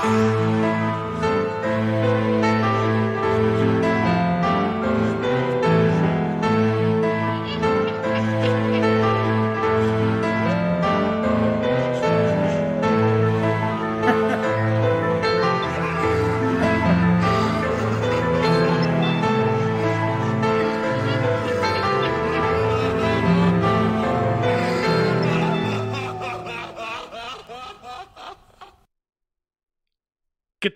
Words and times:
¿Qué 0.00 0.37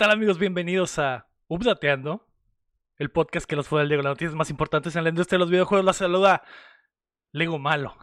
tal 0.03 0.11
amigos? 0.11 0.37
Bienvenidos 0.37 0.99
a 0.99 1.29
Updateando, 1.47 2.27
el 2.99 3.13
podcast 3.13 3.47
que 3.47 3.55
los 3.55 3.69
fue 3.69 3.79
del 3.79 3.89
Diego, 3.89 4.03
las 4.03 4.11
noticias 4.11 4.35
más 4.35 4.51
importantes 4.51 4.97
en 4.97 5.05
la 5.05 5.11
industria 5.11 5.37
de 5.37 5.45
los 5.45 5.51
videojuegos. 5.51 5.85
La 5.85 5.93
saluda 5.93 6.43
Lego 7.31 7.61
Malo. 7.61 7.97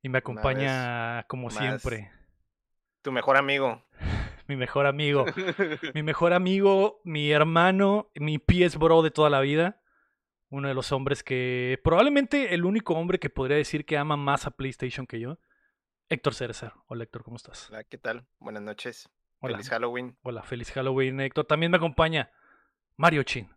Y 0.00 0.08
me 0.08 0.16
acompaña 0.16 1.24
como 1.24 1.50
siempre 1.50 2.10
Tu 3.02 3.12
mejor 3.12 3.36
amigo. 3.36 3.84
mi 4.48 4.56
mejor 4.56 4.86
amigo. 4.86 5.26
mi 5.94 6.02
mejor 6.02 6.32
amigo, 6.32 7.02
mi 7.04 7.30
hermano, 7.32 8.10
mi 8.14 8.38
PS 8.38 8.78
bro 8.78 9.02
de 9.02 9.10
toda 9.10 9.28
la 9.28 9.42
vida. 9.42 9.82
Uno 10.48 10.68
de 10.68 10.74
los 10.74 10.90
hombres 10.90 11.22
que. 11.22 11.78
Probablemente 11.84 12.54
el 12.54 12.64
único 12.64 12.94
hombre 12.94 13.18
que 13.18 13.28
podría 13.28 13.58
decir 13.58 13.84
que 13.84 13.98
ama 13.98 14.16
más 14.16 14.46
a 14.46 14.52
PlayStation 14.52 15.06
que 15.06 15.20
yo. 15.20 15.38
Héctor 16.08 16.32
Cerecer. 16.32 16.72
Hola 16.86 17.04
Héctor, 17.04 17.24
¿cómo 17.24 17.36
estás? 17.36 17.68
Hola, 17.68 17.84
¿qué 17.84 17.98
tal? 17.98 18.26
Buenas 18.38 18.62
noches. 18.62 19.10
Hola. 19.44 19.58
Feliz 19.58 19.68
Halloween. 19.68 20.16
Hola, 20.22 20.42
feliz 20.42 20.72
Halloween, 20.72 21.20
Héctor. 21.20 21.44
También 21.44 21.70
me 21.70 21.76
acompaña 21.76 22.30
Mario 22.96 23.22
Chin. 23.24 23.50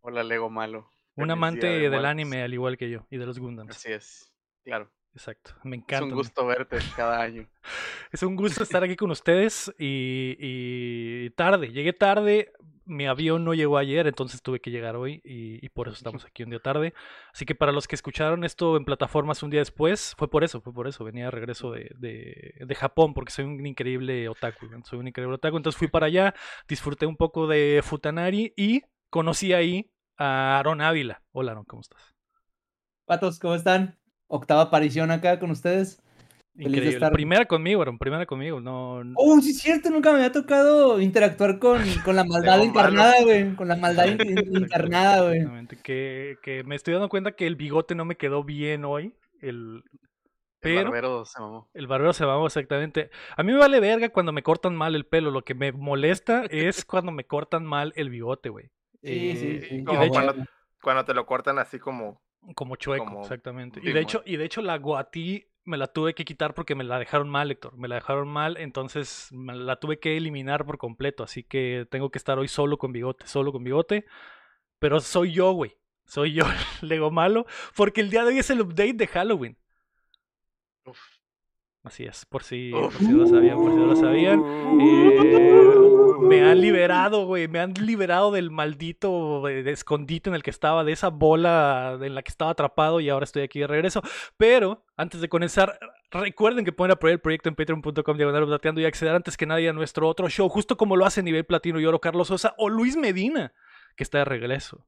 Hola, 0.00 0.22
Lego 0.24 0.48
malo. 0.48 0.90
Un 1.14 1.24
Feliz 1.24 1.32
amante 1.32 1.66
de 1.66 1.72
del 1.80 1.90
Muertos. 1.90 2.10
anime, 2.10 2.42
al 2.42 2.54
igual 2.54 2.78
que 2.78 2.88
yo, 2.88 3.06
y 3.10 3.18
de 3.18 3.26
los 3.26 3.38
Gundams. 3.38 3.76
Así 3.76 3.92
es, 3.92 4.32
claro. 4.64 4.90
Exacto, 5.18 5.50
me 5.64 5.76
Es 5.90 6.00
encanta. 6.00 6.00
un 6.00 6.12
gusto 6.12 6.46
verte 6.46 6.90
cada 6.94 7.20
año. 7.20 7.46
Es 8.12 8.22
un 8.22 8.36
gusto 8.36 8.62
estar 8.62 8.82
aquí 8.82 8.96
con 8.96 9.10
ustedes 9.10 9.72
y, 9.78 10.36
y 10.38 11.30
tarde, 11.30 11.72
llegué 11.72 11.92
tarde, 11.92 12.52
mi 12.84 13.06
avión 13.06 13.44
no 13.44 13.52
llegó 13.54 13.76
ayer, 13.78 14.06
entonces 14.06 14.42
tuve 14.42 14.60
que 14.60 14.70
llegar 14.70 14.96
hoy 14.96 15.20
y, 15.24 15.64
y 15.64 15.68
por 15.68 15.88
eso 15.88 15.96
estamos 15.96 16.24
aquí 16.24 16.42
un 16.42 16.50
día 16.50 16.60
tarde. 16.60 16.94
Así 17.34 17.44
que 17.44 17.54
para 17.54 17.72
los 17.72 17.86
que 17.86 17.94
escucharon 17.96 18.44
esto 18.44 18.76
en 18.76 18.84
plataformas 18.84 19.42
un 19.42 19.50
día 19.50 19.60
después, 19.60 20.14
fue 20.16 20.30
por 20.30 20.44
eso, 20.44 20.60
fue 20.60 20.72
por 20.72 20.88
eso, 20.88 21.04
venía 21.04 21.26
de 21.26 21.30
regreso 21.30 21.70
de, 21.72 21.90
de, 21.98 22.54
de 22.66 22.74
Japón 22.74 23.12
porque 23.14 23.32
soy 23.32 23.44
un 23.44 23.66
increíble 23.66 24.28
otaku, 24.28 24.66
soy 24.84 24.98
un 25.00 25.08
increíble 25.08 25.34
otaku, 25.36 25.56
entonces 25.58 25.78
fui 25.78 25.88
para 25.88 26.06
allá, 26.06 26.34
disfruté 26.68 27.06
un 27.06 27.16
poco 27.16 27.46
de 27.46 27.80
Futanari 27.84 28.52
y 28.56 28.82
conocí 29.10 29.52
ahí 29.52 29.90
a 30.16 30.58
Aaron 30.58 30.80
Ávila. 30.80 31.22
Hola 31.32 31.52
Aaron, 31.52 31.64
¿cómo 31.64 31.82
estás? 31.82 32.14
Patos, 33.06 33.40
¿cómo 33.40 33.54
están? 33.56 33.97
Octava 34.28 34.62
aparición 34.62 35.10
acá 35.10 35.38
con 35.40 35.50
ustedes. 35.50 36.02
Feliz 36.54 36.72
de 36.72 36.76
Increíble. 36.78 36.96
estar- 36.96 37.12
Primera 37.12 37.44
conmigo, 37.46 37.82
Aaron, 37.82 37.98
primera 37.98 38.26
conmigo, 38.26 38.60
no... 38.60 39.04
no- 39.04 39.14
Oh, 39.16 39.40
sí 39.40 39.50
es 39.50 39.58
cierto, 39.58 39.90
nunca 39.90 40.10
me 40.10 40.16
había 40.16 40.32
tocado 40.32 41.00
interactuar 41.00 41.58
con, 41.60 41.80
con 42.04 42.16
la 42.16 42.24
maldad 42.28 42.62
encarnada, 42.62 43.14
güey. 43.22 43.54
Con 43.54 43.68
la 43.68 43.76
maldad 43.76 44.06
encarnada, 44.18 45.22
güey. 45.22 45.36
Exactamente, 45.36 45.76
que, 45.82 46.36
que 46.42 46.64
me 46.64 46.74
estoy 46.74 46.94
dando 46.94 47.08
cuenta 47.08 47.32
que 47.32 47.46
el 47.46 47.54
bigote 47.56 47.94
no 47.94 48.04
me 48.04 48.16
quedó 48.16 48.42
bien 48.42 48.84
hoy. 48.84 49.14
El, 49.40 49.84
barbero 50.60 51.24
se 51.24 51.40
mamó. 51.40 51.68
el 51.74 51.86
barbero 51.86 52.12
se 52.12 52.24
va 52.24 52.44
exactamente. 52.44 53.10
A 53.36 53.44
mí 53.44 53.52
me 53.52 53.58
vale 53.58 53.78
verga 53.78 54.08
cuando 54.08 54.32
me 54.32 54.42
cortan 54.42 54.74
mal 54.74 54.96
el 54.96 55.06
pelo. 55.06 55.30
Lo 55.30 55.42
que 55.42 55.54
me 55.54 55.70
molesta 55.70 56.44
es 56.50 56.84
cuando 56.84 57.12
me 57.12 57.24
cortan 57.24 57.64
mal 57.64 57.92
el 57.94 58.10
bigote, 58.10 58.48
güey. 58.48 58.66
Sí, 59.02 59.36
sí, 59.36 59.46
Eh, 59.46 59.66
sí. 59.68 59.74
y 59.76 59.84
como 59.84 60.00
de 60.00 60.06
hecho, 60.06 60.12
cuando- 60.24 60.44
Cuando 60.82 61.04
te 61.04 61.14
lo 61.14 61.24
cortan 61.24 61.58
así 61.60 61.78
como. 61.78 62.20
Como 62.54 62.76
chueco, 62.76 63.04
como 63.04 63.22
exactamente. 63.22 63.80
Y 63.82 63.92
de 63.92 64.00
hecho, 64.00 64.22
y 64.24 64.36
de 64.36 64.44
hecho 64.44 64.62
la 64.62 64.78
guatí 64.78 65.46
me 65.64 65.76
la 65.76 65.86
tuve 65.86 66.14
que 66.14 66.24
quitar 66.24 66.54
porque 66.54 66.74
me 66.74 66.82
la 66.82 66.98
dejaron 66.98 67.28
mal, 67.28 67.50
Héctor. 67.50 67.76
Me 67.76 67.88
la 67.88 67.96
dejaron 67.96 68.28
mal, 68.28 68.56
entonces 68.56 69.28
me 69.32 69.54
la 69.54 69.76
tuve 69.76 69.98
que 70.00 70.16
eliminar 70.16 70.64
por 70.64 70.78
completo. 70.78 71.22
Así 71.22 71.44
que 71.44 71.86
tengo 71.90 72.10
que 72.10 72.18
estar 72.18 72.38
hoy 72.38 72.48
solo 72.48 72.78
con 72.78 72.92
bigote, 72.92 73.26
solo 73.26 73.52
con 73.52 73.62
bigote. 73.62 74.06
Pero 74.78 75.00
soy 75.00 75.32
yo, 75.32 75.52
güey. 75.52 75.76
Soy 76.06 76.32
yo, 76.32 76.44
Lego 76.80 77.10
malo. 77.10 77.46
Porque 77.76 78.00
el 78.00 78.10
día 78.10 78.22
de 78.22 78.28
hoy 78.28 78.38
es 78.38 78.50
el 78.50 78.62
update 78.62 78.94
de 78.94 79.06
Halloween. 79.06 79.58
Uf. 80.86 81.17
Así 81.88 82.04
es, 82.04 82.26
por 82.26 82.42
si, 82.42 82.70
no 82.70 82.90
lo 83.16 83.26
sabían, 83.26 83.56
por 83.56 83.70
si 83.70 83.76
no 83.78 83.86
lo 83.86 83.96
sabían. 83.96 84.44
Eh, 84.78 85.74
me 86.20 86.44
han 86.44 86.60
liberado, 86.60 87.24
güey. 87.24 87.48
Me 87.48 87.60
han 87.60 87.72
liberado 87.72 88.30
del 88.30 88.50
maldito 88.50 89.42
de 89.44 89.70
escondite 89.70 90.28
en 90.28 90.34
el 90.34 90.42
que 90.42 90.50
estaba, 90.50 90.84
de 90.84 90.92
esa 90.92 91.08
bola 91.08 91.98
en 92.02 92.14
la 92.14 92.22
que 92.22 92.28
estaba 92.28 92.50
atrapado 92.50 93.00
y 93.00 93.08
ahora 93.08 93.24
estoy 93.24 93.40
aquí 93.40 93.60
de 93.60 93.68
regreso. 93.68 94.02
Pero 94.36 94.84
antes 94.98 95.22
de 95.22 95.30
comenzar, 95.30 95.78
recuerden 96.10 96.66
que 96.66 96.72
pueden 96.72 96.92
apoyar 96.92 97.14
el 97.14 97.20
proyecto 97.20 97.48
en 97.48 97.54
patreon.com 97.54 98.18
diagonal 98.18 98.60
y 98.76 98.84
acceder 98.84 99.14
antes 99.14 99.38
que 99.38 99.46
nadie 99.46 99.70
a 99.70 99.72
nuestro 99.72 100.08
otro 100.08 100.28
show, 100.28 100.46
justo 100.50 100.76
como 100.76 100.94
lo 100.94 101.06
hace 101.06 101.22
Nivel 101.22 101.46
Platino 101.46 101.80
y 101.80 101.86
Oro 101.86 102.02
Carlos 102.02 102.28
Sosa 102.28 102.54
o 102.58 102.68
Luis 102.68 102.98
Medina, 102.98 103.54
que 103.96 104.04
está 104.04 104.18
de 104.18 104.26
regreso. 104.26 104.84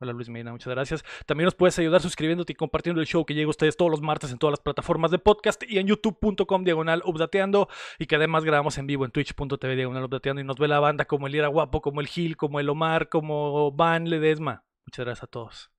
Hola 0.00 0.12
Luis 0.12 0.28
Medina, 0.28 0.50
muchas 0.50 0.72
gracias. 0.72 1.04
También 1.24 1.46
nos 1.46 1.54
puedes 1.54 1.78
ayudar 1.78 2.00
suscribiéndote 2.00 2.52
y 2.52 2.56
compartiendo 2.56 3.00
el 3.00 3.06
show 3.06 3.24
que 3.24 3.34
llega 3.34 3.46
a 3.46 3.50
ustedes 3.50 3.76
todos 3.76 3.90
los 3.90 4.02
martes 4.02 4.32
en 4.32 4.38
todas 4.38 4.52
las 4.52 4.60
plataformas 4.60 5.12
de 5.12 5.18
podcast 5.18 5.62
y 5.62 5.78
en 5.78 5.86
youtube.com 5.86 6.64
diagonal 6.64 7.02
updateando 7.04 7.68
y 7.98 8.06
que 8.06 8.16
además 8.16 8.44
grabamos 8.44 8.76
en 8.78 8.88
vivo 8.88 9.04
en 9.04 9.12
twitch.tv 9.12 9.76
diagonal 9.76 10.04
updateando 10.04 10.40
y 10.40 10.44
nos 10.44 10.58
ve 10.58 10.66
la 10.66 10.80
banda 10.80 11.04
como 11.04 11.28
el 11.28 11.36
Ira 11.36 11.46
Guapo, 11.46 11.80
como 11.80 12.00
el 12.00 12.08
Gil, 12.08 12.36
como 12.36 12.58
el 12.58 12.68
Omar, 12.68 13.08
como 13.08 13.70
Van 13.70 14.10
Ledesma. 14.10 14.64
Muchas 14.84 15.04
gracias 15.04 15.24
a 15.24 15.26
todos. 15.28 15.70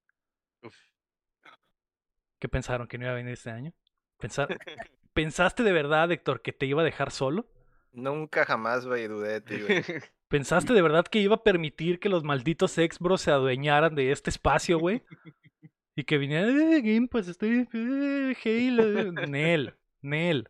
Uf. 0.63 0.75
¿Qué 2.39 2.47
pensaron? 2.47 2.87
¿Que 2.87 2.97
no 2.97 3.05
iba 3.05 3.11
a 3.11 3.15
venir 3.15 3.33
este 3.33 3.51
año? 3.51 3.73
¿Pensaste 5.13 5.63
de 5.63 5.71
verdad, 5.71 6.11
Héctor, 6.11 6.41
que 6.41 6.53
te 6.53 6.65
iba 6.65 6.81
a 6.81 6.85
dejar 6.85 7.11
solo? 7.11 7.47
Nunca 7.95 8.45
jamás, 8.45 8.85
güey, 8.85 9.07
dudé 9.07 9.39
de 9.39 9.41
ti, 9.41 9.61
güey. 9.61 9.83
¿Pensaste 10.28 10.73
de 10.73 10.81
verdad 10.81 11.06
que 11.06 11.19
iba 11.19 11.35
a 11.35 11.44
permitir 11.44 12.00
que 12.00 12.09
los 12.09 12.23
malditos 12.23 12.78
ex 12.78 13.00
bros 13.00 13.22
se 13.22 13.31
adueñaran 13.31 13.95
de 13.95 14.11
este 14.11 14.29
espacio, 14.29 14.79
güey? 14.79 15.03
Y 15.95 16.03
que 16.03 16.17
vinieran, 16.17 16.50
eh, 16.73 16.81
Game 16.81 17.07
Pass, 17.07 17.28
estoy, 17.29 17.67
eh, 17.73 18.35
Halo, 18.44 19.11
Nel, 19.28 19.75
Nel, 20.01 20.50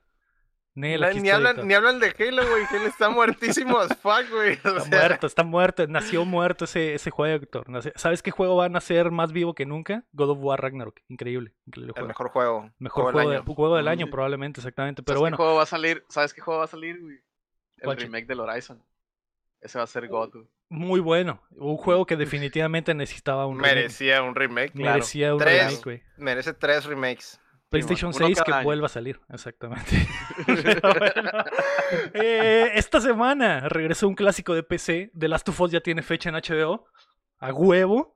Nel, 0.74 1.04
aquí 1.04 1.22
ni, 1.22 1.30
hablan, 1.30 1.68
ni 1.68 1.74
hablan 1.76 2.00
de 2.00 2.08
Halo, 2.18 2.50
güey. 2.50 2.64
Halo 2.70 2.88
está 2.88 3.10
muertísimo 3.10 3.78
as 3.78 3.96
fuck, 4.00 4.28
güey. 4.32 4.58
O 4.66 4.70
Está 4.78 4.82
sea, 4.82 5.00
muerto, 5.00 5.28
está 5.28 5.44
muerto, 5.44 5.88
nació 5.88 6.26
muerto 6.26 6.66
ese, 6.66 6.96
ese 6.96 7.12
juego, 7.12 7.36
Héctor. 7.44 7.68
¿Sabes 7.96 8.24
qué 8.24 8.32
juego 8.32 8.56
va 8.56 8.66
a 8.66 8.70
nacer 8.70 9.12
más 9.12 9.32
vivo 9.34 9.54
que 9.54 9.66
nunca? 9.68 10.04
God 10.14 10.32
of 10.32 10.40
War 10.42 10.60
Ragnarok, 10.62 11.00
increíble, 11.10 11.54
increíble 11.68 11.94
El 11.96 12.08
mejor 12.08 12.30
juego. 12.30 12.72
Mejor 12.80 13.04
juego 13.04 13.12
juego, 13.20 13.30
del 13.30 13.38
de- 13.38 13.44
año. 13.46 13.56
juego 13.56 13.76
del 13.78 13.88
año, 13.88 14.08
Mm. 14.08 14.10
probablemente, 14.12 14.60
exactamente. 14.62 15.04
Pero 15.04 15.16
¿Sabes 15.20 15.22
bueno, 15.22 15.38
qué 15.38 15.44
juego 15.44 15.56
va 15.58 15.64
a 15.64 15.68
salir? 15.68 16.04
¿Sabes 16.10 16.34
qué 16.34 16.42
juego 16.42 16.60
va 16.60 16.66
a 16.66 16.70
salir, 16.70 17.00
güey? 17.02 17.18
El 17.86 17.96
¿Cuál, 17.96 17.98
chi- 17.98 18.04
remake 18.06 18.26
del 18.28 18.40
Horizon. 18.40 18.84
Ese 19.62 19.78
va 19.80 19.84
a 19.86 19.88
ser 19.88 20.08
God, 20.08 20.32
güey. 20.34 20.46
muy 20.70 21.00
bueno. 21.00 21.42
Un 21.52 21.78
juego 21.78 22.06
que 22.06 22.16
definitivamente 22.18 22.94
necesitaba 22.94 23.48
un 23.48 23.58
remake. 23.58 23.76
Merecía 23.76 24.22
un 24.22 24.36
remake, 24.36 24.72
claro. 24.74 24.92
Merecía 24.94 25.34
un 25.34 25.40
Tres. 25.40 25.64
remake, 25.68 25.84
güey. 25.84 26.04
Merece 26.18 26.54
tres 26.54 26.86
remakes. 26.86 27.40
PlayStation 27.70 28.10
uno 28.16 28.26
6 28.28 28.42
que 28.44 28.54
año. 28.54 28.64
vuelva 28.64 28.86
a 28.86 28.90
salir, 28.90 29.20
exactamente. 29.30 30.08
Bueno, 30.46 30.64
eh, 32.14 32.72
esta 32.76 33.02
semana 33.02 33.68
regresó 33.70 34.08
un 34.08 34.16
clásico 34.16 34.54
de 34.54 34.64
PC. 34.64 35.12
The 35.18 35.28
Last 35.28 35.50
of 35.50 35.60
Us 35.62 35.72
ya 35.72 35.82
tiene 35.82 36.02
fecha 36.04 36.30
en 36.30 36.36
HBO. 36.36 36.86
A 37.40 37.52
huevo. 37.52 38.15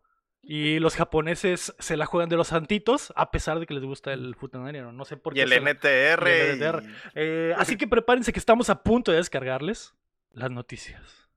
Y 0.52 0.80
los 0.80 0.96
japoneses 0.96 1.76
se 1.78 1.96
la 1.96 2.08
juegan 2.08 2.28
de 2.28 2.36
los 2.36 2.48
santitos, 2.48 3.14
a 3.16 3.30
pesar 3.30 3.60
de 3.60 3.68
que 3.68 3.76
les 3.76 3.84
gusta 3.84 4.14
el 4.14 4.34
Futanari, 4.34 4.82
no, 4.82 5.06
sé 5.06 5.16
por 5.16 5.34
Y 5.34 5.36
qué. 5.36 5.42
el 5.44 5.50
la- 5.52 5.58
NTR. 5.58 6.28
y 6.28 6.32
el 6.32 6.50
NTR. 6.60 6.82
y- 6.84 6.94
Eh, 7.14 7.54
así 7.56 7.78
que 7.78 7.88
prepárense 7.88 8.34
que 8.34 8.40
estamos 8.40 8.70
a 8.72 8.82
punto 8.82 9.12
de 9.12 9.18
descargarles 9.18 9.94
las 10.32 10.50
noticias. 10.50 11.30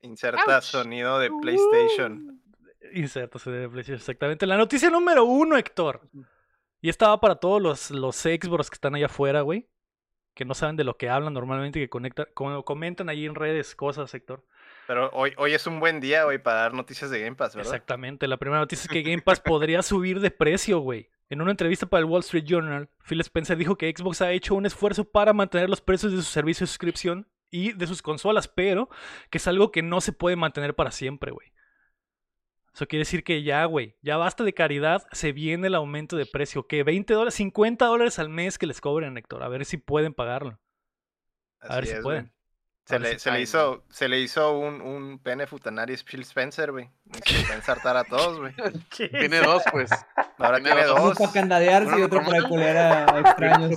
Inserta 0.00 0.56
Ouch. 0.56 0.64
sonido 0.64 1.20
de 1.20 1.30
PlayStation. 1.40 2.42
Insertos 2.92 3.44
de 3.44 3.68
PlayStation, 3.68 3.96
exactamente. 3.98 4.44
La 4.46 4.56
noticia 4.56 4.90
número 4.90 5.24
uno, 5.24 5.56
Héctor. 5.56 6.00
Y 6.80 6.88
estaba 6.88 7.20
para 7.20 7.36
todos 7.36 7.62
los, 7.62 7.92
los 7.92 8.16
Xbox 8.16 8.68
que 8.70 8.74
están 8.74 8.96
allá 8.96 9.06
afuera, 9.06 9.42
güey. 9.42 9.68
Que 10.34 10.44
no 10.44 10.54
saben 10.54 10.74
de 10.76 10.82
lo 10.82 10.96
que 10.96 11.08
hablan 11.08 11.32
normalmente 11.34 11.78
que 11.78 11.88
conectan, 11.88 12.26
como 12.34 12.64
comentan 12.64 13.08
ahí 13.08 13.24
en 13.24 13.36
redes 13.36 13.76
cosas, 13.76 14.12
Héctor. 14.14 14.44
Pero 14.92 15.08
hoy, 15.14 15.32
hoy 15.38 15.54
es 15.54 15.66
un 15.66 15.80
buen 15.80 16.00
día, 16.00 16.24
güey, 16.24 16.36
para 16.36 16.60
dar 16.60 16.74
noticias 16.74 17.10
de 17.10 17.18
Game 17.18 17.34
Pass, 17.34 17.56
¿verdad? 17.56 17.72
Exactamente. 17.72 18.28
La 18.28 18.36
primera 18.36 18.60
noticia 18.60 18.82
es 18.82 18.88
que 18.88 19.00
Game 19.00 19.22
Pass 19.22 19.40
podría 19.40 19.80
subir 19.80 20.20
de 20.20 20.30
precio, 20.30 20.80
güey. 20.80 21.08
En 21.30 21.40
una 21.40 21.52
entrevista 21.52 21.86
para 21.86 22.00
el 22.00 22.04
Wall 22.04 22.20
Street 22.20 22.44
Journal, 22.44 22.90
Phil 23.08 23.22
Spencer 23.22 23.56
dijo 23.56 23.78
que 23.78 23.90
Xbox 23.90 24.20
ha 24.20 24.32
hecho 24.32 24.54
un 24.54 24.66
esfuerzo 24.66 25.04
para 25.04 25.32
mantener 25.32 25.70
los 25.70 25.80
precios 25.80 26.12
de 26.12 26.18
su 26.18 26.24
servicio 26.24 26.64
de 26.64 26.68
suscripción 26.68 27.26
y 27.50 27.72
de 27.72 27.86
sus 27.86 28.02
consolas, 28.02 28.48
pero 28.48 28.90
que 29.30 29.38
es 29.38 29.48
algo 29.48 29.72
que 29.72 29.80
no 29.80 30.02
se 30.02 30.12
puede 30.12 30.36
mantener 30.36 30.74
para 30.74 30.90
siempre, 30.90 31.30
güey. 31.30 31.54
Eso 32.74 32.86
quiere 32.86 33.00
decir 33.00 33.24
que 33.24 33.42
ya, 33.42 33.64
güey, 33.64 33.96
ya 34.02 34.18
basta 34.18 34.44
de 34.44 34.52
caridad, 34.52 35.06
se 35.12 35.32
viene 35.32 35.68
el 35.68 35.74
aumento 35.74 36.18
de 36.18 36.26
precio. 36.26 36.66
Que 36.66 36.82
20 36.82 37.14
dólares, 37.14 37.32
50 37.36 37.86
dólares 37.86 38.18
al 38.18 38.28
mes 38.28 38.58
que 38.58 38.66
les 38.66 38.82
cobren, 38.82 39.16
Héctor. 39.16 39.42
A 39.42 39.48
ver 39.48 39.64
si 39.64 39.78
pueden 39.78 40.12
pagarlo. 40.12 40.60
A 41.60 41.76
ver 41.76 41.86
si 41.86 41.94
es, 41.94 42.00
pueden. 42.00 42.24
güey. 42.24 42.41
Se 42.84 42.98
le, 42.98 43.18
se 43.18 43.30
le 43.30 43.40
hizo, 43.40 43.84
se 43.90 44.08
le 44.08 44.18
hizo 44.18 44.58
un, 44.58 44.80
un 44.80 45.18
pene 45.20 45.46
futanari 45.46 45.96
Phil 45.98 46.22
Spencer, 46.22 46.72
güey. 46.72 46.90
Se 47.24 47.38
le 47.38 47.44
va 47.44 47.52
a 47.52 47.56
ensartar 47.56 47.96
a 47.96 48.04
todos, 48.04 48.40
güey. 48.40 48.54
Tiene 48.96 49.40
dos, 49.40 49.62
pues. 49.70 49.90
Ahora 50.38 50.58
Tiene 50.58 50.72
tiene 50.72 50.86
dos. 50.86 51.00
Uno 51.00 51.14
para 51.14 51.32
candadearse 51.32 51.98
y 51.98 52.02
otro 52.02 52.24
para 52.24 52.42
culear 52.48 52.76
a 52.76 53.20
extraños. 53.20 53.74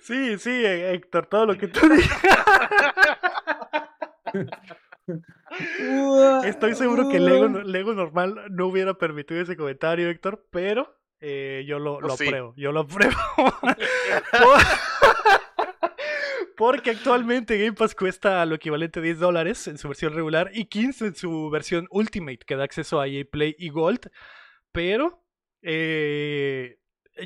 Sí, 0.00 0.38
sí, 0.38 0.64
Héctor, 0.64 1.26
todo 1.26 1.46
lo 1.46 1.56
que 1.56 1.68
tú 1.68 1.88
digas. 1.88 2.20
Estoy 6.44 6.74
seguro 6.74 7.08
que 7.08 7.18
Lego, 7.18 7.48
Lego 7.48 7.94
normal 7.94 8.42
no 8.50 8.66
hubiera 8.66 8.94
permitido 8.94 9.40
ese 9.40 9.56
comentario, 9.56 10.08
Héctor, 10.08 10.44
pero 10.50 10.96
eh, 11.20 11.64
yo 11.66 11.78
lo, 11.78 11.98
sí. 12.16 12.26
apruebo. 12.26 12.54
Yo 12.56 12.72
lo 12.72 12.80
apruebo. 12.80 13.16
Por- 16.56 16.76
Porque 16.76 16.90
actualmente 16.90 17.58
Game 17.58 17.72
Pass 17.74 17.94
cuesta 17.94 18.44
lo 18.46 18.54
equivalente 18.56 18.98
a 19.00 19.02
10 19.02 19.18
dólares 19.18 19.68
en 19.68 19.78
su 19.78 19.88
versión 19.88 20.14
regular 20.14 20.50
y 20.54 20.64
15 20.66 21.06
en 21.06 21.14
su 21.14 21.50
versión 21.50 21.86
Ultimate, 21.90 22.38
que 22.46 22.56
da 22.56 22.64
acceso 22.64 23.00
a 23.00 23.06
EA 23.08 23.24
Play 23.30 23.54
y 23.58 23.68
Gold. 23.68 24.10
Pero 24.72 25.22
eh, 25.62 26.78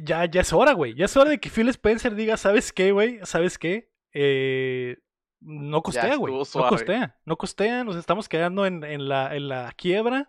ya, 0.03 0.25
ya 0.27 0.41
es 0.41 0.53
hora, 0.53 0.73
güey. 0.73 0.95
Ya 0.95 1.05
es 1.07 1.17
hora 1.17 1.31
de 1.31 1.39
que 1.41 1.51
Phil 1.51 1.69
Spencer 1.69 2.15
diga, 2.15 2.37
¿sabes 2.37 2.73
qué, 2.73 2.93
güey? 2.93 3.19
¿Sabes 3.25 3.59
qué? 3.59 3.91
Eh, 4.13 4.99
no 5.41 5.83
costea, 5.83 6.17
güey. 6.17 6.33
No 6.65 6.69
costea. 6.71 7.17
No 7.25 7.37
costea. 7.37 7.85
Nos 7.85 7.97
estamos 7.97 8.29
quedando 8.29 8.67
en, 8.67 8.85
en 8.85 9.09
la, 9.09 9.35
en 9.35 9.49
la 9.49 9.73
quiebra. 9.77 10.29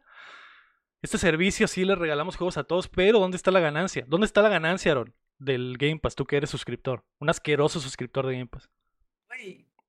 Este 1.02 1.18
servicio 1.18 1.68
sí 1.68 1.84
le 1.84 1.96
regalamos 1.96 2.36
juegos 2.38 2.58
a 2.58 2.64
todos, 2.64 2.88
pero 2.88 3.20
¿dónde 3.20 3.36
está 3.38 3.50
la 3.52 3.60
ganancia? 3.60 4.06
¿Dónde 4.08 4.26
está 4.26 4.42
la 4.42 4.50
ganancia, 4.50 4.92
Aaron? 4.92 5.16
Del 5.40 5.78
Game 5.80 5.98
Pass, 5.98 6.14
tú 6.16 6.26
que 6.26 6.38
eres 6.38 6.52
suscriptor. 6.52 7.04
Un 7.20 7.30
asqueroso 7.30 7.80
suscriptor 7.80 8.28
de 8.28 8.34
Game 8.34 8.46
Pass. 8.48 8.70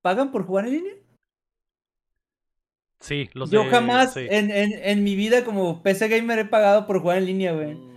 ¿Pagan 0.00 0.30
por 0.32 0.44
jugar 0.46 0.66
en 0.66 0.72
línea? 0.72 0.92
Sí, 3.00 3.28
los 3.34 3.50
Yo 3.50 3.64
de- 3.64 3.70
jamás 3.70 4.14
sí. 4.14 4.26
en, 4.30 4.50
en, 4.50 4.72
en 4.72 5.02
mi 5.04 5.16
vida 5.16 5.44
como 5.44 5.82
PC 5.82 6.08
gamer 6.08 6.38
he 6.40 6.44
pagado 6.44 6.86
por 6.86 7.00
jugar 7.00 7.18
en 7.18 7.26
línea, 7.26 7.52
güey. 7.52 7.74
Mm. 7.74 7.92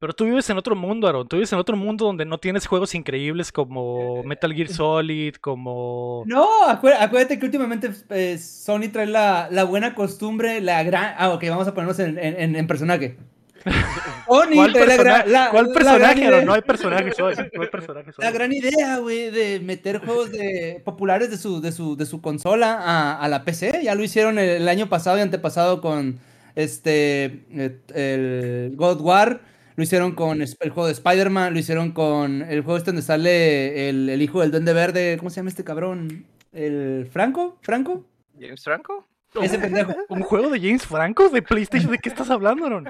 Pero 0.00 0.12
tú 0.12 0.24
vives 0.26 0.48
en 0.48 0.56
otro 0.56 0.76
mundo, 0.76 1.08
Aaron. 1.08 1.26
Tú 1.26 1.36
vives 1.36 1.52
en 1.52 1.58
otro 1.58 1.76
mundo 1.76 2.04
donde 2.04 2.24
no 2.24 2.38
tienes 2.38 2.66
juegos 2.68 2.94
increíbles 2.94 3.50
como 3.50 4.22
Metal 4.22 4.54
Gear 4.54 4.68
Solid, 4.68 5.34
como... 5.36 6.22
No, 6.26 6.46
acué- 6.68 6.96
acuérdate 6.98 7.36
que 7.38 7.44
últimamente 7.46 7.90
eh, 8.10 8.38
Sony 8.38 8.90
trae 8.92 9.06
la, 9.06 9.48
la 9.50 9.64
buena 9.64 9.96
costumbre, 9.96 10.60
la 10.60 10.84
gran... 10.84 11.14
Ah, 11.18 11.30
ok, 11.34 11.42
vamos 11.48 11.66
a 11.66 11.74
ponernos 11.74 11.98
en- 11.98 12.16
en 12.56 12.66
personaje. 12.68 13.16
Sony 14.26 14.54
¿Cuál, 14.54 14.72
la 14.72 14.78
persona- 14.78 15.24
la- 15.26 15.52
la 15.52 15.72
personaje, 15.72 16.26
Aaron? 16.26 16.44
No 16.46 16.52
hay 16.54 16.62
personajes 16.62 17.18
hoy. 17.20 17.34
No 17.54 17.62
hay 17.62 17.68
personajes 17.68 18.14
hoy. 18.18 18.24
La 18.24 18.30
gran 18.30 18.52
idea, 18.52 18.98
güey, 18.98 19.30
de 19.30 19.60
meter 19.60 19.98
juegos 19.98 20.30
de, 20.32 20.80
populares 20.84 21.30
de 21.30 21.36
su, 21.38 21.60
de 21.60 21.72
su, 21.72 21.96
de 21.96 22.06
su 22.06 22.20
consola 22.20 22.74
a, 22.80 23.20
a 23.20 23.28
la 23.28 23.44
PC. 23.44 23.80
Ya 23.82 23.94
lo 23.94 24.02
hicieron 24.02 24.38
el, 24.38 24.48
el 24.48 24.68
año 24.68 24.88
pasado 24.88 25.18
y 25.18 25.20
antepasado 25.20 25.80
con 25.80 26.18
este 26.54 27.44
eh, 27.52 27.78
el 28.70 28.76
God 28.76 29.00
War. 29.00 29.40
Lo 29.76 29.82
hicieron 29.84 30.12
con 30.16 30.42
el 30.42 30.48
juego 30.70 30.86
de 30.86 30.92
Spider-Man. 30.92 31.52
Lo 31.52 31.58
hicieron 31.60 31.92
con 31.92 32.42
el 32.42 32.62
juego 32.62 32.78
este 32.78 32.90
donde 32.90 33.02
sale 33.02 33.88
el, 33.88 34.08
el 34.08 34.20
hijo 34.22 34.40
del 34.40 34.50
Duende 34.50 34.72
Verde. 34.72 35.16
¿Cómo 35.18 35.30
se 35.30 35.36
llama 35.36 35.50
este 35.50 35.62
cabrón? 35.64 36.24
¿El 36.52 37.08
Franco? 37.12 37.58
¿Franco? 37.62 38.04
¿James 38.40 38.62
Franco? 38.64 39.06
Ese 39.42 39.58
pendejo. 39.58 39.94
¿Un 40.08 40.22
juego 40.22 40.48
de 40.50 40.58
James 40.60 40.86
Franco 40.86 41.28
de 41.28 41.42
PlayStation? 41.42 41.90
¿De 41.92 41.98
qué 41.98 42.08
estás 42.08 42.30
hablando, 42.30 42.66
Aaron? 42.66 42.88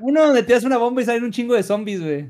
Uno 0.00 0.24
donde 0.26 0.42
tiras 0.42 0.64
una 0.64 0.76
bomba 0.78 1.02
y 1.02 1.04
salen 1.04 1.24
un 1.24 1.32
chingo 1.32 1.54
de 1.54 1.62
zombies, 1.62 2.00
güey. 2.02 2.28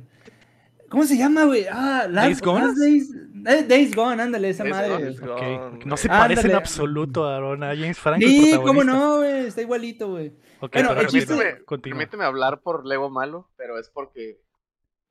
¿Cómo 0.88 1.04
se 1.04 1.16
llama, 1.16 1.44
güey? 1.44 1.66
Ah, 1.70 2.06
Last, 2.10 2.26
¿Days 2.26 2.40
Gone? 2.42 2.66
Last 2.66 2.78
Days, 2.78 3.14
eh, 3.46 3.64
Days 3.68 3.94
Gone, 3.94 4.20
ándale, 4.20 4.48
esa 4.50 4.64
Days 4.64 4.74
madre. 4.74 5.14
Gone, 5.14 5.58
Gone, 5.58 5.84
No 5.84 5.96
se 5.96 6.08
parece 6.08 6.48
en 6.48 6.56
absoluto, 6.56 7.28
Aaron, 7.28 7.62
a 7.62 7.68
James 7.76 7.96
Franco. 7.98 8.24
el 8.26 8.28
Sí, 8.32 8.58
cómo 8.64 8.82
no, 8.82 9.18
güey, 9.18 9.46
está 9.46 9.60
igualito, 9.62 10.08
güey. 10.10 10.32
Ok, 10.58 10.72
Bueno, 10.72 10.88
pero 10.88 11.00
el 11.02 11.06
chiste- 11.06 11.34
continúa, 11.36 11.64
continúa. 11.64 11.98
Permíteme 11.98 12.24
hablar 12.24 12.60
por 12.60 12.84
Lego 12.86 13.08
malo, 13.08 13.48
pero 13.56 13.78
es 13.78 13.88
porque 13.88 14.40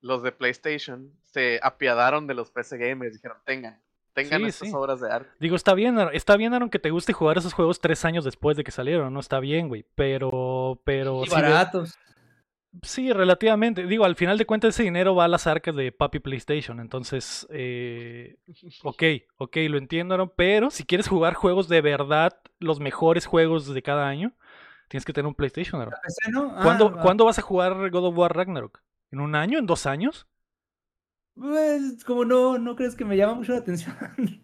los 0.01 0.21
de 0.21 0.33
PlayStation 0.33 1.13
se 1.23 1.61
apiadaron 1.63 2.27
de 2.27 2.33
los 2.33 2.51
PC 2.51 2.77
gamers. 2.77 3.13
Dijeron, 3.13 3.37
tengan, 3.45 3.79
tengan 4.23 4.41
Sí, 4.41 4.47
estas 4.47 4.67
sí. 4.69 4.73
obras 4.75 4.99
de 5.01 5.11
arte. 5.11 5.29
Digo, 5.39 5.55
está 5.55 5.73
bien, 5.73 5.97
Aaron- 5.97 6.13
está 6.15 6.37
bien, 6.37 6.53
Aaron, 6.53 6.69
que 6.69 6.79
te 6.79 6.89
guste 6.91 7.13
jugar 7.13 7.37
esos 7.37 7.53
juegos 7.53 7.79
tres 7.81 8.05
años 8.05 8.23
después 8.25 8.57
de 8.57 8.63
que 8.63 8.71
salieron, 8.71 9.13
¿no? 9.13 9.19
Está 9.19 9.39
bien, 9.39 9.67
güey. 9.67 9.85
Pero, 9.95 10.81
pero... 10.83 11.23
Y 11.23 11.27
sí 11.29 11.35
de- 11.35 11.41
baratos. 11.41 11.97
Sí, 12.83 13.11
relativamente. 13.11 13.87
Digo, 13.87 14.05
al 14.05 14.15
final 14.15 14.37
de 14.37 14.45
cuentas 14.45 14.75
ese 14.75 14.83
dinero 14.83 15.15
va 15.15 15.25
a 15.25 15.27
las 15.27 15.47
arcas 15.47 15.75
de 15.75 15.91
Papi 15.91 16.19
PlayStation. 16.19 16.79
Entonces, 16.79 17.47
eh, 17.49 18.37
ok, 18.83 19.03
ok, 19.37 19.57
lo 19.69 19.77
entiendo, 19.79 20.13
Aaron, 20.13 20.31
pero 20.35 20.69
si 20.69 20.83
quieres 20.85 21.07
jugar 21.07 21.33
juegos 21.33 21.67
de 21.67 21.81
verdad, 21.81 22.39
los 22.59 22.79
mejores 22.79 23.25
juegos 23.25 23.73
de 23.73 23.81
cada 23.81 24.07
año, 24.07 24.33
tienes 24.87 25.03
que 25.03 25.13
tener 25.13 25.25
un 25.27 25.33
PlayStation, 25.35 25.81
Aaron. 25.81 25.95
PC, 26.03 26.31
¿no? 26.31 26.53
Ah, 26.55 26.59
¿Cuándo, 26.63 26.91
va. 26.91 27.01
¿Cuándo 27.01 27.25
vas 27.25 27.39
a 27.39 27.41
jugar 27.41 27.89
God 27.89 28.05
of 28.05 28.17
War 28.17 28.35
Ragnarok? 28.35 28.81
¿En 29.11 29.19
un 29.19 29.33
año? 29.33 29.57
¿En 29.57 29.65
dos 29.65 29.87
años? 29.87 30.27
Pues, 31.39 32.03
como 32.03 32.25
no, 32.25 32.57
no 32.57 32.75
crees 32.75 32.95
que 32.95 33.05
me 33.05 33.15
llama 33.15 33.35
mucho 33.35 33.53
la 33.53 33.59
atención. 33.59 33.95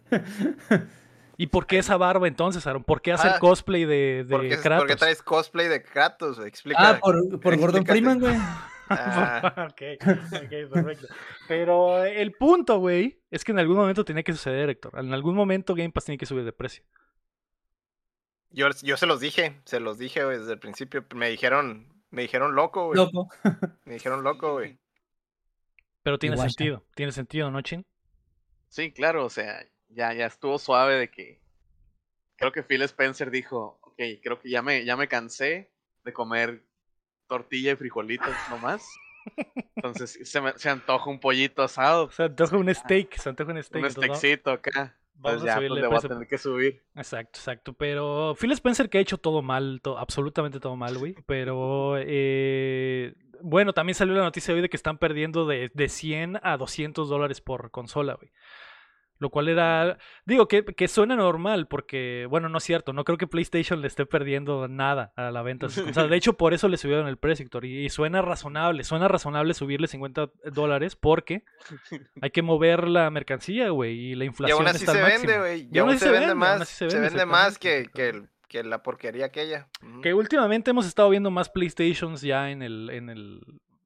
¿Y 1.37 1.47
por 1.47 1.67
qué 1.67 1.79
esa 1.79 1.97
barba 1.97 2.27
entonces, 2.29 2.65
Aaron? 2.65 2.83
¿Por 2.85 3.01
qué 3.01 3.11
hacer 3.11 3.33
Ah, 3.35 3.39
cosplay 3.39 3.83
de, 3.83 4.23
de 4.23 4.29
¿Por 4.29 4.41
qué, 4.47 4.57
Kratos? 4.57 4.83
por 4.83 4.87
qué 4.87 4.95
traes 4.95 5.21
cosplay 5.21 5.67
de 5.67 5.83
Kratos? 5.83 6.39
Explica. 6.39 6.79
ah, 6.91 6.99
por, 6.99 7.39
por 7.41 7.57
Gordon. 7.59 7.85
Freeman, 7.85 8.19
güey. 8.21 8.35
Ah, 8.89 9.67
ok, 9.69 9.81
ok, 10.05 10.71
perfecto. 10.71 11.07
Pero 11.49 12.05
el 12.05 12.31
punto, 12.33 12.79
güey, 12.79 13.21
es 13.31 13.43
que 13.43 13.51
en 13.51 13.59
algún 13.59 13.75
momento 13.75 14.05
tenía 14.05 14.23
que 14.23 14.31
suceder, 14.31 14.69
Héctor. 14.69 14.93
En 14.97 15.13
algún 15.13 15.35
momento 15.35 15.75
Game 15.75 15.91
Pass 15.91 16.05
tiene 16.05 16.17
que 16.17 16.25
subir 16.25 16.45
de 16.45 16.53
precio. 16.53 16.85
yo, 18.51 18.67
yo 18.83 18.95
se 18.95 19.05
los 19.05 19.19
dije, 19.19 19.59
se 19.65 19.81
los 19.81 19.97
dije 19.97 20.23
güey, 20.23 20.37
desde 20.37 20.53
el 20.53 20.59
principio. 20.59 21.03
Me 21.13 21.29
dijeron, 21.29 21.87
me 22.11 22.21
dijeron 22.21 22.55
loco, 22.55 22.85
güey. 22.85 22.95
Loco. 22.97 23.27
Me 23.83 23.93
dijeron 23.95 24.23
loco, 24.23 24.53
güey. 24.53 24.79
Pero 26.05 26.19
tiene 26.19 26.37
sentido, 26.37 26.83
tiene 26.93 27.11
sentido, 27.11 27.49
¿no, 27.49 27.59
Chin? 27.61 27.83
Sí, 28.69 28.91
claro, 28.91 29.25
o 29.25 29.29
sea, 29.31 29.65
ya, 29.89 30.13
ya 30.13 30.27
estuvo 30.27 30.59
suave 30.59 30.93
de 30.99 31.09
que. 31.09 31.39
Creo 32.35 32.51
que 32.51 32.61
Phil 32.61 32.83
Spencer 32.83 33.31
dijo, 33.31 33.79
ok, 33.81 33.95
creo 34.21 34.39
que 34.39 34.51
ya 34.51 34.61
me, 34.61 34.85
ya 34.85 34.95
me 34.95 35.07
cansé 35.07 35.71
de 36.03 36.13
comer 36.13 36.61
tortilla 37.27 37.71
y 37.71 37.75
frijolitos 37.75 38.35
nomás. 38.51 38.87
Entonces 39.75 40.19
se 40.23 40.41
me 40.41 40.53
se 40.59 40.69
antoja 40.69 41.09
un 41.09 41.19
pollito 41.19 41.63
asado, 41.63 42.11
Se 42.11 42.21
antoja 42.21 42.55
un 42.55 42.71
steak, 42.73 43.15
se 43.17 43.29
antoja 43.29 43.51
un 43.51 43.63
steak. 43.63 43.83
un 43.83 43.89
steakcito 43.89 44.51
acá. 44.51 44.95
Vamos 45.15 45.41
Pues 45.41 45.43
a 45.43 45.45
ya, 45.45 45.55
subirle 45.55 45.69
pues 45.69 45.77
el 45.77 45.81
le 45.81 45.87
voy 45.87 45.97
a 45.97 46.01
tener 46.01 46.27
que 46.27 46.37
subir. 46.37 46.83
Exacto, 46.95 47.39
exacto. 47.39 47.73
Pero 47.73 48.35
Phil 48.39 48.51
Spencer 48.51 48.89
que 48.89 48.97
ha 48.99 49.01
hecho 49.01 49.17
todo 49.17 49.41
mal, 49.41 49.79
to- 49.81 49.97
absolutamente 49.97 50.59
todo 50.59 50.75
mal, 50.75 50.97
güey. 50.97 51.15
Pero 51.25 51.95
eh, 51.97 53.15
bueno, 53.41 53.73
también 53.73 53.95
salió 53.95 54.13
la 54.15 54.23
noticia 54.23 54.53
hoy 54.53 54.61
de 54.61 54.69
que 54.69 54.77
están 54.77 54.97
perdiendo 54.97 55.45
de, 55.45 55.71
de 55.73 55.89
100 55.89 56.39
a 56.43 56.57
200 56.57 57.07
dólares 57.09 57.41
por 57.41 57.71
consola, 57.71 58.15
güey. 58.15 58.31
Lo 59.17 59.29
cual 59.29 59.47
era, 59.47 59.97
digo, 60.25 60.49
que, 60.49 60.65
que 60.65 60.89
suena 60.89 61.15
normal 61.15 61.67
porque, 61.69 62.27
bueno, 62.29 62.49
no 62.49 62.57
es 62.57 62.65
cierto, 62.65 62.91
no 62.91 63.05
creo 63.05 63.17
que 63.17 63.27
PlayStation 63.27 63.79
le 63.79 63.87
esté 63.87 64.05
perdiendo 64.05 64.67
nada 64.67 65.13
a 65.15 65.31
la 65.31 65.41
venta 65.41 65.67
de 65.67 65.71
sus 65.71 65.83
consolas. 65.85 66.09
De 66.09 66.17
hecho, 66.17 66.33
por 66.33 66.53
eso 66.53 66.67
le 66.67 66.75
subieron 66.75 67.07
el 67.07 67.15
precio, 67.15 67.45
y, 67.61 67.85
y 67.85 67.89
suena 67.89 68.21
razonable, 68.21 68.83
suena 68.83 69.07
razonable 69.07 69.53
subirle 69.53 69.87
50 69.87 70.31
dólares 70.51 70.97
porque 70.97 71.45
hay 72.21 72.31
que 72.31 72.41
mover 72.41 72.89
la 72.89 73.09
mercancía, 73.09 73.69
güey, 73.69 73.97
y 73.97 74.15
la 74.15 74.25
Y 74.25 74.27
inflación 74.27 74.57
aún 74.59 74.67
así 74.67 74.79
está 74.83 74.91
se 74.91 75.01
vende, 75.01 75.39
güey. 75.39 75.61
Y 75.61 75.69
Y 75.71 75.79
aún 75.79 75.89
aún 75.91 75.95
así 75.95 76.05
se 76.05 76.11
vende 76.11 76.35
más. 76.35 76.67
se 76.67 76.89
Se 76.89 76.99
vende, 76.99 77.25
más 77.25 77.57
que, 77.57 77.89
que, 77.93 78.09
el- 78.09 78.27
que 78.47 78.63
la 78.63 78.83
porquería 78.83 79.25
aquella. 79.25 79.69
Que 80.01 80.13
últimamente 80.13 80.71
hemos 80.71 80.85
estado 80.85 81.09
viendo 81.09 81.31
más 81.31 81.49
PlayStations 81.49 82.21
ya 82.21 82.51
en 82.51 82.61
el, 82.61 82.89
en 82.89 83.09
el 83.09 83.41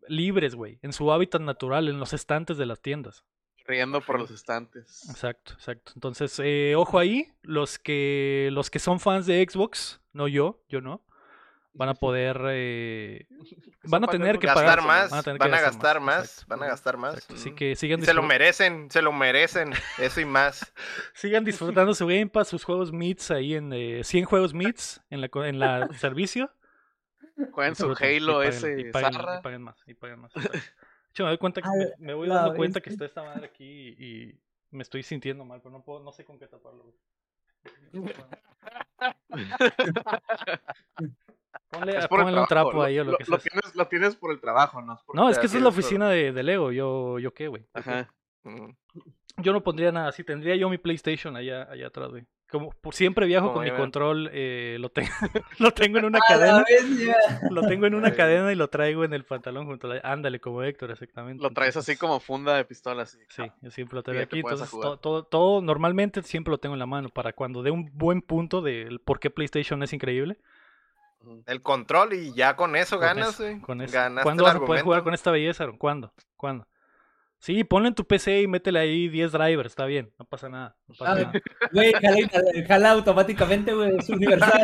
libres, 0.08 0.56
güey, 0.56 0.80
en 0.82 0.94
su 0.94 1.12
hábitat 1.12 1.42
natural, 1.42 1.88
en 1.88 2.00
los 2.00 2.14
estantes 2.14 2.58
de 2.58 2.66
las 2.66 2.82
tiendas. 2.82 3.24
Riendo 3.66 4.02
por 4.02 4.20
los 4.20 4.32
estantes. 4.32 5.08
Exacto, 5.10 5.54
exacto. 5.54 5.92
Entonces, 5.96 6.40
eh, 6.44 6.74
ojo 6.76 6.98
ahí, 6.98 7.32
los 7.44 7.78
que 7.78 8.50
los 8.52 8.72
que 8.72 8.80
son 8.80 9.00
fans 9.00 9.28
de 9.28 9.46
Xbox, 9.48 10.02
no 10.12 10.28
yo, 10.28 10.64
yo 10.68 10.82
no, 10.82 11.06
van 11.80 11.90
a 11.90 11.94
poder, 11.94 12.42
eh, 12.50 13.26
van 13.84 14.04
a 14.04 14.08
tener 14.08 14.38
que 14.38 14.48
pagar, 14.48 14.84
más, 14.84 15.10
van 15.10 15.20
a 15.20 15.24
tener 15.24 15.40
van 15.40 15.50
que 15.50 15.56
a 15.56 15.62
gastar 15.62 16.02
más, 16.02 16.30
exacto, 16.30 16.50
van 16.50 16.64
a 16.64 16.68
gastar 16.68 16.98
más. 16.98 17.14
exacto. 17.16 17.34
Así 17.36 17.56
que 17.56 17.76
sigan, 17.78 18.02
se 18.02 18.14
lo 18.14 18.22
merecen, 18.22 18.92
se 18.92 19.02
lo 19.02 19.14
merecen, 19.14 19.72
eso 19.98 20.20
y 20.20 20.26
más. 20.26 20.74
sigan 21.14 21.46
disfrutando 21.46 21.94
su 21.94 22.06
Game 22.06 22.28
Pass, 22.28 22.50
sus 22.50 22.66
juegos 22.66 22.92
Meets 22.92 23.32
ahí 23.32 23.56
en 23.56 23.72
eh, 23.72 24.04
100 24.04 24.26
juegos 24.26 24.54
Meets 24.54 25.02
en 25.10 25.22
la, 25.22 25.30
co- 25.30 25.46
en 25.46 25.58
la 25.58 25.88
servicio. 25.98 26.52
Jueguen 27.54 27.76
su 27.76 27.96
Halo 27.98 28.44
ese 28.44 28.82
y 28.82 28.92
paguen, 28.92 29.14
y 29.14 29.42
paguen 29.42 29.62
más, 29.62 29.82
y 29.88 29.94
paguen 29.94 30.20
más. 30.20 30.34
hecho, 30.36 31.24
me 31.24 31.30
doy 31.30 31.38
cuenta 31.38 31.62
que 31.62 31.70
me, 31.70 32.08
me 32.08 32.14
voy 32.14 32.28
dando 32.28 32.54
cuenta 32.54 32.82
que 32.82 32.90
está 32.90 33.06
esta 33.06 33.24
madre 33.24 33.46
aquí 33.46 33.96
y, 33.98 34.04
y 34.04 34.40
me 34.72 34.84
estoy 34.84 35.02
sintiendo 35.04 35.46
mal, 35.46 35.62
pero 35.62 35.72
no 35.72 35.82
puedo, 35.82 36.02
no 36.02 36.12
sé 36.12 36.26
con 36.26 36.38
qué 36.38 36.48
taparlo. 36.48 36.94
Ponle, 41.70 41.98
Es 41.98 42.08
por 42.08 42.20
el 42.20 42.26
pónganle 42.26 42.42
un 42.42 42.48
trapo 42.48 42.84
ahí 42.84 43.00
o 43.00 43.04
lo, 43.04 43.18
que 43.18 43.26
sea. 43.26 43.38
tienes, 43.38 43.76
lo 43.76 43.88
tienes 43.88 44.16
por 44.16 44.32
el 44.32 44.40
trabajo, 44.40 44.82
¿no? 44.82 45.00
porque 45.06 45.20
No, 45.20 45.28
te 45.28 45.34
es 45.34 45.40
que 45.40 45.48
esa 45.48 45.58
es 45.58 45.64
la 45.64 45.70
oficina 45.70 46.10
de, 46.10 46.32
de 46.32 46.44
Lego, 46.44 46.72
yo, 46.72 47.20
yo 47.20 47.34
qué, 47.34 47.48
güey. 47.48 47.66
Ajá. 47.74 48.14
Ujú. 48.44 48.76
Yo 49.38 49.54
no 49.54 49.64
pondría 49.64 49.92
nada 49.92 50.10
así, 50.10 50.24
tendría 50.24 50.56
yo 50.56 50.70
mi 50.70 50.78
PlayStation 50.78 51.36
allá, 51.36 51.64
allá 51.72 51.88
atrás, 51.88 52.10
güey. 52.10 52.26
Como 52.50 52.72
por 52.72 52.96
siempre 52.96 53.28
viajo 53.28 53.54
Como 53.54 53.60
con 53.60 53.66
mi 53.66 53.72
control, 53.72 54.30
eh, 54.34 54.78
lo, 54.80 54.90
tengo 54.90 55.10
lo 55.60 55.72
tengo 55.72 56.00
en 56.00 56.06
una 56.06 56.20
cadena. 56.28 56.66
Lo 57.52 57.62
tengo 57.62 57.86
en 57.86 57.94
una 57.94 58.16
cadena 58.16 58.52
y 58.52 58.56
lo 58.56 58.70
traigo 58.70 59.04
en 59.04 59.14
el 59.14 59.24
pantalón 59.24 59.68
junto 59.68 59.86
a 59.86 59.96
la... 59.96 60.02
Ándale, 60.04 60.40
como 60.40 60.64
Héctor, 60.64 60.90
exactamente. 60.90 61.44
Lo 61.44 61.52
traes 61.52 61.78
así 61.78 61.96
como 61.96 62.20
funda 62.20 62.56
de 62.56 62.66
pistola, 62.66 63.04
así. 63.04 63.20
Sí, 63.30 63.44
yo 63.62 63.70
siempre 63.70 63.98
lo 63.98 64.04
traigo 64.04 64.22
te 64.22 64.26
aquí. 64.26 64.40
Entonces, 64.40 64.72
todo, 64.72 64.98
todo, 64.98 65.24
todo 65.24 65.62
normalmente 65.62 66.24
siempre 66.24 66.50
lo 66.50 66.58
tengo 66.58 66.74
en 66.74 66.80
la 66.80 66.88
mano 66.88 67.10
para 67.10 67.34
cuando 67.34 67.62
dé 67.62 67.70
un 67.70 67.92
buen 67.94 68.24
punto 68.24 68.62
del 68.64 69.00
por 69.00 69.20
qué 69.20 69.30
PlayStation 69.30 69.84
es 69.84 69.94
increíble. 69.94 70.40
El 71.46 71.62
control 71.62 72.14
y 72.14 72.34
ya 72.34 72.56
con 72.56 72.76
eso 72.76 72.98
ganas, 72.98 73.40
güey. 73.40 73.60
con 73.60 73.82
eso. 73.82 73.98
¿Cuándo 74.24 74.44
vas 74.44 74.56
a 74.56 74.60
poder 74.60 74.84
jugar 74.84 75.04
con 75.04 75.14
esta 75.14 75.32
belleza, 75.32 75.64
Aaron? 75.64 75.78
¿Cuándo? 75.78 76.14
¿Cuándo? 76.36 76.66
Sí, 77.42 77.64
ponle 77.64 77.88
en 77.88 77.96
tu 77.96 78.06
PC 78.06 78.42
y 78.42 78.48
métele 78.48 78.80
ahí 78.80 79.08
10 79.08 79.32
drivers, 79.32 79.68
está 79.72 79.86
bien, 79.86 80.12
no 80.20 80.26
pasa 80.26 80.50
nada. 80.50 80.76
No 80.88 80.96
pasa 80.96 81.12
Ah, 81.12 81.16
nada. 81.16 81.32
Güey, 81.72 81.94
jala, 81.94 82.28
jala 82.68 82.92
automáticamente, 82.92 83.74
güey, 83.74 83.96
es 83.98 84.10
universal. 84.10 84.64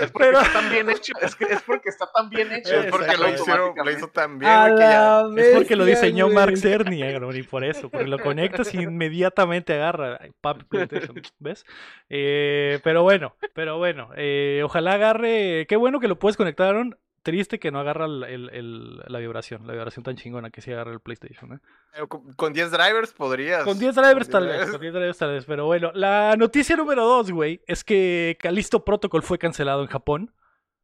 Es 0.00 0.10
porque 0.10 0.28
Pero- 0.28 0.40
está 0.40 0.52
tan 0.60 0.70
bien 0.70 0.90
hecho. 0.90 1.12
Es, 1.20 1.36
que, 1.36 1.44
es 1.44 1.62
porque 1.62 1.88
está 1.90 2.06
tan 2.14 2.30
bien 2.30 2.52
hecho. 2.52 2.74
Es 2.74 2.86
porque 2.90 3.16
lo, 3.16 3.28
hicieron, 3.28 3.74
lo 3.76 3.90
hizo 3.90 4.08
tan 4.08 4.38
bien, 4.38 4.50
güey, 4.52 4.74
que 4.74 4.80
ya. 4.80 5.22
la 5.22 5.32
Es 5.42 5.54
porque 5.56 5.76
lo 5.76 5.84
diseñó 5.84 6.24
güey. 6.26 6.34
Mark 6.36 6.56
Cerny, 6.56 7.02
Aaron, 7.02 7.36
y 7.36 7.42
por 7.42 7.64
eso, 7.64 7.90
porque 7.90 8.06
lo 8.06 8.18
conectas 8.18 8.72
y 8.74 8.78
inmediatamente 8.82 9.74
agarra. 9.74 10.18
Ay, 10.20 10.32
papi, 10.40 10.64
PlayStation, 10.68 11.20
¿ves? 11.38 11.64
Eh, 12.08 12.80
pero 12.82 13.02
bueno, 13.02 13.36
pero 13.54 13.78
bueno, 13.78 14.10
eh, 14.16 14.62
ojalá 14.64 14.92
agarre. 14.94 15.66
Qué 15.68 15.76
bueno 15.76 16.00
que 16.00 16.08
lo 16.08 16.18
puedes 16.18 16.36
conectar, 16.36 16.68
Aaron. 16.68 16.96
Triste 17.22 17.58
que 17.58 17.70
no 17.70 17.80
agarra 17.80 18.06
el- 18.06 18.24
el- 18.24 18.50
el- 18.50 18.96
la 19.06 19.18
vibración, 19.18 19.66
la 19.66 19.74
vibración 19.74 20.02
tan 20.02 20.16
chingona 20.16 20.50
que 20.50 20.60
sí 20.62 20.72
agarra 20.72 20.92
el 20.92 21.00
PlayStation. 21.00 21.52
¿eh? 21.52 22.06
Con- 22.08 22.32
Con 22.32 22.52
10 22.52 22.70
drivers 22.70 23.12
podrías. 23.12 23.62
Con 23.64 23.78
10 23.78 23.94
drivers 23.94 24.26
Con 24.28 24.32
tal 24.32 24.44
10 24.46 24.58
vez, 24.60 24.70
con 24.70 24.80
10 24.80 24.92
drivers 24.94 25.18
tal 25.18 25.30
vez, 25.32 25.44
pero 25.44 25.66
bueno, 25.66 25.90
la 25.94 26.34
noticia 26.38 26.76
número 26.76 27.04
2, 27.04 27.30
güey, 27.30 27.60
es 27.66 27.84
que 27.84 28.38
Callisto 28.40 28.84
Protocol 28.84 29.22
fue 29.22 29.38
cancelado 29.38 29.82
en 29.82 29.88
Japón, 29.88 30.32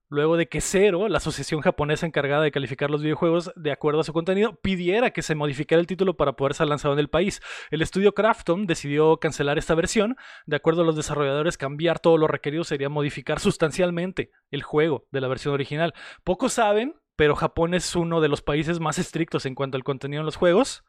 luego 0.08 0.36
de 0.36 0.48
que 0.48 0.60
Zero, 0.60 1.08
la 1.08 1.18
asociación 1.18 1.60
japonesa 1.60 2.06
encargada 2.06 2.42
de 2.42 2.50
calificar 2.50 2.90
los 2.90 3.02
videojuegos 3.02 3.52
de 3.56 3.72
acuerdo 3.72 4.00
a 4.00 4.04
su 4.04 4.12
contenido, 4.12 4.56
pidiera 4.56 5.10
que 5.10 5.22
se 5.22 5.34
modificara 5.34 5.80
el 5.80 5.86
título 5.86 6.16
para 6.16 6.34
poder 6.34 6.54
ser 6.54 6.68
lanzado 6.68 6.94
en 6.94 7.00
el 7.00 7.08
país. 7.08 7.40
El 7.70 7.82
estudio 7.82 8.14
Krafton 8.14 8.66
decidió 8.66 9.18
cancelar 9.18 9.58
esta 9.58 9.74
versión, 9.74 10.16
de 10.46 10.56
acuerdo 10.56 10.82
a 10.82 10.84
los 10.84 10.96
desarrolladores, 10.96 11.58
cambiar 11.58 11.98
todo 11.98 12.18
lo 12.18 12.28
requerido 12.28 12.64
sería 12.64 12.88
modificar 12.88 13.40
sustancialmente 13.40 14.30
el 14.50 14.62
juego 14.62 15.06
de 15.10 15.20
la 15.20 15.28
versión 15.28 15.54
original. 15.54 15.94
Pocos 16.24 16.52
saben, 16.54 16.94
pero 17.16 17.34
Japón 17.34 17.74
es 17.74 17.96
uno 17.96 18.20
de 18.20 18.28
los 18.28 18.42
países 18.42 18.80
más 18.80 18.98
estrictos 18.98 19.46
en 19.46 19.54
cuanto 19.54 19.76
al 19.76 19.84
contenido 19.84 20.20
en 20.20 20.26
los 20.26 20.36
juegos. 20.36 20.84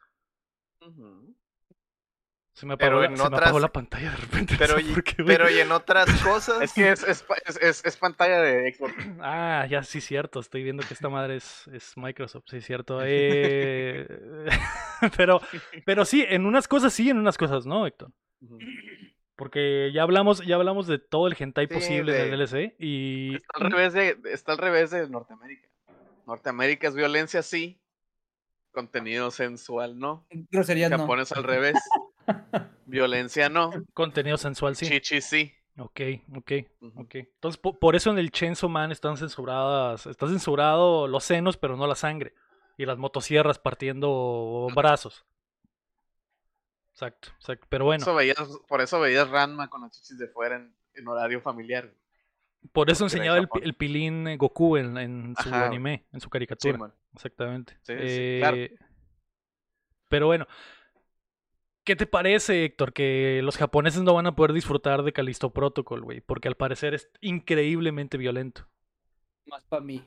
Se 2.58 2.66
me 2.66 2.76
Pero 2.76 2.98
apagó, 2.98 3.02
la, 3.02 3.08
en 3.10 3.18
se 3.18 3.22
me 3.22 3.28
otras- 3.28 3.42
apagó 3.44 3.60
la 3.60 3.72
pantalla 3.72 4.10
de 4.10 4.18
repente. 4.18 4.54
no 4.54 4.58
Pero, 4.58 4.74
sé 4.78 4.82
y, 4.82 4.86
por 4.92 5.04
qué, 5.04 5.22
güey. 5.22 5.38
pero 5.38 5.50
y 5.52 5.60
en 5.60 5.72
otras 5.72 6.10
cosas. 6.24 6.60
Es 6.64 6.74
que 6.74 6.90
es, 6.92 7.04
es, 7.04 7.22
pa- 7.22 7.36
es, 7.46 7.58
es- 7.62 7.86
es 7.86 7.98
pantalla 7.98 8.42
de 8.42 8.74
Xbox. 8.74 8.94
Ah, 9.22 9.68
ya 9.70 9.84
sí, 9.84 10.02
cierto. 10.02 10.40
Estoy 10.40 10.64
viendo 10.64 10.82
que 10.88 10.92
esta 10.96 11.08
madre 11.08 11.36
es, 11.36 11.68
es 11.68 11.96
Microsoft, 11.98 12.46
sí, 12.48 12.60
cierto. 12.62 13.02
Eh, 13.04 14.08
pero, 15.18 15.40
pero 15.86 16.04
sí, 16.04 16.26
en 16.28 16.48
unas 16.48 16.68
cosas 16.68 16.94
sí, 16.94 17.12
en 17.12 17.18
unas 17.20 17.38
cosas 17.38 17.68
no, 17.68 17.86
Héctor. 17.86 18.12
Porque 19.36 19.92
ya 19.94 20.02
hablamos, 20.02 20.44
ya 20.44 20.56
hablamos 20.56 20.88
de 20.88 20.98
todo 20.98 21.28
el 21.28 21.36
hentai 21.38 21.68
Sí, 21.68 21.74
posible 21.76 22.16
en 22.28 22.34
el 22.34 22.40
de- 22.40 22.48
DLC 22.48 22.76
y 22.80 23.36
Está 23.36 23.60
al 23.60 23.72
revés 23.72 23.94
de, 23.94 24.18
está 24.34 24.52
al 24.54 24.58
revés 24.58 24.90
de 24.90 25.08
Norteamérica. 25.08 25.68
Norteamérica 26.26 26.88
es 26.88 26.96
violencia, 26.96 27.44
sí. 27.44 27.80
Contenido 28.72 29.30
sensual, 29.30 30.00
no. 30.00 30.26
Groserías 30.52 30.90
no. 30.90 30.98
Japón 30.98 31.20
es 31.20 31.32
al 31.32 31.44
revés. 31.44 31.76
Violencia, 32.86 33.50
no. 33.50 33.72
contenido 33.94 34.38
sensual 34.38 34.76
sí. 34.76 34.86
Chichi, 34.86 35.22
sí. 35.22 35.54
Ok, 35.78 36.02
ok, 36.36 36.52
ok. 36.96 37.16
Entonces, 37.16 37.60
po- 37.60 37.78
por 37.80 37.96
eso 37.96 38.10
en 38.10 38.18
el 38.18 38.32
Chainsaw 38.32 38.70
Man 38.70 38.92
están 38.92 39.16
censuradas, 39.18 40.08
está 40.08 40.28
censurado 40.28 41.08
los 41.08 41.24
senos, 41.24 41.56
pero 41.58 41.78
no 41.78 41.86
la 41.86 41.96
sangre. 41.96 42.34
Y 42.78 42.86
las 42.86 42.98
motosierras 42.98 43.60
partiendo 43.60 44.68
brazos. 44.76 45.26
Exacto, 46.94 47.30
exacto. 47.38 47.68
Pero 47.70 47.86
bueno. 47.86 48.02
Eso 48.02 48.16
veías, 48.16 48.38
por 48.68 48.82
eso 48.82 49.00
veías 49.00 49.30
Ranma 49.30 49.70
con 49.70 49.82
las 49.82 49.92
chichis 49.92 50.18
de 50.18 50.28
fuera 50.28 50.56
en, 50.56 50.74
en 50.96 51.08
horario 51.08 51.42
familiar. 51.42 51.94
Por 52.72 52.90
eso 52.90 53.06
Porque 53.06 53.16
enseñaba 53.18 53.38
en 53.38 53.48
el, 53.62 53.76
pilín 53.76 54.28
eh, 54.28 54.38
Goku 54.38 54.78
en, 54.78 54.98
en 54.98 55.36
su 55.44 55.50
Ajá, 55.50 55.68
anime, 55.68 56.06
en 56.12 56.20
su 56.20 56.26
Sí, 56.26 56.32
caricatura. 56.32 56.78
man. 56.78 56.94
Exactamente. 57.14 57.78
Sí, 57.84 57.94
sí, 57.94 58.38
claro. 58.40 58.58
Eh, 58.58 58.76
Pero 60.10 60.26
bueno, 60.28 60.48
¿qué 61.88 61.96
te 61.96 62.06
parece, 62.06 62.66
Héctor? 62.66 62.92
Que 62.92 63.40
los 63.44 63.56
japoneses 63.58 64.02
no 64.02 64.14
van 64.14 64.28
a 64.28 64.36
poder 64.36 64.52
disfrutar 64.52 65.04
de 65.04 65.14
Callisto 65.14 65.54
Protocol, 65.54 66.02
güey, 66.02 66.20
porque 66.20 66.50
al 66.50 66.56
parecer 66.56 66.94
es 66.94 67.10
increíblemente 67.22 68.18
violento. 68.18 68.68
Más 69.46 69.64
para 69.64 69.82
mí. 69.82 70.04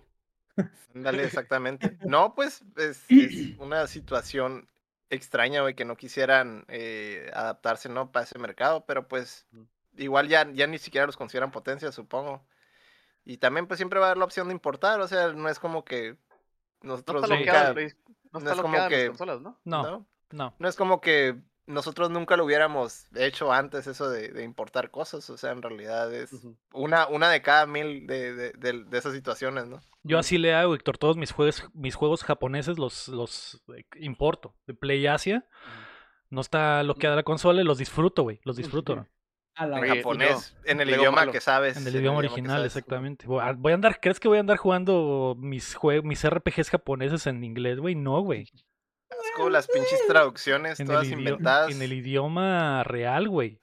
Ándale, 0.94 1.24
exactamente. 1.24 1.96
No, 2.06 2.34
pues 2.34 2.62
es, 2.76 3.02
es 3.10 3.58
una 3.58 3.86
situación 3.86 4.68
extraña, 5.08 5.62
güey, 5.62 5.74
que 5.74 5.86
no 5.86 5.96
quisieran 5.96 6.66
eh, 6.68 7.30
adaptarse, 7.32 7.88
¿no? 7.88 8.12
Para 8.12 8.24
ese 8.24 8.38
mercado, 8.38 8.84
pero 8.84 9.08
pues 9.08 9.46
igual 9.96 10.28
ya, 10.28 10.48
ya 10.52 10.66
ni 10.66 10.76
siquiera 10.76 11.06
los 11.06 11.16
consideran 11.16 11.50
potencia, 11.50 11.90
supongo. 11.92 12.46
Y 13.24 13.38
también 13.38 13.66
pues 13.66 13.78
siempre 13.78 13.98
va 14.00 14.06
a 14.06 14.08
haber 14.10 14.18
la 14.18 14.24
opción 14.26 14.48
de 14.48 14.54
importar, 14.54 15.00
o 15.00 15.08
sea, 15.08 15.32
no 15.32 15.48
es 15.48 15.58
como 15.58 15.84
que 15.84 16.16
No 16.82 16.90
nosotros 16.92 17.22
está 17.22 17.34
Sí. 17.34 17.42
bloqueada, 17.42 17.60
nunca... 17.68 17.74
Play- 17.74 17.92
no 18.32 18.38
no 18.38 18.38
está 18.40 18.52
es 18.52 18.60
como 18.60 18.88
que- 18.88 19.06
consolas, 19.08 19.40
¿no? 19.40 19.58
No, 19.64 19.82
¿no? 19.82 20.06
no. 20.30 20.54
No 20.58 20.68
es 20.68 20.76
como 20.76 21.00
que 21.00 21.36
nosotros 21.70 22.10
nunca 22.10 22.36
lo 22.36 22.44
hubiéramos 22.44 23.06
hecho 23.14 23.52
antes 23.52 23.86
eso 23.86 24.10
de, 24.10 24.28
de 24.28 24.44
importar 24.44 24.90
cosas, 24.90 25.28
o 25.30 25.36
sea, 25.36 25.52
en 25.52 25.62
realidad 25.62 26.12
es 26.14 26.30
una, 26.72 27.06
una 27.08 27.30
de 27.30 27.40
cada 27.42 27.66
mil 27.66 28.06
de, 28.06 28.34
de, 28.34 28.52
de- 28.52 28.84
de 28.84 28.98
esas 28.98 29.12
situaciones, 29.14 29.66
¿no? 29.66 29.80
Yo 30.02 30.18
así 30.18 30.38
le 30.38 30.54
hago, 30.54 30.74
Héctor. 30.74 30.96
Todos 30.98 31.16
mis 31.16 31.32
juegos, 31.32 31.68
mis 31.74 31.94
juegos 31.94 32.24
japoneses 32.24 32.78
los, 32.78 33.08
los 33.08 33.62
eh, 33.76 33.84
importo 34.00 34.54
de 34.66 34.74
Play 34.74 35.06
Asia. 35.06 35.46
No 36.30 36.40
está 36.40 36.82
bloqueada 36.82 37.16
la 37.16 37.22
consola 37.22 37.60
y 37.60 37.64
los 37.64 37.78
disfruto, 37.78 38.22
güey. 38.22 38.40
Los 38.44 38.56
disfruto. 38.56 38.96
¿no? 38.96 39.06
A 39.56 39.66
la 39.66 39.78
En 39.80 39.96
japonés, 39.96 40.56
en 40.64 40.80
el 40.80 40.88
idioma 40.90 41.16
malo. 41.16 41.32
que 41.32 41.40
sabes. 41.40 41.76
En 41.76 41.86
el 41.86 41.96
idioma 41.96 42.18
original, 42.18 42.64
exactamente. 42.64 43.26
Voy 43.26 43.42
a 43.42 43.52
voy 43.52 43.72
a 43.72 43.74
andar, 43.74 44.00
¿crees 44.00 44.20
que 44.20 44.28
voy 44.28 44.38
a 44.38 44.40
andar 44.40 44.56
jugando 44.56 45.34
mis 45.38 45.76
jue- 45.76 46.02
mis 46.02 46.24
RPGs 46.24 46.70
japoneses 46.70 47.26
en 47.26 47.42
inglés, 47.44 47.78
güey? 47.78 47.94
No, 47.94 48.20
güey. 48.22 48.46
Es 49.30 49.36
como 49.36 49.50
las 49.50 49.66
pinches 49.68 50.00
traducciones 50.06 50.80
En, 50.80 50.86
todas 50.86 51.08
inventadas. 51.08 51.70
en 51.70 51.80
el 51.82 51.92
idioma 51.92 52.82
real, 52.84 53.28
güey. 53.28 53.60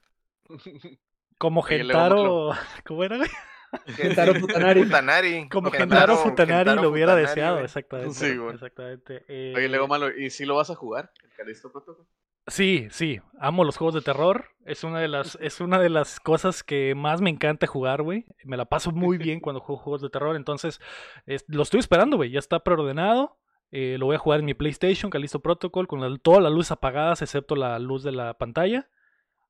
Como 1.38 1.60
Oye, 1.60 1.78
Gentaro. 1.78 2.50
¿Cómo 2.86 3.04
era, 3.04 3.16
güey? 3.18 3.30
Gentaro 3.96 4.34
Futanari. 4.34 4.82
Futanari. 4.84 5.48
Como 5.48 5.70
Gentaro- 5.70 5.78
Gentaro 5.78 6.16
Futanari 6.16 6.64
Gentaro 6.70 6.82
lo 6.82 6.88
hubiera 6.90 7.12
Futanari, 7.12 7.28
deseado, 7.28 7.54
güey. 7.56 7.64
exactamente. 7.66 8.14
Sí, 8.14 8.36
güey. 8.36 8.54
Exactamente. 8.54 9.24
Oye, 9.28 9.64
Eh, 9.64 9.68
luego 9.68 9.86
malo, 9.88 10.10
¿y 10.16 10.30
si 10.30 10.44
lo 10.46 10.56
vas 10.56 10.70
a 10.70 10.74
jugar? 10.74 11.12
¿El 11.22 11.30
Callisto 11.36 11.70
Protocol? 11.70 12.06
Sí, 12.46 12.88
sí, 12.90 13.20
amo 13.38 13.62
los 13.62 13.76
juegos 13.76 13.94
de 13.94 14.00
terror. 14.00 14.46
Es 14.64 14.82
una 14.82 15.00
de 15.00 15.08
las, 15.08 15.36
es 15.42 15.60
una 15.60 15.78
de 15.78 15.90
las 15.90 16.18
cosas 16.18 16.64
que 16.64 16.94
más 16.94 17.20
me 17.20 17.28
encanta 17.28 17.66
jugar, 17.66 18.00
güey. 18.02 18.24
Me 18.44 18.56
la 18.56 18.64
paso 18.64 18.90
muy 18.90 19.18
bien 19.18 19.40
cuando 19.40 19.60
juego 19.60 19.82
juegos 19.82 20.00
de 20.00 20.08
terror. 20.08 20.34
Entonces, 20.34 20.80
es- 21.26 21.44
lo 21.46 21.62
estoy 21.62 21.80
esperando, 21.80 22.16
güey. 22.16 22.30
Ya 22.30 22.38
está 22.38 22.60
preordenado. 22.60 23.36
Eh, 23.70 23.96
lo 23.98 24.06
voy 24.06 24.16
a 24.16 24.18
jugar 24.18 24.40
en 24.40 24.46
mi 24.46 24.54
PlayStation, 24.54 25.10
Callisto 25.10 25.40
Protocol, 25.40 25.86
con 25.88 26.00
la- 26.00 26.16
todas 26.18 26.42
las 26.42 26.52
luces 26.52 26.72
apagadas, 26.72 27.20
excepto 27.22 27.54
la 27.56 27.78
luz 27.78 28.02
de 28.02 28.12
la 28.12 28.34
pantalla. 28.34 28.88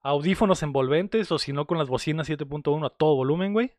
Audífonos 0.02 0.62
envolventes, 0.62 1.30
o 1.32 1.38
si 1.38 1.52
no, 1.52 1.66
con 1.66 1.78
las 1.78 1.88
bocinas 1.88 2.28
7.1 2.28 2.86
a 2.86 2.90
todo 2.90 3.14
volumen, 3.16 3.52
güey. 3.52 3.72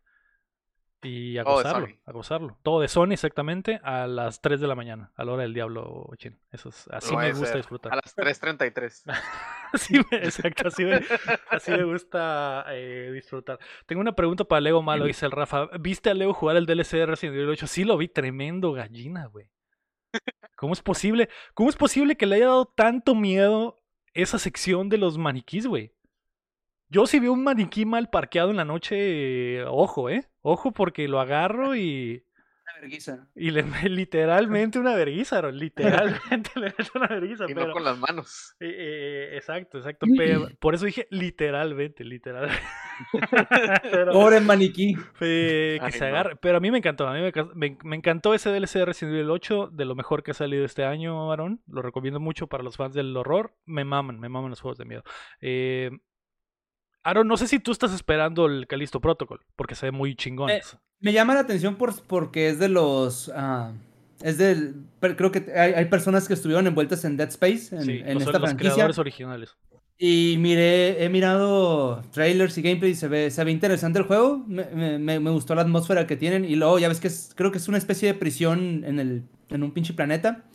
Y 1.01 1.37
a 1.37 1.43
de 1.45 1.49
gozarlo, 1.49 1.87
a 2.05 2.11
gozarlo. 2.11 2.57
Todo 2.61 2.81
de 2.81 2.89
Sony, 2.89 3.11
exactamente, 3.13 3.79
a 3.83 4.05
las 4.05 4.41
3 4.41 4.59
de 4.59 4.67
la 4.67 4.75
mañana, 4.75 5.13
a 5.15 5.23
la 5.23 5.31
hora 5.31 5.43
del 5.43 5.53
diablo, 5.53 6.09
chin. 6.17 6.37
Eso 6.51 6.67
es, 6.69 6.89
así 6.89 7.15
me 7.15 7.29
gusta 7.31 7.45
ser. 7.47 7.55
disfrutar. 7.57 7.93
A 7.93 7.95
las 7.95 8.13
3.33. 8.17 9.03
Así 9.71 9.93
me, 10.11 10.17
exacto, 10.17 10.67
así 10.67 10.83
me, 10.83 10.99
así 11.51 11.69
me 11.71 11.83
gusta 11.83 12.65
eh, 12.69 13.11
disfrutar. 13.13 13.59
Tengo 13.85 14.01
una 14.01 14.15
pregunta 14.15 14.43
para 14.43 14.61
Lego 14.61 14.81
Malo, 14.81 15.05
dice 15.05 15.27
el 15.27 15.31
Rafa. 15.31 15.67
¿Viste 15.79 16.09
a 16.09 16.15
Lego 16.15 16.33
jugar 16.33 16.55
el 16.57 16.65
DLC 16.65 16.93
de 16.97 17.05
Resident 17.05 17.35
Evil 17.37 17.49
8? 17.49 17.67
Sí 17.67 17.83
lo 17.83 17.95
vi, 17.95 18.07
tremendo 18.07 18.71
gallina, 18.73 19.27
güey. 19.27 19.47
¿Cómo 20.55 20.73
es 20.73 20.81
posible? 20.81 21.29
¿Cómo 21.53 21.69
es 21.69 21.75
posible 21.75 22.15
que 22.15 22.25
le 22.25 22.35
haya 22.37 22.47
dado 22.47 22.65
tanto 22.65 23.15
miedo 23.15 23.81
esa 24.13 24.39
sección 24.39 24.89
de 24.89 24.97
los 24.97 25.17
maniquís, 25.17 25.67
güey? 25.67 25.93
Yo 26.89 27.05
si 27.05 27.19
veo 27.19 27.33
un 27.33 27.43
maniquí 27.43 27.85
mal 27.85 28.09
parqueado 28.09 28.49
en 28.49 28.57
la 28.57 28.65
noche, 28.65 29.63
ojo, 29.65 30.09
¿eh? 30.09 30.27
Ojo 30.41 30.71
porque 30.71 31.07
lo 31.07 31.19
agarro 31.19 31.75
y... 31.75 32.25
vergüenza. 32.79 33.27
Y 33.35 33.51
le 33.51 33.63
literalmente 33.89 34.79
una 34.79 34.95
vergüenza, 34.95 35.41
literalmente 35.51 36.51
le 36.55 36.65
mete 36.77 36.83
una 36.95 37.07
vergüenza. 37.07 37.45
Y 37.47 37.53
pero- 37.53 37.67
no 37.67 37.73
con 37.73 37.83
las 37.83 37.97
manos. 37.97 38.55
eh, 38.59 38.75
eh, 39.31 39.35
exacto, 39.37 39.77
exacto. 39.77 40.05
pero- 40.17 40.47
por 40.59 40.75
eso 40.75 40.85
dije 40.85 41.07
literalmente, 41.11 42.03
literalmente. 42.03 42.61
Pero- 43.91 44.11
Pobre 44.11 44.39
maniquí. 44.41 44.93
Eh, 45.21 45.77
que 45.79 45.85
Ay, 45.85 45.91
se 45.93 45.99
no. 46.01 46.05
agarre. 46.07 46.35
Pero 46.35 46.57
a 46.57 46.59
mí 46.59 46.69
me 46.71 46.79
encantó. 46.79 47.07
A 47.07 47.13
mí 47.13 47.21
me, 47.21 47.31
ca- 47.31 47.47
me- 47.55 47.77
me 47.83 47.95
encantó 47.95 48.33
ese 48.33 48.49
DLC 48.49 48.79
de 48.79 48.85
Resident 48.85 49.15
Evil 49.15 49.29
8, 49.31 49.69
de 49.71 49.85
lo 49.85 49.95
mejor 49.95 50.21
que 50.23 50.31
ha 50.31 50.33
salido 50.33 50.65
este 50.65 50.83
año, 50.83 51.31
Aaron. 51.31 51.61
Lo 51.67 51.81
recomiendo 51.81 52.19
mucho 52.19 52.47
para 52.47 52.63
los 52.63 52.75
fans 52.77 52.93
del 52.93 53.15
horror. 53.15 53.55
Me 53.65 53.85
maman, 53.85 54.19
me 54.19 54.27
maman 54.29 54.49
los 54.49 54.59
juegos 54.61 54.77
de 54.77 54.85
miedo. 54.85 55.03
Eh, 55.41 55.91
Aaron, 57.09 57.27
no 57.27 57.37
sé 57.37 57.47
si 57.47 57.59
tú 57.59 57.71
estás 57.71 57.93
esperando 57.93 58.45
el 58.45 58.67
Callisto 58.67 58.99
Protocol, 59.01 59.41
porque 59.55 59.75
se 59.75 59.87
ve 59.87 59.91
muy 59.91 60.15
chingón. 60.15 60.49
Eh, 60.49 60.61
Me 60.99 61.13
llama 61.13 61.33
la 61.33 61.41
atención 61.41 61.75
por, 61.75 61.93
porque 62.03 62.49
es 62.49 62.59
de 62.59 62.69
los. 62.69 63.31
ah, 63.35 63.71
es 64.21 64.37
del. 64.37 64.75
Creo 64.99 65.31
que 65.31 65.51
hay, 65.55 65.73
hay 65.73 65.85
personas 65.85 66.27
que 66.27 66.33
estuvieron 66.33 66.67
envueltas 66.67 67.05
en 67.05 67.17
Dead 67.17 67.29
Space, 67.29 67.75
en, 67.75 67.83
sí, 67.83 68.01
en 68.05 68.13
los, 68.15 68.23
esta 68.23 68.39
los 68.39 68.49
franquicia. 68.49 68.73
creadores 68.73 68.97
originales. 68.99 69.55
Y 70.01 70.37
miré, 70.39 71.03
he 71.03 71.09
mirado 71.09 72.01
trailers 72.11 72.57
y 72.57 72.61
gameplay 72.61 72.91
y 72.91 72.95
se 72.95 73.09
ve, 73.09 73.29
se 73.31 73.43
ve 73.43 73.51
interesante 73.51 73.99
el 73.99 74.05
juego. 74.05 74.41
Me, 74.47 74.97
me- 74.97 75.19
me- 75.19 75.29
gustó 75.31 75.55
la 75.55 75.63
atmósfera 75.63 76.07
que 76.07 76.15
tienen. 76.15 76.45
Y 76.45 76.55
luego 76.55 76.79
ya 76.79 76.87
ves 76.87 77.01
que 77.01 77.07
es, 77.09 77.33
creo 77.35 77.51
que 77.51 77.57
es 77.57 77.67
una 77.67 77.77
especie 77.77 78.07
de 78.07 78.17
prisión 78.17 78.85
en, 78.85 78.97
el, 78.99 79.23
en 79.49 79.61
un 79.61 79.71
pinche 79.71 79.93
planeta. 79.93 80.45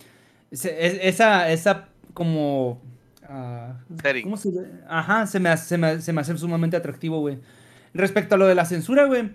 Es- 0.50 0.64
esa, 0.64 1.50
esa 1.50 1.88
como... 2.14 2.80
ah. 3.28 3.80
¿Cómo 4.22 4.36
se? 4.36 4.50
Ajá, 4.88 5.26
se 5.26 5.40
me, 5.40 5.48
hace, 5.48 5.66
se, 5.66 5.78
me, 5.78 6.00
se 6.00 6.12
me 6.12 6.20
hace 6.20 6.36
sumamente 6.38 6.76
atractivo, 6.76 7.20
güey. 7.20 7.38
Respecto 7.92 8.34
a 8.34 8.38
lo 8.38 8.46
de 8.46 8.54
la 8.54 8.64
censura, 8.64 9.04
güey. 9.04 9.30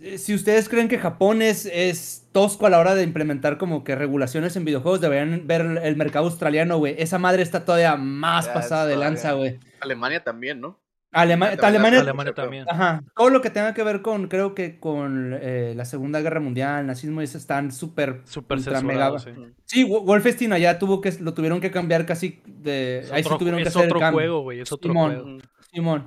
eh, 0.00 0.18
Si 0.18 0.34
ustedes 0.34 0.68
creen 0.68 0.88
que 0.88 0.98
Japón 0.98 1.42
es, 1.42 1.66
es 1.66 2.26
tosco 2.32 2.66
a 2.66 2.70
la 2.70 2.78
hora 2.78 2.94
de 2.94 3.02
implementar 3.02 3.58
como 3.58 3.84
que 3.84 3.94
regulaciones 3.94 4.56
en 4.56 4.64
videojuegos, 4.64 5.00
deberían 5.00 5.46
ver 5.46 5.62
el, 5.82 5.96
mercado 5.96 6.26
australiano, 6.26 6.78
güey. 6.78 6.96
Esa 6.98 7.18
madre 7.18 7.42
está 7.42 7.64
todavía 7.64 7.96
más 7.96 8.48
pasada 8.48 8.86
de 8.86 8.96
lanza, 8.96 9.32
güey. 9.32 9.58
Alemania 9.80 10.22
también, 10.22 10.60
¿no? 10.60 10.78
Alema- 11.16 11.48
Alemania, 11.62 12.00
Alemania 12.00 12.34
también. 12.34 12.64
ajá, 12.68 13.02
todo 13.16 13.30
lo 13.30 13.40
que 13.40 13.50
tenga 13.50 13.74
que 13.74 13.82
ver 13.82 14.02
con, 14.02 14.28
creo 14.28 14.54
que 14.54 14.78
con 14.78 15.36
eh, 15.40 15.72
la 15.76 15.84
Segunda 15.84 16.20
Guerra 16.20 16.40
Mundial, 16.40 16.86
nazismo, 16.86 17.20
y 17.20 17.24
eso 17.24 17.38
están 17.38 17.72
súper, 17.72 18.20
Súper 18.24 18.58
mega- 18.84 19.18
sí. 19.18 19.30
Sí, 19.64 19.84
Wo- 19.84 20.02
Wolfenstein 20.02 20.52
allá 20.52 20.78
tuvo 20.78 21.00
que, 21.00 21.12
lo 21.20 21.34
tuvieron 21.34 21.60
que 21.60 21.70
cambiar 21.70 22.06
casi 22.06 22.40
de, 22.46 22.98
Es 23.00 23.12
ahí 23.12 23.22
sí 23.22 23.26
otro, 23.28 23.38
tuvieron 23.38 23.58
que 23.58 23.68
es 23.68 23.68
hacer 23.68 23.82
el 23.84 23.88
otro 23.90 24.00
cambio. 24.00 24.18
juego, 24.20 24.40
güey. 24.42 24.60
Es 24.60 24.70
otro 24.72 24.90
Simón. 24.90 25.12
juego. 25.14 25.38
Simón. 25.72 26.06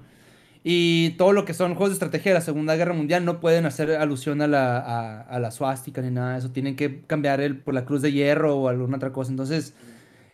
Y 0.63 1.11
todo 1.11 1.31
lo 1.31 1.45
que 1.45 1.53
son 1.53 1.73
juegos 1.73 1.89
de 1.89 1.93
estrategia 1.93 2.31
de 2.33 2.39
la 2.39 2.41
Segunda 2.45 2.75
Guerra 2.75 2.93
Mundial 2.93 3.23
no 3.23 3.39
pueden 3.39 3.65
hacer 3.65 3.91
alusión 3.91 4.41
a 4.41 4.47
la, 4.47 4.77
a, 4.77 5.21
a 5.21 5.39
la 5.39 5.51
suástica 5.51 6.01
ni 6.01 6.11
nada 6.11 6.33
de 6.33 6.39
eso. 6.39 6.51
Tienen 6.51 6.75
que 6.75 7.01
cambiar 7.07 7.39
el, 7.39 7.57
por 7.59 7.73
la 7.73 7.85
cruz 7.85 8.01
de 8.01 8.11
hierro 8.11 8.55
o 8.57 8.67
alguna 8.67 8.97
otra 8.97 9.11
cosa. 9.13 9.31
Entonces, 9.31 9.73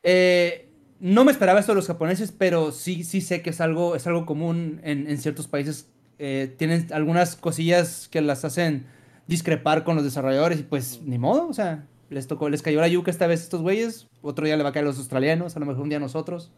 eh, 0.03 0.64
no 0.99 1.25
me 1.25 1.31
esperaba 1.31 1.59
esto 1.59 1.71
de 1.73 1.77
los 1.77 1.87
japoneses, 1.87 2.31
pero 2.31 2.71
sí, 2.71 3.03
sí 3.03 3.21
sé 3.21 3.41
que 3.41 3.49
es 3.51 3.61
algo, 3.61 3.95
es 3.95 4.07
algo 4.07 4.25
común 4.25 4.79
en, 4.83 5.09
en 5.09 5.17
ciertos 5.17 5.47
países. 5.47 5.89
Eh, 6.19 6.53
tienen 6.57 6.87
algunas 6.93 7.35
cosillas 7.35 8.07
que 8.09 8.21
las 8.21 8.45
hacen 8.45 8.87
discrepar 9.27 9.83
con 9.83 9.95
los 9.95 10.03
desarrolladores 10.05 10.59
y 10.59 10.63
pues 10.63 11.01
ni 11.01 11.17
modo, 11.17 11.47
o 11.47 11.53
sea, 11.53 11.87
les 12.09 12.27
tocó, 12.27 12.49
les 12.49 12.61
cayó 12.61 12.79
la 12.79 12.87
yuca 12.87 13.11
esta 13.11 13.27
vez 13.27 13.41
a 13.41 13.43
estos 13.43 13.61
güeyes, 13.61 14.07
otro 14.21 14.45
día 14.45 14.55
le 14.55 14.63
va 14.63 14.69
a 14.69 14.71
caer 14.71 14.85
a 14.85 14.89
los 14.89 14.97
australianos, 14.99 15.55
a 15.55 15.59
lo 15.59 15.65
mejor 15.65 15.81
un 15.83 15.89
día 15.89 15.97
a 15.97 16.01
nosotros. 16.01 16.51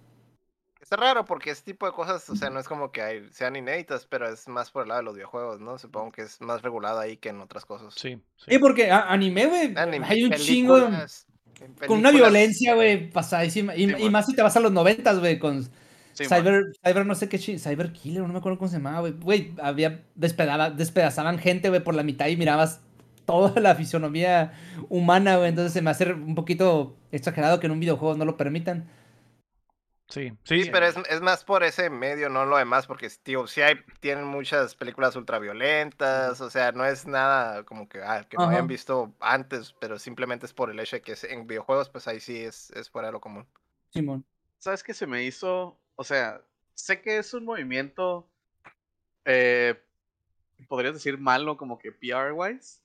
Está 0.81 0.95
raro 0.95 1.25
porque 1.25 1.49
este 1.49 1.71
tipo 1.73 1.85
de 1.85 1.91
cosas, 1.91 2.29
o 2.29 2.35
sea, 2.35 2.49
no 2.49 2.59
es 2.59 2.67
como 2.67 2.91
que 2.91 3.01
hay- 3.01 3.27
sean 3.31 3.55
inéditas, 3.55 4.05
pero 4.05 4.29
es 4.29 4.47
más 4.47 4.71
por 4.71 4.83
el 4.83 4.89
lado 4.89 5.01
de 5.01 5.05
los 5.05 5.15
videojuegos, 5.15 5.59
¿no? 5.59 5.77
Supongo 5.77 6.11
que 6.13 6.21
es 6.21 6.39
más 6.39 6.61
regulado 6.61 6.99
ahí 6.99 7.17
que 7.17 7.29
en 7.29 7.41
otras 7.41 7.65
cosas. 7.65 7.93
Sí, 7.95 8.21
sí. 8.37 8.51
Sí, 8.51 8.59
porque 8.59 8.89
a- 8.91 9.11
anime, 9.11 9.47
güey, 9.47 9.73
Anime, 9.75 10.05
hay 10.07 10.23
un 10.23 10.31
chingo 10.33 10.75
películas, 10.75 11.25
con 11.87 11.99
una 11.99 12.11
violencia, 12.11 12.75
güey, 12.75 13.09
pasadísima. 13.09 13.75
Y, 13.75 13.87
Sí, 13.89 13.95
y 13.99 14.09
más 14.09 14.25
si 14.25 14.35
te 14.35 14.41
vas 14.41 14.55
a 14.55 14.59
los 14.59 14.71
noventas, 14.71 15.19
güey, 15.19 15.39
con 15.39 15.67
Sí. 16.17 16.25
Cyber, 16.25 16.63
Cyber 16.83 17.05
no 17.05 17.13
sé 17.13 17.29
qué, 17.29 17.37
Cyber 17.37 17.93
Killer, 17.93 18.23
no 18.23 18.29
me 18.29 18.39
acuerdo 18.39 18.57
cómo 18.57 18.69
se 18.69 18.77
llamaba, 18.77 19.01
güey. 19.01 19.13
Güey, 19.13 19.53
había, 19.61 20.01
despedaba, 20.15 20.71
despedazaban 20.71 21.37
gente, 21.37 21.69
güey, 21.69 21.83
por 21.83 21.93
la 21.93 22.01
mitad 22.01 22.25
y 22.27 22.35
mirabas 22.35 22.79
toda 23.25 23.61
la 23.61 23.75
fisonomía 23.75 24.53
humana, 24.89 25.37
güey. 25.37 25.49
Entonces 25.49 25.73
se 25.73 25.83
me 25.83 25.91
hace 25.91 26.11
un 26.11 26.33
poquito 26.33 26.95
exagerado 27.11 27.59
que 27.59 27.67
en 27.67 27.73
un 27.73 27.79
videojuego 27.79 28.17
no 28.17 28.25
lo 28.25 28.35
permitan. 28.35 28.87
Sí, 30.09 30.31
Sí, 30.45 30.63
sí. 30.63 30.69
pero 30.71 30.85
es, 30.85 30.95
es 31.09 31.21
más 31.21 31.43
por 31.43 31.63
ese 31.63 31.89
medio, 31.89 32.29
no 32.29 32.45
lo 32.45 32.57
demás, 32.57 32.87
porque, 32.87 33.09
tío, 33.09 33.45
sí 33.45 33.61
hay, 33.61 33.75
tienen 33.99 34.23
muchas 34.25 34.73
películas 34.73 35.15
ultraviolentas, 35.17 36.39
o 36.39 36.49
sea, 36.49 36.71
no 36.71 36.85
es 36.85 37.05
nada 37.05 37.63
como 37.65 37.89
que, 37.89 38.01
ah, 38.01 38.25
que 38.29 38.37
no 38.37 38.43
Ajá. 38.43 38.53
hayan 38.53 38.67
visto 38.67 39.13
antes, 39.19 39.73
pero 39.81 39.99
simplemente 39.99 40.45
es 40.45 40.53
por 40.53 40.69
el 40.69 40.79
hecho 40.79 40.95
de 40.95 41.01
que 41.01 41.11
es 41.11 41.25
en 41.25 41.45
videojuegos, 41.45 41.89
pues 41.89 42.07
ahí 42.07 42.21
sí 42.21 42.37
es, 42.41 42.71
es 42.71 42.89
fuera 42.89 43.09
de 43.09 43.11
lo 43.11 43.19
común. 43.19 43.45
Simón. 43.89 44.25
¿Sabes 44.59 44.81
qué 44.81 44.93
se 44.93 45.07
me 45.07 45.23
hizo? 45.23 45.77
O 45.95 46.03
sea, 46.05 46.41
sé 46.73 47.01
que 47.01 47.17
es 47.17 47.33
un 47.33 47.43
movimiento, 47.43 48.29
eh, 49.25 49.77
podrías 50.69 50.93
decir 50.93 51.17
malo, 51.17 51.57
como 51.57 51.77
que 51.77 51.91
PR-wise, 51.91 52.81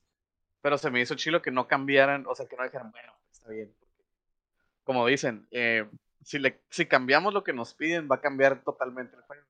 pero 0.61 0.77
se 0.77 0.91
me 0.91 0.99
hizo 0.99 1.15
chilo 1.15 1.41
que 1.41 1.51
no 1.51 1.69
cambiaran, 1.69 2.25
o 2.27 2.35
sea, 2.35 2.47
que 2.47 2.57
no 2.57 2.63
dijeran, 2.63 2.91
bueno, 2.91 3.13
está 3.31 3.49
bien. 3.49 3.73
Como 4.83 5.07
dicen, 5.07 5.47
eh, 5.51 5.89
si, 6.23 6.39
le, 6.39 6.61
si 6.69 6.85
cambiamos 6.85 7.33
lo 7.33 7.43
que 7.43 7.53
nos 7.53 7.73
piden, 7.73 8.07
va 8.11 8.15
a 8.15 8.21
cambiar 8.21 8.63
totalmente 8.63 9.15
el 9.15 9.21
juego. 9.23 9.43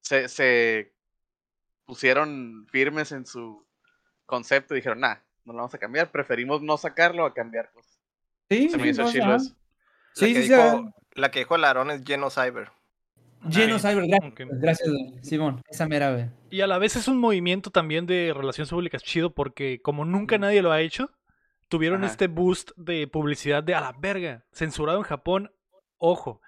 Se, 0.00 0.28
se 0.28 0.92
pusieron 1.84 2.66
firmes 2.70 3.12
en 3.12 3.26
su 3.26 3.66
concepto 4.26 4.74
y 4.74 4.78
dijeron, 4.78 5.00
nah, 5.00 5.16
no 5.44 5.52
lo 5.52 5.58
vamos 5.58 5.74
a 5.74 5.78
cambiar, 5.78 6.10
preferimos 6.10 6.62
no 6.62 6.76
sacarlo 6.76 7.24
a 7.24 7.34
cambiar 7.34 7.70
cosas. 7.72 7.98
Sí, 8.50 8.68
Se 8.68 8.76
me 8.78 8.84
sí, 8.84 8.88
hizo 8.90 9.02
no, 9.02 9.10
chilo 9.10 9.24
ajá. 9.24 9.36
eso. 9.36 9.50
La 9.50 10.26
Sí, 10.26 10.34
que 10.34 10.42
sí, 10.42 10.48
sí. 10.48 10.54
dijo, 10.54 10.94
la 11.14 11.30
que 11.30 11.38
dijo 11.40 11.56
el 11.56 11.64
Aarón 11.64 11.90
es 11.90 12.02
Geno 12.04 12.30
Cyber. 12.30 12.70
Lleno 13.48 13.76
Ah, 13.76 13.78
Cyber, 13.78 14.04
gracias, 14.36 14.88
Simón. 15.22 15.62
Esa 15.68 15.86
mera, 15.86 16.12
güey. 16.12 16.26
Y 16.50 16.60
a 16.60 16.66
la 16.66 16.78
vez 16.78 16.96
es 16.96 17.06
un 17.06 17.18
movimiento 17.18 17.70
también 17.70 18.04
de 18.04 18.32
relaciones 18.34 18.70
públicas 18.70 19.02
chido 19.02 19.32
porque 19.32 19.80
como 19.80 20.04
nunca 20.04 20.38
nadie 20.38 20.60
lo 20.60 20.72
ha 20.72 20.80
hecho, 20.80 21.10
tuvieron 21.68 22.02
Ajá. 22.02 22.10
este 22.12 22.26
boost 22.26 22.72
de 22.76 23.06
publicidad 23.06 23.62
de 23.62 23.74
a 23.76 23.80
la 23.80 23.92
verga, 23.92 24.44
censurado 24.52 24.98
en 24.98 25.04
Japón, 25.04 25.52
ojo. 25.98 26.40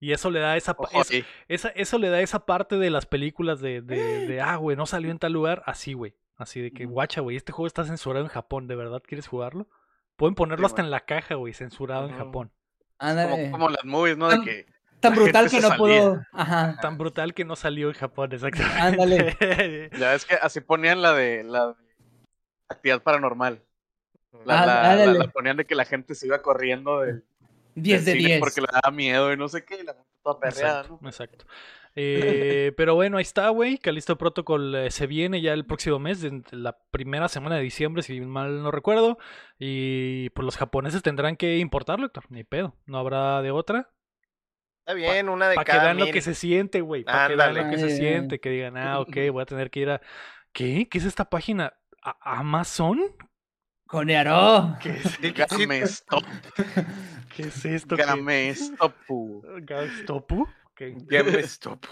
Y 0.00 0.12
eso 0.12 0.30
le 0.30 0.40
da 0.40 0.56
esa, 0.56 0.72
Ojo 0.76 1.02
esa- 1.48 1.68
eso 1.70 1.98
le 1.98 2.10
da 2.10 2.20
esa 2.20 2.44
parte 2.44 2.76
de 2.76 2.90
las 2.90 3.06
películas 3.06 3.60
de, 3.60 3.80
de, 3.80 4.26
de, 4.26 4.40
ah, 4.40 4.56
güey, 4.56 4.76
no 4.76 4.84
salió 4.86 5.10
en 5.10 5.18
tal 5.18 5.32
lugar, 5.32 5.62
así, 5.66 5.94
güey. 5.94 6.14
Así 6.36 6.60
de 6.60 6.72
que, 6.72 6.84
guacha, 6.84 7.20
güey, 7.20 7.36
este 7.36 7.52
juego 7.52 7.66
está 7.68 7.84
censurado 7.84 8.24
en 8.24 8.30
Japón, 8.30 8.66
¿de 8.66 8.74
verdad 8.74 9.02
quieres 9.06 9.28
jugarlo? 9.28 9.68
Pueden 10.16 10.34
ponerlo 10.34 10.68
Sí, 10.68 10.72
hasta 10.72 10.82
en 10.82 10.90
la 10.90 11.00
caja, 11.06 11.36
güey, 11.36 11.54
censurado 11.54 12.08
en. 12.08 12.16
Japón. 12.16 12.50
Como, 12.98 13.10
Ándale. 13.10 13.50
como 13.50 13.68
las 13.70 13.84
movies, 13.84 14.16
¿no? 14.18 14.28
De 14.28 14.36
Tan- 14.36 14.44
que 14.44 14.66
Tan 15.00 15.14
brutal 15.14 15.48
que 15.50 15.56
no 15.60 15.68
salía. 15.68 15.78
puedo. 15.78 16.22
Ajá. 16.32 16.76
Tan 16.82 16.98
brutal 16.98 17.32
que 17.34 17.44
no 17.44 17.56
salió 17.56 17.88
en 17.88 17.94
Japón, 17.94 18.32
exactamente. 18.32 18.80
Ándale. 18.80 19.90
Ya 19.98 20.14
es 20.14 20.24
que 20.26 20.34
así 20.34 20.60
ponían 20.60 21.02
la 21.02 21.12
de 21.12 21.44
la 21.44 21.68
de 21.68 21.74
actividad 22.68 23.02
paranormal. 23.02 23.62
La, 24.44 24.62
Ah, 24.62 24.66
la- 24.96 25.06
la- 25.06 25.12
la 25.12 25.28
ponían 25.28 25.56
de 25.56 25.64
que 25.66 25.74
la 25.74 25.84
gente 25.84 26.14
se 26.14 26.26
iba 26.26 26.42
corriendo 26.42 27.00
del, 27.00 27.24
10 27.74 28.04
de 28.04 28.10
del 28.12 28.20
cine 28.20 28.28
10. 28.34 28.40
porque 28.40 28.60
le 28.60 28.66
daba 28.72 28.90
miedo 28.94 29.32
y 29.32 29.36
no 29.36 29.48
sé 29.48 29.64
qué, 29.64 29.80
y 29.80 29.84
la 29.84 29.96
toda 30.22 30.40
perreada, 30.40 30.80
Exacto, 30.80 30.98
¿no? 31.00 31.08
exacto. 31.08 31.44
Eh, 31.96 32.72
pero 32.76 32.94
bueno, 32.94 33.18
ahí 33.18 33.22
está, 33.22 33.48
güey. 33.50 33.78
Calisto 33.78 34.18
Protocol 34.18 34.74
eh, 34.74 34.90
se 34.90 35.06
viene 35.06 35.40
ya 35.40 35.52
el 35.52 35.64
próximo 35.66 35.98
mes, 35.98 36.24
en 36.24 36.44
la 36.50 36.76
primera 36.90 37.28
semana 37.28 37.56
de 37.56 37.62
diciembre, 37.62 38.02
si 38.02 38.20
mal 38.20 38.62
no 38.62 38.70
recuerdo. 38.70 39.18
Y 39.58 40.30
pues 40.30 40.44
los 40.44 40.56
japoneses 40.56 41.02
tendrán 41.02 41.36
que 41.36 41.58
importarlo, 41.58 42.06
Héctor. 42.06 42.24
Ni 42.30 42.42
pedo. 42.44 42.74
No 42.86 42.98
habrá 42.98 43.42
de 43.42 43.50
otra. 43.50 43.90
Está 44.80 44.94
bien, 44.94 45.28
una 45.28 45.48
de 45.48 45.54
Para 45.54 45.64
que 45.64 45.72
cada 45.72 45.84
vean 45.84 45.98
lo 45.98 46.06
que 46.12 46.20
se 46.20 46.34
siente, 46.34 46.80
güey. 46.80 47.04
Para 47.04 47.28
que 47.28 47.36
vean 47.36 47.54
lo 47.54 47.70
que 47.70 47.78
se 47.78 47.86
Ay, 47.86 47.96
siente. 47.96 48.38
Que 48.40 48.50
digan, 48.50 48.76
ah, 48.76 49.00
ok, 49.00 49.16
voy 49.32 49.42
a 49.42 49.46
tener 49.46 49.70
que 49.70 49.80
ir 49.80 49.90
a. 49.90 50.00
¿Qué? 50.52 50.88
¿Qué 50.90 50.98
es 50.98 51.04
esta 51.04 51.30
página? 51.30 51.74
¿A- 52.02 52.38
¿Amazon? 52.38 53.00
Conearo. 53.98 54.76
¿Qué 54.82 54.90
es, 54.90 55.02
Sí, 55.20 55.32
que 55.32 55.46
sí, 55.48 55.56
Game 55.66 55.78
Stop, 55.82 56.24
qué 57.36 57.42
es 57.44 57.64
esto? 57.64 57.96
¿Qué- 57.96 58.02
Game 58.04 58.48
Stop. 58.50 58.92
¿Gastopu? 59.62 60.48
¿Qué? 60.74 60.94
Game 61.06 61.38
Stop. 61.40 61.84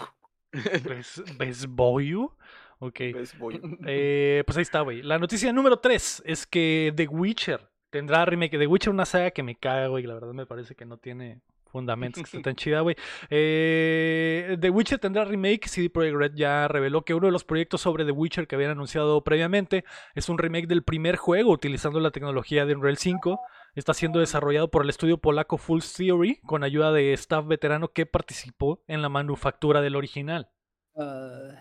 ¿Ves, 0.51 1.23
¿Ves 1.37 1.65
Boyu? 1.65 2.31
Ok. 2.79 2.99
Pues 3.13 3.37
voy. 3.37 3.61
Eh, 3.87 4.43
pues 4.45 4.57
ahí 4.57 4.61
está, 4.63 4.81
güey. 4.81 5.01
La 5.01 5.17
noticia 5.17 5.51
número 5.53 5.77
3 5.79 6.23
es 6.25 6.45
que 6.45 6.91
The 6.95 7.07
Witcher 7.07 7.69
tendrá 7.89 8.25
remake. 8.25 8.57
The 8.59 8.67
Witcher, 8.67 8.91
una 8.91 9.05
saga 9.05 9.31
que 9.31 9.41
me 9.41 9.55
caga, 9.55 9.87
güey. 9.87 10.03
La 10.03 10.13
verdad 10.15 10.33
me 10.33 10.45
parece 10.45 10.75
que 10.75 10.85
no 10.85 10.97
tiene 10.97 11.41
fundamentos 11.73 12.23
que 12.23 12.27
esté 12.27 12.39
tan 12.49 12.55
chida, 12.55 12.79
güey. 12.79 12.95
Eh, 13.29 14.57
The 14.61 14.69
Witcher 14.69 14.99
tendrá 14.99 15.25
remake. 15.25 15.67
CD 15.67 15.89
Projekt 15.89 16.15
Red 16.15 16.31
ya 16.35 16.69
reveló 16.69 17.03
que 17.03 17.13
uno 17.13 17.25
de 17.27 17.33
los 17.33 17.43
proyectos 17.43 17.81
sobre 17.81 18.05
The 18.05 18.11
Witcher 18.11 18.47
que 18.47 18.55
habían 18.55 18.71
anunciado 18.71 19.21
previamente 19.23 19.83
es 20.15 20.29
un 20.29 20.37
remake 20.37 20.67
del 20.67 20.83
primer 20.83 21.17
juego 21.17 21.51
utilizando 21.51 21.99
la 21.99 22.11
tecnología 22.11 22.65
de 22.65 22.75
Unreal 22.75 22.97
5. 22.97 23.39
Está 23.75 23.93
siendo 23.93 24.19
desarrollado 24.19 24.69
por 24.69 24.83
el 24.83 24.89
estudio 24.89 25.17
polaco 25.17 25.57
Full 25.57 25.81
Theory 25.97 26.39
con 26.45 26.63
ayuda 26.63 26.93
de 26.93 27.11
staff 27.13 27.45
veterano 27.47 27.89
que 27.91 28.05
participó 28.05 28.83
en 28.87 29.01
la 29.01 29.09
manufactura 29.09 29.81
del 29.81 29.95
original. 29.95 30.49
Ah, 30.95 31.55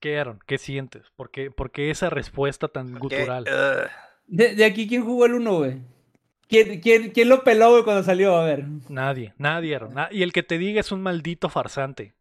¿Qué, 0.00 0.18
Aaron? 0.18 0.38
¿Qué 0.46 0.58
sientes? 0.58 1.10
¿Por 1.16 1.30
qué, 1.30 1.50
por 1.50 1.72
qué 1.72 1.90
esa 1.90 2.08
respuesta 2.08 2.68
tan 2.68 2.98
gutural? 2.98 3.44
ugh, 3.44 3.90
De, 4.26 4.54
de 4.54 4.64
aquí, 4.64 4.86
¿quién 4.86 5.04
jugó 5.04 5.26
el 5.26 5.34
1, 5.34 5.56
güey? 5.56 5.93
¿Quién, 6.54 6.80
quién, 6.80 7.10
quién 7.10 7.28
lo 7.28 7.42
peló, 7.44 7.70
güey, 7.72 7.82
cuando 7.84 8.02
salió? 8.02 8.36
A 8.36 8.44
ver. 8.44 8.64
Nadie, 8.88 9.34
nadie, 9.38 9.78
na- 9.92 10.08
y 10.10 10.22
el 10.22 10.32
que 10.32 10.42
te 10.42 10.58
diga 10.58 10.80
es 10.80 10.92
un 10.92 11.02
maldito 11.02 11.48
farsante. 11.48 12.14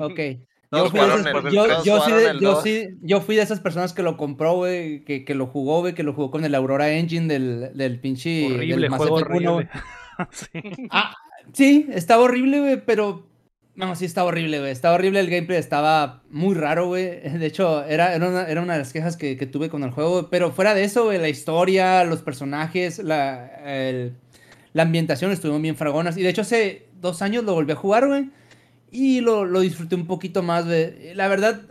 Ok. 0.00 0.18
Yo 0.72 0.90
fui, 0.90 0.98
de 0.98 1.04
jugaron 1.06 1.20
esas- 1.20 1.44
el- 1.44 1.52
yo- 1.52 1.66
todos 1.68 1.84
yo 1.84 1.94
sí 1.96 2.00
jugaron 2.00 2.18
de- 2.24 2.30
el 2.30 2.40
yo 2.40 2.50
dos. 2.54 2.62
sí- 2.64 2.88
yo 3.02 3.20
fui 3.20 3.36
de 3.36 3.42
esas 3.42 3.60
personas 3.60 3.92
que 3.92 4.02
lo 4.02 4.16
compró, 4.16 4.54
güey, 4.54 5.04
que, 5.04 5.24
que 5.24 5.34
lo 5.36 5.46
jugó, 5.46 5.80
güey, 5.80 5.94
que 5.94 6.02
lo 6.02 6.14
jugó 6.14 6.32
con 6.32 6.44
el 6.44 6.52
Aurora 6.54 6.90
Engine 6.90 7.28
del, 7.32 7.76
del 7.76 8.00
pinche... 8.00 8.46
horrible, 8.46 8.76
del 8.82 8.90
Mass 8.90 8.96
juego 8.98 9.18
Effect 9.20 9.36
1, 9.40 9.54
horrible. 9.54 9.70
güey. 9.72 9.84
Sí. 10.32 10.88
Ah, 10.90 11.14
sí, 11.52 11.86
estaba 11.90 12.24
horrible, 12.24 12.58
güey, 12.60 12.84
pero... 12.84 13.24
No, 13.76 13.96
sí 13.96 14.04
estaba 14.04 14.28
horrible, 14.28 14.60
güey. 14.60 14.70
Estaba 14.70 14.94
horrible 14.94 15.18
el 15.18 15.28
gameplay, 15.28 15.58
estaba 15.58 16.22
muy 16.30 16.54
raro, 16.54 16.86
güey. 16.86 17.20
De 17.38 17.46
hecho, 17.46 17.84
era, 17.84 18.14
era, 18.14 18.28
una, 18.28 18.48
era 18.48 18.62
una 18.62 18.74
de 18.74 18.78
las 18.80 18.92
quejas 18.92 19.16
que, 19.16 19.36
que 19.36 19.46
tuve 19.46 19.68
con 19.68 19.82
el 19.82 19.90
juego. 19.90 20.30
Pero 20.30 20.52
fuera 20.52 20.74
de 20.74 20.84
eso, 20.84 21.04
güey, 21.04 21.18
la 21.18 21.28
historia, 21.28 22.04
los 22.04 22.22
personajes, 22.22 23.00
la, 23.00 23.50
la 24.72 24.82
ambientación 24.82 25.32
estuvieron 25.32 25.62
bien 25.62 25.76
fragonas. 25.76 26.16
Y 26.16 26.22
de 26.22 26.28
hecho, 26.28 26.42
hace 26.42 26.86
dos 27.00 27.20
años 27.22 27.44
lo 27.44 27.54
volví 27.54 27.72
a 27.72 27.76
jugar, 27.76 28.06
güey. 28.06 28.30
Y 28.92 29.20
lo, 29.20 29.44
lo 29.44 29.60
disfruté 29.60 29.96
un 29.96 30.06
poquito 30.06 30.42
más, 30.42 30.66
güey. 30.66 31.14
La 31.14 31.26
verdad. 31.26 31.62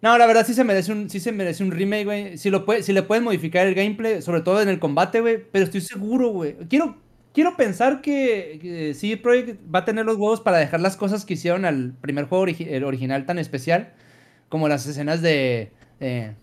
No, 0.00 0.18
la 0.18 0.26
verdad 0.26 0.46
sí 0.46 0.54
se 0.54 0.64
merece 0.64 0.92
un, 0.92 1.08
sí 1.10 1.20
se 1.20 1.32
merece 1.32 1.62
un 1.62 1.72
remake, 1.72 2.04
güey. 2.04 2.38
Si, 2.38 2.50
si 2.82 2.92
le 2.92 3.02
pueden 3.02 3.24
modificar 3.24 3.66
el 3.66 3.74
gameplay, 3.74 4.22
sobre 4.22 4.40
todo 4.40 4.62
en 4.62 4.70
el 4.70 4.78
combate, 4.78 5.20
güey. 5.20 5.42
Pero 5.50 5.64
estoy 5.66 5.82
seguro, 5.82 6.28
güey. 6.30 6.56
Quiero, 6.68 6.96
quiero 7.34 7.56
pensar 7.56 8.00
que, 8.00 8.58
que 8.62 8.94
CD 8.94 9.18
Projekt 9.18 9.60
va 9.72 9.80
a 9.80 9.84
tener 9.84 10.06
los 10.06 10.16
huevos 10.16 10.40
para 10.40 10.56
dejar 10.58 10.80
las 10.80 10.96
cosas 10.96 11.26
que 11.26 11.34
hicieron 11.34 11.66
al 11.66 11.92
primer 12.00 12.24
juego 12.24 12.46
origi- 12.46 12.68
el 12.70 12.84
original 12.84 13.26
tan 13.26 13.38
especial. 13.38 13.92
Como 14.48 14.68
las 14.68 14.86
escenas 14.86 15.20
de... 15.20 15.72
de- 16.00 16.34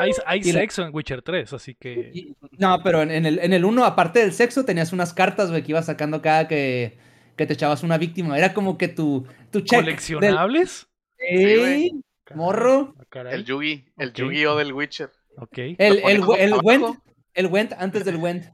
Hay, 0.00 0.12
hay 0.24 0.42
la- 0.44 0.60
sexo 0.60 0.82
en 0.86 0.94
Witcher 0.94 1.20
3, 1.20 1.52
así 1.52 1.74
que. 1.74 2.10
y- 2.14 2.34
no, 2.58 2.80
pero 2.82 3.02
en, 3.02 3.10
en 3.10 3.26
el, 3.26 3.38
en 3.38 3.52
el 3.52 3.64
1, 3.66 3.84
aparte 3.84 4.20
del 4.20 4.32
sexo, 4.32 4.64
tenías 4.64 4.92
unas 4.94 5.12
cartas, 5.12 5.50
güey, 5.50 5.62
que 5.62 5.72
ibas 5.72 5.86
sacando 5.86 6.22
cada 6.22 6.48
que, 6.48 6.96
que 7.36 7.46
te 7.46 7.52
echabas 7.52 7.82
una 7.82 7.98
víctima. 7.98 8.38
Era 8.38 8.54
como 8.54 8.78
que 8.78 8.88
tu, 8.88 9.26
tu 9.50 9.60
check. 9.60 9.78
del- 9.80 9.84
¿Coleccionables? 9.84 10.88
Ey, 11.18 11.90
morro. 12.34 12.94
Ah, 12.98 13.04
caray. 13.10 13.34
El 13.34 13.44
Yugi, 13.44 13.84
el 13.98 14.08
Ok. 14.08 14.14
Yu-Gi-Oh 14.16 14.56
del 14.56 14.72
Witcher. 14.72 15.10
Ok. 15.36 15.58
El, 15.58 15.76
el, 15.78 16.00
el 16.38 16.52
abajo. 16.54 16.62
Went, 16.66 16.84
el 17.34 17.46
Went 17.48 17.72
antes 17.76 18.04
del 18.06 18.16
Went. 18.16 18.46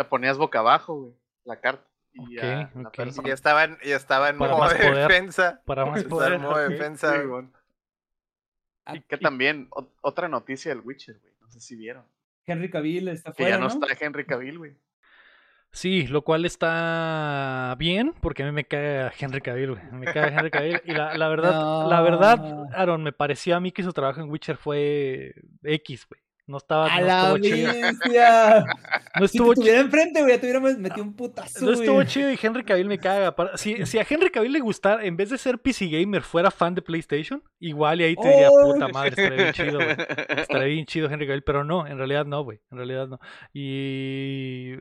La 0.00 0.08
ponías 0.08 0.38
boca 0.38 0.60
abajo, 0.60 0.94
güey, 1.02 1.12
la 1.44 1.60
carta. 1.60 1.84
Y 2.14 2.22
Ok, 2.22 2.28
ya 2.42 2.70
la 2.74 2.88
ok. 2.88 2.96
persona- 2.96 3.26
Y 3.26 3.28
ya 3.28 3.34
estaba 3.34 3.64
en, 3.64 3.78
ya 3.84 3.96
estaba 3.96 4.30
en 4.30 4.38
Para 4.38 4.52
modo 4.56 4.68
de 4.70 4.76
poder. 4.76 4.94
defensa. 5.08 5.60
Para 5.66 5.84
más 5.84 5.98
Estaba 6.00 6.08
poder. 6.20 6.32
en 6.32 6.40
modo 6.42 6.56
de 6.58 6.68
defensa. 6.70 7.12
Sí, 7.20 7.26
güey. 7.26 7.44
Ah, 8.86 8.94
Que 9.06 9.18
también, 9.18 9.68
o- 9.72 9.86
otra 10.00 10.26
noticia 10.28 10.74
del 10.74 10.80
Witcher, 10.84 11.18
güey. 11.20 11.34
No 11.42 11.50
sé 11.50 11.60
si 11.60 11.76
vieron. 11.76 12.04
Henry 12.46 12.70
Cavill 12.70 13.08
está 13.08 13.32
Que 13.32 13.42
fuera, 13.44 13.56
ya 13.56 13.58
no, 13.62 13.68
¿no? 13.68 13.86
está 13.86 14.04
Henry 14.06 14.24
Cavill, 14.24 14.56
güey. 14.58 14.76
Sí, 15.72 16.06
lo 16.08 16.22
cual 16.22 16.46
está 16.46 17.76
bien, 17.78 18.12
porque 18.22 18.42
a 18.42 18.46
mí 18.46 18.52
me 18.52 18.64
cae 18.64 19.12
Henry 19.20 19.40
Cavill, 19.42 19.72
güey. 19.72 19.82
Me 19.92 20.06
cae 20.12 20.32
Henry 20.32 20.50
Cavill. 20.50 20.80
Y 20.86 20.92
la, 20.92 21.14
la 21.16 21.28
verdad, 21.28 21.86
la 21.88 22.00
verdad. 22.00 22.66
Aaron, 22.74 23.04
me 23.04 23.12
pareció 23.12 23.54
a 23.54 23.60
mí 23.60 23.70
que 23.70 23.82
su 23.84 23.92
trabajo 23.92 24.20
en 24.22 24.30
Witcher 24.30 24.56
fue 24.56 25.34
X, 25.62 26.06
güey. 26.08 26.20
No 26.50 26.56
estaba, 26.56 26.92
A 26.92 27.00
no 27.00 27.06
la 27.06 27.20
estuvo 27.34 27.38
chido. 27.38 27.72
bestia. 27.72 28.64
No 29.20 29.26
Si 29.28 29.36
estuvo 29.38 29.54
te 29.54 29.60
chido. 29.62 29.74
enfrente, 29.76 30.20
güey, 30.22 30.34
ya 30.34 30.40
te 30.40 30.60
metido 30.78 31.02
un 31.02 31.14
putazo, 31.14 31.64
No 31.64 31.72
estuvo 31.72 31.94
güey. 31.96 32.06
chido 32.06 32.30
y 32.30 32.38
Henry 32.40 32.64
Cavill 32.64 32.86
me 32.88 32.98
caga. 32.98 33.34
Si, 33.56 33.84
si 33.86 33.98
a 33.98 34.06
Henry 34.08 34.30
Cavill 34.30 34.52
le 34.52 34.60
gustara, 34.60 35.04
en 35.04 35.16
vez 35.16 35.30
de 35.30 35.38
ser 35.38 35.58
PC 35.58 35.88
Gamer, 35.88 36.22
fuera 36.22 36.50
fan 36.50 36.74
de 36.74 36.82
PlayStation, 36.82 37.42
igual 37.58 38.00
y 38.00 38.04
ahí 38.04 38.16
te 38.16 38.28
diría, 38.28 38.48
Oh. 38.50 38.72
puta 38.72 38.88
madre, 38.88 39.10
estaría 39.10 39.36
bien 39.36 39.52
chido, 39.52 39.74
güey. 39.78 39.88
Estaría 40.28 40.66
bien 40.68 40.86
chido 40.86 41.08
Henry 41.10 41.26
Cavill, 41.26 41.42
pero 41.42 41.64
no, 41.64 41.86
en 41.86 41.96
realidad 41.98 42.24
no, 42.26 42.42
güey. 42.44 42.60
En 42.70 42.78
realidad 42.78 43.08
no. 43.08 43.18
Y. 43.52 44.74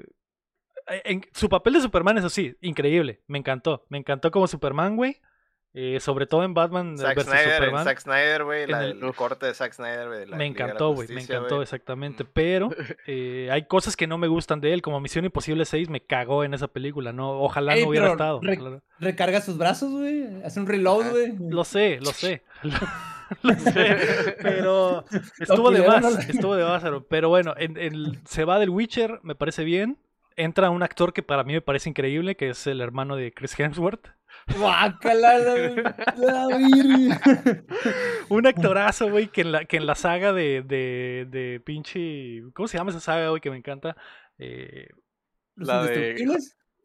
en- 1.04 1.22
su 1.34 1.50
papel 1.50 1.74
de 1.74 1.82
Superman, 1.82 2.18
eso 2.18 2.30
sí, 2.30 2.56
increíble. 2.62 3.22
Me 3.28 3.38
encantó. 3.38 3.86
Me 3.90 3.98
encantó 3.98 4.32
como 4.32 4.48
Superman, 4.48 4.96
güey. 4.96 5.18
Eh, 5.72 6.00
sobre 6.00 6.26
todo 6.26 6.44
en 6.44 6.56
Batman 6.56 6.98
Zack 6.98 7.16
vs 7.16 7.26
Snyder, 7.26 7.48
en 7.48 7.54
Superman. 7.58 7.84
Zack 7.84 8.00
Snyder, 8.00 8.44
güey. 8.44 8.64
El- 8.64 8.74
El, 9.04 9.14
corte 9.14 9.46
de 9.46 9.54
Zack 9.54 9.74
Snyder, 9.74 10.08
güey. 10.08 10.26
me 10.26 10.48
encantó, 10.48 10.94
güey. 10.94 11.08
Me 11.10 11.22
encantó, 11.22 11.62
exactamente. 11.62 12.26
Pero 12.26 12.70
eh, 13.08 13.50
hay 13.52 13.66
cosas 13.68 13.96
que 13.96 14.08
no 14.08 14.18
me 14.18 14.28
gustan 14.28 14.62
de 14.62 14.74
él, 14.74 14.82
como 14.82 15.00
Misión 15.00 15.26
Imposible 15.26 15.66
6 15.66 15.90
me 15.90 16.02
cagó 16.02 16.44
en 16.44 16.56
esa 16.56 16.68
película. 16.70 17.14
No, 17.14 17.40
ojalá 17.42 17.76
Ey, 17.76 17.84
no 17.84 17.90
hubiera 17.90 18.12
estado. 18.12 18.40
re- 18.42 18.58
ojalá- 18.60 18.82
Recarga 19.00 19.42
sus 19.42 19.58
brazos, 19.60 19.92
güey. 19.92 20.44
Hace 20.44 20.60
un 20.60 20.66
reload, 20.66 21.12
güey. 21.12 21.34
Lo 21.38 21.64
sé, 21.64 22.00
lo 22.02 22.12
sé. 22.14 22.44
Lo, 22.64 22.72
lo 23.44 23.54
sé. 23.54 24.36
Pero 24.42 25.06
estuvo 25.40 25.70
de 25.70 25.86
más. 25.88 26.30
Estuvo 26.30 26.56
de 26.56 26.64
más. 26.66 26.84
Pero 27.10 27.30
bueno, 27.30 27.54
en- 27.58 27.78
en- 27.78 28.20
se 28.26 28.44
va 28.44 28.58
del 28.58 28.72
Witcher, 28.72 29.20
me 29.22 29.36
parece 29.36 29.64
bien. 29.64 30.00
Entra 30.36 30.72
un 30.72 30.82
actor 30.82 31.14
que 31.14 31.22
para 31.22 31.44
mí 31.44 31.54
me 31.54 31.62
parece 31.62 31.90
increíble, 31.90 32.36
que 32.36 32.50
es 32.50 32.66
el 32.66 32.82
hermano 32.82 33.16
de 33.16 33.32
Chris 33.34 33.60
Hemsworth. 33.60 34.08
Guácala, 34.58 35.38
la, 35.40 35.96
la. 36.18 36.48
Un 38.30 38.48
actorazo, 38.48 39.10
güey, 39.10 39.28
que 39.28 39.42
en 39.42 39.52
la, 39.52 39.66
que 39.66 39.78
en 39.78 39.86
la 39.86 39.96
saga 39.96 40.34
de, 40.34 40.64
de, 40.64 41.28
de 41.30 41.60
pinche. 41.64 42.42
¿Cómo 42.54 42.68
se 42.68 42.78
llama 42.78 42.92
esa 42.92 43.00
saga, 43.00 43.30
güey? 43.30 43.42
Que 43.42 43.52
me 43.52 43.58
encanta. 43.58 43.96
Eh, 44.38 44.88
¿Los 45.56 45.68
La 45.68 45.84
de-? 45.84 46.16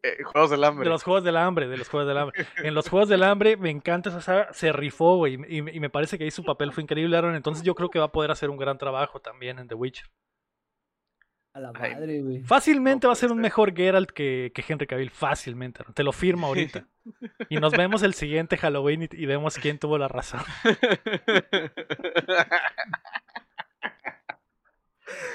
Eh, 0.03 0.23
Juegos 0.23 0.51
del 0.51 0.63
Hambre. 0.63 0.83
de 0.83 0.89
los 0.91 1.03
Juegos 1.03 1.23
del 1.23 1.37
Hambre, 1.37 1.67
de 1.67 1.77
los 1.77 1.89
Juegos 1.89 2.07
del 2.07 2.17
Hambre. 2.17 2.45
En 2.57 2.75
los 2.75 2.89
Juegos 2.89 3.09
del 3.09 3.23
Hambre 3.23 3.57
me 3.57 3.71
encanta 3.71 4.09
esa 4.09 4.21
saga. 4.21 4.53
Se 4.53 4.71
rifó, 4.71 5.17
güey. 5.17 5.35
Y, 5.47 5.57
y 5.57 5.79
me 5.79 5.89
parece 5.89 6.17
que 6.17 6.25
ahí 6.25 6.31
su 6.31 6.43
papel 6.43 6.71
fue 6.71 6.83
increíble, 6.83 7.17
Aaron. 7.17 7.35
Entonces 7.35 7.63
yo 7.63 7.73
creo 7.73 7.89
que 7.89 7.99
va 7.99 8.05
a 8.05 8.11
poder 8.11 8.29
hacer 8.31 8.49
un 8.49 8.57
gran 8.57 8.77
trabajo 8.77 9.19
también 9.19 9.57
en 9.59 9.67
The 9.67 9.75
Witcher. 9.75 10.05
A 11.55 11.59
la 11.61 11.71
Ay. 11.79 11.93
madre, 11.95 12.21
güey. 12.21 12.43
Fácilmente 12.43 13.05
No 13.05 13.09
va 13.09 13.13
a 13.13 13.15
ser 13.15 13.31
un 13.31 13.39
mejor 13.39 13.73
Geralt 13.73 14.11
que, 14.11 14.51
que 14.53 14.63
Henry 14.67 14.87
Cavill. 14.87 15.09
Fácilmente. 15.09 15.85
Te 15.93 16.03
lo 16.03 16.11
firmo 16.11 16.47
ahorita. 16.47 16.85
Y 17.49 17.57
nos 17.57 17.71
vemos 17.71 18.01
el 18.01 18.15
siguiente 18.15 18.57
Halloween 18.57 19.03
y, 19.03 19.09
y 19.11 19.27
vemos 19.27 19.59
quién 19.59 19.77
tuvo 19.77 19.99
la 19.99 20.07
razón. 20.07 20.41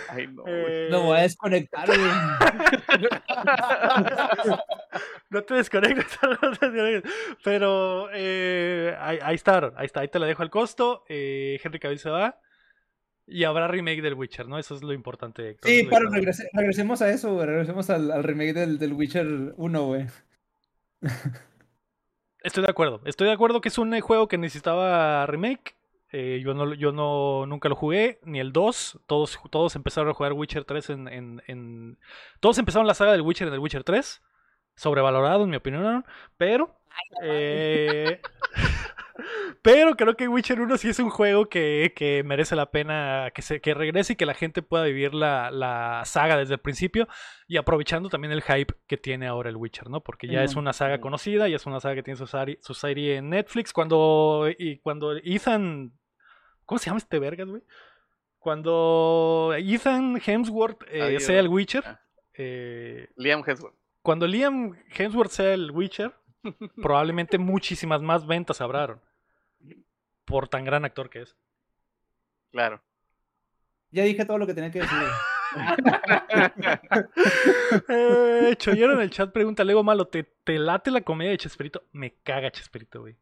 Ay, 0.08 0.26
no, 0.26 0.42
güey. 0.42 0.54
Eh, 0.66 0.88
Lo 0.90 1.02
voy 1.02 1.18
a 1.18 1.22
desconectar, 1.22 1.86
güey. 1.86 2.00
No 5.30 5.44
te 5.44 5.54
desconectes, 5.54 6.18
no 6.22 6.36
te 6.58 6.70
desconectes. 6.70 7.12
Pero 7.44 8.08
eh, 8.12 8.96
ahí, 8.98 9.20
ahí 9.22 9.36
está, 9.36 9.72
ahí 9.76 9.86
está, 9.86 10.00
ahí 10.00 10.08
te 10.08 10.18
la 10.18 10.26
dejo 10.26 10.42
al 10.42 10.50
costo. 10.50 11.04
Eh, 11.08 11.60
Henry 11.62 11.78
Cavill 11.78 12.00
se 12.00 12.10
va. 12.10 12.36
Y 13.30 13.44
habrá 13.44 13.68
remake 13.68 14.02
del 14.02 14.14
Witcher, 14.14 14.48
¿no? 14.48 14.58
Eso 14.58 14.74
es 14.74 14.82
lo 14.82 14.92
importante. 14.92 15.50
Héctor, 15.50 15.70
Sí, 15.70 15.86
regrese- 15.86 16.48
regresemos 16.52 17.00
a 17.00 17.10
eso, 17.10 17.32
güey. 17.34 17.46
Regresemos 17.46 17.88
al, 17.90 18.10
al 18.10 18.24
remake 18.24 18.52
del, 18.54 18.78
del 18.78 18.92
Witcher 18.92 19.54
1, 19.56 19.86
güey. 19.86 20.06
Estoy 22.42 22.64
de 22.64 22.70
acuerdo. 22.70 23.00
Estoy 23.04 23.26
de 23.28 23.34
acuerdo 23.34 23.60
que 23.60 23.68
es 23.68 23.78
un 23.78 23.98
juego 24.00 24.26
que 24.28 24.38
necesitaba 24.38 25.26
remake. 25.26 25.76
Eh, 26.12 26.40
yo 26.42 26.54
no, 26.54 26.74
yo 26.74 26.90
no 26.90 27.46
nunca 27.46 27.68
lo 27.68 27.76
jugué, 27.76 28.18
ni 28.24 28.40
el 28.40 28.52
2. 28.52 29.00
Todos, 29.06 29.38
todos 29.50 29.76
empezaron 29.76 30.10
a 30.10 30.14
jugar 30.14 30.32
Witcher 30.32 30.64
3 30.64 30.90
en, 30.90 31.08
en, 31.08 31.42
en- 31.46 31.98
Todos 32.40 32.58
empezaron 32.58 32.86
la 32.86 32.94
saga 32.94 33.12
del 33.12 33.20
Witcher 33.22 33.46
en 33.48 33.54
el 33.54 33.60
Witcher 33.60 33.84
3. 33.84 34.22
Sobrevalorado, 34.74 35.44
en 35.44 35.50
mi 35.50 35.56
opinión. 35.56 36.04
Pero. 36.36 36.74
eh, 37.22 38.20
pero 39.62 39.96
creo 39.96 40.16
que 40.16 40.28
Witcher 40.28 40.60
1 40.60 40.76
sí 40.78 40.88
es 40.88 40.98
un 40.98 41.10
juego 41.10 41.48
que, 41.48 41.92
que 41.96 42.22
merece 42.24 42.56
la 42.56 42.70
pena 42.70 43.30
que, 43.34 43.42
se, 43.42 43.60
que 43.60 43.74
regrese 43.74 44.12
y 44.12 44.16
que 44.16 44.26
la 44.26 44.34
gente 44.34 44.62
pueda 44.62 44.84
vivir 44.84 45.14
la, 45.14 45.50
la 45.50 46.02
saga 46.04 46.36
desde 46.36 46.54
el 46.54 46.60
principio. 46.60 47.08
Y 47.48 47.56
aprovechando 47.56 48.08
también 48.08 48.32
el 48.32 48.42
hype 48.42 48.74
que 48.86 48.96
tiene 48.96 49.26
ahora 49.26 49.50
el 49.50 49.56
Witcher, 49.56 49.88
¿no? 49.90 50.00
Porque 50.02 50.28
ya 50.28 50.44
es 50.44 50.54
una 50.56 50.72
saga 50.72 51.00
conocida, 51.00 51.48
ya 51.48 51.56
es 51.56 51.66
una 51.66 51.80
saga 51.80 51.96
que 51.96 52.02
tiene 52.02 52.16
su, 52.18 52.26
sari- 52.26 52.58
su 52.62 52.74
serie 52.74 53.16
en 53.16 53.30
Netflix. 53.30 53.72
Cuando, 53.72 54.46
y 54.58 54.78
cuando 54.78 55.16
Ethan. 55.16 55.92
¿Cómo 56.64 56.78
se 56.78 56.86
llama 56.86 56.98
este 56.98 57.18
vergas, 57.18 57.48
güey? 57.48 57.62
Cuando 58.38 59.52
Ethan 59.56 60.20
Hemsworth 60.24 60.82
eh, 60.90 61.20
sea 61.20 61.40
el 61.40 61.48
Witcher. 61.48 61.84
Ah. 61.86 62.00
eh, 62.34 63.08
Liam 63.16 63.42
Hemsworth. 63.46 63.74
cuando 64.02 64.26
Liam 64.26 64.74
Hemsworth 64.96 65.30
sea 65.30 65.52
el 65.52 65.70
Witcher, 65.72 66.14
probablemente 66.82 67.36
muchísimas 67.38 68.00
más 68.00 68.26
ventas 68.26 68.60
habrán. 68.60 69.00
Por 70.30 70.48
tan 70.48 70.64
gran 70.64 70.84
actor 70.84 71.10
que 71.10 71.22
es. 71.22 71.36
Claro. 72.52 72.80
Ya 73.90 74.04
dije 74.04 74.24
todo 74.24 74.38
lo 74.38 74.46
que 74.46 74.54
tenía 74.54 74.70
que 74.70 74.80
decir. 74.80 74.98
Eh, 77.88 78.54
Choyero 78.56 78.92
en 78.94 79.00
el 79.00 79.10
chat 79.10 79.32
pregunta, 79.32 79.64
Lego 79.64 79.82
Malo, 79.82 80.06
¿te, 80.06 80.22
¿te 80.22 80.58
late 80.58 80.92
la 80.92 81.00
comedia 81.00 81.32
de 81.32 81.38
Chespirito? 81.38 81.82
Me 81.92 82.14
caga 82.22 82.52
Chespirito, 82.52 83.00
güey. 83.00 83.16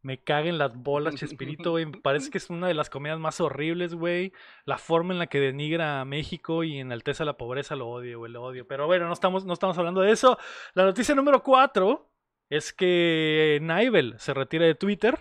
Me 0.00 0.18
caga 0.18 0.48
en 0.48 0.58
las 0.58 0.74
bolas 0.74 1.14
Chespirito, 1.14 1.72
güey. 1.72 1.86
Me 1.86 1.98
parece 1.98 2.30
que 2.30 2.38
es 2.38 2.48
una 2.50 2.68
de 2.68 2.74
las 2.74 2.90
comedias 2.90 3.18
más 3.18 3.40
horribles, 3.40 3.94
güey. 3.94 4.32
La 4.64 4.78
forma 4.78 5.12
en 5.12 5.18
la 5.18 5.26
que 5.26 5.40
denigra 5.40 6.00
a 6.00 6.04
México 6.04 6.64
y 6.64 6.78
enaltece 6.78 7.22
a 7.22 7.26
la 7.26 7.36
pobreza 7.36 7.76
lo 7.76 7.88
odio, 7.88 8.18
güey, 8.18 8.32
lo 8.32 8.42
odio. 8.42 8.66
Pero 8.66 8.86
bueno, 8.86 9.06
no 9.06 9.12
estamos, 9.12 9.44
no 9.44 9.52
estamos 9.52 9.76
hablando 9.78 10.00
de 10.00 10.12
eso. 10.12 10.38
La 10.74 10.84
noticia 10.84 11.14
número 11.14 11.42
4 11.42 12.10
es 12.50 12.72
que 12.72 13.58
Nivel 13.62 14.14
se 14.18 14.34
retira 14.34 14.66
de 14.66 14.74
Twitter. 14.74 15.18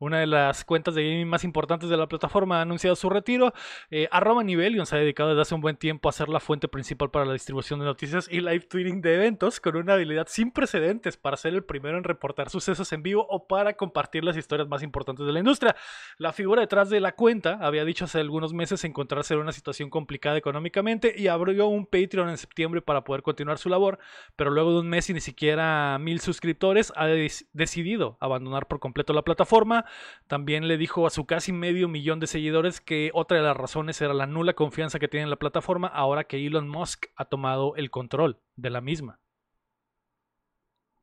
Una 0.00 0.18
de 0.18 0.26
las 0.26 0.64
cuentas 0.64 0.94
de 0.94 1.04
gaming 1.04 1.28
más 1.28 1.44
importantes 1.44 1.88
de 1.88 1.96
la 1.96 2.08
plataforma, 2.08 2.58
ha 2.58 2.62
anunciado 2.62 2.96
su 2.96 3.10
retiro. 3.10 3.52
Eh, 3.90 4.08
arroba 4.10 4.42
Nivelion 4.42 4.86
se 4.86 4.96
ha 4.96 4.98
dedicado 4.98 5.28
desde 5.28 5.42
hace 5.42 5.54
un 5.54 5.60
buen 5.60 5.76
tiempo 5.76 6.08
a 6.08 6.12
ser 6.12 6.28
la 6.30 6.40
fuente 6.40 6.68
principal 6.68 7.10
para 7.10 7.26
la 7.26 7.34
distribución 7.34 7.78
de 7.80 7.84
noticias 7.84 8.26
y 8.30 8.40
live 8.40 8.60
tweeting 8.60 9.02
de 9.02 9.14
eventos, 9.14 9.60
con 9.60 9.76
una 9.76 9.94
habilidad 9.94 10.26
sin 10.28 10.50
precedentes 10.50 11.18
para 11.18 11.36
ser 11.36 11.52
el 11.54 11.64
primero 11.64 11.98
en 11.98 12.04
reportar 12.04 12.48
sucesos 12.48 12.92
en 12.92 13.02
vivo 13.02 13.26
o 13.28 13.46
para 13.46 13.74
compartir 13.74 14.24
las 14.24 14.36
historias 14.38 14.68
más 14.68 14.82
importantes 14.82 15.26
de 15.26 15.32
la 15.32 15.38
industria. 15.38 15.76
La 16.16 16.32
figura 16.32 16.62
detrás 16.62 16.88
de 16.88 17.00
la 17.00 17.12
cuenta 17.12 17.58
había 17.60 17.84
dicho 17.84 18.06
hace 18.06 18.20
algunos 18.20 18.54
meses 18.54 18.82
encontrarse 18.84 19.34
en 19.34 19.40
una 19.40 19.52
situación 19.52 19.90
complicada 19.90 20.38
económicamente 20.38 21.14
y 21.14 21.28
abrió 21.28 21.66
un 21.66 21.84
Patreon 21.84 22.30
en 22.30 22.38
septiembre 22.38 22.80
para 22.80 23.04
poder 23.04 23.22
continuar 23.22 23.58
su 23.58 23.68
labor, 23.68 23.98
pero 24.34 24.50
luego 24.50 24.72
de 24.72 24.80
un 24.80 24.88
mes 24.88 25.10
y 25.10 25.12
ni 25.12 25.20
siquiera 25.20 25.98
mil 26.00 26.20
suscriptores 26.20 26.90
ha 26.96 27.06
decidido 27.52 28.16
abandonar 28.20 28.66
por 28.66 28.80
completo 28.80 29.12
la 29.12 29.22
plataforma 29.22 29.84
también 30.26 30.68
le 30.68 30.76
dijo 30.76 31.06
a 31.06 31.10
su 31.10 31.26
casi 31.26 31.52
medio 31.52 31.88
millón 31.88 32.20
de 32.20 32.26
seguidores 32.26 32.80
que 32.80 33.10
otra 33.14 33.38
de 33.38 33.42
las 33.42 33.56
razones 33.56 34.00
era 34.00 34.14
la 34.14 34.26
nula 34.26 34.54
confianza 34.54 34.98
que 34.98 35.08
tiene 35.08 35.24
en 35.24 35.30
la 35.30 35.36
plataforma 35.36 35.88
ahora 35.88 36.24
que 36.24 36.44
Elon 36.46 36.68
Musk 36.68 37.06
ha 37.16 37.24
tomado 37.24 37.76
el 37.76 37.90
control 37.90 38.38
de 38.56 38.70
la 38.70 38.80
misma. 38.80 39.18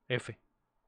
F. 0.07 0.39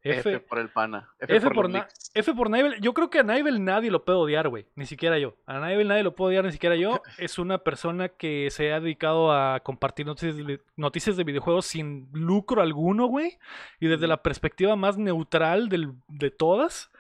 F, 0.02 0.40
por 0.40 0.60
el 0.60 0.70
pana. 0.70 1.10
F, 1.20 1.52
por, 1.52 1.70
F 2.14 2.34
por 2.34 2.80
Yo 2.80 2.94
creo 2.94 3.10
que 3.10 3.20
a 3.20 3.24
Nivel 3.24 3.64
nadie 3.64 3.92
lo 3.92 4.06
puede 4.06 4.18
odiar, 4.18 4.48
güey. 4.48 4.66
Ni 4.76 4.86
siquiera 4.86 5.20
yo. 5.20 5.36
A 5.46 5.60
Nivel 5.60 5.90
nadie 5.90 6.04
lo 6.04 6.16
puede 6.16 6.30
odiar, 6.30 6.46
ni 6.46 6.52
siquiera 6.52 6.76
yo. 6.76 7.02
Es 7.18 7.38
una 7.38 7.58
persona 7.60 8.08
que 8.08 8.50
se 8.50 8.72
ha 8.72 8.80
dedicado 8.80 9.34
a 9.34 9.60
compartir 9.60 10.06
noticias 10.06 10.38
de, 10.38 10.62
noticias 10.78 11.18
de 11.18 11.24
videojuegos 11.26 11.66
sin 11.66 12.10
lucro 12.14 12.62
alguno, 12.62 13.08
güey. 13.08 13.40
Y 13.82 13.88
desde 13.88 14.08
la 14.08 14.24
perspectiva 14.24 14.78
más 14.78 14.98
neutral 14.98 15.68
de 15.70 16.32
todas. 16.32 16.92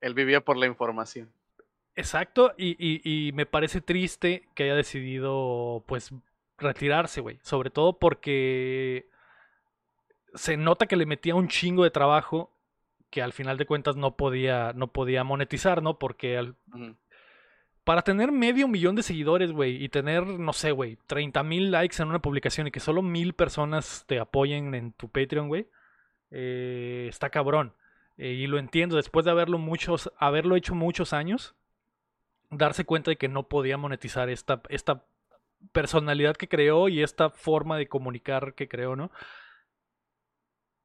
Él 0.00 0.14
vivía 0.14 0.40
por 0.40 0.56
la 0.56 0.66
información. 0.66 1.30
Exacto, 1.94 2.54
y, 2.56 3.32
me 3.34 3.44
parece 3.44 3.80
triste 3.80 4.48
que 4.54 4.64
haya 4.64 4.76
decidido, 4.76 5.84
pues, 5.86 6.12
retirarse, 6.56 7.20
güey. 7.20 7.40
Sobre 7.42 7.70
todo 7.70 7.98
porque 7.98 9.08
se 10.34 10.56
nota 10.56 10.86
que 10.86 10.96
le 10.96 11.06
metía 11.06 11.34
un 11.34 11.48
chingo 11.48 11.82
de 11.82 11.90
trabajo 11.90 12.52
que 13.10 13.22
al 13.22 13.32
final 13.32 13.56
de 13.56 13.66
cuentas 13.66 13.96
no 13.96 14.16
podía, 14.16 14.72
no 14.74 14.92
podía 14.92 15.24
monetizar, 15.24 15.82
¿no? 15.82 15.98
Porque 15.98 16.54
para 17.84 18.02
tener 18.02 18.30
medio 18.32 18.68
millón 18.68 18.96
de 18.96 19.02
seguidores, 19.02 19.50
güey, 19.50 19.82
y 19.82 19.88
tener, 19.88 20.26
no 20.26 20.52
sé, 20.52 20.72
güey, 20.72 20.98
30 21.06 21.42
mil 21.42 21.70
likes 21.70 22.02
en 22.02 22.08
una 22.08 22.20
publicación 22.20 22.66
y 22.66 22.70
que 22.70 22.80
solo 22.80 23.02
mil 23.02 23.32
personas 23.32 24.04
te 24.06 24.20
apoyen 24.20 24.74
en 24.74 24.92
tu 24.92 25.08
Patreon, 25.08 25.48
güey, 25.48 25.68
eh, 26.30 27.06
está 27.08 27.30
cabrón. 27.30 27.72
Eh, 28.18 28.32
y 28.32 28.46
lo 28.46 28.58
entiendo, 28.58 28.96
después 28.96 29.24
de 29.24 29.30
haberlo, 29.30 29.58
muchos, 29.58 30.12
haberlo 30.18 30.56
hecho 30.56 30.74
muchos 30.74 31.12
años, 31.12 31.54
darse 32.50 32.84
cuenta 32.84 33.12
de 33.12 33.16
que 33.16 33.28
no 33.28 33.48
podía 33.48 33.76
monetizar 33.76 34.28
esta, 34.28 34.60
esta 34.68 35.04
personalidad 35.72 36.36
que 36.36 36.48
creó 36.48 36.88
y 36.88 37.02
esta 37.02 37.30
forma 37.30 37.76
de 37.78 37.88
comunicar 37.88 38.54
que 38.54 38.68
creó, 38.68 38.96
¿no? 38.96 39.10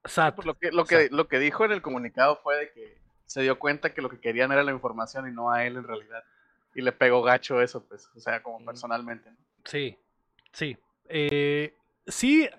Pues 0.04 0.46
lo, 0.46 0.56
que, 0.56 0.72
lo, 0.72 0.86
que, 0.86 1.10
lo 1.12 1.28
que 1.28 1.39
dijo 1.39 1.63
en 1.63 1.72
el 1.72 1.82
comunicado 1.82 2.36
fue 2.43 2.58
de 2.58 2.72
que 2.72 2.98
se 3.26 3.41
dio 3.41 3.58
cuenta 3.58 3.93
que 3.93 4.02
lo 4.02 4.10
que 4.10 4.19
querían 4.19 4.52
era 4.52 4.63
la 4.63 4.72
información 4.72 5.28
y 5.28 5.32
no 5.32 5.50
a 5.50 5.65
él 5.65 5.78
en 5.78 5.86
realidad. 5.86 6.24
Y 6.76 6.82
le 6.82 6.91
pegó 6.91 7.22
gacho 7.22 7.62
eso, 7.62 7.86
pues, 7.88 8.10
o 8.15 8.19
sea, 8.19 8.43
como 8.43 8.63
personalmente. 8.65 9.32
Sí, 9.63 9.98
sí. 10.52 10.78
Eh, 11.08 11.76
sí, 12.06 12.50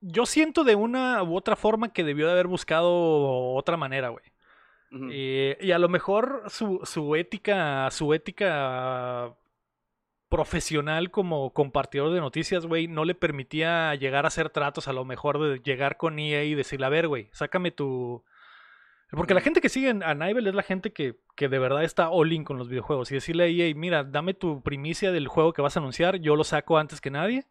yo 0.00 0.26
siento 0.26 0.64
de 0.64 0.74
una 0.74 1.22
u 1.22 1.36
otra 1.36 1.56
forma 1.56 1.92
que 1.92 2.04
debió 2.04 2.26
de 2.26 2.32
haber 2.32 2.46
buscado 2.46 3.52
otra 3.54 3.76
manera, 3.76 4.10
güey. 4.10 4.24
Eh, 5.12 5.58
y 5.60 5.72
a 5.72 5.78
lo 5.78 5.88
mejor 5.88 6.44
su, 6.48 6.80
su 6.84 7.14
ética, 7.14 7.90
su 7.90 8.14
ética 8.14 9.36
profesional 10.28 11.10
como 11.10 11.52
compartidor 11.52 12.12
de 12.12 12.20
noticias, 12.20 12.64
güey, 12.66 12.86
no 12.86 13.04
le 13.04 13.14
permitía 13.14 13.94
llegar 13.96 14.24
a 14.24 14.28
hacer 14.28 14.50
tratos, 14.50 14.88
a 14.88 14.92
lo 14.92 15.04
mejor 15.04 15.38
de 15.40 15.58
llegar 15.60 15.96
con 15.96 16.18
EA 16.18 16.44
y 16.44 16.54
decirle, 16.54 16.86
a 16.86 16.90
ver, 16.90 17.08
güey, 17.08 17.28
sácame 17.32 17.70
tu... 17.70 18.24
Porque 19.10 19.32
la 19.32 19.40
gente 19.40 19.62
que 19.62 19.70
sigue 19.70 19.88
a 19.88 20.14
Nivel 20.14 20.46
es 20.46 20.54
la 20.54 20.62
gente 20.62 20.92
que, 20.92 21.16
que 21.34 21.48
de 21.48 21.58
verdad 21.58 21.82
está 21.82 22.10
all 22.10 22.30
in 22.30 22.44
con 22.44 22.58
los 22.58 22.68
videojuegos. 22.68 23.10
Y 23.10 23.14
decirle 23.14 23.44
a 23.44 23.46
EA, 23.46 23.74
mira, 23.74 24.04
dame 24.04 24.34
tu 24.34 24.62
primicia 24.62 25.12
del 25.12 25.28
juego 25.28 25.54
que 25.54 25.62
vas 25.62 25.76
a 25.76 25.80
anunciar, 25.80 26.16
yo 26.16 26.36
lo 26.36 26.44
saco 26.44 26.76
antes 26.76 27.00
que 27.00 27.10
nadie 27.10 27.46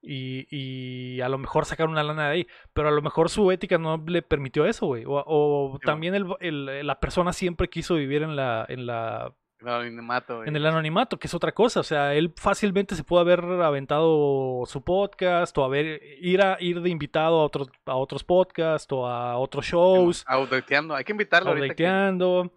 y, 0.00 1.20
a 1.20 1.28
lo 1.28 1.38
mejor 1.38 1.64
sacar 1.64 1.88
una 1.88 2.02
lana 2.02 2.28
de 2.28 2.32
ahí. 2.32 2.46
Pero 2.72 2.88
a 2.88 2.92
lo 2.92 3.02
mejor 3.02 3.30
su 3.30 3.50
ética 3.50 3.78
no 3.78 4.02
le 4.06 4.22
permitió 4.22 4.66
eso, 4.66 4.86
güey. 4.86 5.04
O, 5.06 5.78
también 5.84 6.14
el, 6.14 6.86
la 6.86 7.00
persona 7.00 7.32
siempre 7.32 7.68
quiso 7.68 7.94
vivir 7.94 8.22
en 8.22 8.36
la... 8.36 8.64
En 8.68 8.86
la 8.86 9.34
el 9.60 9.68
anonimato. 9.68 10.44
En 10.44 10.54
el 10.54 10.64
anonimato, 10.66 11.18
que 11.18 11.26
es 11.26 11.34
otra 11.34 11.50
cosa. 11.50 11.80
O 11.80 11.82
sea, 11.82 12.14
él 12.14 12.32
fácilmente 12.36 12.94
se 12.94 13.02
pudo 13.02 13.18
haber 13.18 13.40
aventado 13.40 14.62
su 14.66 14.84
podcast 14.84 15.56
o 15.58 15.64
haber 15.64 16.00
ir 16.20 16.42
a 16.42 16.56
ir 16.60 16.80
de 16.80 16.90
invitado 16.90 17.40
a 17.40 17.44
otros 17.44 17.68
a 17.84 17.96
otros 17.96 18.22
podcasts 18.22 18.92
o 18.92 19.08
a 19.08 19.36
otros 19.36 19.66
shows. 19.66 20.24
Auditeando, 20.28 20.94
hay 20.94 21.02
que 21.02 21.10
invitarlo. 21.10 21.50
Auditeando. 21.50 22.52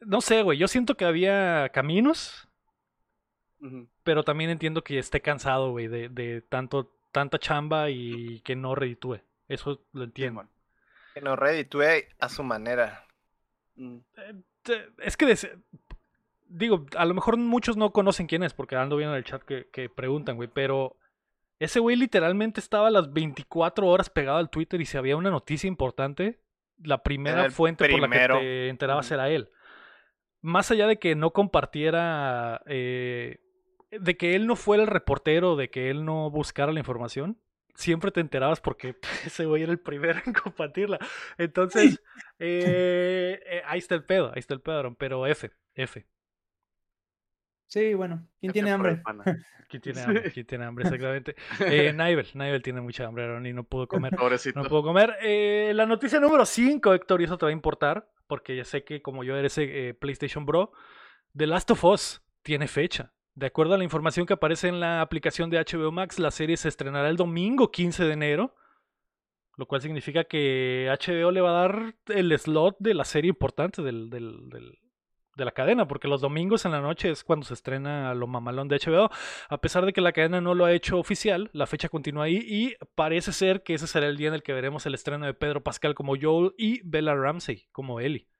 No 0.00 0.20
sé, 0.20 0.42
güey. 0.42 0.58
Yo 0.58 0.68
siento 0.68 0.98
que 0.98 1.06
había 1.06 1.70
caminos 1.70 2.46
pero 4.06 4.22
también 4.22 4.50
entiendo 4.50 4.84
que 4.84 5.00
esté 5.00 5.20
cansado, 5.20 5.72
güey, 5.72 5.88
de, 5.88 6.08
de 6.08 6.40
tanto, 6.40 6.94
tanta 7.10 7.40
chamba 7.40 7.90
y 7.90 8.40
que 8.42 8.54
no 8.54 8.76
reditúe. 8.76 9.20
Eso 9.48 9.84
lo 9.92 10.04
entiendo. 10.04 10.48
Que 11.12 11.20
no 11.20 11.34
reditúe 11.34 12.04
a 12.20 12.28
su 12.28 12.44
manera. 12.44 13.04
Mm. 13.74 13.96
Eh, 14.68 14.88
es 14.98 15.16
que, 15.16 15.36
digo, 16.46 16.86
a 16.96 17.04
lo 17.04 17.14
mejor 17.14 17.36
muchos 17.36 17.76
no 17.76 17.92
conocen 17.92 18.28
quién 18.28 18.44
es, 18.44 18.54
porque 18.54 18.76
ando 18.76 18.96
viendo 18.96 19.14
en 19.14 19.18
el 19.18 19.24
chat 19.24 19.42
que, 19.42 19.68
que 19.72 19.88
preguntan, 19.88 20.36
güey, 20.36 20.48
pero 20.54 20.96
ese 21.58 21.80
güey 21.80 21.96
literalmente 21.96 22.60
estaba 22.60 22.86
a 22.86 22.92
las 22.92 23.12
24 23.12 23.88
horas 23.88 24.08
pegado 24.08 24.38
al 24.38 24.50
Twitter 24.50 24.80
y 24.80 24.86
si 24.86 24.98
había 24.98 25.16
una 25.16 25.30
noticia 25.32 25.66
importante, 25.66 26.38
la 26.80 27.02
primera 27.02 27.50
fuente 27.50 27.88
por 27.88 28.00
la 28.00 28.08
que 28.08 28.28
te 28.28 28.68
enterabas 28.68 29.10
era 29.10 29.28
él. 29.30 29.50
Más 30.42 30.70
allá 30.70 30.86
de 30.86 31.00
que 31.00 31.16
no 31.16 31.32
compartiera 31.32 32.62
eh, 32.66 33.40
de 33.90 34.16
que 34.16 34.34
él 34.34 34.46
no 34.46 34.56
fuera 34.56 34.82
el 34.82 34.88
reportero, 34.88 35.56
de 35.56 35.70
que 35.70 35.90
él 35.90 36.04
no 36.04 36.30
buscara 36.30 36.72
la 36.72 36.80
información, 36.80 37.38
siempre 37.76 38.10
te 38.10 38.20
enterabas 38.20 38.60
porque 38.60 38.96
ese 39.24 39.46
güey 39.46 39.62
era 39.62 39.72
el 39.72 39.78
primero 39.78 40.20
en 40.24 40.32
compartirla. 40.32 40.98
Entonces, 41.38 42.02
eh, 42.38 43.40
eh, 43.46 43.62
ahí 43.66 43.78
está 43.78 43.94
el 43.94 44.04
pedo, 44.04 44.32
ahí 44.34 44.40
está 44.40 44.54
el 44.54 44.60
pedo, 44.60 44.94
pero 44.94 45.26
F, 45.26 45.50
F. 45.74 46.06
Sí, 47.68 47.94
bueno, 47.94 48.26
¿quién 48.40 48.52
tiene 48.52 48.70
hambre? 48.70 49.02
¿Quién 49.68 49.82
tiene 49.82 50.00
hambre? 50.00 50.30
¿Quién 50.30 50.46
tiene 50.46 50.64
hambre? 50.64 50.84
Exactamente. 50.84 51.34
Eh, 51.58 51.92
Nivel, 51.92 52.62
tiene 52.62 52.80
mucha 52.80 53.06
hambre, 53.06 53.26
y 53.48 53.52
no 53.52 53.64
pudo 53.64 53.88
comer. 53.88 54.14
Pobrecito. 54.14 54.62
No 54.62 54.68
pudo 54.68 54.84
comer. 54.84 55.16
Eh, 55.20 55.72
la 55.74 55.86
noticia 55.86 56.20
número 56.20 56.46
5, 56.46 56.94
Héctor, 56.94 57.20
y 57.20 57.24
eso 57.24 57.36
te 57.36 57.46
va 57.46 57.50
a 57.50 57.52
importar, 57.52 58.08
porque 58.28 58.54
ya 58.54 58.64
sé 58.64 58.84
que 58.84 59.02
como 59.02 59.24
yo 59.24 59.36
eres 59.36 59.58
PlayStation 59.98 60.46
Bro, 60.46 60.70
The 61.36 61.48
Last 61.48 61.72
of 61.72 61.82
Us 61.84 62.22
tiene 62.42 62.68
fecha. 62.68 63.12
De 63.36 63.44
acuerdo 63.44 63.74
a 63.74 63.78
la 63.78 63.84
información 63.84 64.24
que 64.24 64.32
aparece 64.32 64.68
en 64.68 64.80
la 64.80 65.02
aplicación 65.02 65.50
de 65.50 65.58
HBO 65.58 65.92
Max, 65.92 66.18
la 66.18 66.30
serie 66.30 66.56
se 66.56 66.68
estrenará 66.68 67.10
el 67.10 67.18
domingo 67.18 67.70
15 67.70 68.04
de 68.04 68.12
enero, 68.14 68.54
lo 69.58 69.66
cual 69.66 69.82
significa 69.82 70.24
que 70.24 70.90
HBO 70.90 71.30
le 71.30 71.42
va 71.42 71.50
a 71.50 71.68
dar 71.68 71.94
el 72.06 72.36
slot 72.38 72.76
de 72.78 72.94
la 72.94 73.04
serie 73.04 73.28
importante 73.28 73.82
del, 73.82 74.08
de 74.08 75.44
la 75.44 75.52
cadena, 75.52 75.86
porque 75.86 76.08
los 76.08 76.22
domingos 76.22 76.64
en 76.64 76.72
la 76.72 76.80
noche 76.80 77.10
es 77.10 77.24
cuando 77.24 77.44
se 77.44 77.52
estrena 77.52 78.14
lo 78.14 78.26
mamalón 78.26 78.68
de 78.68 78.78
HBO. 78.78 79.10
A 79.50 79.58
pesar 79.58 79.84
de 79.84 79.92
que 79.92 80.00
la 80.00 80.12
cadena 80.12 80.40
no 80.40 80.54
lo 80.54 80.64
ha 80.64 80.72
hecho 80.72 80.98
oficial, 80.98 81.50
la 81.52 81.66
fecha 81.66 81.90
continúa 81.90 82.24
ahí 82.24 82.38
y 82.42 82.74
parece 82.94 83.32
ser 83.32 83.62
que 83.62 83.74
ese 83.74 83.86
será 83.86 84.06
el 84.06 84.16
día 84.16 84.28
en 84.28 84.34
el 84.34 84.42
que 84.42 84.54
veremos 84.54 84.86
el 84.86 84.94
estreno 84.94 85.26
de 85.26 85.34
Pedro 85.34 85.62
Pascal 85.62 85.94
como 85.94 86.14
Joel 86.18 86.54
y 86.56 86.80
Bella 86.88 87.14
Ramsey 87.14 87.68
como 87.70 88.00
Ellie. 88.00 88.30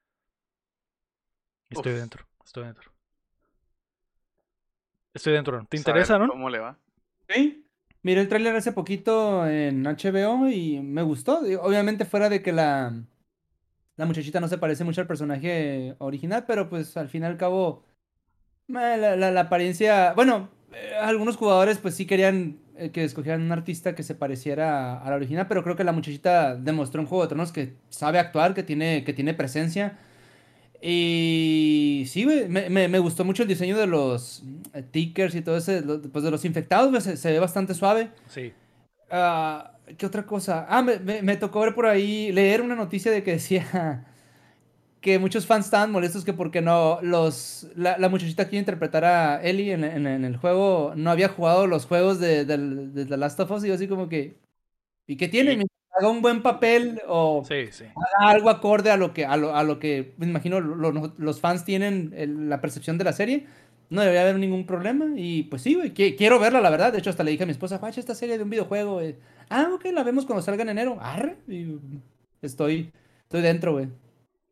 Estoy 1.69 1.93
dentro, 1.93 2.27
estoy 2.43 2.65
dentro. 2.65 2.96
Estoy 5.17 5.33
dentro. 5.33 5.67
¿Te 5.71 5.79
interesa, 5.79 6.19
no? 6.19 6.29
¿Cómo 6.29 6.51
le 6.51 6.59
va? 6.59 6.77
Sí. 7.31 7.67
Miré 8.03 8.21
el 8.21 8.29
tráiler 8.29 8.55
hace 8.55 8.73
poquito 8.73 9.49
en 9.49 9.83
HBO 9.83 10.49
y 10.51 10.81
me 10.81 11.03
gustó. 11.03 11.41
Obviamente 11.63 12.05
fuera 12.05 12.29
de 12.29 12.43
que 12.43 12.53
la, 12.53 12.93
la 13.97 14.05
muchachita 14.05 14.41
no 14.41 14.49
se 14.49 14.59
parece 14.59 14.85
mucho 14.85 15.01
al 15.01 15.07
personaje 15.07 15.97
original, 15.99 16.45
pero 16.47 16.69
pues 16.69 16.99
al 16.99 17.09
fin 17.09 17.23
y 17.23 17.25
al 17.25 17.39
cabo 17.39 17.83
la, 18.69 19.17
la, 19.17 19.41
apariencia... 19.41 20.13
Bueno, 20.13 20.51
eh, 20.71 20.93
algunos 21.01 21.37
jugadores 21.37 21.79
pues 21.79 21.95
sí 21.95 22.07
querían 22.07 22.59
eh, 22.77 22.91
que 22.91 23.03
escogieran 23.03 23.41
un 23.41 23.53
artista 23.53 23.95
que 23.95 24.03
se 24.03 24.15
pareciera 24.15 24.99
a, 25.01 25.09
la 25.09 25.17
original, 25.17 25.47
pero 25.49 25.65
creo 25.65 25.77
que 25.77 25.85
la 25.85 25.93
muchachita 25.93 26.57
demostró 26.57 27.01
en 27.01 27.07
Juego 27.07 27.25
de 27.25 27.29
Tronos 27.29 27.53
que 27.53 27.75
sabe 27.89 28.19
actuar, 28.19 28.53
que 28.53 28.63
tiene, 28.63 29.03
que 29.03 29.15
tiene 29.15 29.33
presencia. 29.33 29.99
Y 30.89 32.05
sí, 32.07 32.25
me, 32.27 32.71
me, 32.71 32.99
gustó 33.01 33.25
mucho 33.25 33.43
el 33.43 33.49
diseño 33.49 33.77
de 33.77 33.89
los 33.89 34.45
eh, 34.73 34.85
tickers 34.89 35.35
y 35.35 35.43
todo 35.43 35.57
ese, 35.57 35.83
pues 35.83 36.25
de 36.25 36.31
los 36.31 36.45
infectados, 36.45 37.03
se, 37.03 37.33
ve 37.33 37.41
bastante 37.41 37.75
suave. 37.75 38.11
Sí. 38.29 38.53
Ah, 39.11 39.73
¿Qué 39.99 40.07
otra 40.07 40.25
cosa? 40.25 40.65
Ah, 40.69 40.83
me, 40.83 41.23
me, 41.23 41.37
tocó 41.37 41.59
ver 41.61 41.75
por 41.75 41.87
ahí, 41.87 42.31
leer 42.31 42.63
una 42.63 42.77
noticia 42.77 43.11
de 43.11 43.25
que 43.25 43.33
decía 43.33 44.07
que 45.01 45.19
muchos 45.19 45.45
fans 45.45 45.65
estaban 45.65 45.91
molestos 45.91 46.25
que 46.25 46.33
porque 46.33 46.63
no 46.63 47.01
los 47.03 47.67
la, 47.75 47.99
la 47.99 48.09
muchachita 48.09 48.49
que 48.49 48.55
iba 48.55 48.61
a 48.61 48.63
interpretar 48.63 49.05
a 49.05 49.43
Ellie 49.43 49.73
en, 49.73 49.83
en- 49.83 50.07
en 50.07 50.25
el 50.25 50.37
juego 50.37 50.93
no 50.97 51.11
había 51.11 51.29
jugado 51.29 51.67
los 51.67 51.87
juegos 51.87 52.21
de, 52.21 52.45
del- 52.45 52.95
de 52.95 53.07
The 53.07 53.17
Last 53.17 53.41
of 53.41 53.51
Us 53.51 53.65
y 53.65 53.69
yo 53.69 53.75
así 53.75 53.89
como 53.89 54.09
que 54.09 54.37
¿y 55.09 55.17
qué 55.17 55.27
tiene? 55.29 55.57
Sí. 55.57 55.67
Haga 55.99 56.09
un 56.11 56.21
buen 56.23 56.43
papel 56.43 57.01
o 57.07 57.43
Sí, 57.47 57.69
sí. 57.73 57.85
haga 57.85 58.31
algo 58.31 58.51
acorde 58.51 58.91
a 58.91 58.97
lo 58.97 59.15
que 59.15 59.25
a 59.25 59.37
lo, 59.37 59.55
a 59.57 59.63
lo 59.63 59.79
que 59.79 60.13
me 60.19 60.27
imagino 60.27 60.61
lo- 60.61 60.93
lo- 60.93 61.15
los 61.17 61.41
fans 61.41 61.65
tienen 61.65 62.13
el- 62.17 62.49
la 62.49 62.61
percepción 62.61 62.99
de 62.99 63.05
la 63.05 63.13
serie 63.13 63.47
no 63.89 64.01
debería 64.01 64.23
haber 64.23 64.37
ningún 64.39 64.67
problema 64.67 65.07
y 65.17 65.45
pues 65.45 65.63
sí, 65.63 65.75
güey, 65.75 65.95
qui- 65.95 66.17
quiero 66.17 66.39
verla 66.41 66.61
la 66.61 66.71
verdad, 66.71 66.93
de 66.93 66.99
hecho 66.99 67.11
hasta 67.11 67.23
le 67.23 67.31
dije 67.31 67.45
a 67.45 67.47
mi 67.47 67.53
esposa, 67.53 67.79
"Guacha 67.79 68.01
esta 68.01 68.15
serie 68.17 68.37
de 68.37 68.43
un 68.45 68.51
videojuego." 68.51 69.01
eh". 69.01 69.17
Ah, 69.49 69.71
ok, 69.73 69.85
la 69.93 70.03
vemos 70.03 70.27
cuando 70.27 70.43
salga 70.43 70.63
en 70.63 70.71
enero. 70.71 70.99
Arre. 71.01 71.37
Y 71.47 71.79
estoy 72.43 72.93
estoy 73.23 73.43
dentro, 73.43 73.73
güey. 73.75 73.89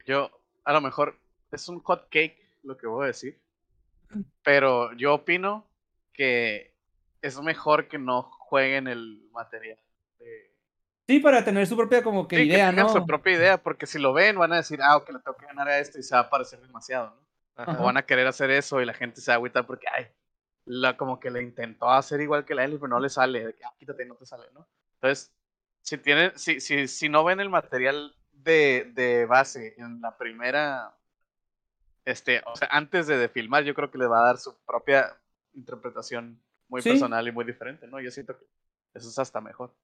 Yo, 0.06 0.30
a 0.64 0.72
lo 0.72 0.80
mejor, 0.80 1.18
es 1.50 1.68
un 1.68 1.80
hot 1.80 2.04
cake 2.10 2.36
lo 2.62 2.76
que 2.76 2.86
voy 2.86 3.04
a 3.04 3.06
decir. 3.08 3.38
Pero 4.44 4.92
yo 4.96 5.14
opino 5.14 5.66
que 6.12 6.72
es 7.22 7.40
mejor 7.40 7.88
que 7.88 7.98
no 7.98 8.22
jueguen 8.22 8.86
el 8.86 9.28
material. 9.32 9.78
de- 10.20 10.53
Sí, 11.06 11.20
para 11.20 11.44
tener 11.44 11.66
su 11.66 11.76
propia 11.76 12.02
como 12.02 12.26
que 12.26 12.36
Sí, 12.36 12.42
idea, 12.44 12.72
¿no? 12.72 12.88
su 12.88 13.04
propia 13.04 13.32
idea, 13.34 13.62
porque 13.62 13.86
si 13.86 13.98
lo 13.98 14.12
ven 14.14 14.38
van 14.38 14.52
a 14.52 14.56
decir, 14.56 14.80
ah, 14.82 14.96
ok, 14.96 15.10
le 15.10 15.18
tengo 15.18 15.36
que 15.36 15.46
ganar 15.46 15.68
a 15.68 15.78
esto 15.78 15.98
y 15.98 16.02
se 16.02 16.14
va 16.14 16.22
a 16.22 16.30
parecer 16.30 16.60
demasiado, 16.60 17.10
¿no? 17.10 17.62
Ajá. 17.62 17.78
O 17.80 17.84
van 17.84 17.96
a 17.98 18.02
querer 18.06 18.26
hacer 18.26 18.50
eso 18.50 18.80
y 18.80 18.86
la 18.86 18.94
gente 18.94 19.20
se 19.20 19.30
agüita 19.30 19.64
porque, 19.66 19.86
ay, 19.92 20.06
la, 20.64 20.96
como 20.96 21.20
que 21.20 21.30
le 21.30 21.42
intentó 21.42 21.90
hacer 21.90 22.20
igual 22.22 22.44
que 22.46 22.54
la 22.54 22.64
Ellie, 22.64 22.78
pero 22.78 22.88
no 22.88 23.00
le 23.00 23.10
sale, 23.10 23.46
de 23.46 23.54
que, 23.54 23.64
ah, 23.64 23.74
quítate, 23.78 24.06
no 24.06 24.14
te 24.16 24.24
sale, 24.24 24.46
¿no? 24.54 24.66
Entonces, 24.94 25.30
si 25.82 25.98
tienen, 25.98 26.32
si, 26.38 26.60
si, 26.60 26.88
si 26.88 27.08
no 27.10 27.22
ven 27.22 27.38
el 27.40 27.50
material 27.50 28.16
de, 28.32 28.90
de 28.94 29.26
base 29.26 29.74
en 29.76 30.00
la 30.00 30.16
primera, 30.16 30.96
este, 32.06 32.42
o 32.46 32.56
sea, 32.56 32.68
antes 32.70 33.06
de, 33.06 33.18
de 33.18 33.28
filmar, 33.28 33.62
yo 33.64 33.74
creo 33.74 33.90
que 33.90 33.98
le 33.98 34.06
va 34.06 34.20
a 34.20 34.26
dar 34.26 34.38
su 34.38 34.56
propia 34.64 35.14
interpretación 35.52 36.40
muy 36.68 36.80
Sí. 36.80 36.88
personal 36.90 37.28
y 37.28 37.32
muy 37.32 37.44
diferente, 37.44 37.86
¿no? 37.86 38.00
Yo 38.00 38.10
siento 38.10 38.36
que 38.38 38.46
eso 38.94 39.08
es 39.08 39.18
hasta 39.18 39.40
mejor. 39.42 39.74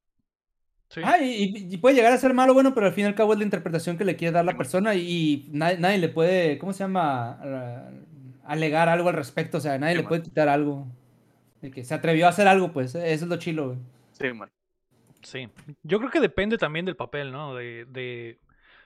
Sí. 0.91 1.01
Ah, 1.05 1.19
y, 1.23 1.77
puede 1.79 1.95
llegar 1.95 2.13
a 2.13 2.19
ser 2.19 2.35
malo, 2.35 2.53
bueno, 2.53 2.75
pero 2.75 2.87
al 2.87 2.93
fin 2.93 3.05
y 3.05 3.07
al 3.07 3.15
cabo 3.15 3.33
es 3.33 3.39
la 3.39 3.45
interpretación 3.45 3.97
que 3.97 4.05
le 4.05 4.17
quiere 4.17 4.33
dar 4.33 4.45
la 4.45 4.57
persona 4.57 4.97
y, 4.97 5.49
nadie, 5.53 5.79
nadie 5.79 5.99
le 5.99 6.09
puede, 6.09 6.59
¿cómo 6.59 6.73
se 6.73 6.81
llama? 6.81 7.39
Ah, 7.41 7.91
alegar 8.45 8.89
algo 8.89 9.09
al 9.09 9.15
respecto, 9.15 9.59
o 9.59 9.61
sea, 9.61 9.79
nadie 9.79 9.93
Sí, 9.93 9.99
le 9.99 10.03
man. 10.03 10.09
puede 10.09 10.23
quitar 10.23 10.49
algo. 10.49 10.89
De 11.63 11.71
que 11.71 11.85
se 11.85 11.95
atrevió 11.95 12.27
a 12.27 12.31
hacer 12.31 12.49
algo, 12.49 12.73
pues, 12.73 12.95
eso 12.97 13.05
es 13.05 13.23
lo 13.23 13.37
chilo, 13.37 13.67
güey. 13.69 13.79
Sí, 14.13 14.33
man. 14.33 14.51
Sí, 15.23 15.49
yo 15.85 15.99
creo 15.99 16.11
que 16.11 16.21
depende 16.21 16.59
también 16.59 16.85
del 16.87 16.97
papel, 16.97 17.31
¿no? 17.31 17.55
De, 17.55 17.85
de... 17.85 18.41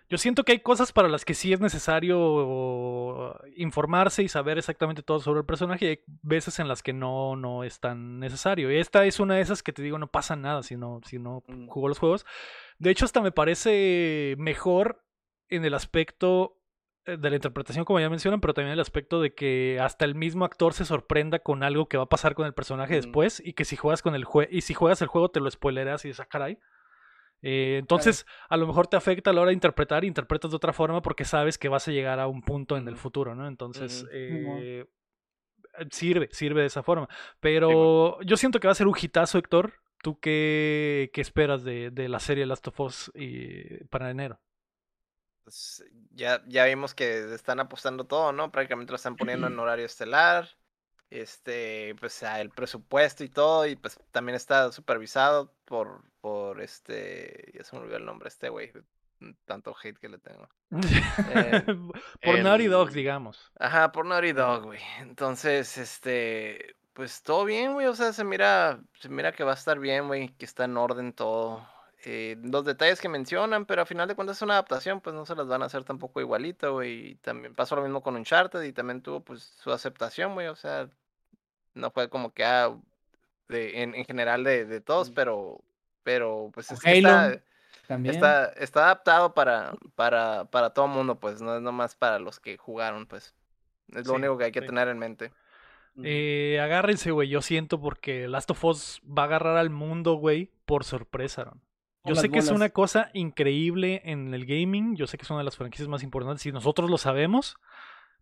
Yo 0.09 0.19
siento 0.19 0.45
que 0.45 0.53
hay 0.53 0.61
cosas 0.61 0.93
para 0.93 1.09
las 1.09 1.25
que 1.25 1.33
sí 1.35 1.53
es 1.53 1.61
necesario 1.61 3.39
informarse 3.57 4.23
y 4.23 4.29
saber 4.29 4.59
exactamente 4.59 5.03
todo 5.03 5.19
sobre 5.21 5.41
el 5.41 5.47
personaje 5.47 5.85
y 5.85 5.89
hay 5.89 6.01
veces 6.23 6.59
en 6.59 6.69
las 6.69 6.83
que 6.83 6.93
no, 6.93 7.37
no 7.37 7.65
es 7.65 7.81
tan 7.81 8.19
necesario. 8.21 8.71
Y 8.71 8.77
esta 8.79 9.05
es 9.07 9.19
una 9.19 9.37
de 9.37 9.41
esas 9.41 9.63
que 9.63 9.73
te 9.73 9.83
digo, 9.83 9.99
no 9.99 10.07
pasa 10.09 10.37
nada 10.37 10.63
si 10.63 10.77
no, 10.77 11.01
si 11.05 11.19
no 11.19 11.43
Mm. 11.47 11.69
jugó 11.69 11.89
los 11.89 11.99
juegos. 11.99 12.27
De 12.79 12.91
hecho, 12.91 13.05
hasta 13.07 13.21
me 13.23 13.33
parece 13.33 14.35
mejor 14.39 15.03
en 15.49 15.65
el 15.65 15.75
aspecto 15.75 16.59
eh, 17.07 17.17
de 17.19 17.29
la 17.31 17.37
interpretación, 17.37 17.85
como 17.85 18.01
ya 18.01 18.09
mencionan, 18.09 18.41
pero 18.41 18.55
también 18.55 18.73
el 18.73 18.81
aspecto 18.81 19.21
de 19.21 19.35
que 19.35 19.79
hasta 19.81 20.05
el 20.07 20.15
mismo 20.15 20.45
actor 20.47 20.73
se 20.73 20.85
sorprenda 20.87 21.39
con 21.39 21.63
algo 21.63 21.87
que 21.87 21.97
va 21.99 22.05
a 22.05 22.09
pasar 22.09 22.35
con 22.35 22.47
el 22.47 22.55
personaje 22.55 22.95
Mm. 22.95 22.97
después 22.97 23.43
y 23.45 23.53
que 23.53 23.65
si 23.67 23.77
juegas 23.77 24.01
con 24.03 24.15
el 24.15 24.25
juego 24.25 24.51
y 24.51 24.63
si 24.63 24.73
juegas 24.75 25.03
el 25.03 25.09
juego 25.09 25.31
te 25.31 25.41
lo 25.41 25.51
spoileras 25.51 26.05
y 26.05 26.09
dices, 26.09 26.21
"Ah, 26.21 26.29
caray. 26.31 26.59
Eh, 27.45 27.77
entonces, 27.79 28.27
a 28.49 28.57
lo 28.57 28.67
mejor 28.67 28.87
te 28.87 28.97
afecta 28.97 29.31
a 29.31 29.33
la 29.33 29.43
hora 29.43 29.49
de 29.51 29.55
interpretar 29.55 30.05
interpretas 30.05 30.51
de 30.51 30.57
otra 30.57 30.73
forma 30.73 31.03
porque 31.03 31.25
sabes 31.25 31.59
que 31.59 31.69
vas 31.69 31.87
a 31.89 31.93
llegar 31.93 32.19
a 32.21 32.27
un 32.27 32.43
punto 32.43 32.77
en 32.77 32.89
el 32.89 32.97
futuro, 32.97 33.35
¿no? 33.35 33.47
Entonces. 33.47 34.07
Simón. 34.11 34.59
eh, 34.63 34.87
sirve, 35.91 36.29
sirve 36.33 36.61
de 36.63 36.67
esa 36.69 36.83
forma. 36.83 37.09
Pero 37.41 38.21
yo 38.23 38.37
siento 38.37 38.61
que 38.61 38.69
va 38.69 38.73
a 38.73 38.77
ser 38.77 38.87
un 38.87 38.97
hitazo, 39.01 39.39
Héctor. 39.39 39.75
¿Tú 40.03 40.19
qué, 40.21 41.11
qué 41.15 41.21
esperas 41.21 41.65
de, 41.65 41.91
de 41.91 42.09
la 42.09 42.21
serie 42.21 42.47
Last 42.47 42.69
of 42.69 42.81
Us 42.81 43.11
y- 43.15 43.85
para 43.85 44.11
enero? 44.11 44.39
Pues, 45.45 45.85
ya, 46.13 46.43
ya 46.47 46.65
vimos 46.65 46.95
que 46.95 47.35
están 47.35 47.61
apostando 47.61 48.05
todo, 48.05 48.33
¿no? 48.33 48.51
Prácticamente 48.51 48.93
lo 48.93 48.97
están 48.97 49.17
poniendo 49.17 49.47
en 49.47 49.59
horario 49.59 49.87
estelar. 49.87 50.49
Este, 51.15 51.95
pues 52.01 52.23
el 52.25 52.51
presupuesto 52.51 53.23
y 53.23 53.29
todo, 53.29 53.67
y 53.67 53.77
pues 53.77 53.99
también 54.11 54.35
está 54.35 54.73
supervisado 54.73 55.53
por, 55.65 56.03
por 56.21 56.61
este, 56.61 57.53
ya 57.55 57.63
se 57.63 57.77
me 57.77 57.83
olvidó 57.83 57.99
el 57.99 58.05
nombre, 58.05 58.29
este 58.29 58.49
güey, 58.49 58.73
tanto 59.45 59.75
hate 59.81 59.97
que 59.99 60.09
le 60.09 60.19
tengo. 60.19 60.49
Eh, 61.35 61.65
Por 62.23 62.43
Naughty 62.43 62.67
Dog, 62.67 62.91
digamos. 62.91 63.53
Ajá, 63.61 63.93
por 63.93 64.07
Naughty 64.07 64.33
Dog, 64.33 64.65
güey. 64.65 64.81
Entonces, 65.01 65.79
este, 65.79 66.75
pues 66.93 67.23
todo 67.23 67.45
bien, 67.45 67.75
güey. 67.75 67.87
O 67.87 67.95
sea, 67.95 68.13
se 68.13 68.25
mira, 68.25 68.81
se 68.99 69.09
mira 69.09 69.31
que 69.31 69.45
va 69.45 69.53
a 69.53 69.55
estar 69.55 69.79
bien, 69.79 70.09
güey, 70.09 70.31
que 70.31 70.45
está 70.45 70.65
en 70.65 70.77
orden 70.77 71.13
todo. 71.13 71.65
Eh, 72.05 72.37
los 72.43 72.65
detalles 72.65 73.01
que 73.01 73.09
mencionan, 73.09 73.65
pero 73.67 73.83
a 73.83 73.87
final 73.87 74.09
de 74.09 74.15
cuentas 74.15 74.39
es 74.39 74.43
una 74.43 74.55
adaptación, 74.55 75.01
pues 75.01 75.15
no 75.15 75.25
se 75.25 75.35
las 75.37 75.47
van 75.47 75.63
a 75.63 75.67
hacer 75.67 75.85
tampoco 75.85 76.21
igualito, 76.21 76.73
güey. 76.73 77.13
Y 77.13 77.15
también 77.17 77.55
pasó 77.55 77.77
lo 77.77 77.83
mismo 77.83 78.03
con 78.03 78.17
Uncharted 78.17 78.63
y 78.63 78.73
también 78.73 79.01
tuvo 79.01 79.21
pues 79.21 79.43
su 79.63 79.73
aceptación, 79.73 80.35
güey. 80.35 80.49
O 80.49 80.57
sea, 80.57 80.89
no 81.75 81.91
fue 81.91 82.09
como 82.11 82.33
que 82.33 82.45
ah, 82.45 82.77
de, 83.49 83.83
en, 83.83 83.95
en 83.95 84.05
general 84.05 84.45
de, 84.45 84.65
de 84.67 84.81
todos, 84.81 85.11
pero, 85.11 85.65
pero 86.03 86.51
pues 86.55 86.73
O 86.73 86.75
es 86.75 86.85
que 86.85 86.93
Halo. 86.93 86.95
está, 86.95 87.43
También. 87.87 88.23
está, 88.23 88.47
está 88.55 88.85
adaptado 88.87 89.35
para, 89.35 89.75
para, 89.97 90.47
para 90.47 90.71
todo 90.75 90.89
mundo, 90.89 91.19
pues, 91.21 91.43
no 91.43 91.57
es 91.57 91.63
nomás 91.63 91.97
para 91.97 92.19
los 92.21 92.41
que 92.41 92.59
jugaron, 92.59 93.07
pues. 93.07 93.35
Es 93.95 94.07
lo 94.07 94.15
Sí, 94.15 94.17
único 94.17 94.39
que 94.39 94.45
hay 94.47 94.53
que 94.53 94.63
sí. 94.63 94.65
tener 94.65 94.89
en 94.89 94.99
mente. 94.99 95.33
Eh, 96.03 96.59
agárrense, 96.63 97.11
güey. 97.11 97.29
Yo 97.29 97.41
siento 97.43 97.81
porque 97.81 98.29
Last 98.29 98.51
of 98.51 98.65
Us 98.65 99.01
va 99.07 99.23
a 99.23 99.27
agarrar 99.27 99.57
al 99.57 99.71
mundo, 99.71 100.15
güey, 100.15 100.51
por 100.67 100.85
sorpresa, 100.85 101.53
Yo 102.07 102.17
sé 102.17 102.29
que 102.31 102.39
es 102.39 102.51
una 102.51 102.69
cosa 102.69 103.11
increíble 103.15 104.03
en 104.05 104.35
el 104.35 104.45
gaming. 104.45 104.95
Yo 104.97 105.07
sé 105.07 105.17
que 105.17 105.23
es 105.25 105.31
una 105.31 105.39
de 105.39 105.45
las 105.45 105.57
franquicias 105.57 105.89
más 105.89 106.03
importantes 106.03 106.45
y 106.45 106.53
nosotros 106.53 106.91
lo 106.91 106.99
sabemos. 106.99 107.57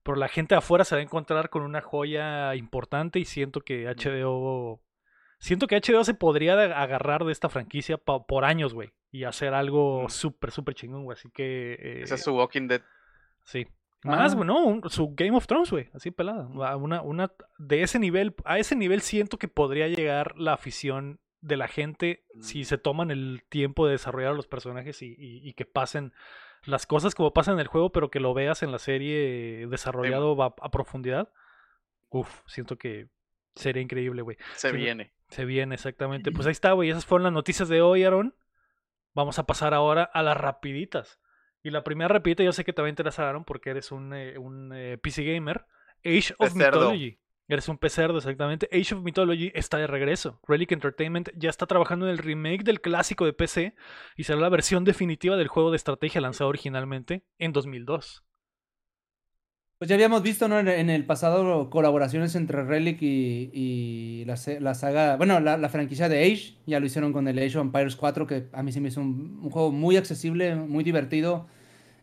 Pero 0.03 0.17
la 0.17 0.29
gente 0.29 0.55
afuera 0.55 0.85
se 0.85 0.95
va 0.97 1.01
a 1.01 1.05
encontrar 1.05 1.49
con 1.51 1.63
una 1.63 1.81
joya 1.81 2.55
importante 2.57 3.19
y 3.19 3.25
siento 3.25 3.61
que 3.61 3.87
HBO. 3.87 4.83
Siento 5.39 5.67
que 5.67 5.77
HBO 5.81 6.05
se 6.05 6.15
podría 6.15 6.55
agarrar 6.81 7.25
de 7.25 7.33
esta 7.33 7.49
franquicia 7.49 7.97
por 7.99 8.45
años, 8.45 8.75
güey. 8.75 8.91
Y 9.11 9.25
hacer 9.25 9.55
algo 9.55 10.09
súper, 10.09 10.51
súper 10.51 10.75
chingón, 10.75 11.05
güey. 11.05 11.17
Así 11.17 11.29
que. 11.31 11.75
eh, 11.75 12.03
Ese 12.03 12.15
es 12.17 12.23
su 12.25 12.35
Walking 12.35 12.69
Dead. 12.69 12.83
Sí. 13.45 13.67
Más, 14.05 14.33
Ah. 14.33 14.37
güey, 14.37 14.47
no, 14.49 14.65
un- 14.65 14.91
su 14.91 15.15
Game 15.15 15.37
of 15.37 15.47
Thrones, 15.47 15.71
güey, 15.71 15.89
así 15.95 16.11
pelada. 16.11 16.49
A 16.69 16.77
Una, 16.77 17.03
una, 17.03 17.31
de 17.59 17.83
ese 17.83 17.99
nivel, 18.01 18.35
a 18.45 18.59
ese 18.59 18.75
nivel 18.75 19.01
siento 19.01 19.39
que 19.39 19.47
podría 19.47 19.87
llegar 19.87 20.37
la 20.37 20.55
afición 20.55 21.21
de 21.41 21.57
la 21.57 21.69
gente 21.69 22.25
si 22.41 22.65
se 22.65 22.79
toman 22.79 23.11
el 23.13 23.43
tiempo 23.49 23.87
de 23.87 23.93
desarrollar 23.93 24.33
a 24.33 24.35
los 24.37 24.47
personajes 24.49 25.03
y, 25.03 25.15
y- 25.17 25.49
y 25.49 25.53
que 25.55 25.67
pasen 25.67 26.13
las 26.65 26.87
cosas 26.87 27.15
como 27.15 27.33
pasan 27.33 27.55
en 27.55 27.61
el 27.61 27.67
juego, 27.67 27.91
pero 27.91 28.11
que 28.11 28.21
lo 28.21 28.35
veas 28.35 28.63
en 28.63 28.73
la 28.73 28.79
serie 28.79 29.67
desarrollado 29.69 30.41
a, 30.43 30.55
a 30.61 30.71
profundidad. 30.71 31.33
Uf, 32.11 32.41
siento 32.47 32.77
que 32.77 33.09
sería 33.55 33.83
increíble, 33.83 34.23
güey. 34.23 34.37
Se 34.55 34.71
Sí, 34.71 34.77
viene. 34.77 35.13
Se 35.29 35.45
viene, 35.45 35.75
exactamente. 35.75 36.31
Pues 36.31 36.47
ahí 36.47 36.53
está, 36.53 36.73
güey. 36.73 36.91
Esas 36.91 37.07
fueron 37.07 37.25
las 37.25 37.33
noticias 37.33 37.69
de 37.69 37.83
hoy, 37.83 38.05
Aaron. 38.05 38.35
Vamos 39.15 39.39
a 39.39 39.47
pasar 39.47 39.75
ahora 39.75 40.05
a 40.05 40.23
las 40.23 40.37
rapiditas. 40.37 41.19
Y 41.63 41.71
la 41.71 41.85
primera 41.85 42.09
rapidita 42.09 42.43
yo 42.43 42.53
sé 42.53 42.65
que 42.65 42.73
te 42.73 42.83
va 42.83 42.87
a 42.87 42.91
interesar, 42.91 43.27
Aaron, 43.27 43.45
porque 43.45 43.71
eres 43.71 43.93
un, 43.93 44.13
eh, 44.15 44.39
un 44.39 44.73
eh, 44.75 44.99
PC 44.99 45.23
gamer. 45.25 45.67
Age 46.05 46.35
of. 46.39 46.55
Mythology. 46.55 47.19
Eres 47.53 47.69
un 47.69 47.77
pecerdo, 47.77 48.17
exactamente. 48.17 48.67
Age 48.73 48.95
of 48.95 49.03
Mythology 49.03 49.53
está 49.55 49.77
de 49.77 49.87
regreso. 49.87 50.41
Relic 50.49 50.73
Entertainment 50.73 51.29
ya 51.37 51.51
está 51.51 51.67
trabajando 51.67 52.07
en 52.07 52.13
el 52.13 52.17
remake 52.17 52.65
del 52.65 52.81
clásico 52.81 53.27
de 53.27 53.35
PC 53.35 53.75
y 54.17 54.25
será 54.25 54.41
la 54.41 54.49
versión 54.49 54.85
definitiva 54.85 55.37
del 55.37 55.49
juego 55.49 55.71
de 55.71 55.77
estrategia 55.77 56.23
lanzado 56.23 56.49
originalmente 56.49 57.25
en 57.39 57.53
2002. 57.53 58.25
Pues 59.77 59.87
ya 59.87 59.97
habíamos 59.97 60.23
visto, 60.23 60.49
¿no? 60.49 60.61
En, 60.61 60.89
el 60.89 61.05
pasado 61.05 61.69
colaboraciones 61.69 62.35
entre 62.37 62.65
Relic 62.65 63.03
y, 63.03 64.25
la, 64.25 64.37
saga, 64.75 65.17
bueno, 65.19 65.39
la, 65.39 65.69
franquicia 65.69 66.09
de 66.09 66.25
Age, 66.25 66.55
ya 66.65 66.81
lo 66.81 66.87
hicieron 66.87 67.13
con 67.13 67.29
el 67.29 67.39
Age 67.39 67.59
of 67.59 67.67
Empires 67.67 67.97
4, 67.97 68.27
que 68.27 68.47
a 68.55 68.63
mí 68.63 68.73
se 68.73 68.81
me 68.81 68.89
hizo 68.89 69.03
un, 69.03 69.41
un 69.43 69.51
juego 69.51 69.73
muy 69.73 69.99
accesible, 69.99 70.55
muy 70.55 70.85
divertido, 70.85 71.49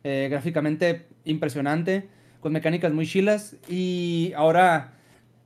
eh, 0.03 0.27
gráficamente 0.29 1.07
impresionante, 1.25 2.07
con 2.39 2.53
mecánicas 2.53 2.93
muy 2.93 3.07
chilas, 3.07 3.55
y 3.67 4.31
ahora 4.35 4.98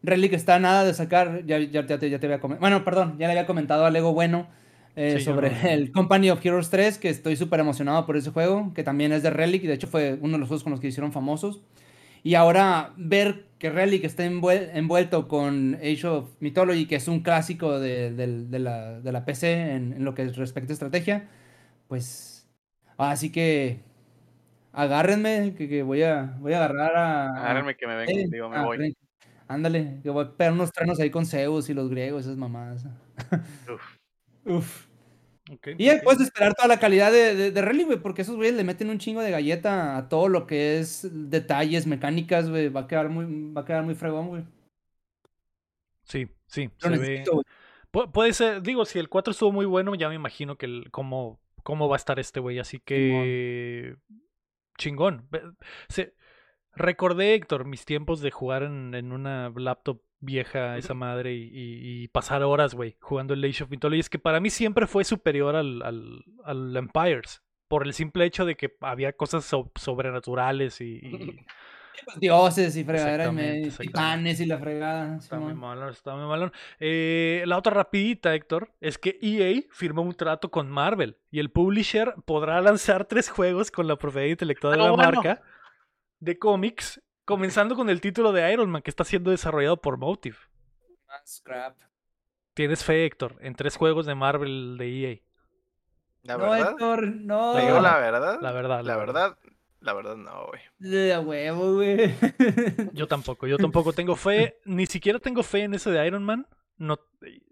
Relic 0.03 0.33
está 0.33 0.59
nada 0.59 0.83
de 0.83 0.93
sacar, 0.93 1.45
ya, 1.45 1.57
ya, 1.59 1.85
ya 1.85 1.97
te, 1.97 2.09
ya 2.09 2.19
te 2.19 2.25
había 2.27 2.39
comentado, 2.39 2.59
bueno, 2.61 2.83
perdón, 2.83 3.17
ya 3.17 3.27
le 3.27 3.33
había 3.33 3.45
comentado 3.45 3.85
a 3.85 3.89
Lego 3.89 4.13
Bueno 4.13 4.47
eh, 4.95 5.15
Sí, 5.17 5.25
sobre 5.25 5.73
el 5.73 5.91
Company 5.91 6.29
of 6.29 6.45
Heroes 6.45 6.69
3, 6.69 6.97
que 6.99 7.09
estoy 7.09 7.35
súper 7.35 7.59
emocionado 7.61 8.05
por 8.05 8.17
ese 8.17 8.29
juego, 8.31 8.73
que 8.75 8.83
también 8.83 9.11
es 9.13 9.23
de 9.23 9.29
Relic, 9.31 9.63
y 9.63 9.67
de 9.67 9.73
hecho 9.73 9.87
fue 9.87 10.17
uno 10.21 10.33
de 10.33 10.39
los 10.39 10.47
juegos 10.49 10.63
con 10.63 10.71
los 10.71 10.79
que 10.79 10.87
hicieron 10.87 11.11
famosos. 11.11 11.61
Y 12.21 12.35
ahora 12.35 12.93
ver 12.95 13.45
que 13.59 13.69
Relic 13.69 14.03
está 14.05 14.25
envuel- 14.25 14.69
envuelto 14.73 15.27
con 15.27 15.75
Age 15.75 16.05
of 16.07 16.29
Mythology, 16.41 16.85
que 16.85 16.95
es 16.95 17.07
un 17.07 17.21
clásico 17.21 17.79
de, 17.79 18.11
la, 18.59 18.99
de 19.01 19.11
la 19.11 19.25
PC 19.25 19.73
en, 19.75 19.93
en 19.93 20.05
lo 20.05 20.13
que 20.13 20.27
respecta 20.29 20.71
a 20.71 20.73
estrategia, 20.73 21.27
pues 21.87 22.47
así 22.97 23.31
que 23.31 23.79
agárrenme, 24.71 25.53
que, 25.57 25.67
que 25.67 25.83
voy 25.83 26.03
a 26.03 26.35
voy 26.39 26.53
a 26.53 26.57
agarrar 26.57 26.95
a... 26.95 27.27
Agárrenme 27.37 27.75
que 27.75 27.87
me 27.87 27.95
vengo, 27.95 28.11
eh, 28.11 28.27
digo, 28.31 28.49
me 28.49 28.57
a- 28.57 28.63
voy. 28.63 28.95
Ándale, 29.53 29.99
que 30.03 30.09
voy 30.09 30.25
a 30.25 30.35
pegar 30.35 30.53
unos 30.53 30.71
trenos 30.71 30.99
ahí 30.99 31.09
con 31.09 31.25
Zeus 31.25 31.69
y 31.69 31.73
los 31.73 31.89
griegos, 31.89 32.23
esas 32.25 32.37
mamadas. 32.37 32.85
Uf. 33.71 33.97
Uf. 34.45 34.87
Y 35.77 35.85
ya 35.85 35.95
ok. 35.95 36.03
puedes 36.03 36.21
esperar 36.21 36.53
toda 36.53 36.69
la 36.69 36.79
calidad 36.79 37.11
de, 37.11 37.35
de, 37.35 37.51
de 37.51 37.61
Rally, 37.61 37.83
güey, 37.83 37.99
porque 38.01 38.21
esos 38.21 38.37
güeyes 38.37 38.55
le 38.55 38.63
meten 38.63 38.89
un 38.89 38.97
chingo 38.97 39.21
de 39.21 39.31
galleta 39.31 39.97
a 39.97 40.07
todo 40.07 40.29
lo 40.29 40.47
que 40.47 40.79
es 40.79 41.07
detalles, 41.11 41.85
mecánicas, 41.85 42.49
güey. 42.49 42.69
Va 42.69 42.81
a 42.81 42.87
quedar 42.87 43.09
muy, 43.09 43.51
va 43.51 43.61
a 43.61 43.65
quedar 43.65 43.83
muy 43.83 43.95
fregón, 43.95 44.29
güey. 44.29 44.43
Sí, 46.03 46.27
sí, 46.47 46.69
se 46.77 46.89
ve. 46.89 46.97
necesito. 46.97 47.43
Pu- 47.91 48.11
puede 48.11 48.33
ser, 48.33 48.61
digo, 48.61 48.85
si 48.85 48.99
el 48.99 49.09
4 49.09 49.31
estuvo 49.31 49.51
muy 49.51 49.65
bueno, 49.65 49.95
ya 49.95 50.09
me 50.09 50.15
imagino 50.15 50.57
que 50.57 50.65
el, 50.65 50.91
cómo, 50.91 51.39
cómo 51.63 51.87
va 51.89 51.95
a 51.95 51.97
estar 51.97 52.19
este 52.19 52.39
güey, 52.39 52.59
así 52.59 52.79
que 52.79 53.95
chingón. 54.77 55.27
Ve- 55.29 55.43
se- 55.89 56.13
recordé, 56.75 57.33
Héctor, 57.35 57.65
mis 57.65 57.85
tiempos 57.85 58.21
de 58.21 58.31
jugar 58.31 58.63
en, 58.63 58.93
en 58.95 59.11
una 59.11 59.51
laptop 59.55 60.01
vieja, 60.19 60.77
esa 60.77 60.93
madre, 60.93 61.33
y, 61.33 61.43
y- 61.51 62.03
y 62.03 62.07
pasar 62.07 62.43
horas, 62.43 62.73
güey, 62.75 62.95
jugando 63.01 63.33
el 63.33 63.43
Age 63.43 63.63
of 63.65 63.69
Mythology. 63.69 63.99
Es 63.99 64.09
que 64.09 64.19
para 64.19 64.39
mí 64.39 64.49
siempre 64.49 64.87
fue 64.87 65.03
superior 65.03 65.55
al, 65.55 65.81
al, 65.81 66.23
al 66.45 66.75
Empires, 66.77 67.43
por 67.67 67.85
el 67.85 67.93
simple 67.93 68.25
hecho 68.25 68.45
de 68.45 68.55
que 68.55 68.73
había 68.81 69.13
cosas 69.13 69.43
so- 69.45 69.71
sobrenaturales 69.75 70.79
y... 70.81 70.99
y- 71.03 71.45
Dioses 72.19 72.75
y 72.75 72.83
fregadera 72.83 73.31
y 73.55 73.69
titanes 73.69 74.39
y 74.41 74.47
la 74.47 74.57
fregada. 74.57 75.15
Está 75.17 75.39
muy 75.39 75.53
malón, 75.53 75.89
está 75.89 76.15
muy 76.15 76.25
malón. 76.25 76.51
Eh, 76.79 77.43
la 77.45 77.57
otra 77.57 77.71
rapidita, 77.71 78.33
Héctor, 78.33 78.71
es 78.81 78.97
que 78.97 79.19
EA 79.21 79.61
firmó 79.69 80.01
un 80.01 80.13
trato 80.15 80.49
con 80.49 80.69
Marvel 80.71 81.17
y 81.31 81.39
el 81.39 81.51
publisher 81.51 82.15
podrá 82.25 82.59
lanzar 82.61 83.05
tres 83.05 83.29
juegos 83.29 83.69
con 83.69 83.87
la 83.87 83.95
propiedad 83.95 84.25
intelectual 84.27 84.73
de 84.73 84.79
Ah, 84.81 84.85
la 84.85 84.91
bueno. 84.91 85.11
marca 85.11 85.41
de 86.23 86.39
cómics, 86.39 87.01
comenzando 87.25 87.75
con 87.75 87.89
el 87.89 87.99
título 88.01 88.31
de 88.31 88.51
Iron 88.53 88.69
Man 88.69 88.81
que 88.81 88.89
está 88.89 89.03
siendo 89.03 89.31
desarrollado 89.31 89.77
por 89.77 89.97
Motive. 89.97 90.37
Más 91.07 91.41
crap. 91.43 91.77
Tienes 92.53 92.83
fe, 92.83 93.05
Héctor, 93.05 93.35
en 93.41 93.55
tres 93.55 93.75
juegos 93.75 94.05
de 94.05 94.15
Marvel 94.15 94.77
de 94.77 95.11
EA. 95.11 95.17
La 96.21 96.37
No, 96.37 96.49
verdad. 96.49 96.71
Héctor, 96.71 97.07
no. 97.07 97.53
Te 97.55 97.61
digo 97.65 97.81
la 97.81 97.97
verdad. 97.97 98.39
La 98.41 98.51
verdad, 98.51 98.83
La 98.83 98.97
verdad. 98.97 99.37
La 99.81 99.91
verdad 99.91 100.15
no, 100.15 100.47
güey. 100.47 100.61
De 100.79 101.17
huevo, 101.17 101.73
güey. 101.73 102.15
Yo 102.93 103.05
tampoco, 103.07 103.47
yo 103.47 103.57
tampoco 103.57 103.91
tengo 103.91 104.15
fe, 104.15 104.57
ni 104.63 104.85
siquiera 104.85 105.19
tengo 105.19 105.43
fe 105.43 105.63
en 105.63 105.73
ese 105.73 105.91
de 105.91 106.07
Iron 106.07 106.23
Man. 106.23 106.47
No, 106.77 106.97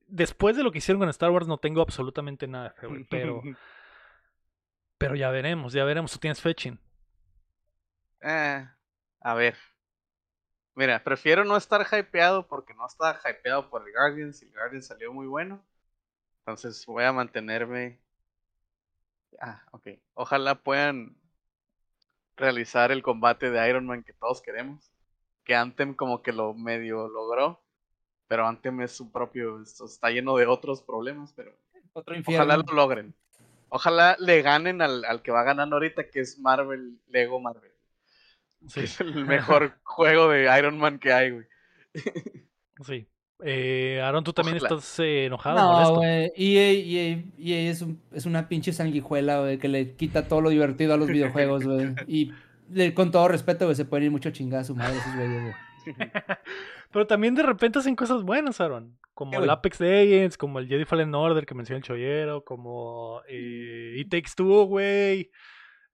después 0.08 0.56
de 0.56 0.64
lo 0.64 0.72
que 0.72 0.78
hicieron 0.78 1.02
con 1.02 1.10
Star 1.10 1.30
Wars 1.30 1.46
no 1.48 1.58
tengo 1.58 1.82
absolutamente 1.82 2.48
nada 2.48 2.70
de 2.70 2.76
fe, 2.76 2.88
güey, 2.88 3.04
pero, 3.10 3.42
pero 4.98 5.16
ya 5.16 5.30
veremos, 5.30 5.74
ya 5.74 5.84
veremos. 5.84 6.14
¿Tú 6.14 6.20
tienes 6.20 6.40
fe, 6.40 6.56
Chin? 6.56 6.80
Eh, 8.22 8.68
a 9.22 9.34
ver. 9.34 9.58
Mira, 10.76 11.04
prefiero 11.04 11.44
no 11.44 11.58
estar 11.58 11.86
hypeado 11.92 12.48
porque 12.48 12.74
no 12.74 12.88
estaba 12.88 13.20
hypeado 13.30 13.70
por 13.70 13.88
el 13.88 13.94
Guardians 13.94 14.42
y 14.42 14.46
el 14.46 14.54
Guardians 14.54 14.88
salió 14.88 15.12
muy 15.12 15.28
bueno. 15.28 15.62
Entonces 16.40 16.86
voy 16.86 17.04
a 17.04 17.12
mantenerme. 17.12 18.00
Ah, 19.40 19.64
ok. 19.72 19.88
Ojalá 20.14 20.56
puedan 20.56 21.16
realizar 22.38 22.92
el 22.92 23.04
combate 23.04 23.52
de 23.52 23.70
Iron 23.70 23.86
Man 23.86 24.04
que 24.04 24.14
todos 24.14 24.42
queremos. 24.42 24.92
Que 25.44 25.56
Anthem 25.56 25.94
como 25.94 26.22
que 26.22 26.32
lo 26.32 26.54
medio 26.54 27.08
logró. 27.10 27.62
Pero 28.28 28.48
Anthem 28.48 28.82
es 28.82 28.92
su 28.94 29.12
propio. 29.12 29.62
esto 29.62 29.86
Está 29.86 30.10
lleno 30.10 30.36
de 30.38 30.46
otros 30.46 30.82
problemas, 30.82 31.34
pero 31.34 31.54
Otro 31.94 32.16
ojalá 32.26 32.58
lo 32.58 32.74
logren. 32.74 33.14
Ojalá 33.70 34.16
le 34.20 34.42
ganen 34.42 34.82
al, 34.82 35.06
al 35.06 35.22
que 35.22 35.32
va 35.32 35.44
ganando 35.44 35.76
ahorita, 35.76 36.10
que 36.10 36.22
es 36.22 36.40
Marvel, 36.40 37.00
Lego 37.08 37.40
Marvel. 37.40 37.71
Sí, 38.68 38.82
Es 38.82 39.00
el 39.02 39.26
mejor 39.26 39.74
juego 39.84 40.30
de 40.30 40.50
Iron 40.58 40.78
Man 40.78 41.00
que 41.00 41.12
hay, 41.14 41.32
güey. 41.32 41.46
sí. 42.86 43.08
Eh, 43.44 44.00
Aaron, 44.04 44.24
tú 44.24 44.34
también 44.34 44.58
Ojalá. 44.58 44.76
estás 44.76 45.00
eh, 45.00 45.26
enojado, 45.26 45.58
No, 45.58 45.72
molesto. 45.74 45.96
güey. 45.96 46.32
EA, 46.36 46.72
EA, 46.74 47.24
EA 47.40 47.72
es, 47.72 47.82
un- 47.82 48.00
es 48.12 48.28
una 48.28 48.48
pinche 48.48 48.72
sanguijuela, 48.72 49.40
güey, 49.40 49.58
que 49.58 49.68
le 49.68 49.96
quita 49.96 50.28
todo 50.28 50.42
lo 50.42 50.50
divertido 50.52 50.94
a 50.94 50.98
los 50.98 51.08
videojuegos, 51.08 51.66
güey. 51.66 51.96
Y 52.08 52.34
le- 52.70 52.94
con 52.94 53.10
todo 53.10 53.28
respeto, 53.30 53.66
güey, 53.66 53.76
se 53.76 53.86
pueden 53.86 54.06
ir 54.06 54.12
mucho 54.12 54.30
a 54.30 54.32
chingar 54.32 54.60
a 54.60 54.64
su 54.64 54.76
madre 54.76 54.96
esos 54.98 55.16
güeyes, 55.16 55.42
güey. 55.42 56.12
Pero 56.92 57.08
también 57.08 57.34
de 57.34 57.42
repente 57.42 57.80
hacen 57.80 57.96
cosas 57.96 58.22
buenas, 58.22 58.62
Aaron. 58.62 58.96
Como 59.16 59.32
¿Qué, 59.32 59.38
el? 59.38 59.50
Apex 59.50 59.80
Legends, 59.80 60.38
como 60.38 60.60
el 60.60 60.68
Jedi 60.68 60.86
Fallen 60.86 61.16
Order 61.16 61.48
que 61.48 61.56
menciona 61.56 61.78
el 61.78 61.84
Chollero, 61.84 62.44
como 62.44 63.22
eh, 63.28 63.96
It 63.98 64.10
Takes 64.10 64.32
Two, 64.36 64.66
güey. 64.66 65.32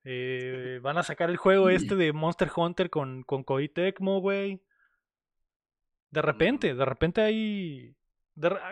Eh, 0.09 0.79
van 0.81 0.97
a 0.97 1.03
sacar 1.03 1.29
el 1.29 1.35
juego 1.35 1.69
este 1.69 1.95
de 1.95 2.13
Monster 2.13 2.49
Hunter 2.55 2.89
con, 2.89 3.23
con 3.23 3.43
Koei 3.43 3.67
Tecmo, 3.67 4.21
güey. 4.21 4.61
De 6.11 6.21
repente, 6.21 6.73
de 6.73 6.85
repente 6.85 7.19
hay... 7.21 7.93
de 8.35 8.49
re- 8.49 8.59
ah, 8.63 8.71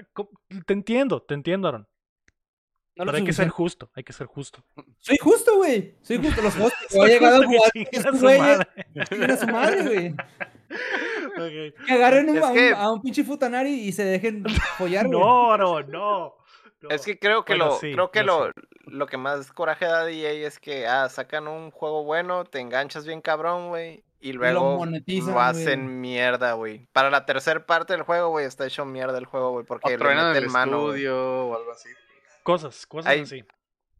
te 0.65 0.71
entiendo, 0.73 1.21
te 1.21 1.33
entiendo, 1.33 1.67
Aaron. 1.67 1.87
No 2.95 3.03
Pero 3.03 3.17
hay 3.17 3.25
que 3.25 3.33
ser 3.33 3.49
justo, 3.49 3.91
hay 3.93 4.05
que 4.05 4.13
ser 4.13 4.27
justo. 4.27 4.63
Soy 4.99 5.17
justo, 5.17 5.57
güey. 5.57 5.95
Soy 6.01 6.15
justo. 6.17 6.41
Los 6.41 6.53
juegos 6.55 6.73
que 6.89 6.97
llegado 7.05 7.43
a 7.43 7.45
justo 7.45 7.71
que 7.73 8.01
jugar 8.01 8.07
a 8.07 8.17
su 8.17 8.25
madre. 8.25 9.33
a 9.33 9.37
su 9.37 9.47
madre, 9.47 9.83
güey. 9.83 10.15
Ok. 11.37 11.85
Que 11.85 11.91
agarren 11.93 12.29
un- 12.29 12.37
Es 12.37 12.43
a, 12.43 12.47
un, 12.47 12.53
que- 12.53 12.71
a 12.73 12.91
un 12.91 13.01
pinche 13.01 13.23
futanari 13.25 13.73
y 13.73 13.91
se 13.91 14.05
dejen 14.05 14.45
follar, 14.77 15.05
güey. 15.07 15.19
No, 15.19 15.51
Aaron, 15.51 15.91
no. 15.91 15.99
no. 15.99 16.35
Es 16.89 17.03
que 17.03 17.19
creo 17.19 17.45
que 17.45 17.53
Bueno, 17.53 17.65
lo, 17.65 17.79
sí, 17.79 17.91
creo 17.93 18.11
que 18.11 18.23
lo, 18.23 18.51
lo 18.85 19.07
que 19.07 19.17
más 19.17 19.51
coraje 19.51 19.85
da 19.85 20.03
de 20.05 20.13
EA 20.13 20.47
es 20.47 20.59
que 20.59 20.87
ah, 20.87 21.09
sacan 21.09 21.47
un 21.47 21.71
juego 21.71 22.03
bueno, 22.03 22.45
te 22.45 22.59
enganchas 22.59 23.05
bien 23.05 23.21
cabrón, 23.21 23.69
güey, 23.69 24.03
y 24.19 24.33
lo 24.33 24.39
luego 24.39 24.77
monetizan, 24.77 25.33
lo 25.33 25.39
hacen 25.39 26.01
mierda, 26.01 26.53
güey. 26.53 26.87
Para 26.93 27.09
la 27.09 27.25
tercera 27.25 27.65
parte 27.65 27.93
del 27.93 28.01
juego, 28.03 28.29
güey, 28.29 28.45
está 28.45 28.65
hecho 28.65 28.83
mierda 28.85 29.17
el 29.17 29.25
juego, 29.25 29.51
güey, 29.51 29.65
porque 29.65 29.97
le 29.97 30.37
el 30.37 30.49
mano, 30.49 30.87
estudio 30.87 31.47
o 31.47 31.55
algo 31.55 31.71
así. 31.71 31.89
Cosas, 32.43 32.85
cosas 32.87 33.11
Hay- 33.11 33.21
así. 33.21 33.43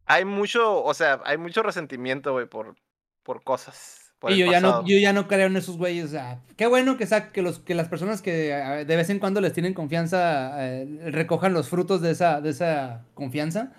Hay 0.08 0.24
mucho, 0.24 0.82
o 0.84 0.94
sea, 0.94 1.20
hay 1.24 1.36
mucho 1.36 1.62
resentimiento, 1.62 2.32
güey, 2.32 2.46
por, 2.46 2.76
por 3.24 3.42
cosas. 3.42 4.05
Y 4.28 4.38
yo 4.38 4.50
ya, 4.50 4.60
no, 4.60 4.84
yo 4.86 4.98
ya 4.98 5.12
no 5.12 5.28
creo 5.28 5.46
en 5.46 5.56
esos 5.56 5.76
güeyes. 5.76 6.16
Qué 6.56 6.66
bueno 6.66 6.96
que, 6.96 7.06
que, 7.32 7.42
los, 7.42 7.58
que 7.58 7.74
las 7.74 7.88
personas 7.88 8.22
que 8.22 8.50
eh, 8.50 8.84
de 8.84 8.96
vez 8.96 9.10
en 9.10 9.18
cuando 9.18 9.40
les 9.40 9.52
tienen 9.52 9.74
confianza 9.74 10.54
eh, 10.58 11.10
recojan 11.10 11.52
los 11.52 11.68
frutos 11.68 12.00
de 12.00 12.12
esa, 12.12 12.40
de 12.40 12.50
esa 12.50 13.02
confianza. 13.14 13.72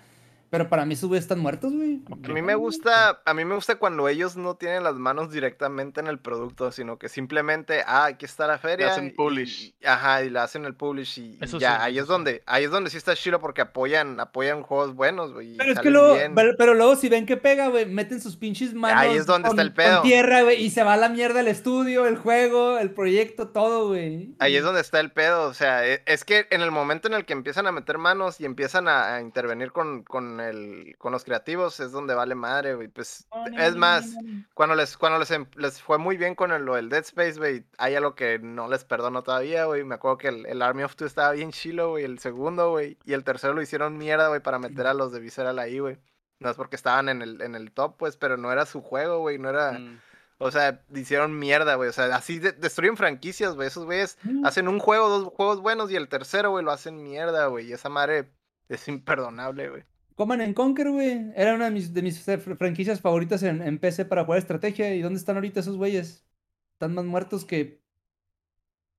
Pero 0.50 0.68
para 0.68 0.86
mí 0.86 0.94
esos 0.94 1.08
güeyes 1.08 1.24
están 1.24 1.40
muertos, 1.40 1.72
güey. 1.72 2.00
A 2.24 2.28
mí 2.32 2.40
me 2.42 2.54
gusta, 2.54 3.20
a 3.24 3.34
mí 3.34 3.44
me 3.44 3.54
gusta 3.54 3.76
cuando 3.76 4.08
ellos 4.08 4.36
no 4.36 4.56
tienen 4.56 4.82
las 4.82 4.94
manos 4.94 5.30
directamente 5.30 6.00
en 6.00 6.06
el 6.06 6.18
producto, 6.18 6.72
sino 6.72 6.98
que 6.98 7.08
simplemente, 7.08 7.82
ah, 7.86 8.06
aquí 8.06 8.24
está 8.24 8.46
la 8.46 8.58
feria. 8.58 8.88
hacen 8.92 9.08
y- 9.08 9.10
publish. 9.10 9.74
y- 9.80 9.86
ajá, 9.86 10.22
y 10.24 10.30
le 10.30 10.38
hacen 10.38 10.64
el 10.64 10.74
publish 10.74 11.18
y, 11.18 11.22
y 11.34 11.38
Eso 11.42 11.58
ya, 11.58 11.76
sí, 11.76 11.82
ahí 11.82 11.98
es 11.98 12.06
donde, 12.06 12.42
ahí 12.46 12.64
es 12.64 12.70
donde 12.70 12.88
sí 12.90 12.96
está 12.96 13.14
chido 13.14 13.40
porque 13.40 13.60
apoyan, 13.60 14.18
apoyan 14.20 14.62
juegos 14.62 14.94
buenos, 14.94 15.32
güey. 15.32 15.56
Pero 15.56 15.72
es 15.72 15.78
que 15.80 15.90
luego, 15.90 16.14
bien. 16.14 16.34
pero, 16.34 16.52
pero 16.56 16.74
luego 16.74 16.96
si 16.96 17.08
ven 17.08 17.26
que 17.26 17.36
pega, 17.36 17.68
güey, 17.68 17.84
meten 17.86 18.20
sus 18.20 18.36
pinches 18.36 18.72
manos 18.74 19.02
Ahí 19.02 19.16
es 19.16 19.26
donde 19.26 19.48
con, 19.48 19.58
está 19.58 19.62
el 19.62 19.74
pedo. 19.74 20.02
tierra, 20.02 20.42
güey, 20.42 20.62
y 20.62 20.70
se 20.70 20.82
va 20.82 20.94
a 20.94 20.96
la 20.96 21.08
mierda 21.10 21.40
el 21.40 21.48
estudio, 21.48 22.06
el 22.06 22.16
juego, 22.16 22.78
el 22.78 22.90
proyecto, 22.90 23.48
todo, 23.48 23.88
güey. 23.88 24.34
Ahí 24.38 24.56
es 24.56 24.62
donde 24.62 24.80
está 24.80 25.00
el 25.00 25.10
pedo, 25.12 25.42
o 25.48 25.54
sea, 25.54 25.86
e- 25.86 26.02
es 26.06 26.24
que 26.24 26.46
en 26.50 26.62
el 26.62 26.70
momento 26.70 27.06
en 27.08 27.14
el 27.14 27.24
que 27.26 27.32
empiezan 27.34 27.66
a 27.66 27.72
meter 27.72 27.98
manos 27.98 28.40
y 28.40 28.44
empiezan 28.46 28.88
a, 28.88 29.16
a 29.16 29.20
intervenir 29.20 29.72
con, 29.72 30.02
con, 30.04 30.37
el, 30.40 30.94
con 30.98 31.12
los 31.12 31.24
creativos 31.24 31.80
es 31.80 31.92
donde 31.92 32.14
vale 32.14 32.34
madre, 32.34 32.74
güey. 32.74 32.88
Pues 32.88 33.26
es 33.58 33.76
más, 33.76 34.14
cuando 34.54 34.74
les, 34.74 34.96
cuando 34.96 35.18
les, 35.18 35.30
em- 35.30 35.46
les 35.56 35.80
fue 35.82 35.98
muy 35.98 36.16
bien 36.16 36.34
con 36.34 36.52
el, 36.52 36.64
lo 36.64 36.74
del 36.76 36.88
Dead 36.88 37.02
Space, 37.04 37.38
güey, 37.38 37.64
hay 37.78 37.94
algo 37.94 38.14
que 38.14 38.38
no 38.38 38.68
les 38.68 38.84
perdono 38.84 39.22
todavía, 39.22 39.64
güey. 39.66 39.84
Me 39.84 39.96
acuerdo 39.96 40.18
que 40.18 40.28
el, 40.28 40.46
el 40.46 40.62
Army 40.62 40.82
of 40.82 40.96
Two 40.96 41.06
estaba 41.06 41.32
bien 41.32 41.52
chilo, 41.52 41.90
güey, 41.90 42.04
el 42.04 42.18
segundo, 42.18 42.70
güey, 42.70 42.98
y 43.04 43.12
el 43.12 43.24
tercero 43.24 43.54
lo 43.54 43.62
hicieron 43.62 43.98
mierda, 43.98 44.28
güey, 44.28 44.40
para 44.40 44.58
meter 44.58 44.86
a 44.86 44.94
los 44.94 45.12
de 45.12 45.20
Visceral 45.20 45.58
ahí, 45.58 45.78
güey. 45.78 45.98
No 46.40 46.50
es 46.50 46.56
porque 46.56 46.76
estaban 46.76 47.08
en 47.08 47.20
el, 47.22 47.40
en 47.42 47.54
el 47.54 47.72
top, 47.72 47.96
pues, 47.96 48.16
pero 48.16 48.36
no 48.36 48.52
era 48.52 48.64
su 48.66 48.80
juego, 48.80 49.18
güey, 49.18 49.38
no 49.38 49.48
era... 49.50 49.72
Mm. 49.72 50.00
O 50.40 50.52
sea, 50.52 50.82
hicieron 50.94 51.36
mierda, 51.36 51.74
güey. 51.74 51.88
O 51.88 51.92
sea, 51.92 52.14
así 52.14 52.38
de- 52.38 52.52
destruyen 52.52 52.96
franquicias, 52.96 53.56
güey. 53.56 53.66
Esos 53.66 53.84
güeyes 53.86 54.18
Mm. 54.22 54.46
hacen 54.46 54.68
un 54.68 54.78
juego, 54.78 55.08
dos 55.08 55.32
juegos 55.34 55.60
buenos 55.60 55.90
y 55.90 55.96
el 55.96 56.06
tercero, 56.08 56.50
güey, 56.50 56.64
lo 56.64 56.70
hacen 56.70 57.02
mierda, 57.02 57.46
güey. 57.48 57.66
Y 57.66 57.72
esa 57.72 57.88
madre 57.88 58.30
es 58.68 58.86
imperdonable, 58.86 59.68
güey. 59.68 59.82
Coman 60.18 60.40
en 60.40 60.52
Conquer, 60.52 60.90
güey. 60.90 61.30
Era 61.36 61.54
una 61.54 61.66
de 61.66 61.70
mis, 61.70 61.94
de 61.94 62.02
mis 62.02 62.26
fr- 62.26 62.56
franquicias 62.58 63.00
favoritas 63.00 63.40
en, 63.44 63.62
en 63.62 63.78
PC 63.78 64.04
para 64.04 64.24
jugar 64.24 64.40
estrategia. 64.40 64.92
¿Y 64.92 65.00
dónde 65.00 65.20
están 65.20 65.36
ahorita 65.36 65.60
esos 65.60 65.76
güeyes? 65.76 66.26
Están 66.72 66.92
más 66.92 67.04
muertos 67.04 67.44
que. 67.44 67.80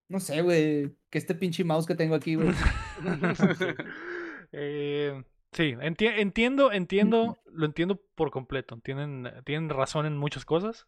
No 0.07 0.21
sé, 0.21 0.41
güey. 0.41 0.95
Que 1.09 1.17
este 1.17 1.35
pinche 1.35 1.65
mouse 1.65 1.85
que 1.85 1.95
tengo 1.95 2.15
aquí, 2.15 2.35
güey. 2.35 2.47
Eh, 4.51 5.23
sí, 5.51 5.75
enti- 5.75 6.11
entiendo, 6.17 6.71
entiendo, 6.71 7.37
lo 7.51 7.65
entiendo 7.67 8.01
por 8.15 8.31
completo. 8.31 8.79
Tienen, 8.83 9.31
tienen 9.45 9.69
razón 9.69 10.07
en 10.07 10.17
muchas 10.17 10.43
cosas, 10.45 10.87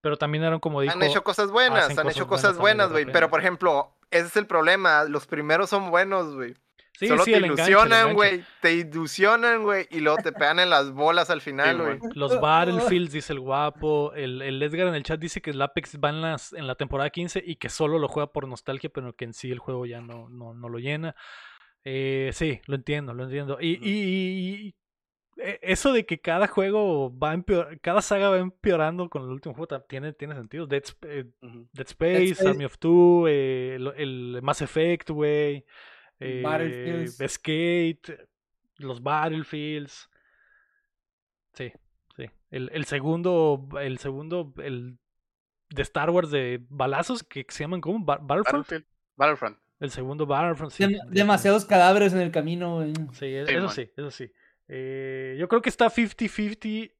pero 0.00 0.16
también 0.16 0.42
eran 0.44 0.58
como 0.58 0.80
dijo. 0.80 0.94
han 0.94 1.02
hecho 1.04 1.22
cosas 1.22 1.50
buenas, 1.52 1.96
han 1.96 2.08
hecho 2.08 2.26
cosas 2.26 2.58
buenas 2.58 2.90
güey. 2.90 3.06
Pero, 3.12 3.30
por 3.30 3.38
ejemplo, 3.38 3.94
ese 4.10 4.26
es 4.26 4.36
el 4.36 4.46
problema. 4.46 5.04
Los 5.04 5.26
primeros 5.28 5.70
son 5.70 5.90
buenos, 5.90 6.34
güey. 6.34 6.54
Sí, 6.98 7.06
Solo 7.06 7.22
sí, 7.22 7.30
te 7.30 7.36
el 7.36 7.44
enganche, 7.44 7.62
el 7.62 7.68
ilusionan, 7.70 8.14
güey. 8.14 8.44
Te 8.60 8.72
ilusionan, 8.74 9.62
güey. 9.62 9.86
Y 9.92 10.00
luego 10.00 10.18
te 10.20 10.32
pegan 10.32 10.58
en 10.58 10.68
las 10.68 10.90
bolas 10.92 11.30
al 11.30 11.40
final, 11.40 11.80
güey. 11.80 11.98
Los 12.14 12.40
Battlefields, 12.40 13.12
dice 13.12 13.32
el 13.32 13.38
guapo. 13.38 14.12
El, 14.14 14.42
el 14.42 14.60
Edgar 14.60 14.88
en 14.88 14.94
el 14.96 15.04
chat 15.04 15.20
dice 15.20 15.40
que 15.40 15.50
el 15.50 15.62
Apex 15.62 15.96
va 16.02 16.10
en, 16.10 16.20
las, 16.22 16.52
en 16.52 16.66
la 16.66 16.74
temporada 16.74 17.08
15 17.10 17.40
y 17.46 17.54
que 17.54 17.68
solo 17.68 18.00
lo 18.00 18.08
juega 18.08 18.32
por 18.32 18.48
nostalgia, 18.48 18.90
pero 18.92 19.14
que 19.14 19.26
en 19.26 19.32
sí 19.32 19.48
el 19.52 19.60
juego 19.60 19.86
ya 19.86 20.00
no, 20.00 20.28
no, 20.28 20.54
no 20.54 20.68
lo 20.68 20.78
llena. 20.80 21.14
Eh, 21.84 22.30
sí, 22.32 22.60
lo 22.66 22.74
entiendo, 22.74 23.14
lo 23.14 23.22
entiendo. 23.24 23.58
Y, 23.60 23.78
y- 23.80 24.02
y- 24.02 24.66
y, 24.66 24.74
eh, 25.40 25.60
eso 25.62 25.92
de 25.92 26.04
que 26.04 26.20
cada 26.20 26.48
juego 26.48 27.16
va 27.16 27.32
empeor- 27.32 27.78
cada 27.80 28.02
saga 28.02 28.30
va 28.30 28.38
empeorando 28.38 29.08
con 29.08 29.22
el 29.22 29.28
último 29.28 29.54
juego 29.54 29.80
tiene, 29.88 30.12
tiene 30.14 30.34
sentido. 30.34 30.66
Dead, 30.66 30.82
eh. 31.02 31.26
Dead 31.72 31.86
Space, 31.86 32.24
Space. 32.32 32.48
Army 32.48 32.64
of 32.64 32.76
Two, 32.78 33.28
eh, 33.28 33.76
el, 33.76 33.86
el 33.96 34.40
Mass 34.42 34.62
Effect, 34.62 35.10
güey. 35.10 35.64
Eh, 36.20 36.42
Battlefields. 36.42 37.18
Skate, 37.32 38.28
los 38.76 39.02
Battlefields. 39.02 40.08
Sí, 41.54 41.72
sí. 42.16 42.24
El, 42.50 42.70
el 42.72 42.84
segundo, 42.84 43.68
el 43.80 43.98
segundo, 43.98 44.52
el 44.58 44.98
de 45.70 45.82
Star 45.82 46.10
Wars 46.10 46.30
de 46.30 46.64
balazos 46.68 47.22
que 47.22 47.44
se 47.48 47.64
llaman 47.64 47.80
como 47.80 48.04
Battlefront. 48.04 48.66
Battlefield. 48.66 48.84
Battlefront. 49.16 49.58
El 49.80 49.90
segundo 49.90 50.26
Battlefront. 50.26 50.72
sí, 50.72 50.84
Dem- 50.84 51.08
demasiados 51.08 51.64
cadáveres 51.64 52.12
en 52.12 52.20
el 52.20 52.30
camino, 52.32 52.76
güey. 52.76 52.92
Sí, 53.12 53.26
e- 53.26 53.46
Sí, 53.46 53.52
eso 53.54 53.64
man. 53.66 53.74
sí, 53.74 53.90
eso 53.96 54.10
sí. 54.10 54.32
Eh, 54.68 55.36
yo 55.38 55.48
creo 55.48 55.62
que 55.62 55.68
está 55.68 55.88
50-50, 55.88 56.92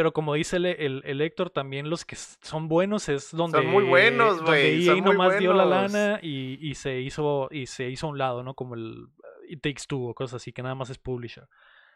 pero 0.00 0.14
como 0.14 0.32
dice 0.32 0.56
el, 0.56 0.64
el, 0.64 1.02
el 1.04 1.20
Héctor, 1.20 1.50
también 1.50 1.90
los 1.90 2.06
que 2.06 2.16
son 2.16 2.68
buenos 2.68 3.10
es 3.10 3.32
donde, 3.32 3.60
muy 3.60 3.84
buenos, 3.84 4.40
güey, 4.40 4.82
EA 4.82 4.94
son 4.94 5.00
muy 5.02 5.12
nomás 5.12 5.38
dio 5.38 5.52
la 5.52 5.66
lana 5.66 6.18
y, 6.22 6.56
y 6.58 6.74
se 6.74 7.02
hizo 7.02 7.48
y 7.50 7.66
se 7.66 7.90
hizo 7.90 8.06
a 8.06 8.08
un 8.08 8.16
lado, 8.16 8.42
¿no? 8.42 8.54
Como 8.54 8.76
el 8.76 9.08
It 9.46 9.60
Takes 9.60 9.82
Two 9.86 10.08
o 10.08 10.14
cosas 10.14 10.40
así, 10.40 10.54
que 10.54 10.62
nada 10.62 10.74
más 10.74 10.88
es 10.88 10.96
publisher. 10.96 11.46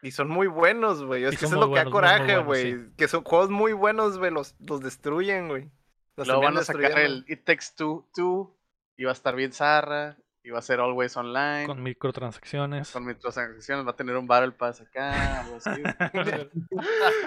Y 0.03 0.11
son 0.11 0.29
muy 0.29 0.49
buenos, 0.49 1.03
güey. 1.03 1.25
Es 1.25 1.31
que 1.31 1.47
son 1.47 1.55
eso 1.55 1.57
es 1.57 1.61
lo 1.67 1.73
que 1.73 1.83
da 1.83 1.85
buenos, 1.85 1.93
muy, 1.93 1.93
muy 1.93 2.27
coraje, 2.27 2.37
sí. 2.37 2.45
güey. 2.45 2.95
Que 2.95 3.09
son 3.09 3.25
juegos 3.25 3.49
muy 3.49 3.73
buenos, 3.73 4.19
güey. 4.19 4.31
Los, 4.31 4.55
los 4.59 4.83
destruyen, 4.83 5.49
güey. 5.49 5.71
Los 6.17 6.29
Luego 6.29 6.43
van 6.43 6.59
a 6.59 6.63
sacar 6.63 6.99
el 6.99 7.25
It 7.27 7.45
Takes 7.45 7.69
Two, 7.75 8.07
Two 8.15 8.55
y 8.99 9.05
va 9.05 9.13
a 9.13 9.15
estar 9.15 9.35
bien 9.35 9.55
zarra. 9.55 10.19
Y 10.47 10.51
va 10.51 10.59
a 10.59 10.63
ser 10.63 10.79
Always 10.79 11.17
Online. 11.17 11.67
Con 11.67 11.83
microtransacciones. 11.83 12.91
Con 12.91 13.07
microtransacciones. 13.07 13.87
Va 13.87 13.93
a 13.93 13.97
tener 13.97 14.15
un 14.15 14.27
Battle 14.27 14.53
Pass 14.53 14.83
acá. 14.83 15.41
Algo 15.41 15.57
así. 15.57 15.71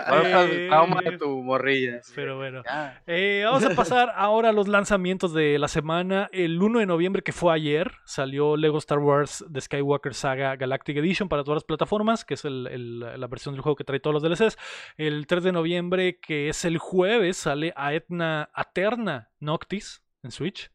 Eh, 0.10 0.68
trauma 0.70 1.02
de 1.02 1.18
tu 1.18 1.42
morrilla. 1.44 2.00
Pero 2.16 2.38
bueno. 2.38 2.62
Eh, 3.08 3.42
vamos 3.46 3.66
a 3.66 3.72
pasar 3.76 4.12
ahora 4.16 4.50
a 4.50 4.52
los 4.52 4.68
lanzamientos 4.68 5.34
de 5.34 5.58
la 5.60 5.68
semana. 5.68 6.30
El 6.32 6.62
1 6.62 6.80
de 6.80 6.86
noviembre, 6.86 7.22
que 7.24 7.32
fue 7.32 7.54
ayer, 7.54 7.92
salió 8.06 8.56
Lego 8.56 8.78
Star 8.78 9.00
Wars 9.00 9.44
The 9.52 9.62
Skywalker 9.62 10.14
Saga 10.14 10.56
Galactic 10.56 10.98
Edition 10.98 11.28
para 11.30 11.44
todas 11.44 11.58
las 11.58 11.64
plataformas, 11.64 12.24
que 12.24 12.36
es 12.36 12.46
el- 12.46 12.68
el- 12.68 13.00
la 13.20 13.28
versión 13.28 13.56
del 13.56 13.62
juego 13.62 13.76
que 13.76 13.84
trae 13.84 14.00
todos 14.00 14.14
los 14.14 14.24
DLCs. 14.24 14.58
El 14.98 15.26
3 15.28 15.44
de 15.44 15.52
noviembre, 15.52 16.20
que 16.20 16.50
es 16.50 16.66
el 16.66 16.78
jueves, 16.78 17.38
sale 17.38 17.74
Aetna 17.76 18.50
Aterna 18.54 19.30
Noctis 19.40 20.04
en 20.24 20.32
Switch. 20.32 20.70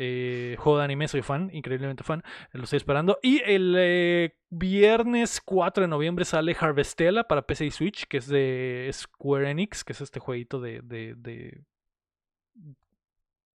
Eh, 0.00 0.54
juego 0.60 0.78
de 0.78 0.84
anime, 0.84 1.08
soy 1.08 1.22
fan, 1.22 1.50
increíblemente 1.52 2.04
fan, 2.04 2.22
lo 2.52 2.62
estoy 2.62 2.76
esperando. 2.76 3.18
Y 3.20 3.42
el 3.44 3.74
eh, 3.76 4.36
viernes 4.48 5.40
4 5.44 5.82
de 5.82 5.88
noviembre 5.88 6.24
sale 6.24 6.56
Harvestella 6.58 7.24
para 7.24 7.42
PC 7.42 7.66
y 7.66 7.70
Switch, 7.72 8.06
que 8.06 8.18
es 8.18 8.28
de 8.28 8.88
Square 8.92 9.50
Enix, 9.50 9.82
que 9.82 9.92
es 9.92 10.00
este 10.00 10.20
jueguito 10.20 10.60
de. 10.60 10.80
de, 10.84 11.14
de- 11.16 11.64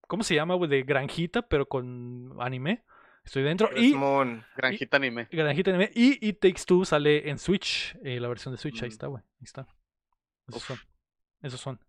¿Cómo 0.07 0.23
se 0.23 0.35
llama, 0.35 0.55
güey? 0.55 0.69
De 0.69 0.83
granjita, 0.83 1.41
pero 1.43 1.67
con 1.67 2.35
anime. 2.39 2.83
Estoy 3.23 3.43
dentro. 3.43 3.69
Es 3.71 3.83
Y. 3.83 3.93
Granjita 4.57 4.97
anime. 4.97 5.27
granjita 5.31 5.69
anime. 5.69 5.91
Y 5.93 6.27
It 6.27 6.39
Takes 6.39 6.63
Two 6.65 6.85
sale 6.85 7.29
en 7.29 7.37
Switch, 7.37 7.95
eh, 8.03 8.19
la 8.19 8.27
versión 8.27 8.53
de 8.53 8.57
Switch. 8.57 8.81
Ahí 8.81 8.89
Mm. 8.89 8.91
está, 8.91 9.07
güey. 9.07 9.21
Ahí 9.23 9.43
está. 9.43 9.67
Esos 10.47 10.61
Uf. 10.63 10.67
son. 10.67 10.77
Esos 11.43 11.59
son. 11.61 11.79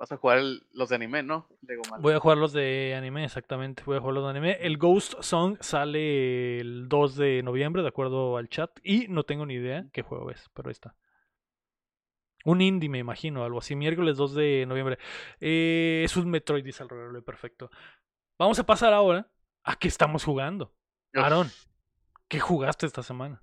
Vas 0.00 0.10
a 0.12 0.16
jugar 0.16 0.38
el- 0.38 0.66
los 0.72 0.88
de 0.88 0.94
anime, 0.94 1.22
¿no? 1.22 1.46
Voy 2.00 2.14
a 2.14 2.20
jugar 2.20 2.38
los 2.38 2.54
de 2.54 2.94
anime, 2.96 3.22
exactamente. 3.22 3.82
Voy 3.84 3.98
a 3.98 4.00
jugar 4.00 4.14
los 4.14 4.24
de 4.24 4.30
anime. 4.30 4.52
El 4.60 4.78
Ghost 4.78 5.12
Song 5.20 5.58
sale 5.60 6.58
el 6.58 6.88
2 6.88 7.16
de 7.16 7.42
noviembre, 7.42 7.82
de 7.82 7.88
acuerdo 7.88 8.38
al 8.38 8.48
chat. 8.48 8.70
Y 8.82 9.08
no 9.08 9.24
tengo 9.24 9.44
ni 9.44 9.54
idea 9.54 9.84
qué 9.92 10.00
juego 10.00 10.30
es, 10.30 10.48
pero 10.54 10.70
ahí 10.70 10.72
está. 10.72 10.96
Un 12.46 12.62
indie, 12.62 12.88
me 12.88 12.96
imagino, 12.96 13.44
algo 13.44 13.58
así. 13.58 13.76
Miércoles 13.76 14.16
2 14.16 14.34
de 14.34 14.64
noviembre. 14.66 14.98
Eh, 15.38 16.00
es 16.02 16.16
un 16.16 16.30
Metroid, 16.30 16.64
dice 16.64 16.82
el 16.82 17.22
perfecto. 17.22 17.70
Vamos 18.38 18.58
a 18.58 18.64
pasar 18.64 18.94
ahora 18.94 19.30
a 19.64 19.76
qué 19.76 19.88
estamos 19.88 20.24
jugando. 20.24 20.72
Aaron, 21.12 21.50
¿qué 22.26 22.40
jugaste 22.40 22.86
esta 22.86 23.02
semana? 23.02 23.42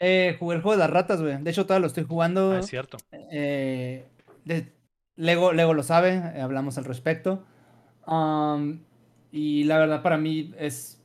Eh, 0.00 0.34
jugué 0.40 0.56
el 0.56 0.62
juego 0.62 0.72
de 0.72 0.78
las 0.78 0.90
ratas, 0.90 1.22
güey. 1.22 1.40
De 1.40 1.50
hecho, 1.52 1.64
todavía 1.64 1.82
lo 1.82 1.86
estoy 1.86 2.02
jugando. 2.04 2.50
Ah, 2.52 2.58
es 2.58 2.66
cierto. 2.66 2.96
Eh, 3.30 4.08
de- 4.44 4.79
Lego, 5.20 5.52
Lego 5.52 5.74
lo 5.74 5.82
sabe, 5.82 6.16
hablamos 6.40 6.78
al 6.78 6.86
respecto. 6.86 7.44
Am, 8.06 8.80
y 9.30 9.64
la 9.64 9.78
verdad, 9.78 10.02
para 10.02 10.16
mí 10.16 10.54
es, 10.58 10.98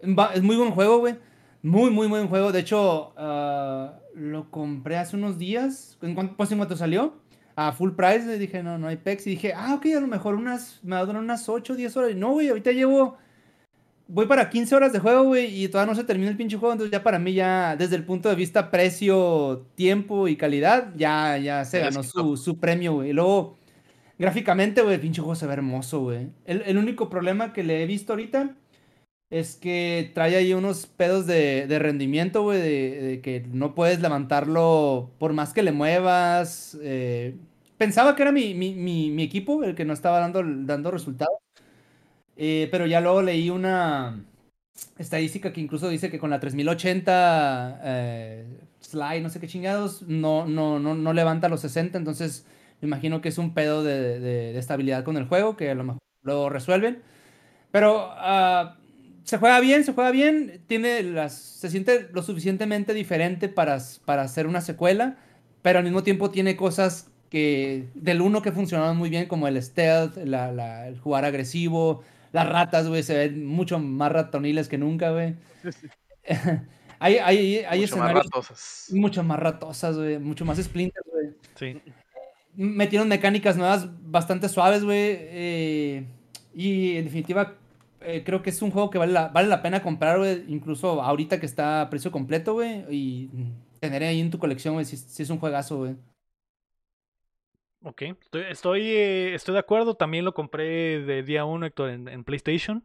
es 0.00 0.42
muy 0.42 0.56
buen 0.56 0.72
juego, 0.72 0.98
güey. 0.98 1.14
Muy, 1.62 1.90
muy 1.90 2.08
buen 2.08 2.26
juego. 2.26 2.50
De 2.50 2.58
hecho, 2.60 3.12
ah, 3.16 3.94
lo 4.14 4.50
compré 4.50 4.96
hace 4.96 5.16
unos 5.16 5.38
días. 5.38 5.96
En 6.02 6.16
cuanto, 6.16 6.36
pues 6.36 6.50
en 6.50 6.58
cuanto 6.58 6.76
salió, 6.76 7.14
a 7.54 7.70
full 7.70 7.92
price. 7.92 8.26
le 8.26 8.38
dije, 8.38 8.60
no, 8.62 8.76
no 8.76 8.88
hay 8.88 8.96
pex. 8.96 9.26
Y 9.28 9.30
dije, 9.30 9.52
ah, 9.54 9.74
ok, 9.74 9.86
a 9.96 10.00
lo 10.00 10.08
mejor 10.08 10.34
unas, 10.34 10.80
me 10.82 10.96
va 10.96 11.02
a 11.02 11.06
durar 11.06 11.22
unas 11.22 11.48
8 11.48 11.72
o 11.72 11.76
10 11.76 11.96
horas. 11.96 12.10
Y 12.10 12.14
no, 12.16 12.32
güey, 12.32 12.48
ahorita 12.48 12.72
llevo. 12.72 13.18
Voy 14.08 14.26
para 14.26 14.50
15 14.50 14.74
horas 14.74 14.92
de 14.92 14.98
juego, 14.98 15.22
güey, 15.22 15.62
y 15.62 15.68
todavía 15.68 15.92
no 15.92 15.96
se 15.96 16.02
termina 16.02 16.28
el 16.28 16.36
pinche 16.36 16.56
juego. 16.56 16.72
Entonces, 16.72 16.90
ya 16.90 17.04
para 17.04 17.20
mí, 17.20 17.32
ya 17.34 17.76
desde 17.76 17.94
el 17.94 18.04
punto 18.04 18.28
de 18.28 18.34
vista 18.34 18.68
precio, 18.68 19.68
tiempo 19.76 20.26
y 20.26 20.34
calidad, 20.34 20.92
ya, 20.96 21.38
ya 21.38 21.64
se 21.64 21.78
ganó 21.78 22.02
su, 22.02 22.36
su 22.36 22.58
premio, 22.58 22.94
güey. 22.94 23.10
Y 23.10 23.12
luego, 23.12 23.59
gráficamente, 24.20 24.82
güey, 24.82 24.96
el 24.96 25.02
pinche 25.02 25.22
juego 25.22 25.36
se 25.36 25.48
ve 25.48 25.54
hermoso, 25.54 26.02
güey. 26.02 26.30
El, 26.46 26.62
el 26.66 26.78
único 26.78 27.10
problema 27.10 27.52
que 27.54 27.64
le 27.64 27.82
he 27.82 27.86
visto 27.86 28.14
ahorita 28.14 28.56
es 29.30 29.56
que 29.56 30.10
trae 30.14 30.36
ahí 30.36 30.54
unos 30.54 30.86
pedos 30.86 31.26
de, 31.26 31.66
de 31.68 31.78
rendimiento, 31.78 32.42
güey, 32.42 32.60
de, 32.60 33.20
que 33.22 33.42
no 33.52 33.74
puedes 33.74 34.00
levantarlo 34.00 35.12
por 35.18 35.32
más 35.34 35.52
que 35.54 35.62
le 35.64 35.72
muevas. 35.72 36.78
eh, 36.82 37.36
Pensaba 37.78 38.16
que 38.16 38.22
era 38.22 38.32
mi, 38.32 38.54
mi, 38.54 38.74
mi, 38.74 39.10
mi 39.10 39.22
equipo 39.24 39.64
el 39.64 39.74
que 39.76 39.84
no 39.86 39.94
estaba 39.94 40.20
dando, 40.20 40.42
dando 40.44 40.90
resultados. 40.90 41.34
Eh, 42.36 42.68
pero 42.70 42.86
ya 42.86 43.00
luego 43.00 43.22
leí 43.22 43.50
una 43.50 44.24
estadística 44.98 45.52
que 45.52 45.60
incluso 45.60 45.88
dice 45.88 46.10
que 46.10 46.18
con 46.18 46.30
la 46.30 46.40
3080 46.40 47.80
eh, 47.84 48.46
slide, 48.80 49.22
no 49.22 49.30
sé 49.30 49.40
qué 49.40 49.48
chingados, 49.48 50.02
no, 50.02 50.46
no, 50.46 50.78
no, 50.80 50.94
no 50.94 51.12
levanta 51.12 51.48
los 51.48 51.60
60. 51.62 51.98
Entonces, 51.98 52.46
me 52.80 52.86
imagino 52.88 53.20
que 53.20 53.28
es 53.30 53.38
un 53.38 53.54
pedo 53.54 53.82
de, 53.84 54.20
de- 54.20 54.52
de 54.52 54.58
estabilidad 54.58 55.04
con 55.04 55.16
el 55.16 55.26
juego, 55.26 55.56
que 55.56 55.70
a 55.70 55.74
lo 55.74 55.84
mejor 55.84 56.00
lo 56.22 56.48
resuelven. 56.48 57.02
Pero 57.70 58.08
ah, 58.12 58.76
se 59.24 59.38
juega 59.38 59.60
bien, 59.60 59.84
se 59.84 59.92
juega 59.92 60.10
bien. 60.10 60.62
Tiene 60.66 61.02
las, 61.02 61.34
se 61.34 61.70
siente 61.70 62.08
lo 62.12 62.22
suficientemente 62.22 62.94
diferente 62.94 63.48
para, 63.48 63.78
para 64.04 64.22
hacer 64.22 64.46
una 64.46 64.60
secuela, 64.60 65.16
pero 65.62 65.78
al 65.78 65.84
mismo 65.84 66.02
tiempo 66.02 66.30
tiene 66.30 66.56
cosas 66.56 67.10
que 67.30 67.88
del 67.94 68.22
uno 68.22 68.42
que 68.42 68.50
funcionaban 68.52 68.96
muy 68.96 69.08
bien, 69.08 69.26
como 69.26 69.46
el 69.46 69.62
stealth, 69.62 70.16
la- 70.18 70.50
la- 70.52 70.88
el 70.88 70.98
jugar 70.98 71.24
agresivo. 71.24 72.02
Las 72.32 72.48
ratas, 72.48 72.88
güey, 72.88 73.02
se 73.02 73.16
ven 73.16 73.44
mucho 73.46 73.78
más 73.78 74.10
ratoniles 74.12 74.68
que 74.68 74.78
nunca, 74.78 75.10
güey. 75.10 75.34
hay, 76.98 77.16
hay, 77.18 77.56
hay 77.58 77.80
Mucho 77.80 77.96
más 77.96 78.06
escenarios 78.10 78.24
ratosas. 78.26 78.86
mucho 78.90 79.22
más 79.24 79.38
ratosas, 79.38 79.96
güey. 79.96 80.18
Mucho 80.18 80.44
más 80.44 80.58
splinters, 80.58 81.06
güey. 81.12 81.30
Sí. 81.56 81.80
Metieron 82.54 83.08
mecánicas 83.08 83.56
nuevas 83.56 83.88
bastante 84.10 84.48
suaves, 84.48 84.84
güey. 84.84 84.98
eh, 84.98 86.06
y 86.54 86.96
en 86.96 87.04
definitiva, 87.04 87.56
eh, 88.00 88.22
creo 88.24 88.42
que 88.42 88.50
es 88.50 88.62
un 88.62 88.70
juego 88.70 88.90
que 88.90 88.98
vale 88.98 89.12
la, 89.12 89.28
vale 89.28 89.48
la 89.48 89.62
pena 89.62 89.82
comprar, 89.82 90.18
güey. 90.18 90.44
Incluso 90.48 91.02
ahorita 91.02 91.38
que 91.40 91.46
está 91.46 91.82
a 91.82 91.90
precio 91.90 92.10
completo, 92.10 92.54
güey. 92.54 92.84
Y 92.90 93.30
tener 93.80 94.02
ahí 94.02 94.20
en 94.20 94.30
tu 94.30 94.38
colección, 94.38 94.74
güey, 94.74 94.84
si, 94.84 95.22
es 95.22 95.30
un 95.30 95.38
juegazo, 95.38 95.78
güey. 95.78 95.96
Ok, 97.82 98.02
estoy, 98.02 98.42
estoy, 98.50 98.80
eh, 98.88 99.34
estoy 99.34 99.54
de 99.54 99.60
acuerdo. 99.60 99.94
También 99.94 100.24
lo 100.24 100.34
compré 100.34 101.00
de 101.00 101.22
día 101.22 101.44
uno, 101.44 101.66
Héctor, 101.66 101.90
en, 101.90 102.08
en 102.08 102.24
PlayStation. 102.24 102.84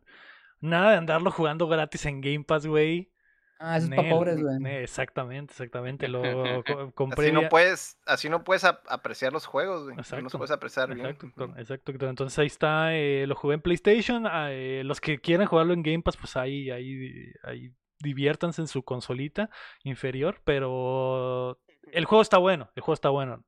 Nada 0.62 0.92
de 0.92 0.98
andarlo 0.98 1.32
jugando 1.32 1.68
gratis 1.68 2.06
en 2.06 2.22
Game 2.22 2.44
Pass, 2.44 2.66
güey. 2.66 3.12
Ah, 3.58 3.78
eso 3.78 3.88
es 3.88 3.96
para 3.96 4.10
pobres, 4.10 4.42
güey. 4.42 4.76
Exactamente, 4.84 5.54
exactamente. 5.54 6.08
Lo 6.10 6.22
co- 6.66 6.92
compré. 6.94 7.28
Así 7.28 7.32
no 7.34 7.50
puedes, 7.50 7.98
así 8.06 8.30
no 8.30 8.44
puedes 8.44 8.64
ap- 8.66 8.86
apreciar 8.90 9.32
los 9.32 9.46
juegos, 9.46 9.84
güey. 9.84 9.96
No 9.96 10.00
los 10.02 10.12
Exacto, 10.12 10.38
puedes 10.38 10.52
apreciar 10.52 10.94
bien. 10.94 11.08
Exacto, 11.08 11.54
exacto, 11.58 11.92
Héctor. 11.92 12.10
Entonces 12.10 12.38
ahí 12.40 12.48
está, 12.48 12.94
eh, 12.96 13.26
lo 13.28 13.36
jugué 13.36 13.56
en 13.56 13.62
PlayStation. 13.62 14.28
ah, 14.28 14.52
eh, 14.52 14.84
los 14.84 15.00
que 15.00 15.20
quieran 15.20 15.48
jugarlo 15.48 15.74
en 15.74 15.84
Game 15.84 16.02
Pass, 16.02 16.18
pues 16.18 16.36
ahí, 16.36 16.70
ahí, 16.70 17.32
ahí 17.44 17.72
diviértanse 18.00 18.62
en 18.62 18.68
su 18.68 18.84
consolita 18.84 19.50
inferior. 19.84 20.42
Pero 20.44 21.60
el 21.92 22.06
juego 22.06 22.22
está 22.22 22.38
bueno, 22.38 22.70
el 22.76 22.82
juego 22.82 22.94
está 22.96 23.10
bueno. 23.10 23.44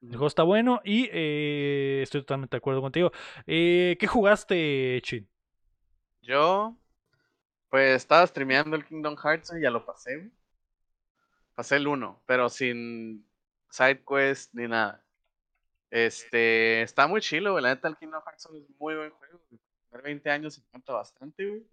El 0.00 0.10
juego 0.10 0.28
está 0.28 0.44
bueno 0.44 0.80
y 0.84 1.08
eh, 1.12 1.98
estoy 2.04 2.20
totalmente 2.20 2.52
de 2.56 2.58
acuerdo 2.58 2.80
contigo. 2.80 3.10
Eh, 3.48 3.96
¿Qué 3.98 4.06
jugaste, 4.06 5.00
Chin? 5.02 5.28
Yo 6.22 6.76
Pues 7.70 7.96
estaba 7.96 8.26
streameando 8.26 8.76
el 8.76 8.84
Kingdom 8.84 9.16
Hearts 9.16 9.52
y 9.56 9.62
ya 9.62 9.70
lo 9.70 9.84
pasé, 9.84 10.16
güey. 10.16 10.30
Pasé 11.54 11.76
el 11.76 11.86
1, 11.86 12.22
pero 12.24 12.48
sin 12.48 13.26
side 13.70 14.02
quest 14.04 14.54
ni 14.54 14.68
nada. 14.68 15.04
Este, 15.90 16.82
está 16.82 17.06
muy 17.06 17.20
chilo, 17.20 17.52
güey. 17.52 17.62
La 17.62 17.74
neta, 17.74 17.88
el 17.88 17.96
Kingdom 17.96 18.22
Hearts 18.24 18.46
es 18.46 18.70
muy 18.78 18.94
buen 18.94 19.10
juego. 19.10 19.40
Tener 19.90 20.04
20 20.04 20.30
años 20.30 20.54
se 20.54 20.60
encanta 20.60 20.92
bastante, 20.92 21.46
güey. 21.46 21.66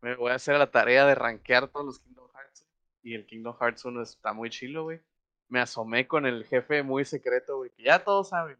Me 0.00 0.16
voy 0.16 0.30
a 0.32 0.34
hacer 0.34 0.58
la 0.58 0.70
tarea 0.70 1.06
de 1.06 1.14
rankear 1.14 1.68
todos 1.68 1.86
los 1.86 1.98
Kingdom 2.00 2.28
Hearts. 2.34 2.66
Y 3.02 3.14
el 3.14 3.26
Kingdom 3.26 3.56
Hearts 3.58 3.84
1 3.84 4.02
está 4.02 4.32
muy 4.32 4.50
chilo, 4.50 4.84
güey. 4.84 5.00
Me 5.48 5.60
asomé 5.60 6.06
con 6.06 6.26
el 6.26 6.44
jefe 6.44 6.82
muy 6.82 7.04
secreto, 7.04 7.58
güey, 7.58 7.70
que 7.70 7.84
ya 7.84 8.02
todos 8.02 8.28
saben. 8.28 8.58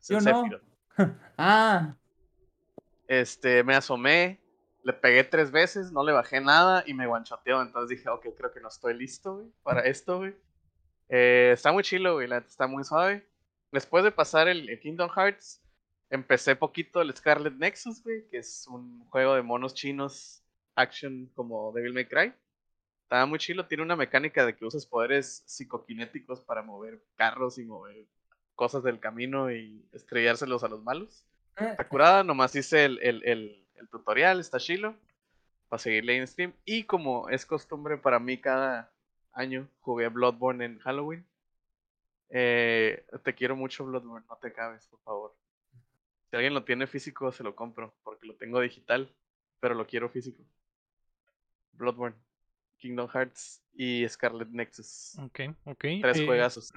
Es 0.00 0.10
el 0.10 0.24
no. 0.24 0.60
Ah, 1.38 1.94
Este, 3.06 3.62
me 3.64 3.74
asomé, 3.74 4.40
le 4.82 4.92
pegué 4.92 5.24
tres 5.24 5.50
veces, 5.50 5.92
no 5.92 6.04
le 6.04 6.12
bajé 6.12 6.40
nada 6.40 6.84
y 6.86 6.94
me 6.94 7.06
guanchoteó. 7.06 7.62
Entonces 7.62 7.96
dije, 7.98 8.08
ok, 8.08 8.26
creo 8.36 8.52
que 8.52 8.60
no 8.60 8.68
estoy 8.68 8.94
listo, 8.94 9.36
güey, 9.36 9.48
para 9.62 9.82
esto, 9.82 10.18
güey. 10.18 10.34
Eh, 11.08 11.50
está 11.52 11.72
muy 11.72 11.82
chilo, 11.82 12.14
güey, 12.14 12.28
la 12.28 12.38
está 12.38 12.66
muy 12.66 12.84
suave. 12.84 13.26
Después 13.70 14.04
de 14.04 14.12
pasar 14.12 14.48
el, 14.48 14.68
el 14.68 14.80
Kingdom 14.80 15.10
Hearts, 15.10 15.62
empecé 16.10 16.56
poquito 16.56 17.00
el 17.00 17.14
Scarlet 17.14 17.54
Nexus, 17.54 18.02
güey, 18.02 18.28
que 18.28 18.38
es 18.38 18.66
un 18.68 19.04
juego 19.08 19.34
de 19.34 19.42
monos 19.42 19.74
chinos, 19.74 20.42
action 20.74 21.26
como 21.34 21.72
Devil 21.72 21.94
May 21.94 22.06
Cry. 22.06 22.32
Estaba 23.04 23.26
muy 23.26 23.38
chilo, 23.38 23.66
tiene 23.66 23.82
una 23.82 23.96
mecánica 23.96 24.46
de 24.46 24.56
que 24.56 24.64
usas 24.64 24.86
poderes 24.86 25.42
psicoquinéticos 25.46 26.40
para 26.40 26.62
mover 26.62 27.02
carros 27.14 27.58
y 27.58 27.64
mover 27.64 28.06
cosas 28.54 28.82
del 28.82 29.00
camino 29.00 29.50
y 29.52 29.86
estrellárselos 29.92 30.64
a 30.64 30.68
los 30.68 30.82
malos. 30.82 31.26
eh, 31.58 31.68
Está 31.72 31.88
curada, 31.88 32.24
nomás 32.24 32.54
hice 32.56 32.84
el, 32.86 32.98
el, 33.02 33.22
el, 33.24 33.61
el 33.82 33.88
tutorial, 33.88 34.40
está 34.40 34.58
chilo, 34.58 34.94
para 35.68 35.78
seguirle 35.78 36.16
en 36.16 36.26
stream. 36.26 36.54
Y 36.64 36.84
como 36.84 37.28
es 37.28 37.44
costumbre 37.44 37.98
para 37.98 38.18
mí 38.18 38.38
cada 38.38 38.90
año, 39.32 39.68
jugué 39.80 40.08
Bloodborne 40.08 40.64
en 40.64 40.78
Halloween. 40.78 41.26
Eh, 42.30 43.04
te 43.24 43.34
quiero 43.34 43.56
mucho 43.56 43.84
Bloodborne, 43.84 44.26
no 44.28 44.36
te 44.36 44.52
cabes, 44.52 44.86
por 44.86 45.00
favor. 45.00 45.34
Si 46.30 46.36
alguien 46.36 46.54
lo 46.54 46.64
tiene 46.64 46.86
físico, 46.86 47.30
se 47.30 47.42
lo 47.42 47.54
compro, 47.54 47.94
porque 48.02 48.26
lo 48.26 48.34
tengo 48.36 48.60
digital, 48.60 49.12
pero 49.60 49.74
lo 49.74 49.86
quiero 49.86 50.08
físico. 50.08 50.42
Bloodborne, 51.72 52.16
Kingdom 52.78 53.08
Hearts 53.08 53.62
y 53.74 54.08
Scarlet 54.08 54.48
Nexus. 54.48 55.18
Ok, 55.18 55.40
ok. 55.64 55.84
Tres 56.00 56.18
eh, 56.20 56.26
juegazos. 56.26 56.72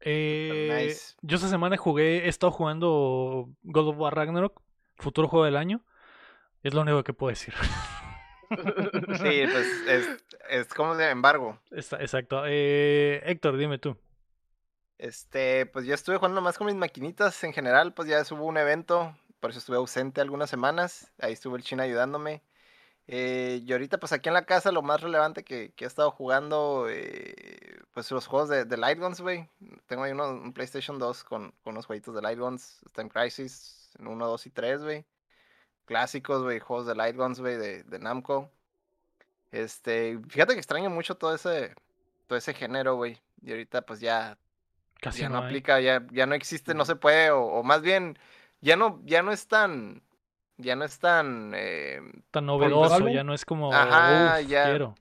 eh, 0.00 0.84
Nice. 0.84 1.14
Yo 1.22 1.36
esta 1.36 1.48
semana 1.48 1.76
jugué, 1.76 2.26
he 2.26 2.28
estado 2.28 2.52
jugando 2.52 3.50
God 3.62 3.88
of 3.88 3.98
War 3.98 4.14
Ragnarok, 4.14 4.60
futuro 4.96 5.28
juego 5.28 5.44
del 5.44 5.56
año. 5.56 5.82
Es 6.68 6.74
lo 6.74 6.82
único 6.82 7.02
que 7.02 7.12
puedo 7.14 7.30
decir. 7.30 7.54
Sí, 8.50 9.42
pues 9.52 9.66
es, 9.86 10.08
es 10.48 10.72
como 10.72 10.96
de 10.96 11.10
embargo. 11.10 11.58
Está- 11.70 12.00
exacto. 12.00 12.44
Eh, 12.46 13.20
Héctor, 13.26 13.58
dime 13.58 13.78
tú. 13.78 13.94
Este, 14.96 15.66
pues 15.66 15.84
yo 15.84 15.94
estuve 15.94 16.16
jugando 16.16 16.40
más 16.40 16.56
con 16.56 16.66
mis 16.66 16.74
maquinitas 16.76 17.44
en 17.44 17.52
general, 17.52 17.92
pues 17.92 18.08
ya 18.08 18.22
hubo 18.30 18.46
un 18.46 18.56
evento, 18.56 19.14
por 19.40 19.50
eso 19.50 19.58
estuve 19.58 19.76
ausente 19.76 20.20
algunas 20.22 20.48
semanas, 20.48 21.12
ahí 21.20 21.34
estuvo 21.34 21.56
el 21.56 21.62
China 21.62 21.82
ayudándome. 21.82 22.42
Eh, 23.06 23.60
y 23.66 23.72
ahorita 23.72 23.98
pues 23.98 24.12
aquí 24.12 24.28
en 24.28 24.34
la 24.34 24.44
casa 24.46 24.72
lo 24.72 24.80
más 24.82 25.02
relevante 25.02 25.44
que, 25.44 25.72
que 25.76 25.84
he 25.84 25.86
estado 25.86 26.10
jugando, 26.10 26.86
eh, 26.90 27.78
pues 27.92 28.10
los 28.10 28.26
juegos 28.26 28.48
de, 28.48 28.64
de 28.64 28.76
Light 28.78 28.98
Guns, 28.98 29.20
güey. 29.20 29.48
Tengo 29.86 30.04
ahí 30.04 30.12
uno- 30.12 30.30
un 30.30 30.52
PlayStation 30.54 30.98
2 30.98 31.22
con, 31.24 31.52
con 31.62 31.72
unos 31.74 31.84
jueguitos 31.86 32.14
de 32.14 32.22
Light 32.22 32.38
Guns, 32.38 32.80
Time 32.94 33.10
Crisis, 33.10 33.90
1, 33.98 34.26
2 34.26 34.46
y 34.46 34.50
3, 34.50 34.82
güey. 34.82 35.04
Clásicos, 35.88 36.42
güey, 36.42 36.60
juegos 36.60 36.86
de 36.86 36.94
Light 36.94 37.16
Guns, 37.16 37.40
güey, 37.40 37.56
de, 37.56 37.82
de 37.82 37.98
Namco. 37.98 38.50
Este, 39.50 40.20
fíjate 40.28 40.52
que 40.52 40.58
extraño 40.58 40.90
mucho 40.90 41.16
todo 41.16 41.34
ese, 41.34 41.74
todo 42.26 42.38
ese 42.38 42.52
género, 42.52 42.96
güey. 42.96 43.18
Y 43.42 43.52
ahorita 43.52 43.80
pues 43.82 43.98
ya 43.98 44.36
Casi 45.00 45.22
ya 45.22 45.30
no 45.30 45.38
aplica, 45.38 45.80
ya, 45.80 46.06
ya 46.10 46.26
no 46.26 46.34
existe, 46.34 46.74
no 46.74 46.84
se 46.84 46.94
puede, 46.94 47.30
o, 47.30 47.40
o 47.42 47.62
más 47.62 47.80
bien, 47.80 48.18
ya 48.60 48.76
no, 48.76 49.00
ya 49.06 49.22
no 49.22 49.32
es 49.32 49.48
tan, 49.48 50.02
ya 50.58 50.76
no 50.76 50.84
es 50.84 50.98
tan, 50.98 51.52
eh, 51.54 52.02
Tan 52.32 52.44
novedoso, 52.44 53.08
ya 53.08 53.24
no 53.24 53.32
es 53.32 53.46
como, 53.46 53.72
Ajá, 53.72 54.40
"Uf, 54.42 54.46
ya. 54.48 54.64
quiero. 54.64 54.94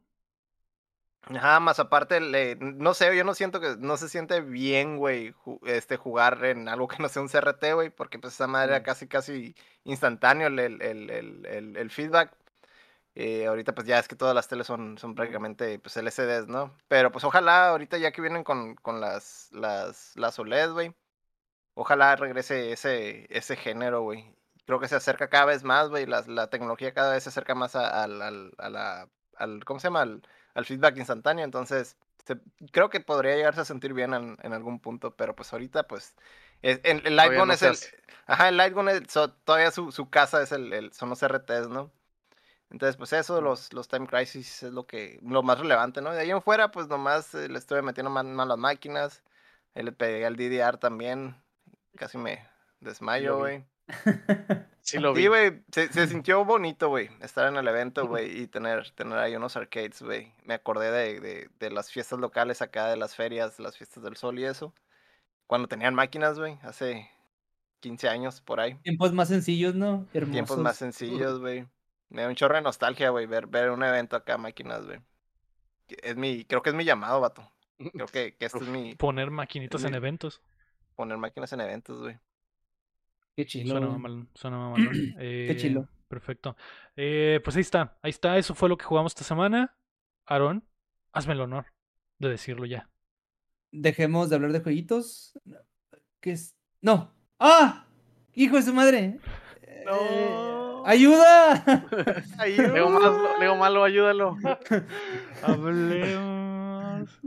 Ajá, 1.36 1.60
más 1.60 1.80
aparte, 1.80 2.20
le- 2.20 2.56
no 2.58 2.94
sé, 2.94 3.16
yo 3.16 3.24
no 3.24 3.34
siento 3.34 3.60
que, 3.60 3.76
no 3.80 3.98
se 3.98 4.10
siente 4.10 4.42
bien, 4.42 4.98
güey, 4.98 5.34
ju- 5.34 5.60
este, 5.68 5.98
jugar 5.98 6.44
en 6.46 6.70
algo 6.70 6.88
que 6.88 6.98
no 7.00 7.10
sea 7.10 7.22
un 7.22 7.30
CRT, 7.30 7.74
güey, 7.74 7.90
porque 7.90 8.20
pues 8.20 8.34
esa 8.34 8.48
madre 8.48 8.70
era 8.76 8.84
casi, 8.84 9.08
casi 9.08 9.56
instantáneo 9.84 10.48
el, 10.48 10.60
el, 10.60 10.82
el, 10.82 11.76
el, 11.78 11.92
feedback. 11.92 12.34
Eh, 13.16 13.48
ahorita 13.48 13.74
pues 13.76 13.88
ya 13.88 14.00
es 14.00 14.08
que 14.08 14.16
todas 14.16 14.36
las 14.36 14.48
teles 14.48 14.68
son, 14.68 14.98
son 14.98 15.16
prácticamente 15.16 15.80
pues 15.80 15.98
LCDs, 15.98 16.48
¿no? 16.48 16.76
Pero 16.88 17.12
pues 17.12 17.24
ojalá 17.26 17.70
ahorita 17.70 17.98
ya 17.98 18.12
que 18.12 18.22
vienen 18.22 18.44
con, 18.44 18.76
con 18.76 19.02
las, 19.02 19.50
las, 19.54 20.14
las 20.16 20.38
OLED, 20.40 20.72
güey. 20.74 20.96
Ojalá 21.76 22.16
regrese 22.16 22.72
ese, 22.72 23.28
ese 23.36 23.56
género, 23.56 24.02
güey. 24.02 24.34
Creo 24.66 24.80
que 24.80 24.88
se 24.88 24.96
acerca 24.96 25.30
cada 25.30 25.46
vez 25.46 25.64
más, 25.64 25.90
güey. 25.90 26.06
La, 26.06 26.22
la 26.28 26.50
tecnología 26.50 26.94
cada 26.94 27.14
vez 27.14 27.24
se 27.24 27.30
acerca 27.30 27.56
más 27.56 27.76
a- 27.76 28.04
al, 28.04 28.22
al, 28.22 28.54
a 28.58 28.70
la, 28.70 29.10
al, 29.36 29.64
¿cómo 29.66 29.80
se 29.80 29.88
llama? 29.88 30.02
Al, 30.02 30.22
al 30.58 30.66
feedback 30.66 30.98
instantáneo. 30.98 31.46
Entonces, 31.46 31.96
se- 32.26 32.40
creo 32.72 32.90
que 32.90 33.00
podría 33.00 33.36
llegarse 33.38 33.62
a 33.62 33.66
sentir 33.66 33.94
bien 33.94 34.14
en, 34.14 34.38
en 34.44 34.54
algún 34.54 34.80
punto. 34.82 35.16
Pero 35.16 35.36
pues 35.36 35.54
ahorita, 35.54 35.88
pues, 35.88 36.16
es- 36.62 36.82
el, 36.84 36.98
el 37.08 37.16
Todavía 37.16 37.16
Lightgun 37.16 37.48
no 37.50 37.54
es 37.54 37.62
el... 37.64 37.70
Ajá, 38.28 38.50
el 38.50 38.58
Lightgun 38.58 38.90
es, 38.90 39.04
so- 39.10 39.32
todavía 39.32 39.72
su, 39.72 39.92
su 39.92 40.10
casa 40.10 40.42
es 40.44 40.52
el, 40.52 40.74
el- 40.74 40.94
son 40.94 41.10
los 41.10 41.24
RTs, 41.24 41.70
¿no? 41.70 41.92
Entonces, 42.70 42.98
pues 42.98 43.14
eso, 43.14 43.40
los, 43.42 43.72
los 43.74 43.88
Time 43.88 44.08
Crisis 44.08 44.64
es 44.64 44.74
lo 44.74 44.86
que, 44.86 45.20
lo 45.24 45.44
más 45.44 45.60
relevante, 45.60 46.02
¿no? 46.02 46.12
De 46.14 46.20
ahí 46.22 46.32
en 46.32 46.42
fuera, 46.42 46.72
pues 46.72 46.88
nomás 46.88 47.34
eh, 47.36 47.48
le 47.50 47.58
estuve 47.60 47.82
metiendo 47.82 48.10
más, 48.12 48.26
más 48.26 48.48
las 48.48 48.58
máquinas. 48.58 49.24
eh, 49.76 49.84
le 49.84 49.92
pegué 49.94 50.26
al 50.26 50.36
DDR 50.36 50.78
también. 50.78 51.36
Casi 51.98 52.18
me 52.18 52.46
desmayo, 52.82 53.38
güey. 53.38 53.66
Sí 54.82 54.98
lo 55.00 55.14
vi. 55.14 55.24
Sí, 55.24 55.28
güey, 55.28 55.64
se, 55.72 55.92
se 55.92 56.08
sintió 56.08 56.44
bonito, 56.46 56.90
güey, 56.90 57.10
estar 57.22 57.48
en 57.48 57.58
el 57.58 57.68
evento, 57.68 58.08
güey, 58.08 58.42
y 58.42 58.48
tener, 58.48 58.92
tener 58.92 59.18
ahí 59.18 59.36
unos 59.36 59.56
arcades, 59.58 60.02
güey. 60.02 60.34
Me 60.44 60.54
acordé 60.54 60.92
de, 60.92 61.20
de, 61.20 61.50
de 61.60 61.70
las 61.72 61.92
fiestas 61.92 62.20
locales 62.20 62.62
acá, 62.62 62.88
de 62.90 62.98
las 62.98 63.16
ferias, 63.16 63.60
las 63.60 63.78
fiestas 63.78 64.04
del 64.04 64.16
sol 64.18 64.40
y 64.40 64.46
eso. 64.46 64.74
Cuando 65.48 65.68
tenían 65.68 65.96
máquinas, 65.96 66.40
güey, 66.40 66.60
hace 66.64 67.10
15 67.82 68.10
años 68.10 68.42
por 68.42 68.60
ahí. 68.60 68.80
tiempos 68.84 69.14
más 69.14 69.30
sencillos, 69.30 69.76
¿no? 69.76 70.10
Hermosos. 70.14 70.32
Tiempos 70.32 70.58
más 70.60 70.78
sencillos, 70.78 71.40
güey. 71.40 71.68
Me 72.10 72.22
da 72.24 72.30
un 72.30 72.36
chorro 72.36 72.56
de 72.56 72.62
nostalgia, 72.62 73.10
güey, 73.10 73.26
ver, 73.28 73.48
ver 73.48 73.72
un 73.72 73.84
evento 73.84 74.16
acá, 74.16 74.38
máquinas, 74.38 74.86
güey. 74.86 75.00
Es 76.04 76.16
mi, 76.18 76.46
creo 76.46 76.62
que 76.62 76.70
es 76.72 76.76
mi 76.76 76.86
llamado, 76.86 77.22
vato. 77.22 77.50
Creo 77.96 78.10
que, 78.10 78.36
que 78.38 78.46
este 78.46 78.64
es 78.64 78.70
mi 78.70 78.96
Poner 78.96 79.32
maquinitas 79.32 79.84
en 79.86 79.96
eventos. 79.96 80.42
poner 80.96 81.18
máquinas 81.18 81.54
en 81.54 81.62
eventos, 81.62 82.00
güey. 82.02 82.20
Qué 83.38 83.46
chilo. 83.46 83.70
Suena 83.70 84.26
suena 84.34 84.58
mamalón. 84.60 85.16
Eh, 85.20 85.56
chilo. 85.60 85.88
Perfecto. 86.08 86.58
Eh, 86.96 87.40
pues 87.44 87.56
ahí 87.56 87.62
está, 87.62 87.96
ahí 88.02 88.10
está, 88.10 88.36
eso 88.38 88.56
fue 88.56 88.68
lo 88.68 88.78
que 88.78 88.86
jugamos 88.86 89.12
esta 89.12 89.24
semana. 89.24 89.76
Aarón, 90.26 90.64
hazme 91.14 91.34
el 91.34 91.42
honor 91.42 91.68
de 92.18 92.30
decirlo 92.30 92.66
ya. 92.66 92.90
Dejemos 93.72 94.32
de 94.32 94.38
hablar 94.38 94.54
de 94.54 94.62
jueguitos. 94.62 95.38
¿Qué 96.20 96.32
es? 96.32 96.56
No. 96.82 97.14
¡Ah! 97.40 97.86
¡Hijo 98.34 98.56
de 98.56 98.64
su 98.64 98.74
madre! 98.74 99.20
Eh, 99.62 99.84
No. 99.86 100.84
¡Ayuda! 100.88 101.64
Leo 102.74 102.90
Malo, 102.90 103.40
Leo 103.40 103.56
Malo, 103.56 103.84
ayúdalo. 103.84 104.36
Hablemos. 105.44 107.20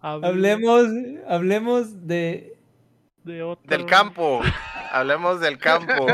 Hablemos, 0.00 0.86
hablemos 1.26 2.06
de. 2.06 2.56
de 3.24 3.42
otro. 3.42 3.66
Del 3.68 3.86
campo. 3.86 4.40
Hablemos 5.00 5.40
del 5.40 5.58
campo. 5.58 5.92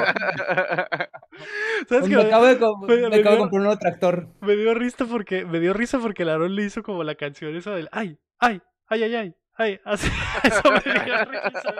¿Sabes 1.88 2.08
Me 2.08 2.20
acabo 2.22 2.44
de, 2.46 2.58
com- 2.58 2.80
me- 2.86 2.96
me 2.96 3.08
me 3.08 3.16
acabo 3.16 3.16
de 3.16 3.22
dio- 3.36 3.38
comprar 3.38 3.58
un 3.60 3.64
nuevo 3.64 3.78
tractor. 3.78 4.28
Me 4.40 4.56
dio 4.56 4.74
risa 4.74 5.04
porque 5.06 5.44
me 5.44 5.60
dio 5.60 5.72
risa 5.72 5.98
porque 5.98 6.22
el 6.22 6.28
Aarón 6.30 6.54
le 6.54 6.64
hizo 6.64 6.82
como 6.82 7.04
la 7.04 7.14
canción 7.14 7.54
esa 7.56 7.72
del 7.74 7.88
ay, 7.92 8.18
ay, 8.38 8.60
ay, 8.88 9.02
ay, 9.04 9.14
ay, 9.14 9.34
ay, 9.56 9.80
así, 9.84 10.08
eso 10.44 10.62
me 10.72 11.04
dio 11.04 11.24
risa. 11.24 11.74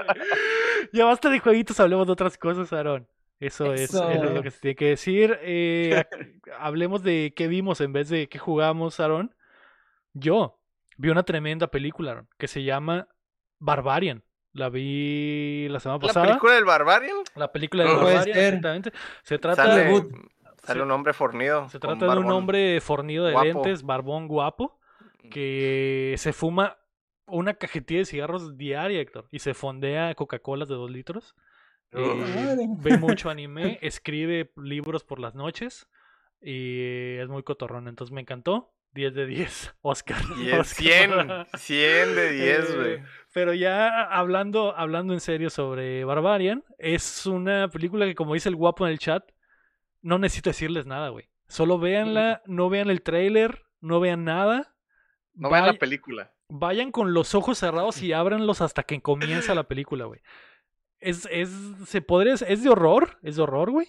Ya 0.93 1.05
basta 1.05 1.31
de 1.31 1.39
jueguitos, 1.41 1.79
hablemos 1.81 2.07
de 2.07 2.13
otras 2.13 2.37
cosas, 2.39 2.73
Aarón. 2.73 3.09
Eso 3.41 3.73
es, 3.75 3.83
eso 3.91 4.09
es 4.09 4.17
Eso. 4.23 4.31
lo 4.35 4.43
que 4.43 4.51
se 4.53 4.61
tiene 4.61 4.77
que 4.77 4.87
decir. 4.91 5.37
Eh, 5.43 6.05
hablemos 6.61 7.03
de 7.03 7.33
qué 7.35 7.49
vimos 7.49 7.81
en 7.81 7.93
vez 7.93 8.09
de 8.09 8.29
qué 8.29 8.39
jugamos, 8.39 9.01
Aarón. 9.01 9.35
Yo 10.13 10.61
vi 10.97 11.09
una 11.09 11.25
tremenda 11.25 11.67
película 11.67 12.11
Aarón, 12.13 12.29
que 12.39 12.47
se 12.47 12.63
llama 12.63 13.09
Barbarian. 13.59 14.23
La 14.55 14.69
vi 14.69 15.67
la 15.71 15.81
semana 15.81 15.99
¿La 16.03 16.07
pasada. 16.09 16.27
película 16.27 16.55
del 16.55 16.65
Barbarian? 16.65 17.17
La 17.37 17.51
película 17.53 17.85
de 17.85 17.89
No 17.91 18.01
puede 18.01 18.15
Barbarian, 18.17 18.37
ser. 18.37 18.45
exactamente. 18.47 18.93
Se 19.23 19.39
trata 19.39 19.65
Sale, 19.65 19.85
Reboot. 19.85 20.13
sale 20.63 20.79
Se- 20.81 20.83
un 20.85 20.91
hombre 20.91 21.13
fornido. 21.15 21.69
se 21.71 21.79
trata 21.79 22.07
de 22.13 22.19
un 22.21 22.31
hombre 22.31 22.81
fornido 22.81 23.25
de 23.25 23.33
Guapo. 23.33 23.45
lentes, 23.47 23.83
barbón 23.83 24.29
guapo, 24.29 24.79
que 25.31 26.15
se 26.19 26.33
fuma 26.33 26.77
una 27.27 27.55
cajetilla 27.55 28.01
de 28.01 28.05
cigarros 28.05 28.59
diaria, 28.59 29.01
Héctor, 29.01 29.27
y 29.31 29.39
se 29.39 29.55
fondea 29.55 30.15
Coca-Colas 30.15 30.69
de 30.69 30.75
dos 30.75 30.91
litros. 30.91 31.35
Eh, 31.93 32.67
ve 32.79 32.97
mucho 32.99 33.31
anime, 33.31 33.79
escribe 33.83 34.51
libros 34.57 35.05
por 35.05 35.19
las 35.19 35.35
noches 35.35 35.87
Y 36.41 37.17
es 37.19 37.29
muy 37.29 37.43
cotorrón, 37.43 37.87
entonces 37.87 38.13
me 38.13 38.21
encantó. 38.23 38.73
10 38.95 39.15
de 39.15 39.27
10, 39.27 39.75
Oscar. 39.83 40.23
Y 40.39 40.51
es 40.51 40.69
100, 40.69 41.47
100 41.55 42.15
de 42.15 42.33
10, 42.33 42.77
güey. 42.77 42.95
Eh, 42.95 43.05
Pero 43.33 43.55
ya 43.55 44.05
hablando, 44.05 44.77
hablando 44.77 45.15
en 45.15 45.21
serio 45.21 45.51
sobre 45.51 46.05
Barbarian, 46.05 46.65
es 46.79 47.27
una 47.27 47.69
película 47.69 48.07
que, 48.07 48.15
como 48.15 48.35
dice 48.35 48.49
el 48.49 48.57
guapo 48.57 48.87
en 48.87 48.93
el 48.93 48.99
chat, 48.99 49.25
no 50.03 50.19
necesito 50.19 50.51
decirles 50.51 50.87
nada, 50.87 51.09
güey. 51.09 51.29
Solo 51.49 51.79
véanla, 51.79 52.43
no 52.47 52.69
vean 52.71 52.91
el 52.91 53.03
trailer, 53.03 53.63
no 53.81 54.01
vean 54.01 54.25
nada. 54.25 54.75
No 55.35 55.51
vean 55.51 55.67
la 55.67 55.75
película. 55.75 56.33
Vayan 56.49 56.93
con 56.93 57.15
los 57.15 57.35
ojos 57.35 57.59
cerrados 57.59 58.03
y 58.03 58.13
ábranlos 58.13 58.61
hasta 58.61 58.83
que 58.83 59.01
comienza 59.01 59.55
la 59.55 59.65
película, 59.65 60.05
güey. 60.05 60.21
Es, 60.99 61.29
es, 61.31 61.51
se 61.87 62.01
podría, 62.01 62.35
es 62.35 62.63
de 62.63 62.69
horror, 62.69 63.19
es 63.23 63.37
de 63.37 63.43
horror, 63.43 63.71
güey. 63.71 63.89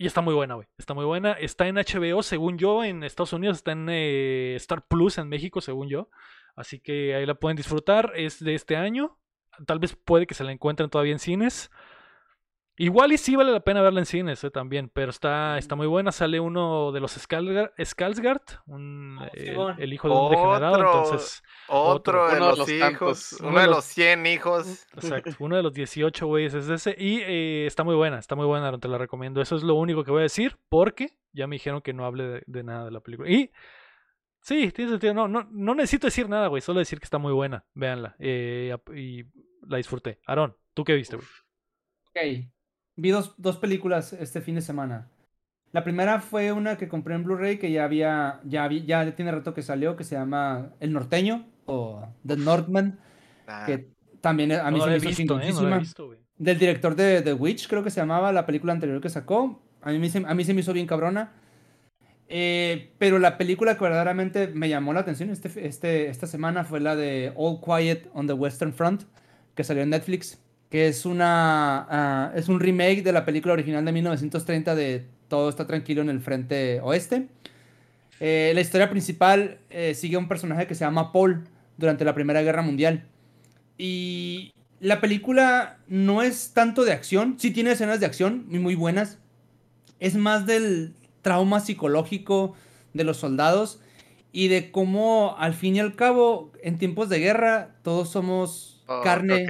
Y 0.00 0.06
está 0.06 0.20
muy 0.20 0.32
buena, 0.32 0.54
güey. 0.54 0.68
Está 0.78 0.94
muy 0.94 1.04
buena. 1.04 1.32
Está 1.32 1.66
en 1.66 1.74
HBO, 1.74 2.22
según 2.22 2.56
yo, 2.56 2.84
en 2.84 3.02
Estados 3.02 3.32
Unidos. 3.32 3.56
Está 3.56 3.72
en 3.72 3.88
eh, 3.90 4.54
Star 4.54 4.86
Plus 4.86 5.18
en 5.18 5.28
México, 5.28 5.60
según 5.60 5.88
yo. 5.88 6.08
Así 6.54 6.78
que 6.78 7.16
ahí 7.16 7.26
la 7.26 7.34
pueden 7.34 7.56
disfrutar. 7.56 8.12
Es 8.14 8.42
de 8.42 8.54
este 8.54 8.76
año. 8.76 9.18
Tal 9.66 9.80
vez 9.80 9.96
puede 9.96 10.28
que 10.28 10.34
se 10.34 10.44
la 10.44 10.52
encuentren 10.52 10.88
todavía 10.88 11.14
en 11.14 11.18
cines. 11.18 11.72
Igual 12.78 13.12
y 13.12 13.18
sí 13.18 13.34
vale 13.34 13.50
la 13.52 13.60
pena 13.60 13.82
verla 13.82 13.98
en 14.00 14.06
cines 14.06 14.42
eh, 14.44 14.50
también, 14.50 14.88
pero 14.92 15.10
está, 15.10 15.58
está 15.58 15.74
muy 15.74 15.86
buena. 15.88 16.12
Sale 16.12 16.38
uno 16.38 16.92
de 16.92 17.00
los 17.00 17.12
Skalsgard, 17.12 18.42
un, 18.66 19.18
Oh, 19.20 19.70
eh, 19.70 19.74
el 19.78 19.92
hijo 19.92 20.08
de 20.08 20.14
un 20.14 20.30
degenerado. 20.30 20.74
Otro. 20.74 21.02
Entonces, 21.04 21.42
Otro 21.68 22.22
Otro. 22.24 22.28
de 22.30 22.36
Uno 22.36 22.48
los, 22.50 22.58
los 22.58 22.68
hijos, 22.70 23.32
uno, 23.40 23.48
Uno 23.50 23.60
de 23.60 23.66
los- 23.66 23.76
los 23.76 23.84
100 23.84 24.26
hijos. 24.26 24.86
Exacto, 24.94 25.30
uno 25.40 25.56
de 25.56 25.62
los 25.62 25.72
18 25.74 26.26
güeyes 26.26 26.54
es 26.54 26.68
ese. 26.68 26.94
Y 26.98 27.20
eh, 27.22 27.66
está 27.66 27.82
muy 27.84 27.96
buena, 27.96 28.18
está 28.18 28.36
muy 28.36 28.46
buena, 28.46 28.68
Aaron, 28.68 28.80
te 28.80 28.88
la 28.88 28.98
recomiendo. 28.98 29.40
Eso 29.40 29.56
es 29.56 29.62
lo 29.64 29.74
único 29.74 30.04
que 30.04 30.10
voy 30.10 30.20
a 30.20 30.22
decir, 30.22 30.56
porque 30.68 31.18
ya 31.32 31.46
me 31.46 31.56
dijeron 31.56 31.80
que 31.82 31.92
no 31.92 32.04
hable 32.06 32.24
de, 32.28 32.42
de 32.46 32.62
nada 32.62 32.84
de 32.84 32.90
la 32.92 33.00
película. 33.00 33.28
Y 33.30 33.50
sí, 34.40 34.70
tiene 34.70 34.92
sentido. 34.92 35.14
No, 35.14 35.26
no, 35.26 35.48
no 35.50 35.74
necesito 35.74 36.06
decir 36.06 36.28
nada, 36.28 36.46
güey, 36.46 36.62
solo 36.62 36.78
decir 36.78 36.98
que 37.00 37.04
está 37.04 37.18
muy 37.18 37.32
buena. 37.32 37.64
Véanla. 37.74 38.14
eh, 38.20 38.76
y 38.94 39.24
la 39.66 39.78
disfruté. 39.78 40.20
Aaron, 40.26 40.56
¿tú 40.74 40.84
qué 40.84 40.94
viste, 40.94 41.16
güey? 41.16 41.28
Ok. 42.10 42.48
Vi 43.00 43.10
dos, 43.10 43.34
dos 43.38 43.56
películas 43.58 44.12
este 44.12 44.40
fin 44.40 44.56
de 44.56 44.60
semana. 44.60 45.06
La 45.72 45.84
primera 45.84 46.20
fue 46.20 46.50
una 46.50 46.76
que 46.76 46.88
compré 46.88 47.14
en 47.14 47.22
Blu-ray 47.24 47.58
que 47.58 47.70
ya 47.70 47.84
había, 47.84 48.40
ya, 48.44 48.66
vi- 48.66 48.84
ya 48.86 49.14
tiene 49.14 49.30
rato 49.30 49.54
que 49.54 49.62
salió, 49.62 49.96
que 49.96 50.02
se 50.02 50.16
llama 50.16 50.70
El 50.80 50.92
Norteño 50.92 51.46
o 51.66 52.06
The 52.26 52.36
Northman, 52.36 52.98
Ah, 53.46 53.64
que 53.66 53.88
también 54.20 54.50
a 54.52 54.70
mí 54.70 54.78
no 54.78 54.84
se 54.84 54.90
me 54.90 54.96
hizo 54.96 55.08
visto, 55.08 55.34
¿eh? 55.40 55.52
No 55.52 55.78
visto. 55.78 56.14
Del 56.38 56.58
director 56.58 56.94
de 56.96 57.22
The 57.22 57.34
Witch, 57.34 57.68
creo 57.68 57.84
que 57.84 57.90
se 57.90 58.00
llamaba 58.00 58.32
la 58.32 58.46
película 58.46 58.72
anterior 58.72 59.00
que 59.00 59.08
sacó. 59.10 59.62
A 59.82 59.90
mí, 59.92 60.10
se- 60.10 60.24
a 60.26 60.34
mí 60.34 60.44
se 60.44 60.54
me 60.54 60.60
hizo 60.60 60.72
bien 60.72 60.86
cabrona. 60.86 61.32
Eh, 62.28 62.92
pero 62.98 63.18
la 63.18 63.38
película 63.38 63.76
que 63.76 63.84
verdaderamente 63.84 64.48
me 64.48 64.68
llamó 64.68 64.92
la 64.92 65.00
atención 65.00 65.30
este, 65.30 65.66
este, 65.66 66.08
esta 66.08 66.26
semana 66.26 66.64
fue 66.64 66.80
la 66.80 66.94
de 66.96 67.32
All 67.36 67.60
Quiet 67.60 68.10
on 68.12 68.26
the 68.26 68.34
Western 68.34 68.72
Front, 68.74 69.04
que 69.54 69.64
salió 69.64 69.82
en 69.82 69.90
Netflix, 69.90 70.42
que 70.70 70.88
es, 70.88 71.06
una, 71.06 71.86
ah, 71.88 72.32
es 72.34 72.48
un 72.48 72.60
remake 72.60 73.02
de 73.02 73.12
la 73.12 73.24
película 73.24 73.54
original 73.54 73.84
de 73.84 73.92
1930 73.92 74.74
de 74.74 75.06
Todo 75.28 75.48
está 75.48 75.66
tranquilo 75.66 76.02
en 76.02 76.10
el 76.10 76.20
frente 76.20 76.80
oeste. 76.80 77.28
Eh, 78.20 78.52
la 78.54 78.60
historia 78.60 78.90
principal 78.90 79.58
eh, 79.70 79.94
sigue 79.94 80.16
a 80.16 80.18
un 80.18 80.28
personaje 80.28 80.66
que 80.66 80.74
se 80.74 80.84
llama 80.84 81.12
Paul 81.12 81.44
durante 81.76 82.04
la 82.04 82.14
Primera 82.14 82.42
Guerra 82.42 82.62
Mundial. 82.62 83.04
Y 83.78 84.52
la 84.80 85.00
película 85.00 85.78
no 85.86 86.22
es 86.22 86.52
tanto 86.52 86.84
de 86.84 86.92
acción, 86.92 87.36
sí 87.38 87.50
tiene 87.50 87.72
escenas 87.72 88.00
de 88.00 88.06
acción 88.06 88.44
muy, 88.48 88.58
muy 88.58 88.74
buenas. 88.74 89.18
Es 90.00 90.16
más 90.16 90.46
del 90.46 90.94
trauma 91.22 91.60
psicológico 91.60 92.54
de 92.94 93.04
los 93.04 93.18
soldados 93.18 93.80
y 94.32 94.48
de 94.48 94.70
cómo 94.70 95.36
al 95.38 95.54
fin 95.54 95.76
y 95.76 95.80
al 95.80 95.94
cabo 95.94 96.52
en 96.62 96.78
tiempos 96.78 97.08
de 97.08 97.18
guerra 97.18 97.76
todos 97.82 98.10
somos 98.10 98.77
Oh, 98.88 99.02
carne. 99.02 99.44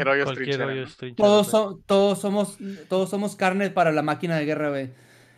Todos, 1.14 1.46
so- 1.48 1.80
todos, 1.86 2.20
somos, 2.20 2.58
todos 2.88 3.08
somos 3.08 3.36
carne 3.36 3.70
para 3.70 3.92
la 3.92 4.02
máquina 4.02 4.36
de 4.36 4.44
guerra, 4.44 4.70
güey. 4.70 4.90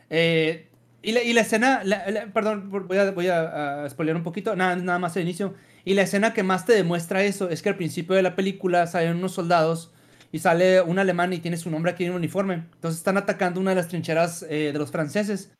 Eh, 0.09 0.69
y, 1.03 1.13
la, 1.13 1.23
y 1.23 1.33
la 1.33 1.43
escena, 1.43 1.83
la- 1.85 2.11
la- 2.11 2.27
perdón, 2.33 2.71
voy 2.71 2.97
a, 2.99 3.11
voy 3.11 3.29
a, 3.29 3.85
a 3.85 3.91
spoilear 3.91 4.17
un 4.17 4.23
poquito, 4.23 4.57
nada, 4.57 4.77
nada 4.77 4.99
más 4.99 5.17
el 5.17 5.23
inicio. 5.25 5.55
Y 5.85 5.95
la 5.95 6.03
escena 6.03 6.35
que 6.35 6.43
más 6.43 6.67
te 6.67 6.73
demuestra 6.73 7.23
eso 7.25 7.49
es 7.51 7.63
que 7.63 7.69
al 7.71 7.77
principio 7.77 8.15
de 8.17 8.23
la 8.23 8.37
película 8.37 8.87
salen 8.87 9.17
unos 9.17 9.33
soldados 9.33 9.93
y 10.33 10.39
sale 10.39 10.81
un 10.83 10.99
alemán 10.99 11.33
y 11.33 11.39
tiene 11.39 11.57
su 11.57 11.71
nombre 11.71 11.93
aquí 11.93 12.05
en 12.05 12.11
un 12.11 12.17
uniforme. 12.17 12.55
Entonces 12.75 12.99
están 12.99 13.17
atacando 13.17 13.61
una 13.61 13.71
de 13.71 13.77
las 13.77 13.89
trincheras 13.89 14.45
eh, 14.49 14.71
de 14.73 14.79
los 14.79 14.91
franceses. 14.91 15.53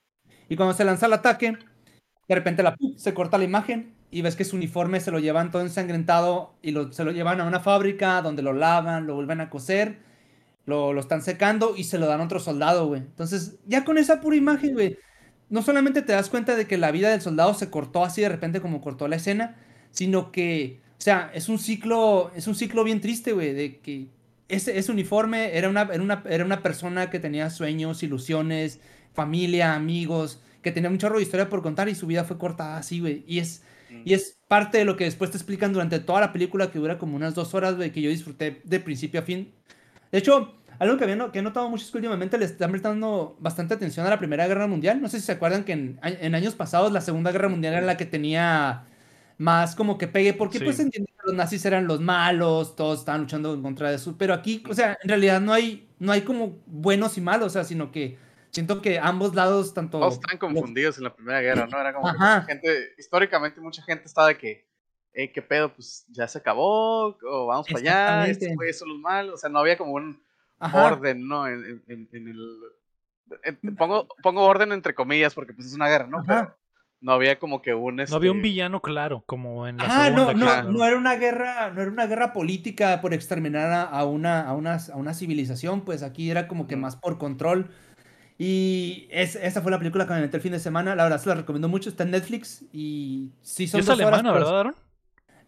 Y 0.49 0.57
cuando 0.57 0.75
se 0.75 0.85
lanza 0.85 1.07
el 1.07 1.13
ataque, 1.15 1.57
de 2.29 2.35
repente 2.35 2.63
la, 2.63 2.77
se 2.97 3.15
corta 3.15 3.39
la 3.39 3.45
imagen 3.45 3.95
y 4.11 4.23
ves 4.23 4.37
que 4.37 4.45
su 4.45 4.57
uniforme 4.57 5.01
se 5.01 5.11
lo 5.11 5.19
llevan 5.21 5.51
todo 5.51 5.63
ensangrentado 5.63 6.55
y 6.63 6.73
lo- 6.73 6.93
se 6.93 7.05
lo 7.05 7.13
llevan 7.13 7.41
a 7.41 7.45
una 7.47 7.61
fábrica 7.61 8.23
donde 8.23 8.43
lo 8.43 8.53
lavan, 8.53 9.07
lo 9.07 9.15
vuelven 9.15 9.41
a 9.41 9.51
coser, 9.51 9.99
lo, 10.67 10.93
lo 10.93 11.01
están 11.01 11.23
secando 11.23 11.75
y 11.77 11.85
se 11.85 11.99
lo 11.99 12.07
dan 12.07 12.21
a 12.21 12.25
otro 12.25 12.41
soldado, 12.41 12.87
güey. 12.89 13.01
Entonces, 13.03 13.59
ya 13.67 13.85
con 13.85 13.99
esa 13.99 14.21
pura 14.21 14.37
imagen, 14.37 14.75
güey, 14.75 14.99
no 15.49 15.63
solamente 15.63 16.03
te 16.03 16.13
das 16.13 16.29
cuenta 16.31 16.55
de 16.57 16.67
que 16.67 16.79
la 16.79 16.91
vida 16.93 17.11
del 17.11 17.21
soldado 17.23 17.55
se 17.55 17.71
cortó 17.71 18.05
así 18.05 18.21
de 18.23 18.29
repente 18.29 18.61
como 18.61 18.81
cortó 18.81 19.09
la 19.09 19.17
escena, 19.17 19.57
sino 19.91 20.31
que, 20.33 20.81
o 20.99 21.01
sea, 21.03 21.31
es 21.35 21.49
un 21.49 21.59
ciclo, 21.59 22.31
es 22.37 22.47
un 22.47 22.55
ciclo 22.55 22.85
bien 22.85 23.01
triste, 23.01 23.33
güey, 23.33 23.53
de 23.53 23.81
que 23.81 24.09
ese, 24.49 24.91
uniforme 24.91 25.57
era 25.57 25.69
una, 25.69 25.83
era, 25.93 26.03
una, 26.03 26.23
era 26.29 26.45
una 26.45 26.63
persona 26.63 27.11
que 27.11 27.19
tenía 27.21 27.51
sueños, 27.51 28.03
ilusiones, 28.03 28.81
familia, 29.13 29.75
amigos, 29.75 30.41
que 30.63 30.73
tenía 30.73 30.91
un 30.91 30.99
chorro 30.99 31.21
historia 31.21 31.49
por 31.49 31.63
contar 31.63 31.89
y 31.89 31.95
su 31.95 32.07
vida 32.07 32.25
fue 32.25 32.39
cortada 32.39 32.77
así, 32.77 33.01
güey. 33.01 33.25
Y 33.27 33.39
es, 33.39 33.63
y 34.05 34.15
es 34.15 34.39
parte 34.49 34.79
de 34.79 34.85
lo 34.85 34.97
que 34.97 35.05
después 35.05 35.31
te 35.31 35.37
explican 35.37 35.73
durante 35.73 35.99
toda 36.01 36.21
la 36.21 36.33
película 36.33 36.71
que 36.71 36.79
dura 36.79 36.99
como 36.99 37.17
unas 37.17 37.35
dos 37.35 37.55
horas, 37.55 37.77
güey, 37.77 37.93
que 37.93 38.01
yo 38.03 38.11
disfruté 38.11 38.61
de 38.65 38.81
principio 38.81 39.21
a 39.21 39.23
fin. 39.23 39.53
De 40.13 40.19
hecho, 40.19 40.55
algo 40.79 40.97
que, 40.97 41.05
había 41.05 41.17
no- 41.17 41.31
que 41.31 41.41
he 41.41 41.43
notado 41.43 41.69
mucho 41.69 41.85
es 41.85 41.91
que 41.91 41.99
últimamente 41.99 42.39
le 42.39 42.45
están 42.47 42.71
prestando 42.71 43.37
bastante 43.41 43.75
atención 43.75 44.07
a 44.07 44.11
la 44.11 44.19
Primera 44.19 44.47
Guerra 44.49 44.67
Mundial. 44.67 45.01
No 45.01 45.09
sé 45.09 45.21
si 45.21 45.27
se 45.27 45.33
acuerdan 45.33 45.65
que 45.65 45.73
en, 45.73 46.35
años 46.35 46.55
pasados 46.55 46.91
la 46.93 47.01
Segunda 47.01 47.33
Guerra 47.33 47.49
Mundial 47.49 47.75
era 47.75 47.87
la 47.87 47.97
que 47.97 48.07
tenía 48.07 48.87
más 49.39 49.75
como 49.75 49.99
que 49.99 50.09
pegue, 50.09 50.35
porque 50.35 50.59
Sí. 50.59 50.65
pues 50.65 50.79
entienden 50.81 51.15
que 51.15 51.23
los 51.27 51.35
nazis 51.35 51.65
eran 51.65 51.87
los 51.87 52.01
malos, 52.01 52.77
todos 52.77 53.01
estaban 53.01 53.23
luchando 53.23 53.55
en 53.55 53.63
contra 53.63 53.89
de 53.91 53.97
eso, 53.97 54.15
pero 54.19 54.35
aquí, 54.35 54.63
o 54.69 54.75
sea, 54.75 54.99
en 55.03 55.09
realidad 55.09 55.41
no 55.41 55.53
hay, 55.53 55.89
no 55.99 56.13
hay 56.13 56.23
como 56.23 56.59
buenos 56.67 57.17
y 57.17 57.21
malos, 57.23 57.47
o 57.47 57.51
sea, 57.51 57.65
sino 57.65 57.91
que 57.91 58.19
siento 58.51 58.83
que 58.83 58.99
ambos 58.99 59.35
lados, 59.35 59.75
tanto... 59.75 59.99
Todos 59.99 60.15
estaban 60.15 60.39
confundidos 60.39 60.99
en 60.99 61.05
la 61.05 61.15
Primera 61.15 61.41
Guerra, 61.41 61.67
¿no? 61.67 61.81
Era 61.81 61.93
como 61.93 62.11
que 62.11 62.17
Ajá. 62.17 62.37
mucha 62.41 62.47
gente, 62.47 62.95
históricamente 62.99 63.61
mucha 63.61 63.83
gente 63.83 64.05
estaba 64.07 64.29
de 64.29 64.39
que, 64.39 64.67
eh, 65.13 65.33
¿qué 65.33 65.43
pedo? 65.43 65.73
Pues 65.75 66.05
ya 66.09 66.27
se 66.29 66.39
acabó, 66.39 67.17
o 67.23 67.47
vamos 67.47 67.67
para 67.69 67.79
allá, 67.81 68.27
estos 68.31 68.49
güeyes 68.55 68.79
son 68.79 68.89
los 68.91 68.99
malos, 68.99 69.35
o 69.35 69.39
sea, 69.39 69.51
no 69.51 69.59
había 69.59 69.77
como 69.79 69.93
un 69.93 70.23
Ajá. 70.59 70.85
orden, 70.87 71.27
¿no? 71.27 71.47
En, 71.49 71.83
en- 71.89 72.09
el... 72.13 72.59
en- 73.45 73.77
pongo, 73.77 74.09
pongo 74.23 74.43
orden 74.43 74.73
entre 74.73 74.95
comillas 74.95 75.35
porque 75.35 75.53
pues 75.53 75.67
es 75.69 75.75
una 75.75 75.89
guerra, 75.89 76.07
¿no? 76.07 76.19
Ajá. 76.19 76.27
Pero 76.27 76.57
no 77.03 77.13
había 77.13 77.39
como 77.39 77.63
que 77.63 77.73
un... 77.73 77.97
No 77.97 78.03
había 78.15 78.31
un 78.31 78.37
este, 78.39 78.49
villano 78.51 78.83
claro, 78.83 79.23
como 79.25 79.67
en 79.67 79.79
la 79.79 79.85
Ah, 79.89 80.11
no, 80.11 80.27
segunda. 80.27 80.35
no, 80.35 80.39
claro. 80.53 80.71
no 80.73 80.85
era 80.85 80.97
una 80.99 81.15
guerra, 81.17 81.71
no 81.71 81.81
era 81.81 81.91
una 81.91 82.07
guerra 82.07 82.35
política 82.35 83.01
por 83.01 83.15
exterminar 83.15 83.73
a, 83.73 83.83
a 83.85 84.05
una, 84.05 84.43
a, 84.47 84.53
una, 84.53 84.77
a 84.93 84.97
una 84.97 85.15
civilización, 85.15 85.81
pues 85.87 86.03
aquí 86.03 86.31
era 86.31 86.47
como 86.47 86.67
que 86.67 86.77
más 86.77 86.97
por 86.97 87.17
control. 87.17 87.71
Y 88.43 89.07
es- 89.11 89.37
esa 89.37 89.61
fue 89.61 89.71
la 89.71 89.79
película 89.79 90.07
que 90.07 90.15
me 90.15 90.21
metí 90.23 90.37
el 90.37 90.43
fin 90.43 90.53
de 90.53 90.61
semana, 90.61 90.95
la 90.97 91.05
verdad 91.05 91.21
se 91.21 91.29
la 91.29 91.35
recomiendo 91.35 91.69
mucho, 91.69 91.91
está 91.91 92.05
en 92.05 92.13
Netflix 92.13 92.65
y 92.73 93.33
sí 93.43 93.65
Y 93.65 93.69
son 93.69 93.81
es 93.81 93.87
dos 93.87 94.01
horas, 94.03 94.23
alemana, 94.23 94.33
pero 94.33 94.47
¿verdad, 94.47 94.61
Aaron? 94.61 94.77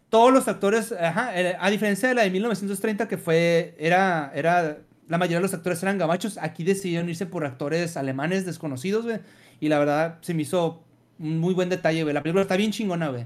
todos 0.09 0.31
los 0.31 0.47
actores, 0.47 0.91
ajá, 0.91 1.39
eh, 1.39 1.57
a 1.59 1.69
diferencia 1.71 2.07
de 2.09 2.15
la 2.15 2.21
de 2.23 2.29
1930 2.29 3.07
que 3.07 3.17
fue, 3.17 3.75
era, 3.79 4.31
era, 4.35 4.77
la 5.07 5.17
mayoría 5.17 5.37
de 5.37 5.43
los 5.43 5.53
actores 5.53 5.81
eran 5.83 5.97
gabachos, 5.97 6.37
aquí 6.37 6.63
decidieron 6.63 7.09
irse 7.09 7.25
por 7.25 7.45
actores 7.45 7.97
alemanes 7.97 8.45
desconocidos, 8.45 9.05
güey, 9.05 9.19
y 9.59 9.69
la 9.69 9.79
verdad 9.79 10.19
se 10.21 10.33
me 10.35 10.43
hizo 10.43 10.83
un 11.19 11.39
muy 11.39 11.53
buen 11.55 11.69
detalle, 11.69 12.03
güey, 12.03 12.13
la 12.13 12.21
película 12.21 12.43
está 12.43 12.57
bien 12.57 12.71
chingona, 12.71 13.09
güey, 13.09 13.25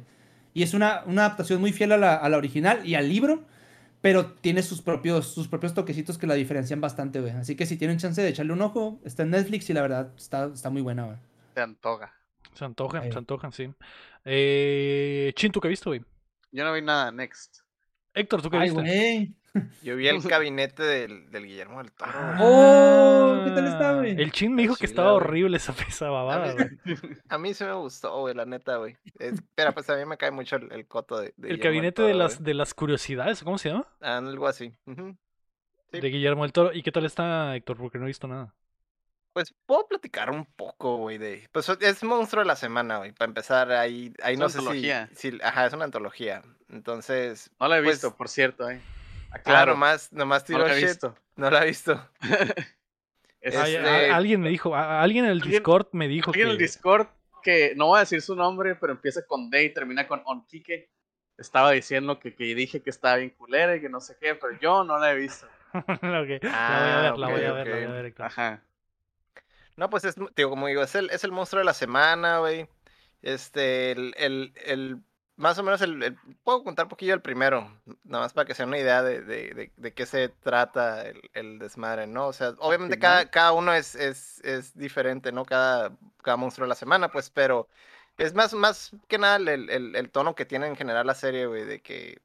y 0.53 0.63
es 0.63 0.73
una, 0.73 1.03
una 1.05 1.25
adaptación 1.25 1.59
muy 1.59 1.73
fiel 1.73 1.91
a 1.91 1.97
la, 1.97 2.15
a 2.15 2.29
la 2.29 2.37
original 2.37 2.85
y 2.85 2.95
al 2.95 3.09
libro, 3.09 3.43
pero 4.01 4.33
tiene 4.33 4.61
sus 4.63 4.81
propios, 4.81 5.27
sus 5.33 5.47
propios 5.47 5.73
toquecitos 5.73 6.17
que 6.17 6.27
la 6.27 6.35
diferencian 6.35 6.79
bastante, 6.81 7.19
güey, 7.21 7.33
así 7.33 7.55
que 7.55 7.65
si 7.65 7.77
tienen 7.77 7.97
chance 7.97 8.21
de 8.21 8.29
echarle 8.29 8.53
un 8.53 8.61
ojo, 8.61 8.99
está 9.03 9.23
en 9.23 9.31
Netflix 9.31 9.69
y 9.69 9.73
la 9.73 9.81
verdad 9.81 10.11
está, 10.17 10.45
está 10.53 10.69
muy 10.69 10.81
buena, 10.81 11.05
güey. 11.05 11.17
Se 11.55 11.61
antoja. 11.61 12.13
Se 12.53 12.65
antojan, 12.65 13.03
Eh. 13.03 13.11
se 13.11 13.17
antojan, 13.17 13.51
sí. 13.51 13.69
Eh, 14.25 15.31
Chin, 15.35 15.51
¿tú 15.51 15.59
qué 15.59 15.67
viste, 15.67 15.89
güey? 15.89 16.03
Yo 16.51 16.63
no 16.63 16.73
vi 16.73 16.81
nada, 16.81 17.11
next. 17.11 17.59
Héctor, 18.13 18.41
¿tú 18.41 18.49
qué 18.49 18.57
Ay, 18.57 18.69
viste? 18.69 18.81
güey. 18.81 19.35
Yo 19.83 19.95
vi 19.95 20.07
el 20.07 20.21
gabinete 20.21 20.83
del, 20.83 21.29
del 21.31 21.45
Guillermo 21.45 21.79
del 21.81 21.91
Toro. 21.91 22.11
güey. 22.11 22.37
Oh, 22.41 23.41
¿qué 23.45 23.51
tal 23.51 23.67
está, 23.67 23.93
güey? 23.95 24.21
El 24.21 24.31
Chin 24.31 24.53
me 24.53 24.63
dijo 24.63 24.75
que 24.75 24.85
estaba 24.85 25.11
güey. 25.11 25.23
horrible 25.23 25.57
esa 25.57 25.73
pesa 25.73 26.09
babada, 26.09 26.51
A 26.51 26.53
güey. 26.53 26.67
mí, 26.85 26.93
a 27.29 27.37
mí 27.37 27.53
sí 27.53 27.63
me 27.63 27.73
gustó, 27.73 28.19
güey, 28.21 28.33
la 28.35 28.45
neta, 28.45 28.77
güey. 28.77 28.97
Es- 29.19 29.41
Pero 29.55 29.73
pues 29.73 29.89
a 29.89 29.95
mí 29.95 30.05
me 30.05 30.17
cae 30.17 30.31
mucho 30.31 30.55
el, 30.57 30.71
el 30.71 30.85
coto 30.87 31.17
de, 31.19 31.33
de 31.37 31.49
El 31.49 31.57
Guillermo 31.57 31.57
del 31.57 31.59
gabinete 31.63 32.01
de 32.03 32.13
las, 32.13 32.35
güey. 32.37 32.45
de 32.45 32.53
las 32.53 32.73
curiosidades, 32.73 33.43
¿cómo 33.43 33.57
se 33.57 33.69
llama? 33.69 33.87
Algo 34.01 34.47
así. 34.47 34.73
Sí. 35.91 35.99
De 36.01 36.09
Guillermo 36.09 36.43
del 36.43 36.51
Toro. 36.53 36.73
¿Y 36.73 36.83
qué 36.83 36.91
tal 36.91 37.05
está, 37.05 37.55
Héctor? 37.55 37.77
Porque 37.77 37.97
no 37.97 38.03
he 38.05 38.07
visto 38.07 38.27
nada. 38.27 38.53
Pues 39.33 39.53
puedo 39.67 39.87
platicar 39.87 40.31
un 40.31 40.45
poco, 40.45 40.97
güey, 40.97 41.19
de... 41.19 41.47
Pues 41.51 41.69
es 41.69 42.03
monstruo 42.03 42.41
de 42.41 42.47
la 42.47 42.55
semana, 42.55 42.97
güey. 42.97 43.11
Para 43.11 43.29
empezar, 43.29 43.71
ahí, 43.71 44.11
ahí 44.23 44.33
Es 44.33 44.39
no 44.39 44.45
una 44.45 44.49
sé 44.49 44.57
si, 44.59 44.65
antología. 44.65 45.09
si... 45.13 45.37
Ajá, 45.43 45.67
es 45.67 45.73
una 45.73 45.85
antología. 45.85 46.41
Entonces... 46.69 47.51
No 47.59 47.67
la 47.67 47.77
he 47.77 47.83
pues, 47.83 47.97
visto, 47.97 48.15
por 48.17 48.29
cierto, 48.29 48.67
eh. 48.69 48.81
Claro, 49.29 49.39
Aclaro, 49.41 49.71
nomás, 49.73 50.11
nomás 50.13 50.41
no 50.43 50.45
tiró 50.47 50.67
la 50.67 50.73
he 50.75 50.79
shit. 50.79 50.87
visto. 50.89 51.15
No 51.35 51.49
la 51.51 51.63
he 51.63 51.67
visto. 51.67 52.09
Es- 53.41 53.55
Ay, 53.55 53.75
a- 53.75 54.15
alguien 54.15 54.41
me 54.41 54.49
dijo, 54.49 54.75
a- 54.75 55.01
alguien 55.01 55.25
en 55.25 55.31
el 55.31 55.37
Alguien- 55.37 55.51
Discord 55.51 55.87
me 55.93 56.07
dijo 56.07 56.31
Alguien 56.31 56.47
que... 56.47 56.49
en 56.49 56.51
el 56.53 56.57
Discord 56.57 57.07
que 57.43 57.73
no 57.75 57.85
voy 57.87 57.97
a 57.97 57.99
decir 58.01 58.21
su 58.21 58.35
nombre, 58.35 58.75
pero 58.75 58.91
empieza 58.93 59.25
con 59.25 59.49
D 59.49 59.63
y 59.63 59.73
termina 59.73 60.07
con 60.07 60.21
Onquique. 60.25 60.89
Estaba 61.37 61.71
diciendo 61.71 62.19
que, 62.19 62.33
que 62.35 62.43
dije 62.55 62.81
que 62.81 62.89
estaba 62.89 63.15
bien 63.17 63.29
culera 63.29 63.75
y 63.75 63.79
que 63.81 63.89
no 63.89 64.01
sé 64.01 64.17
qué, 64.19 64.33
pero 64.35 64.59
yo 64.59 64.83
no 64.83 64.97
la 64.97 65.11
he 65.11 65.15
visto. 65.15 65.47
Ok, 65.73 65.83
La 66.01 66.19
voy 66.19 66.39
a 66.43 66.51
Ah, 66.51 67.01
ver, 67.11 67.17
la 67.19 67.27
voy 67.29 67.43
a 67.45 67.51
ok, 67.51 67.55
ver, 67.57 67.67
la 67.67 67.75
voy 67.75 67.97
a 67.99 68.01
ver. 68.01 68.13
Ajá. 68.19 68.63
No, 69.75 69.89
pues 69.89 70.03
es, 70.05 70.15
digo, 70.35 70.49
como 70.49 70.67
digo, 70.67 70.81
es 70.81 70.95
el, 70.95 71.09
es 71.11 71.23
el 71.23 71.31
monstruo 71.31 71.59
de 71.59 71.65
la 71.65 71.73
semana, 71.75 72.39
güey. 72.39 72.67
Este, 73.21 73.91
el, 73.91 74.13
el, 74.17 74.53
el- 74.65 74.97
más 75.37 75.57
o 75.59 75.63
menos 75.63 75.81
el, 75.81 76.01
el- 76.03 76.17
puedo 76.43 76.63
contar 76.63 76.85
un 76.85 76.89
poquillo 76.89 77.13
el 77.13 77.21
primero, 77.21 77.71
nada 78.03 78.25
más 78.25 78.33
para 78.33 78.45
que 78.47 78.55
sea 78.55 78.65
una 78.65 78.79
idea 78.79 79.03
de, 79.03 79.21
de, 79.21 79.53
de, 79.53 79.73
de 79.77 79.93
qué 79.93 80.05
se 80.05 80.29
trata 80.29 81.03
el, 81.07 81.21
el 81.33 81.59
desmadre, 81.59 82.07
¿no? 82.07 82.27
O 82.27 82.33
sea, 82.33 82.49
obviamente 82.59 82.99
cada, 82.99 83.29
cada 83.29 83.53
uno 83.53 83.73
es, 83.73 83.95
es, 83.95 84.41
es 84.43 84.75
diferente, 84.77 85.31
¿no? 85.31 85.45
Cada, 85.45 85.95
cada 86.23 86.37
monstruo 86.37 86.65
de 86.65 86.69
la 86.69 86.75
semana, 86.75 87.11
pues, 87.11 87.29
pero 87.29 87.69
es 88.17 88.33
más, 88.33 88.53
más 88.53 88.91
que 89.07 89.17
nada 89.19 89.37
el, 89.37 89.47
el, 89.69 89.95
el 89.95 90.09
tono 90.11 90.35
que 90.35 90.45
tiene 90.45 90.67
en 90.67 90.75
general 90.75 91.07
la 91.07 91.15
serie, 91.15 91.45
güey, 91.47 91.65
de 91.65 91.81
que 91.81 92.21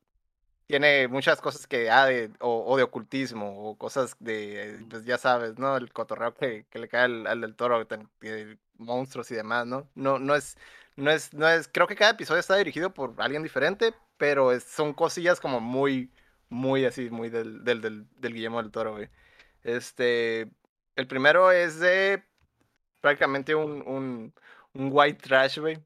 tiene 0.67 1.09
muchas 1.09 1.41
cosas 1.41 1.67
que, 1.67 1.91
ah, 1.91 2.07
de, 2.07 2.31
o, 2.41 2.65
o 2.67 2.77
de 2.77 2.83
ocultismo, 2.85 3.69
o 3.71 3.77
cosas 3.77 4.17
de, 4.21 4.85
pues 4.91 5.05
ya 5.05 5.19
sabes, 5.19 5.59
¿no? 5.59 5.77
El 5.77 5.93
cotorreo 5.93 6.35
que, 6.35 6.67
que 6.71 6.79
le 6.79 6.89
cae 6.89 7.03
al, 7.05 7.27
al 7.27 7.41
del 7.43 7.55
toro, 7.57 7.85
de 7.85 8.59
monstruos 8.79 9.31
y 9.31 9.35
demás, 9.35 9.67
¿no? 9.67 9.89
No, 9.95 10.19
no 10.19 10.35
es, 10.35 10.57
no 10.97 11.11
es, 11.11 11.33
no 11.35 11.49
es, 11.49 11.69
creo 11.69 11.87
que 11.87 11.97
cada 11.97 12.13
episodio 12.13 12.41
está 12.41 12.57
dirigido 12.57 12.93
por 12.95 13.15
alguien 13.19 13.43
diferente, 13.43 13.95
pero 14.17 14.53
es- 14.53 14.65
son 14.65 14.93
cosillas 14.95 15.41
como 15.41 15.61
muy, 15.61 16.13
muy 16.49 16.85
así, 16.85 17.11
muy 17.11 17.31
del, 17.31 17.65
del, 17.65 17.81
del, 17.83 18.35
Guillermo 18.35 18.63
del 18.63 18.71
Toro, 18.73 18.93
güey. 18.93 19.09
Este, 19.65 20.51
el 20.97 21.07
primero 21.09 21.53
es 21.53 21.79
de 21.81 22.25
prácticamente 23.01 23.55
un, 23.55 23.83
un, 23.87 24.35
un 24.75 24.91
white 24.93 25.21
trash, 25.23 25.59
güey. 25.59 25.79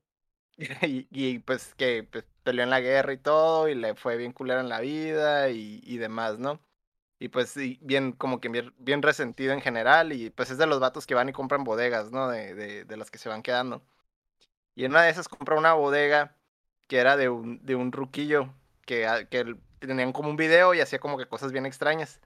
Y, 0.82 1.08
y, 1.10 1.38
pues 1.40 1.74
que 1.76 2.04
pues, 2.04 2.24
peleó 2.44 2.64
en 2.64 2.70
la 2.70 2.80
guerra 2.80 3.12
y 3.12 3.18
todo, 3.18 3.68
y 3.68 3.74
le 3.74 3.94
fue 3.94 4.16
bien 4.16 4.32
culera 4.32 4.60
en 4.60 4.68
la 4.70 4.80
vida 4.80 5.50
y, 5.50 5.80
y 5.84 5.98
demás, 5.98 6.38
¿no? 6.38 6.60
Y 7.20 7.28
pues 7.30 7.50
sí, 7.50 7.78
bien, 7.82 8.12
como 8.12 8.40
que 8.40 8.48
bien, 8.50 8.74
bien 8.78 9.02
resentido 9.02 9.52
en 9.54 9.60
general, 9.62 10.12
y 10.14 10.30
pues 10.30 10.50
es 10.50 10.58
de 10.58 10.66
los 10.66 10.80
vatos 10.80 11.06
que 11.06 11.14
van 11.16 11.28
y 11.30 11.32
compran 11.34 11.64
bodegas, 11.64 12.12
¿no? 12.12 12.28
De, 12.30 12.54
de, 12.54 12.84
de 12.84 12.96
las 12.98 13.10
que 13.10 13.18
se 13.18 13.28
van 13.30 13.42
quedando. 13.42 13.82
Y 14.76 14.86
en 14.86 14.92
una 14.92 15.02
de 15.04 15.10
esas 15.10 15.28
compra 15.28 15.56
una 15.58 15.74
bodega 15.74 16.36
que 16.88 16.98
era 16.98 17.16
de 17.16 17.28
un, 17.30 17.64
de 17.66 17.74
un 17.76 17.92
ruquillo, 17.92 18.54
que, 18.86 19.06
ah, 19.08 19.26
que 19.28 19.56
tenían 19.80 20.12
como 20.12 20.30
un 20.30 20.36
video 20.36 20.74
y 20.74 20.80
hacía 20.80 21.00
como 21.00 21.18
que 21.18 21.26
cosas 21.28 21.52
bien 21.52 21.66
extrañas. 21.66 22.20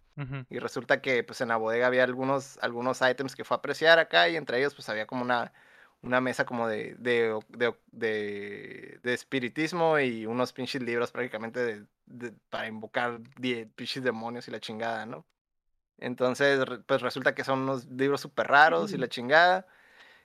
Y 0.51 0.59
resulta 0.61 1.01
que 1.03 1.25
pues 1.25 1.41
en 1.43 1.49
la 1.49 1.57
bodega 1.59 1.87
había 1.89 2.05
algunos, 2.05 2.59
algunos 2.63 3.01
items 3.03 3.37
que 3.37 3.45
fue 3.45 3.57
a 3.57 3.59
apreciar 3.59 3.99
acá 4.01 4.29
y 4.29 4.37
entre 4.37 4.59
ellos 4.59 4.75
pues 4.75 4.89
había 4.91 5.07
como 5.07 5.23
una, 5.25 5.53
una 6.03 6.21
mesa 6.21 6.47
como 6.47 6.69
de, 6.69 6.97
de, 6.99 7.39
de, 7.51 7.75
de, 7.93 9.01
de 9.03 9.15
espiritismo 9.15 9.99
y 10.01 10.27
unos 10.27 10.53
pinches 10.53 10.83
libros 10.83 11.13
prácticamente 11.13 11.87
de, 12.07 12.33
para 12.51 12.69
invocar 12.69 13.21
die- 13.39 13.67
pinches 13.77 14.03
demonios 14.05 14.49
y 14.49 14.53
la 14.53 14.61
chingada, 14.61 15.07
¿no? 15.07 15.27
Entonces 15.99 16.61
pues 16.87 17.03
resulta 17.03 17.35
que 17.35 17.45
son 17.45 17.61
unos 17.61 17.87
libros 17.87 18.21
súper 18.23 18.49
raros 18.49 18.93
y 18.93 18.99
la 18.99 19.09
chingada. 19.09 19.67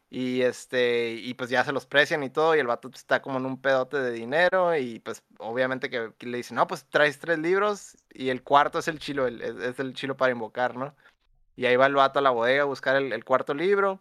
Y 0.10 0.44
este, 0.44 1.14
y 1.14 1.34
pues 1.34 1.50
ya 1.50 1.64
se 1.64 1.72
los 1.74 1.86
precian 1.88 2.24
y 2.24 2.30
todo, 2.30 2.56
y 2.56 2.60
el 2.60 2.68
vato 2.68 2.90
pues, 2.90 3.02
está 3.02 3.22
como 3.22 3.40
en 3.40 3.46
un 3.46 3.60
pedote 3.60 3.98
de 3.98 4.12
dinero, 4.12 4.76
y 4.78 5.00
pues 5.00 5.24
obviamente 5.40 5.90
que, 5.90 6.12
que 6.18 6.28
le 6.28 6.38
dicen, 6.38 6.56
no, 6.56 6.68
pues 6.68 6.86
traes 6.86 7.20
tres 7.20 7.40
libros, 7.40 7.98
y 8.14 8.30
el 8.30 8.44
cuarto 8.44 8.80
es 8.80 8.88
el 8.88 9.00
chilo, 9.00 9.28
el- 9.28 9.42
es, 9.42 9.80
el 9.80 9.94
chilo 9.94 10.16
para 10.16 10.32
invocar, 10.32 10.76
¿no? 10.78 10.96
Y 11.56 11.66
ahí 11.66 11.76
va 11.76 11.88
el 11.88 11.96
vato 11.96 12.20
a 12.20 12.22
la 12.22 12.30
bodega 12.30 12.62
a 12.64 12.66
buscar 12.66 12.96
el, 12.98 13.12
el 13.14 13.26
cuarto 13.26 13.54
libro, 13.54 14.00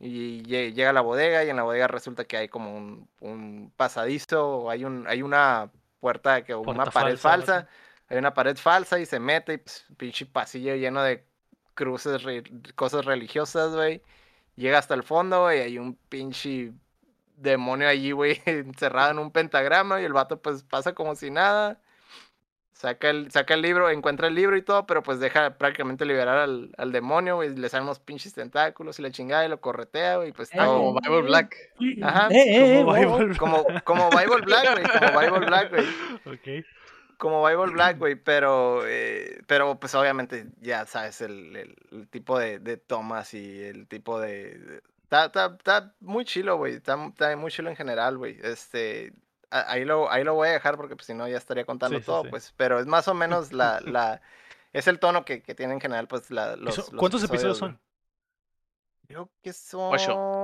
y 0.00 0.42
lle- 0.42 0.72
llega 0.72 0.90
a 0.90 0.94
la 0.94 1.00
bodega, 1.02 1.44
y 1.44 1.50
en 1.50 1.56
la 1.56 1.62
bodega 1.64 1.86
resulta 1.86 2.24
que 2.24 2.38
hay 2.38 2.48
como 2.48 2.74
un, 2.74 3.08
un 3.20 3.72
pasadizo, 3.76 4.48
o 4.48 4.70
hay, 4.70 4.84
un, 4.84 5.06
hay 5.06 5.22
una 5.22 5.70
puerta, 6.00 6.42
que, 6.44 6.54
una 6.54 6.84
pared 6.86 7.16
falsa, 7.18 7.68
hay 8.08 8.18
una 8.18 8.34
pared 8.34 8.56
falsa, 8.56 8.98
y 8.98 9.06
se 9.06 9.20
mete, 9.20 9.52
y 9.54 9.58
pues 9.58 9.84
pinche 9.98 10.26
pasillo 10.26 10.74
lleno 10.76 11.02
de 11.02 11.24
cruces, 11.74 12.22
re- 12.22 12.42
cosas 12.74 13.04
religiosas, 13.04 13.74
güey. 13.74 14.02
Llega 14.56 14.78
hasta 14.78 14.94
el 14.94 15.02
fondo, 15.02 15.42
güey, 15.44 15.60
hay 15.60 15.78
un 15.78 15.94
pinche 16.08 16.72
demonio 17.36 17.88
allí, 17.88 18.12
güey, 18.12 18.40
encerrado 18.46 19.10
en 19.12 19.18
un 19.18 19.30
pentagrama 19.30 20.00
y 20.00 20.04
el 20.04 20.12
vato 20.12 20.40
pues 20.40 20.62
pasa 20.62 20.94
como 20.94 21.14
si 21.14 21.30
nada. 21.30 21.78
Saca 22.72 23.08
el, 23.08 23.30
saca 23.32 23.54
el 23.54 23.62
libro, 23.62 23.88
encuentra 23.88 24.26
el 24.28 24.34
libro 24.34 24.54
y 24.54 24.60
todo, 24.60 24.86
pero 24.86 25.02
pues 25.02 25.18
deja 25.18 25.56
prácticamente 25.56 26.04
liberar 26.04 26.36
al, 26.36 26.74
al 26.76 26.92
demonio, 26.92 27.36
güey, 27.36 27.56
le 27.56 27.70
salen 27.70 27.84
unos 27.84 28.00
pinches 28.00 28.34
tentáculos 28.34 28.98
y 28.98 29.02
la 29.02 29.10
chingada 29.10 29.46
y 29.46 29.48
lo 29.48 29.62
corretea, 29.62 30.16
güey, 30.18 30.32
pues 30.32 30.50
Eh, 30.52 30.58
todo- 30.58 30.76
Como 30.78 31.00
Bible 31.00 31.22
Black. 31.22 31.56
Ajá, 32.02 32.28
Eh, 32.30 32.34
eh, 32.36 32.80
eh, 32.80 32.84
Como. 32.84 33.16
Bible- 33.18 33.36
como, 33.38 33.64
como 33.84 34.10
Bible 34.10 34.42
Black, 34.44 34.72
güey, 34.72 34.84
como 34.84 35.20
Bible 35.20 35.46
Black, 35.46 35.70
güey 35.70 35.86
Ok. 36.26 36.66
Como 37.18 37.44
Bible 37.46 37.72
Black, 37.72 37.98
güey, 37.98 38.14
pero, 38.16 38.86
eh, 38.86 39.42
pero 39.46 39.78
pues 39.80 39.94
obviamente 39.94 40.46
ya 40.60 40.86
sabes 40.86 41.20
el, 41.20 41.56
el- 41.56 41.76
el 41.92 42.08
tipo 42.08 42.38
de, 42.38 42.58
de 42.58 42.76
tomas 42.76 43.34
y 43.34 43.62
el 43.64 43.86
tipo 43.88 44.20
de... 44.20 44.82
Está, 45.04 45.26
está, 45.26 45.46
está 45.58 45.94
muy 46.00 46.24
chilo, 46.24 46.56
güey, 46.56 46.74
está, 46.74 46.96
está 47.06 47.36
muy 47.36 47.50
chilo 47.50 47.70
en 47.70 47.76
general, 47.76 48.18
güey. 48.18 48.38
Este, 48.42 49.12
ahí 49.50 49.84
lo, 49.84 50.10
ahí 50.10 50.24
lo 50.24 50.34
voy 50.34 50.48
a 50.48 50.52
dejar 50.52 50.76
porque 50.76 50.96
pues, 50.96 51.06
si 51.06 51.14
no 51.14 51.28
ya 51.28 51.36
estaría 51.38 51.64
contando 51.64 51.98
Sí, 51.98 52.04
todo, 52.04 52.22
sí. 52.24 52.28
pues, 52.30 52.52
pero 52.56 52.80
es 52.80 52.86
más 52.86 53.08
o 53.08 53.14
menos 53.14 53.52
la... 53.52 53.80
la 53.80 54.20
es 54.72 54.86
el 54.88 54.98
tono 54.98 55.24
que, 55.24 55.42
que 55.42 55.54
tiene 55.54 55.72
en 55.74 55.80
general, 55.80 56.06
pues, 56.08 56.30
la, 56.30 56.56
los, 56.56 56.90
¿Cuántos 56.90 57.22
episodios 57.24 57.58
güey. 57.60 57.72
son? 57.72 57.80
Creo 59.08 59.30
que 59.42 59.52
son... 59.52 59.94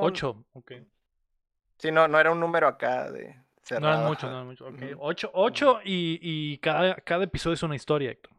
Ocho. 0.01 0.45
Ok. 0.53 0.73
Sí, 1.79 1.91
no, 1.91 2.09
no 2.09 2.19
era 2.21 2.31
un 2.31 2.41
número 2.41 2.67
acá 2.69 3.11
de... 3.11 3.42
No 3.71 4.09
muchos, 4.09 4.25
ajá. 4.25 4.31
no 4.33 4.37
eran 4.39 4.47
muchos. 4.49 4.69
ok. 4.75 4.83
Ujú. 4.83 4.97
Ocho, 5.01 5.31
ocho 5.35 5.81
y, 5.85 6.19
y 6.23 6.59
cada, 6.59 6.97
cada 6.97 7.25
episodio 7.25 7.55
es 7.55 7.63
una 7.63 7.77
historia, 7.77 8.11
Héctor. 8.11 8.33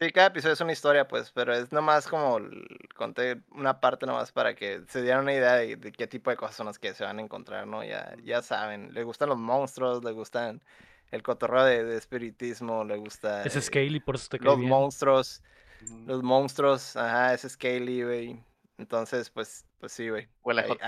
Sí, 0.00 0.12
cada 0.12 0.28
episodio 0.28 0.52
es 0.52 0.60
una 0.60 0.72
historia, 0.72 1.08
pues, 1.08 1.32
pero 1.32 1.52
es 1.52 1.72
nomás 1.72 2.06
como 2.06 2.38
conté 2.94 3.42
una 3.50 3.80
parte 3.80 4.06
nomás 4.06 4.30
para 4.30 4.54
que 4.54 4.82
se 4.88 5.02
dieran 5.02 5.22
una 5.22 5.32
idea 5.32 5.54
de, 5.54 5.74
de 5.74 5.90
qué 5.90 6.06
tipo 6.06 6.30
de 6.30 6.36
cosas 6.36 6.54
son 6.54 6.66
las 6.66 6.78
que 6.78 6.94
se 6.94 7.02
van 7.02 7.18
a 7.18 7.22
encontrar, 7.22 7.66
¿no? 7.66 7.82
Ya, 7.82 8.14
ya 8.22 8.40
saben, 8.42 8.94
le 8.94 9.02
gustan 9.02 9.28
los 9.28 9.38
monstruos, 9.38 10.04
le 10.04 10.12
gustan 10.12 10.62
el 11.10 11.22
cotorreo 11.24 11.64
de, 11.64 11.82
de 11.82 11.96
espiritismo, 11.96 12.84
le 12.84 12.96
gusta 12.96 13.42
Es 13.42 13.56
eh, 13.56 13.60
Scaly, 13.62 13.98
por 13.98 14.14
eso 14.14 14.28
te 14.28 14.38
los 14.38 14.56
bien. 14.56 14.68
monstruos, 14.68 15.42
los 16.06 16.22
monstruos, 16.22 16.94
ajá, 16.96 17.34
es 17.34 17.42
Scaly, 17.42 18.04
güey. 18.04 18.40
Entonces, 18.76 19.30
pues, 19.30 19.66
pues 19.80 19.90
sí, 19.90 20.08
güey. 20.08 20.28
Huele 20.44 20.60
a 20.60 20.64
Ahí- 20.64 20.78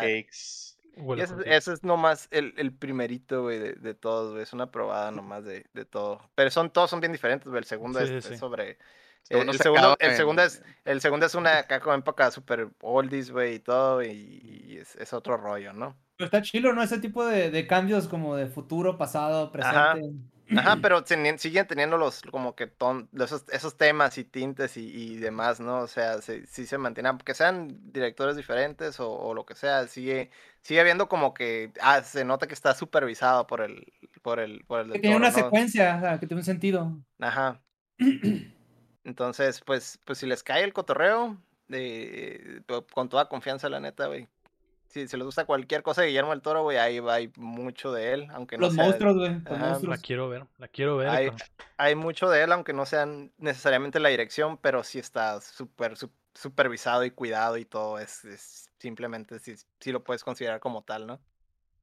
y 0.97 1.21
ese, 1.21 1.35
ese 1.47 1.73
es 1.73 1.83
nomás 1.85 2.29
el, 2.31 2.55
el 2.57 2.73
primerito, 2.75 3.43
güey, 3.43 3.59
de, 3.59 3.73
de 3.75 3.95
todos, 3.95 4.33
güey. 4.33 4.43
Es 4.43 4.53
una 4.53 4.71
probada 4.71 5.11
nomás 5.11 5.45
de, 5.45 5.67
de 5.73 5.85
todo. 5.85 6.21
Pero 6.35 6.51
son, 6.51 6.71
todos 6.73 6.91
son 6.91 7.01
bien 7.01 7.13
diferentes, 7.13 7.49
güey. 7.49 7.59
El 7.59 7.65
segundo 7.65 8.01
Sí, 8.01 8.15
es, 8.15 8.25
sí, 8.25 8.35
es 8.35 8.39
sobre... 8.39 8.79
El, 9.29 9.39
uno 9.39 9.53
el 9.53 9.59
se 9.59 9.63
segundo, 9.63 9.97
el 10.01 10.17
segundo 10.17 10.43
es, 10.43 10.63
el 10.85 11.01
segundo 11.01 11.27
es 11.27 11.35
una 11.37 11.61
época 11.61 12.31
super 12.33 12.69
oldies, 12.81 13.31
güey, 13.31 13.55
y 13.57 13.59
todo, 13.61 14.03
y, 14.03 14.09
y 14.67 14.79
es, 14.79 14.97
es 14.97 15.13
otro 15.13 15.37
rollo, 15.37 15.73
¿no? 15.73 15.97
Pero 16.17 16.27
está 16.27 16.43
chilo, 16.43 16.73
¿no? 16.73 16.83
Ese 16.83 16.99
tipo 16.99 17.25
de, 17.25 17.51
de 17.51 17.67
cambios 17.67 18.09
como 18.09 18.37
de 18.37 18.47
futuro, 18.47 18.99
pasado, 18.99 19.51
Ajá. 19.59 19.93
presente. 19.93 20.11
Ajá, 20.53 20.77
pero 20.83 21.05
teni- 21.05 21.39
siguen 21.39 21.67
teniendo 21.69 21.97
los, 21.97 22.23
como 22.23 22.57
que 22.57 22.67
ton, 22.67 23.09
esos, 23.19 23.45
esos 23.51 23.77
temas 23.77 24.19
y 24.19 24.25
tintes 24.25 24.77
y, 24.77 24.81
y 25.13 25.17
demás, 25.17 25.61
¿no? 25.61 25.79
O 25.81 25.87
sea, 25.87 26.21
sí, 26.23 26.45
sí 26.47 26.67
se 26.67 26.77
mantienen, 26.77 27.11
aunque 27.11 27.35
sean 27.35 27.69
directores 27.93 28.37
diferentes 28.37 28.99
o, 28.99 29.11
o 29.13 29.33
lo 29.35 29.47
que 29.47 29.55
sea, 29.55 29.87
sigue, 29.87 30.31
sigue 30.63 30.81
habiendo 30.81 31.09
como 31.09 31.35
que, 31.35 31.73
ah, 31.81 32.03
se 32.03 32.25
nota 32.25 32.47
que 32.47 32.55
está 32.55 32.75
supervisado 32.75 33.47
por 33.47 33.61
el, 33.61 33.93
por 34.23 34.39
el, 34.41 34.65
por 34.67 34.81
el 34.81 34.93
Que 34.93 34.99
tiene 34.99 35.17
una 35.17 35.31
¿no? 35.31 35.35
secuencia, 35.35 35.97
o 35.97 36.01
sea, 36.01 36.19
que 36.21 36.27
tiene 36.27 36.41
un 36.41 36.45
sentido. 36.45 36.97
Ajá. 37.19 37.61
Entonces, 39.05 39.61
pues, 39.65 39.99
pues 40.05 40.19
si 40.19 40.27
les 40.27 40.43
cae 40.43 40.63
el 40.65 40.73
cotorreo, 40.73 41.37
de, 41.69 42.63
to- 42.67 42.87
con 42.93 43.09
toda 43.09 43.29
confianza, 43.29 43.69
la 43.69 43.81
neta, 43.81 44.07
güey. 44.09 44.29
Si, 44.89 45.07
si 45.07 45.17
les 45.17 45.25
gusta 45.25 45.45
cualquier 45.45 45.83
cosa 45.85 46.03
de 46.03 46.09
Guillermo 46.09 46.33
del 46.33 46.43
Toro, 46.43 46.65
güey, 46.65 46.77
ahí 46.77 46.99
va, 46.99 47.15
hay 47.15 47.31
mucho 47.37 47.93
de 47.93 48.13
él, 48.13 48.27
aunque 48.33 48.59
no 48.59 48.67
Los 48.67 48.75
sea- 48.75 48.85
monstruos, 48.85 49.17
güey. 49.17 49.41
La 49.89 49.99
quiero 49.99 50.29
ver, 50.29 50.47
la 50.59 50.67
quiero 50.69 50.97
ver. 50.97 51.09
Hay, 51.09 51.31
hay 51.77 51.95
mucho 51.95 52.29
de 52.29 52.43
él, 52.43 52.51
aunque 52.53 52.73
no 52.73 52.85
sean 52.87 53.33
necesariamente 53.39 54.01
la 54.01 54.09
dirección, 54.09 54.59
pero 54.59 54.83
sí 54.83 54.99
está 54.99 55.41
súper 55.41 55.97
su- 55.97 56.11
supervisado 56.35 57.05
y 57.05 57.11
cuidado 57.11 57.57
y 57.57 57.65
todo. 57.65 57.99
Es, 57.99 58.25
es 58.25 58.71
simplemente, 58.79 59.39
sí, 59.39 59.55
sí 59.81 59.93
lo 59.93 60.05
puedes 60.05 60.25
considerar 60.25 60.61
como 60.61 60.83
tal, 60.83 61.07
¿no? 61.07 61.21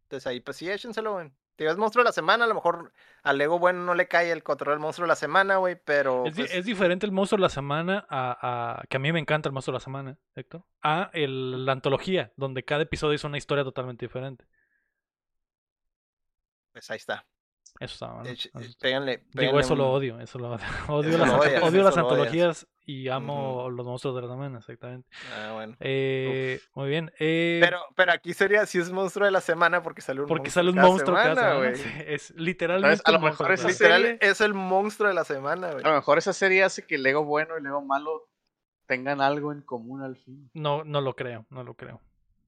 Entonces 0.04 0.26
ahí, 0.28 0.39
pues 0.39 0.58
sí, 0.58 0.70
échenselo, 0.70 1.14
güey. 1.14 1.32
Digo, 1.58 1.72
es 1.72 1.78
monstruo 1.78 2.04
de 2.04 2.10
la 2.10 2.14
semana, 2.14 2.45
a 2.45 2.48
lo 2.48 2.54
mejor 2.54 2.93
al 3.24 3.39
Lego 3.39 3.58
bueno 3.58 3.84
no 3.84 3.95
le 3.95 4.08
cae 4.08 4.32
el 4.32 4.43
control 4.43 4.76
del 4.76 4.80
monstruo 4.80 5.06
de 5.06 5.10
la 5.10 5.16
semana, 5.16 5.58
güey, 5.58 5.76
pero... 5.84 6.24
Es, 6.28 6.36
pues, 6.36 6.54
es 6.54 6.66
diferente 6.66 7.08
el 7.08 7.12
monstruo 7.12 7.38
de 7.38 7.41
la 7.41 7.50
semana 7.50 8.06
a, 8.10 8.78
a- 8.80 8.84
que 8.88 8.98
a 8.98 9.00
mí 9.00 9.12
me 9.12 9.20
encanta 9.20 9.50
el 9.50 9.54
monstruo 9.54 9.74
de 9.74 9.78
la 9.78 9.84
semana, 9.84 10.18
Héctor, 10.36 10.64
a 10.84 11.10
el- 11.14 11.66
la 11.66 11.72
antología, 11.72 12.32
donde 12.36 12.64
cada 12.64 12.84
episodio 12.84 13.16
es 13.16 13.24
una 13.24 13.39
historia 13.39 13.64
totalmente 13.64 14.06
diferente. 14.06 14.45
pues 16.72 16.89
ahí 16.91 16.98
está. 16.98 17.26
Eso 17.80 18.22
está 18.24 18.32
está- 18.32 18.60
péganle- 18.80 19.24
Digo, 19.34 19.60
eso 19.60 19.76
lo 19.76 19.89
odio, 19.91 20.20
eso 20.20 20.38
lo 20.39 20.52
odio. 20.52 20.66
Odio 20.89 21.10
Eso 21.10 21.18
las, 21.18 21.28
lo 21.28 21.38
odias, 21.39 21.64
odio 21.64 21.88
antologías 21.88 22.68
y 22.90 23.10
amo 23.10 23.70
los 23.70 23.86
monstruos 23.86 24.16
de 24.16 24.22
la 24.24 24.30
semana, 24.34 24.58
exactamente. 24.60 25.08
Ah, 25.36 25.52
bueno. 25.54 25.76
Eh, 25.82 26.60
muy 26.74 26.88
bien. 26.90 27.12
eh, 27.20 27.60
Pero, 27.62 27.80
pero 27.96 28.14
aquí 28.14 28.34
sería 28.34 28.66
si 28.66 28.80
es 28.80 28.92
monstruo 28.92 29.26
de 29.26 29.32
la 29.32 29.42
semana 29.42 29.84
porque 29.84 30.02
sale 30.02 30.22
un 30.22 30.28
porque 30.28 30.44
monstruo 30.46 30.62
sale 30.64 30.70
un 30.70 30.76
cada 30.78 30.88
monstruo 30.88 31.16
cada 31.16 31.36
semana, 31.36 31.50
semana, 31.52 31.70
güey. 31.70 31.76
sí, 31.76 31.90
Es 32.08 32.34
literalmente 32.38 33.02
a 33.04 33.12
lo 33.12 33.20
mejor 33.20 33.48
cada 33.56 33.68
Literal, 33.68 34.18
es 34.22 34.42
el 34.42 34.54
monstruo 34.54 35.10
de 35.10 35.16
la 35.16 35.26
semana, 35.26 35.72
güey. 35.74 35.84
A 35.84 35.90
lo 35.90 35.96
mejor 35.96 36.18
esa 36.18 36.32
serie 36.34 36.64
hace 36.64 36.88
que 36.88 36.96
el 36.96 37.04
Lego 37.04 37.26
bueno 37.26 37.56
y 37.56 37.58
el 37.58 37.64
Lego 37.66 37.82
malo 37.84 38.30
tengan 38.86 39.20
algo 39.20 39.52
en 39.52 39.62
común 39.64 40.02
al 40.02 40.16
fin. 40.16 40.50
No, 40.54 40.86
no 40.86 41.02
lo 41.02 41.14
creo, 41.16 41.46
no 41.50 41.64
lo 41.64 41.74
creo. 41.76 42.02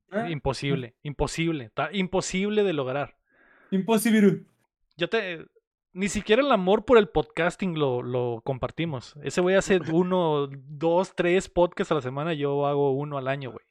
Ah, 0.10 0.30
Imposible, 0.30 0.96
imposible, 1.04 1.66
está 1.66 1.90
imposible 1.92 2.64
de 2.64 2.74
lograr. 2.74 3.18
Imposible. 3.72 4.44
Yo 4.98 5.10
te. 5.10 5.46
Ni 6.00 6.08
siquiera 6.08 6.42
el 6.42 6.52
amor 6.52 6.86
por 6.86 6.98
el 6.98 7.10
podcasting 7.10 7.78
lo, 7.78 8.02
lo 8.02 8.42
compartimos. 8.46 9.16
Ese 9.22 9.42
güey 9.42 9.56
hace 9.58 9.80
uno, 9.94 10.48
dos, 10.50 11.14
tres 11.14 11.50
podcasts 11.50 11.92
a 11.92 11.96
la 11.96 12.02
semana. 12.02 12.34
Yo 12.34 12.66
hago 12.68 12.92
uno 12.94 13.18
al 13.18 13.28
año, 13.28 13.52
güey. 13.52 13.66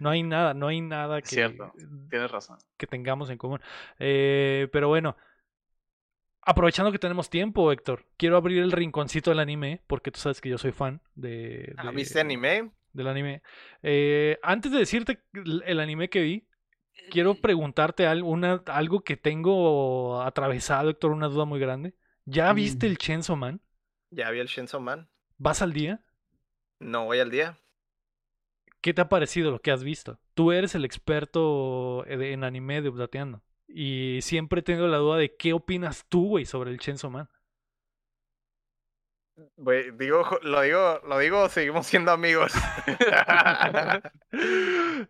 No 0.00 0.08
hay 0.08 0.22
nada, 0.22 0.54
no 0.54 0.68
hay 0.68 0.80
nada 0.80 1.20
que, 1.20 1.28
Cierto. 1.28 1.72
Tienes 2.08 2.30
razón. 2.30 2.56
que 2.78 2.86
tengamos 2.86 3.28
en 3.28 3.36
común. 3.36 3.60
Eh, 3.98 4.68
pero 4.72 4.88
bueno, 4.88 5.16
aprovechando 6.40 6.90
que 6.92 6.98
tenemos 6.98 7.28
tiempo, 7.28 7.70
Héctor, 7.72 8.06
quiero 8.16 8.38
abrir 8.38 8.62
el 8.62 8.72
rinconcito 8.72 9.30
del 9.30 9.40
anime, 9.40 9.82
porque 9.86 10.10
tú 10.10 10.18
sabes 10.20 10.40
que 10.40 10.48
yo 10.48 10.56
soy 10.56 10.72
fan 10.72 11.02
de, 11.14 11.74
Ah, 11.76 11.90
de- 11.90 11.92
¿Viste 11.96 12.20
anime? 12.20 12.70
del 12.94 13.06
anime. 13.08 13.42
Eh, 13.82 14.38
antes 14.42 14.72
de 14.72 14.78
decirte 14.78 15.20
el, 15.34 15.62
el 15.66 15.78
anime 15.80 16.08
que 16.08 16.22
vi, 16.22 16.46
quiero 17.10 17.34
preguntarte 17.34 18.06
al- 18.06 18.22
una- 18.22 18.62
algo 18.66 19.00
que 19.02 19.16
tengo 19.16 20.22
atravesado, 20.22 20.90
Héctor, 20.90 21.12
una 21.12 21.28
duda 21.28 21.44
muy 21.44 21.60
grande. 21.60 21.94
¿Ya 22.24 22.52
viste 22.52 22.86
Mm. 22.86 22.90
el 22.90 22.98
Chainsaw 22.98 23.36
Man? 23.36 23.60
Ya 24.10 24.30
vi 24.30 24.40
el 24.40 24.46
Shenson 24.48 24.82
Man. 24.82 25.08
¿Vas 25.38 25.62
al 25.62 25.72
día? 25.72 26.02
No 26.80 27.04
voy 27.06 27.20
al 27.20 27.30
día. 27.30 27.58
¿Qué 28.80 28.94
te 28.94 29.02
ha 29.02 29.08
parecido 29.08 29.50
lo 29.50 29.60
que 29.60 29.70
has 29.70 29.84
visto? 29.84 30.18
Tú 30.34 30.52
eres 30.52 30.74
el 30.74 30.84
experto 30.84 32.04
de- 32.06 32.32
en 32.32 32.44
anime 32.44 32.80
de 32.82 32.88
Updateando. 32.88 33.42
Y 33.68 34.18
siempre 34.22 34.60
he 34.60 34.62
tenido 34.62 34.88
la 34.88 34.96
duda 34.96 35.16
de 35.18 35.36
qué 35.36 35.52
opinas 35.52 36.06
tú, 36.08 36.26
güey, 36.28 36.44
sobre 36.44 36.70
el 36.70 36.80
Chainsaw 36.80 37.10
Man. 37.10 37.28
Digo, 39.96 40.38
lo 40.42 40.60
digo, 40.62 41.00
lo 41.06 41.18
digo, 41.18 41.48
seguimos 41.48 41.86
siendo 41.86 42.12
amigos. 42.12 42.52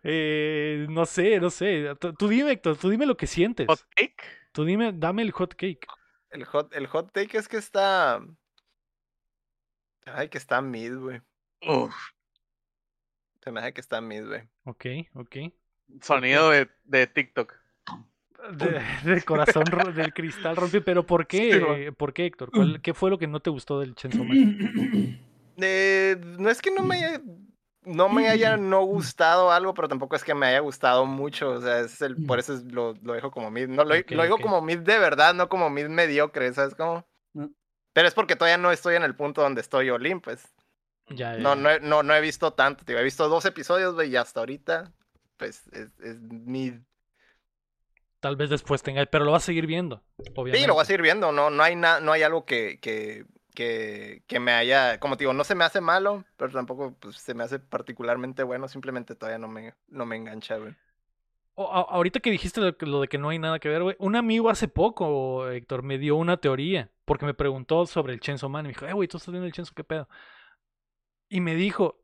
Eh, 0.03 0.87
no 0.89 1.05
sé, 1.05 1.39
no 1.39 1.49
sé. 1.49 1.93
Tú, 1.99 2.13
tú 2.13 2.27
dime, 2.27 2.51
Héctor, 2.51 2.77
tú 2.77 2.89
dime 2.89 3.05
lo 3.05 3.17
que 3.17 3.27
sientes. 3.27 3.67
¿Hot 3.67 3.79
take? 3.95 4.15
Tú 4.51 4.65
dime, 4.65 4.91
dame 4.93 5.21
el 5.21 5.31
hot 5.31 5.53
cake. 5.55 5.85
el 6.31 6.45
hot, 6.45 6.73
el 6.73 6.87
hot 6.87 7.11
take 7.11 7.37
es 7.37 7.47
que 7.47 7.57
está. 7.57 8.21
Ay, 10.05 10.29
que 10.29 10.37
está 10.37 10.61
mid, 10.61 10.95
güey. 10.97 11.21
Uf, 11.67 11.93
Se 13.43 13.51
me 13.51 13.59
hace 13.59 13.73
que 13.73 13.81
está 13.81 14.01
mid, 14.01 14.25
güey. 14.25 14.41
Ok, 14.63 14.85
ok. 15.13 15.35
sonido 16.01 16.49
de, 16.49 16.69
de 16.85 17.07
TikTok. 17.07 17.53
De- 18.51 18.81
del 19.03 19.23
corazón, 19.25 19.63
del 19.95 20.13
cristal 20.13 20.55
rompió. 20.55 20.83
Pero 20.85 21.05
¿por 21.05 21.27
qué? 21.27 21.85
Sí. 21.85 21.91
¿Por 21.91 22.13
qué, 22.13 22.25
Héctor? 22.25 22.51
¿Cuál- 22.51 22.81
¿Qué 22.81 22.93
fue 22.93 23.09
lo 23.09 23.17
que 23.17 23.27
no 23.27 23.39
te 23.39 23.49
gustó 23.49 23.79
del 23.79 23.95
Chainsaw 23.95 24.23
Man? 24.23 25.19
Eh, 25.63 26.17
no 26.39 26.49
es 26.49 26.59
que 26.61 26.71
no 26.71 26.81
me 26.81 26.95
haya, 26.95 27.21
no 27.83 28.09
me 28.09 28.29
haya 28.29 28.57
no 28.57 28.83
gustado 28.83 29.51
algo, 29.51 29.73
pero 29.75 29.87
tampoco 29.87 30.15
es 30.15 30.23
que 30.23 30.33
me 30.33 30.47
haya 30.47 30.59
gustado 30.59 31.05
mucho. 31.05 31.51
O 31.51 31.61
sea, 31.61 31.81
es 31.81 32.01
el, 32.01 32.15
por 32.25 32.39
eso 32.39 32.53
es- 32.53 32.63
lo, 32.71 32.93
lo 33.03 33.13
dejo 33.13 33.29
como 33.31 33.51
mid. 33.51 33.67
No, 33.67 33.83
lo, 33.83 33.93
Ok, 33.95 34.11
lo 34.11 34.23
digo 34.23 34.37
como 34.39 34.61
mid 34.61 34.79
de 34.79 34.97
verdad, 34.97 35.33
no 35.35 35.49
como 35.49 35.69
mid 35.69 35.87
mediocre, 35.87 36.51
¿sabes 36.53 36.73
cómo? 36.73 37.05
Mm. 37.33 37.47
Pero 37.93 38.07
es 38.07 38.13
porque 38.13 38.35
todavía 38.35 38.57
no 38.57 38.71
estoy 38.71 38.95
en 38.95 39.03
el 39.03 39.13
punto 39.15 39.41
donde 39.41 39.61
estoy 39.61 39.89
Olin, 39.89 40.19
pues. 40.21 40.47
Ya, 41.09 41.35
ya, 41.35 41.41
No, 41.41 41.55
no, 41.55 41.69
he- 41.69 41.79
no, 41.81 42.01
no 42.01 42.15
he 42.15 42.21
visto 42.21 42.53
tanto, 42.53 42.83
tío. 42.85 42.97
He 42.97 43.03
visto 43.03 43.27
dos 43.27 43.45
episodios, 43.45 43.93
güey, 43.93 44.09
y 44.11 44.15
hasta 44.15 44.39
ahorita, 44.39 44.91
pues, 45.37 45.67
es, 45.73 45.89
es 45.99 46.17
mid. 46.21 46.75
Tal 48.21 48.37
vez 48.37 48.49
después 48.49 48.81
tenga, 48.81 49.05
pero 49.07 49.25
lo 49.25 49.31
vas 49.31 49.43
a 49.43 49.47
seguir 49.47 49.67
viendo, 49.67 50.01
obviamente. 50.35 50.59
Sí, 50.59 50.67
lo 50.67 50.75
voy 50.75 50.83
a 50.83 50.85
seguir 50.85 51.01
viendo, 51.01 51.31
no, 51.33 51.49
no 51.49 51.61
hay 51.63 51.75
na- 51.75 51.99
no 51.99 52.13
hay 52.13 52.21
algo 52.23 52.45
que, 52.45 52.79
que, 52.79 53.25
que, 53.53 54.23
que 54.27 54.39
me 54.39 54.53
haya, 54.53 54.99
como 54.99 55.17
te 55.17 55.23
digo, 55.23 55.33
no 55.33 55.43
se 55.43 55.55
me 55.55 55.65
hace 55.65 55.81
malo, 55.81 56.23
pero 56.37 56.51
tampoco 56.53 56.95
pues, 56.99 57.17
se 57.17 57.33
me 57.33 57.43
hace 57.43 57.59
particularmente 57.59 58.43
bueno, 58.43 58.67
simplemente 58.69 59.15
todavía 59.15 59.39
no 59.39 59.49
me, 59.49 59.73
no 59.87 60.05
me 60.05 60.15
engancha, 60.15 60.55
güey. 60.57 60.73
Ahorita 61.55 62.21
que 62.21 62.31
dijiste 62.31 62.61
lo, 62.61 62.75
lo 62.79 63.01
de 63.01 63.07
que 63.07 63.17
no 63.17 63.29
hay 63.29 63.37
nada 63.37 63.59
que 63.59 63.69
ver, 63.69 63.83
güey. 63.83 63.95
Un 63.99 64.15
amigo 64.15 64.49
hace 64.49 64.67
poco, 64.67 65.49
Héctor, 65.49 65.83
me 65.83 65.97
dio 65.97 66.15
una 66.15 66.37
teoría. 66.37 66.89
Porque 67.05 67.25
me 67.25 67.33
preguntó 67.33 67.85
sobre 67.85 68.13
el 68.13 68.19
Chainsaw 68.21 68.49
Man. 68.49 68.65
Y 68.65 68.67
me 68.69 68.73
dijo, 68.73 68.85
eh, 68.87 68.93
güey, 68.93 69.07
¿tú 69.07 69.17
estás 69.17 69.31
viendo 69.31 69.45
el 69.45 69.51
Chainsaw? 69.53 69.75
¿Qué 69.75 69.83
pedo? 69.83 70.07
Y 71.29 71.41
me 71.41 71.53
dijo 71.55 72.00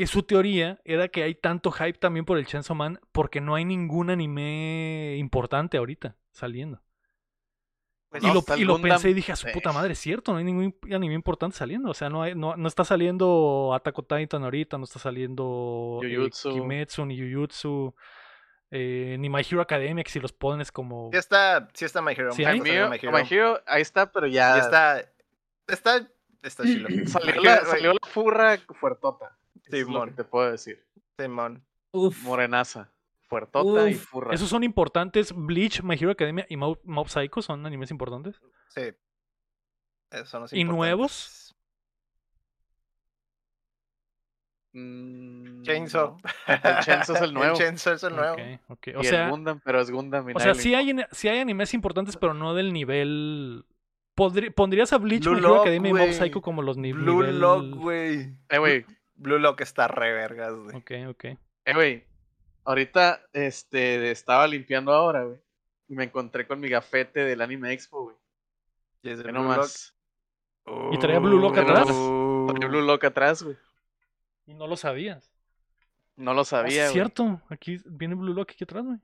que 0.00 0.06
su 0.06 0.22
teoría 0.22 0.80
era 0.86 1.08
que 1.08 1.22
hay 1.22 1.34
tanto 1.34 1.70
hype 1.70 1.98
también 1.98 2.24
por 2.24 2.38
el 2.38 2.46
Chainsaw 2.46 2.74
Man 2.74 2.98
porque 3.12 3.42
no 3.42 3.54
hay 3.54 3.66
ningún 3.66 4.08
anime 4.08 5.16
importante 5.18 5.76
ahorita 5.76 6.16
saliendo. 6.32 6.80
Pues 8.08 8.22
y 8.22 8.26
no, 8.26 8.32
lo, 8.32 8.78
y 8.78 8.82
pensé 8.82 9.10
y 9.10 9.12
dije, 9.12 9.32
a 9.32 9.36
su 9.36 9.46
Sí. 9.46 9.52
puta 9.52 9.72
madre, 9.72 9.92
es 9.92 9.98
cierto, 9.98 10.32
no 10.32 10.38
hay 10.38 10.44
ningún 10.44 10.74
anime 10.90 11.12
importante 11.12 11.58
saliendo. 11.58 11.90
O 11.90 11.92
sea, 11.92 12.08
no, 12.08 12.22
hay, 12.22 12.34
no, 12.34 12.56
no 12.56 12.66
está 12.66 12.82
saliendo 12.82 13.72
Attack 13.74 13.98
on 13.98 14.06
Titan 14.06 14.42
ahorita, 14.42 14.78
no 14.78 14.84
está 14.84 14.98
saliendo 14.98 16.00
eh. 16.02 16.30
Kimetsu, 16.44 17.04
ni 17.04 17.20
Jujutsu, 17.20 17.94
eh, 18.70 19.16
ni 19.18 19.28
My 19.28 19.42
Hero 19.42 19.60
Academia, 19.60 20.02
que 20.02 20.10
si 20.10 20.18
los 20.18 20.32
pones 20.32 20.72
como... 20.72 21.10
Sí 21.12 21.18
está, 21.18 21.68
sí 21.74 21.84
está 21.84 22.00
My 22.00 22.12
Hero. 22.12 22.32
¿Sí 22.32 22.42
My 22.42 22.58
Hero, 22.66 22.88
My 22.88 22.96
Hero. 22.96 23.12
My 23.12 23.22
Hero, 23.30 23.60
ahí 23.66 23.82
está, 23.82 24.10
pero 24.10 24.28
ya, 24.28 24.56
está, 24.56 25.04
está, 25.68 26.08
está 26.42 26.62
chilo. 26.62 26.88
salió, 27.06 27.42
la, 27.42 27.66
salió 27.66 27.92
la 27.92 28.08
furra 28.08 28.56
fuertota. 28.80 29.36
Que 29.70 30.10
te 30.16 30.24
puedo 30.24 30.50
decir. 30.50 30.84
Simón. 31.18 31.64
Uf. 31.92 32.22
Morenaza. 32.24 32.90
Fuertota 33.28 33.88
y 33.88 33.94
furra. 33.94 34.34
¿Esos 34.34 34.48
son 34.48 34.64
importantes? 34.64 35.32
¿Bleach, 35.34 35.82
My 35.82 35.94
Hero 35.94 36.10
Academia 36.10 36.46
y 36.48 36.56
Mob, 36.56 36.80
Mob 36.84 37.08
Psycho 37.08 37.42
son 37.42 37.64
animes 37.64 37.90
importantes? 37.92 38.40
Sí. 38.68 38.92
Esos 40.10 40.28
son 40.28 40.42
los 40.42 40.52
¿Y 40.52 40.64
nuevos? 40.64 41.54
Mm, 44.72 45.62
Chainsaw. 45.62 46.16
no. 46.16 46.30
El 46.46 46.84
Chainsaw 46.84 47.16
es 47.16 47.22
el 47.22 47.34
nuevo. 47.34 47.56
Chainsaw 47.56 47.94
es 47.94 48.02
el 48.04 48.16
nuevo. 48.16 48.34
Ok, 48.34 48.40
ok. 48.68 48.86
Y 48.88 48.94
O 48.96 49.04
sea, 49.04 49.24
el 49.26 49.30
Gundam, 49.30 49.60
pero 49.64 49.80
es 49.80 49.90
Gundam. 49.90 50.30
y 50.30 50.32
o 50.34 50.38
sea 50.40 50.54
sí, 50.54 50.74
hay, 50.74 50.94
sí 51.12 51.28
hay 51.28 51.38
animes 51.38 51.74
importantes, 51.74 52.16
pero 52.16 52.34
no 52.34 52.54
del 52.54 52.72
nivel... 52.72 53.64
¿Pondrías 54.14 54.92
a 54.92 54.98
Bleach, 54.98 55.22
Blue 55.24 55.32
My 55.34 55.38
Hero 55.38 55.48
Lock, 55.48 55.60
Academia 55.62 55.90
y 55.90 55.94
Mob. 55.94 56.12
Psycho 56.12 56.42
como 56.42 56.62
los 56.62 56.76
ni- 56.76 56.92
Blue 56.92 57.20
nivel... 57.22 57.40
Lock, 57.40 57.74
güey. 57.76 58.36
Eh, 58.48 58.58
güey. 58.58 58.84
Blue 59.20 59.38
Lock 59.38 59.60
está 59.60 59.86
re 59.86 60.12
vergas, 60.12 60.54
güey. 60.54 60.76
Ok, 60.76 60.90
ok. 61.10 61.24
Eh, 61.66 61.74
güey. 61.74 62.04
Ahorita, 62.64 63.20
este, 63.32 64.10
estaba 64.10 64.46
limpiando 64.46 64.92
ahora, 64.92 65.24
güey. 65.24 65.38
Y 65.88 65.94
me 65.94 66.04
encontré 66.04 66.46
con 66.46 66.58
mi 66.60 66.68
gafete 66.68 67.20
del 67.24 67.40
Anime 67.40 67.72
Expo, 67.72 68.04
güey. 68.04 68.16
Y 69.02 69.10
es 69.10 69.24
nomás. 69.24 69.94
¿Y 70.92 70.98
traía 70.98 71.18
Blue 71.18 71.38
Lock 71.38 71.56
Uh, 71.56 71.60
atrás? 71.60 71.86
Traía 71.86 72.68
Blue 72.68 72.82
Lock 72.82 73.04
atrás, 73.04 73.42
güey. 73.42 73.56
Y 74.46 74.54
no 74.54 74.66
lo 74.66 74.76
sabías. 74.76 75.30
No 76.16 76.32
lo 76.34 76.42
Ah, 76.42 76.44
sabía, 76.44 76.74
güey. 76.82 76.86
es 76.86 76.92
cierto. 76.92 77.40
Aquí 77.48 77.78
viene 77.86 78.14
Blue 78.14 78.34
Lock 78.34 78.50
aquí 78.52 78.64
atrás, 78.64 78.84
güey. 78.84 78.98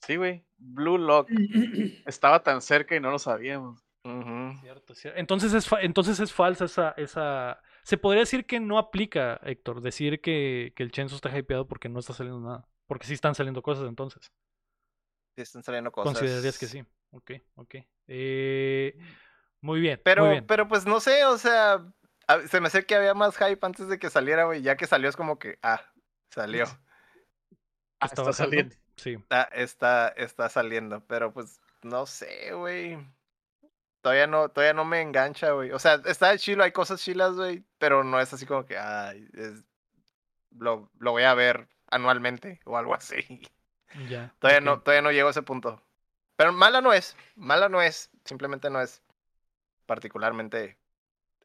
Sí, 0.00 0.16
güey. 0.16 0.44
Blue 0.58 0.98
Lock. 0.98 1.28
Estaba 2.06 2.42
tan 2.42 2.60
cerca 2.62 2.96
y 2.96 3.00
no 3.00 3.10
lo 3.10 3.18
sabíamos. 3.18 3.80
Ujú. 4.04 4.58
Cierto, 4.60 4.94
cierto. 4.94 5.18
Entonces 5.20 5.52
es, 5.54 5.68
fa- 5.68 5.80
entonces 5.82 6.18
es 6.18 6.32
falsa 6.32 6.64
esa, 6.64 6.90
esa... 6.96 7.60
Se 7.82 7.96
podría 7.98 8.20
decir 8.20 8.46
que 8.46 8.60
no 8.60 8.78
aplica, 8.78 9.40
Héctor, 9.42 9.80
decir 9.80 10.20
que, 10.20 10.72
que 10.76 10.82
el 10.82 10.92
Chenzo 10.92 11.16
está 11.16 11.36
hypeado 11.36 11.66
porque 11.66 11.88
no 11.88 11.98
está 11.98 12.12
saliendo 12.12 12.40
nada. 12.40 12.68
Porque 12.86 13.06
sí 13.06 13.14
están 13.14 13.34
saliendo 13.34 13.62
cosas 13.62 13.88
entonces. 13.88 14.32
Sí 15.34 15.42
están 15.42 15.62
saliendo 15.62 15.90
cosas. 15.90 16.12
Considerarías 16.12 16.58
que 16.58 16.66
sí. 16.66 16.84
Ok, 17.10 17.32
ok. 17.56 17.74
Eh, 18.06 18.96
muy 19.60 19.80
bien. 19.80 20.00
Pero, 20.04 20.22
muy 20.24 20.30
bien. 20.32 20.46
pero 20.46 20.68
pues 20.68 20.86
no 20.86 21.00
sé, 21.00 21.24
o 21.24 21.38
sea, 21.38 21.84
a- 22.28 22.40
se 22.48 22.60
me 22.60 22.68
hace 22.68 22.84
que 22.84 22.94
había 22.94 23.14
más 23.14 23.36
hype 23.36 23.58
antes 23.66 23.88
de 23.88 23.98
que 23.98 24.10
saliera, 24.10 24.44
güey. 24.44 24.62
Ya 24.62 24.76
que 24.76 24.86
salió 24.86 25.08
es 25.08 25.16
como 25.16 25.38
que, 25.38 25.58
ah, 25.62 25.80
salió. 26.30 26.64
Ah, 28.00 28.06
Estaba 28.06 28.30
está 28.30 28.44
saliendo. 28.44 28.74
Sí. 28.96 29.12
Está, 29.12 29.42
está, 29.44 30.08
está 30.08 30.48
saliendo. 30.48 31.06
Pero 31.06 31.32
pues, 31.32 31.60
no 31.82 32.04
sé, 32.04 32.52
güey. 32.52 32.98
Todavía 34.02 34.26
no, 34.26 34.48
todavía 34.50 34.74
no 34.74 34.84
me 34.84 35.00
engancha, 35.00 35.52
güey. 35.52 35.70
O 35.70 35.78
sea, 35.78 35.94
está 36.06 36.36
chilo, 36.36 36.64
hay 36.64 36.72
cosas 36.72 37.00
chilas, 37.00 37.34
güey. 37.34 37.64
Pero 37.78 38.04
no 38.04 38.20
es 38.20 38.32
así 38.32 38.44
como 38.46 38.66
que, 38.66 38.76
ay, 38.76 39.26
es- 39.34 39.64
lo, 40.58 40.90
lo 40.98 41.12
voy 41.12 41.22
a 41.22 41.34
ver 41.34 41.68
anualmente 41.90 42.60
o 42.64 42.76
algo 42.76 42.94
así. 42.94 43.40
Ya. 44.08 44.34
Todavía 44.40 44.60
no, 44.60 44.80
todavía 44.80 45.02
no 45.02 45.12
llego 45.12 45.28
a 45.28 45.30
ese 45.30 45.42
punto. 45.42 45.80
Pero 46.36 46.52
mala 46.52 46.80
no 46.80 46.92
es, 46.92 47.16
mala 47.36 47.68
no 47.68 47.80
es, 47.80 48.10
simplemente 48.24 48.68
no 48.70 48.80
es 48.80 49.02
particularmente 49.86 50.78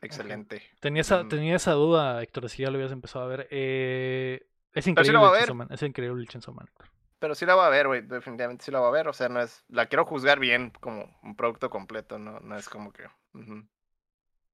excelente. 0.01 0.63
Tenía 0.79 1.01
esa, 1.01 1.23
Mm. 1.23 1.29
tenía 1.29 1.55
esa 1.55 1.73
duda, 1.73 2.21
Héctor, 2.23 2.49
si 2.49 2.63
ya 2.63 2.69
lo 2.71 2.77
habías 2.77 2.91
empezado 2.91 3.25
a 3.25 3.27
ver. 3.27 3.47
Eh, 3.51 4.47
es 4.73 4.87
increíble 4.87 5.17
a 5.19 5.21
ver. 5.29 5.39
Chainsaw 5.41 5.55
Man. 5.55 5.67
Es 5.71 5.81
increíble 5.83 6.21
el 6.21 6.27
Chainsaw 6.27 6.53
Man. 6.53 6.67
Héctor. 6.67 6.87
Pero 7.19 7.33
sí 7.35 7.45
la 7.45 7.55
va 7.55 7.67
a 7.67 7.69
ver, 7.69 7.87
güey, 7.87 8.01
definitivamente 8.01 8.65
sí 8.65 8.71
la 8.71 8.79
va 8.79 8.89
a 8.89 8.91
ver, 8.91 9.07
o 9.07 9.13
sea, 9.13 9.27
no 9.29 9.41
es, 9.41 9.63
la 9.69 9.87
quiero 9.87 10.05
juzgar 10.05 10.39
bien 10.39 10.71
como 10.79 11.17
un 11.23 11.35
producto 11.35 11.69
completo, 11.69 12.19
no, 12.19 12.39
no 12.39 12.57
es 12.57 12.69
como 12.69 12.91
que... 12.91 13.03
ujú. 13.33 13.67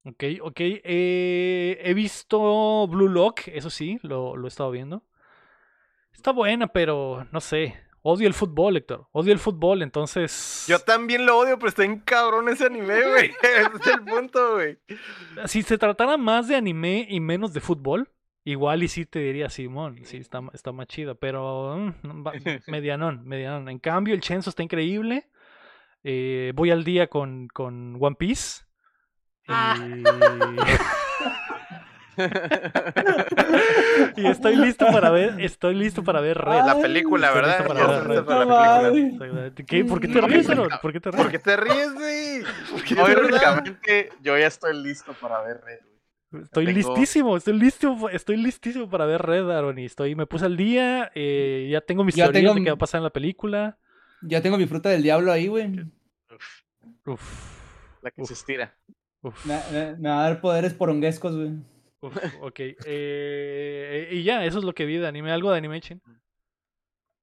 Ok, 0.05 0.23
ok. 0.41 0.59
eh, 0.59 1.79
he 1.81 1.93
visto 1.93 2.87
Blue 2.87 3.07
Lock, 3.07 3.47
eso 3.47 3.69
sí, 3.69 3.99
lo, 4.01 4.35
lo 4.35 4.47
he 4.47 4.49
estado 4.49 4.69
viendo. 4.69 5.03
Está 6.13 6.31
buena, 6.31 6.67
pero 6.67 7.25
no 7.31 7.39
sé. 7.41 7.79
Odio 8.01 8.27
el 8.27 8.33
fútbol, 8.33 8.75
Héctor. 8.75 9.07
Odio 9.13 9.31
el 9.31 9.39
fútbol, 9.39 9.81
entonces. 9.81 10.65
Yo 10.67 10.79
también 10.79 11.25
lo 11.25 11.37
odio, 11.37 11.57
pero 11.57 11.69
está 11.69 11.85
en 11.85 11.99
cabrón 12.01 12.49
ese 12.49 12.65
anime, 12.65 13.01
güey. 13.01 13.31
Ese 13.41 13.61
es 13.79 13.87
el 13.87 14.03
punto, 14.03 14.55
güey. 14.55 14.77
Si 15.45 15.63
se 15.63 15.77
tratara 15.77 16.17
más 16.17 16.49
de 16.49 16.57
anime 16.57 17.07
y 17.09 17.21
menos 17.21 17.53
de 17.53 17.61
fútbol, 17.61 18.11
igual 18.45 18.83
y 18.83 18.87
sí 18.87 19.05
te 19.05 19.19
diría 19.19 19.49
Simón, 19.49 19.99
sí, 20.03 20.17
está, 20.17 20.41
está 20.53 20.71
más 20.71 20.87
chido, 20.87 21.15
pero 21.15 21.77
mm, 21.77 21.93
no, 22.03 22.23
va- 22.23 22.33
medianón, 22.67 23.23
medianón. 23.25 23.69
En 23.69 23.79
cambio, 23.79 24.13
el 24.13 24.21
Chenzo 24.21 24.49
está 24.49 24.63
increíble. 24.63 25.29
Eh, 26.03 26.51
voy 26.55 26.71
al 26.71 26.83
día 26.83 27.07
con, 27.07 27.47
con 27.47 27.97
One 27.99 28.15
Piece. 28.17 28.63
Y... 29.47 29.53
y 34.17 34.27
estoy 34.27 34.55
listo 34.55 34.85
para 34.87 35.09
ver, 35.09 35.35
estoy 35.39 35.75
listo 35.75 36.03
para 36.03 36.21
ver 36.21 36.37
Red. 36.37 36.63
La 36.65 36.79
película, 36.79 37.27
estoy 37.27 37.41
¿verdad? 37.41 37.67
para 37.67 37.87
ver 37.87 38.03
Red. 38.03 38.25
la 38.27 38.91
película. 38.91 39.51
¿Qué? 39.67 39.85
¿Por 39.85 39.99
qué 39.99 40.07
te 40.07 40.21
No, 40.21 40.27
ríes, 40.27 40.49
Aaron? 40.49 40.69
¿Por 40.81 40.93
qué 40.93 40.99
te 40.99 41.11
¿Por 41.11 41.19
ríes? 41.19 41.31
qué 41.31 41.39
te 41.39 41.57
ríes, 41.57 41.93
güey? 41.93 42.43
Porque 42.71 42.95
No, 42.95 43.07
yo 44.21 44.37
ya 44.37 44.47
estoy 44.47 44.81
listo 44.81 45.13
para 45.13 45.41
ver 45.41 45.61
Red. 45.63 45.79
Estoy 46.41 46.65
Tengo- 46.65 46.77
listísimo, 46.77 47.37
estoy 47.37 47.59
listo, 47.59 48.09
estoy 48.09 48.37
listísimo 48.37 48.89
para 48.89 49.05
ver 49.05 49.21
Red, 49.21 49.49
Aaron. 49.51 49.77
Y 49.79 49.85
estoy, 49.85 50.15
me 50.15 50.25
puse 50.25 50.45
al 50.45 50.57
día, 50.57 51.11
eh, 51.13 51.67
ya 51.71 51.81
tengo 51.81 52.03
mis 52.03 52.15
Ya 52.15 52.25
teorías 52.25 52.41
tengo 52.41 52.53
de 52.55 52.63
qué 52.63 52.69
va 52.71 52.75
a 52.75 52.77
pasar 52.77 52.99
en 52.99 53.03
la 53.03 53.09
película. 53.11 53.77
Ya 54.21 54.41
tengo 54.41 54.57
mi 54.57 54.65
fruta 54.65 54.89
del 54.89 55.03
diablo 55.03 55.31
ahí, 55.31 55.47
güey. 55.47 55.67
Uf, 56.31 56.63
Uf, 57.05 58.01
la 58.01 58.11
que 58.11 58.21
Uf. 58.21 58.27
se 58.27 58.33
estira. 58.33 58.75
uf, 59.21 59.45
Me, 59.45 59.59
me- 59.71 59.95
me 59.97 60.09
va 60.09 60.19
a 60.25 60.29
dar 60.29 60.41
poderes 60.41 60.73
poronguescos, 60.73 61.35
güey. 61.35 61.51
uf, 62.01 62.17
ok. 62.41 62.59
eh, 62.85 64.09
y 64.11 64.23
ya, 64.23 64.43
eso 64.45 64.59
es 64.59 64.63
lo 64.65 64.73
que 64.73 64.85
vi 64.85 64.97
de 64.97 65.07
anime, 65.07 65.31
algo 65.31 65.51
de 65.51 65.57
Animation. 65.57 66.01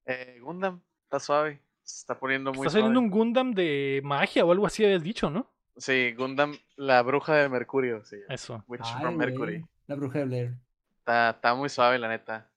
Eh, 0.05 0.39
Gundam, 0.41 0.81
está 1.03 1.19
suave. 1.19 1.61
Se 1.83 1.99
está 2.01 2.17
poniendo 2.19 2.51
muy 2.53 2.59
Está 2.67 2.71
saliendo 2.79 2.99
suave. 2.99 3.05
un 3.05 3.11
Gundam 3.11 3.51
de 3.53 4.01
magia 4.03 4.45
o 4.45 4.51
algo 4.51 4.65
así, 4.65 4.83
habías 4.85 5.03
dicho, 5.03 5.29
¿no? 5.29 5.51
Sí, 5.81 6.13
Gundam, 6.13 6.55
la 6.75 7.01
bruja 7.01 7.33
de 7.35 7.49
Mercurio, 7.49 8.05
sí. 8.05 8.17
Eso. 8.29 8.63
Witch 8.67 8.81
Ay, 8.85 9.01
from 9.01 9.15
Mercury. 9.17 9.65
La 9.87 9.95
bruja 9.95 10.19
de 10.19 10.25
Blair. 10.25 10.53
Está, 10.99 11.31
está 11.31 11.55
muy 11.55 11.69
suave, 11.69 11.97
la 11.97 12.07
neta. 12.07 12.47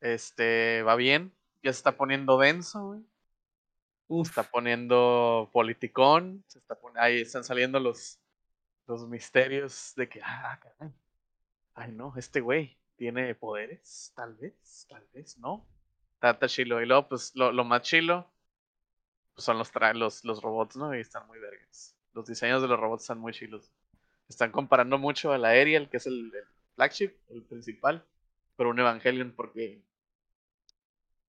Este, 0.00 0.82
va 0.82 0.94
bien. 0.96 1.32
Ya 1.62 1.70
se 1.72 1.76
está 1.78 1.92
poniendo 1.96 2.38
denso, 2.38 2.86
güey. 2.86 3.00
Uf. 4.06 4.28
Se 4.28 4.30
está 4.40 4.50
poniendo 4.50 5.50
politicón. 5.52 6.42
Se 6.46 6.58
está 6.60 6.76
pon- 6.76 6.96
Ahí 6.96 7.20
están 7.20 7.44
saliendo 7.44 7.78
los, 7.78 8.18
los 8.86 9.06
misterios 9.06 9.92
de 9.96 10.08
que, 10.08 10.22
ah, 10.24 10.58
caray. 10.62 10.92
Ay, 11.74 11.92
no, 11.92 12.14
este 12.16 12.40
güey 12.40 12.76
tiene 12.96 13.34
poderes. 13.34 14.12
Tal 14.16 14.34
vez, 14.34 14.86
tal 14.88 15.06
vez, 15.12 15.36
no. 15.36 15.66
Está, 16.14 16.30
está 16.30 16.48
chilo. 16.48 16.80
Y 16.80 16.86
luego, 16.86 17.06
pues, 17.08 17.36
lo, 17.36 17.52
lo 17.52 17.64
más 17.64 17.82
chilo 17.82 18.26
pues, 19.34 19.44
son 19.44 19.58
los, 19.58 19.70
tra- 19.72 19.94
los, 19.94 20.24
los 20.24 20.40
robots, 20.42 20.76
¿no? 20.76 20.96
Y 20.96 21.00
están 21.00 21.26
muy 21.26 21.38
vergas. 21.38 21.94
Los 22.18 22.26
diseños 22.26 22.60
de 22.60 22.66
los 22.66 22.80
robots 22.80 23.04
están 23.04 23.20
muy 23.20 23.32
chilos. 23.32 23.70
Están 24.28 24.50
comparando 24.50 24.98
mucho 24.98 25.32
a 25.32 25.38
la 25.38 25.50
Ariel, 25.50 25.88
que 25.88 25.98
es 25.98 26.06
el, 26.08 26.34
el 26.34 26.44
flagship, 26.74 27.12
el 27.28 27.44
principal, 27.44 28.04
pero 28.56 28.70
un 28.70 28.78
Evangelion 28.80 29.30
porque 29.36 29.80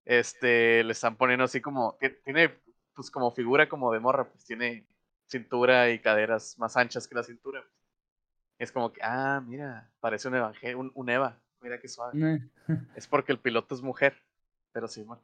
este 0.04 0.82
le 0.82 0.90
están 0.90 1.14
poniendo 1.14 1.44
así 1.44 1.60
como 1.60 1.96
ti- 2.00 2.10
tiene 2.24 2.58
pues 2.94 3.08
como 3.08 3.30
figura 3.30 3.68
como 3.68 3.92
de 3.92 4.00
morra, 4.00 4.28
pues 4.28 4.44
tiene 4.44 4.84
cintura 5.28 5.90
y 5.90 6.00
caderas 6.00 6.58
más 6.58 6.76
anchas 6.76 7.06
que 7.06 7.14
la 7.14 7.22
cintura. 7.22 7.64
Es 8.58 8.72
como 8.72 8.92
que, 8.92 9.00
ah, 9.04 9.40
mira, 9.46 9.88
parece 10.00 10.26
un 10.26 10.34
Evangel 10.34 10.74
un, 10.74 10.90
un 10.96 11.08
Eva, 11.08 11.40
mira 11.60 11.78
qué 11.78 11.86
suave. 11.86 12.18
Eh, 12.20 12.40
Es 12.96 13.06
porque 13.06 13.30
el 13.30 13.38
piloto 13.38 13.76
es 13.76 13.80
mujer, 13.80 14.20
pero 14.72 14.88
sí, 14.88 15.04
bueno. 15.04 15.22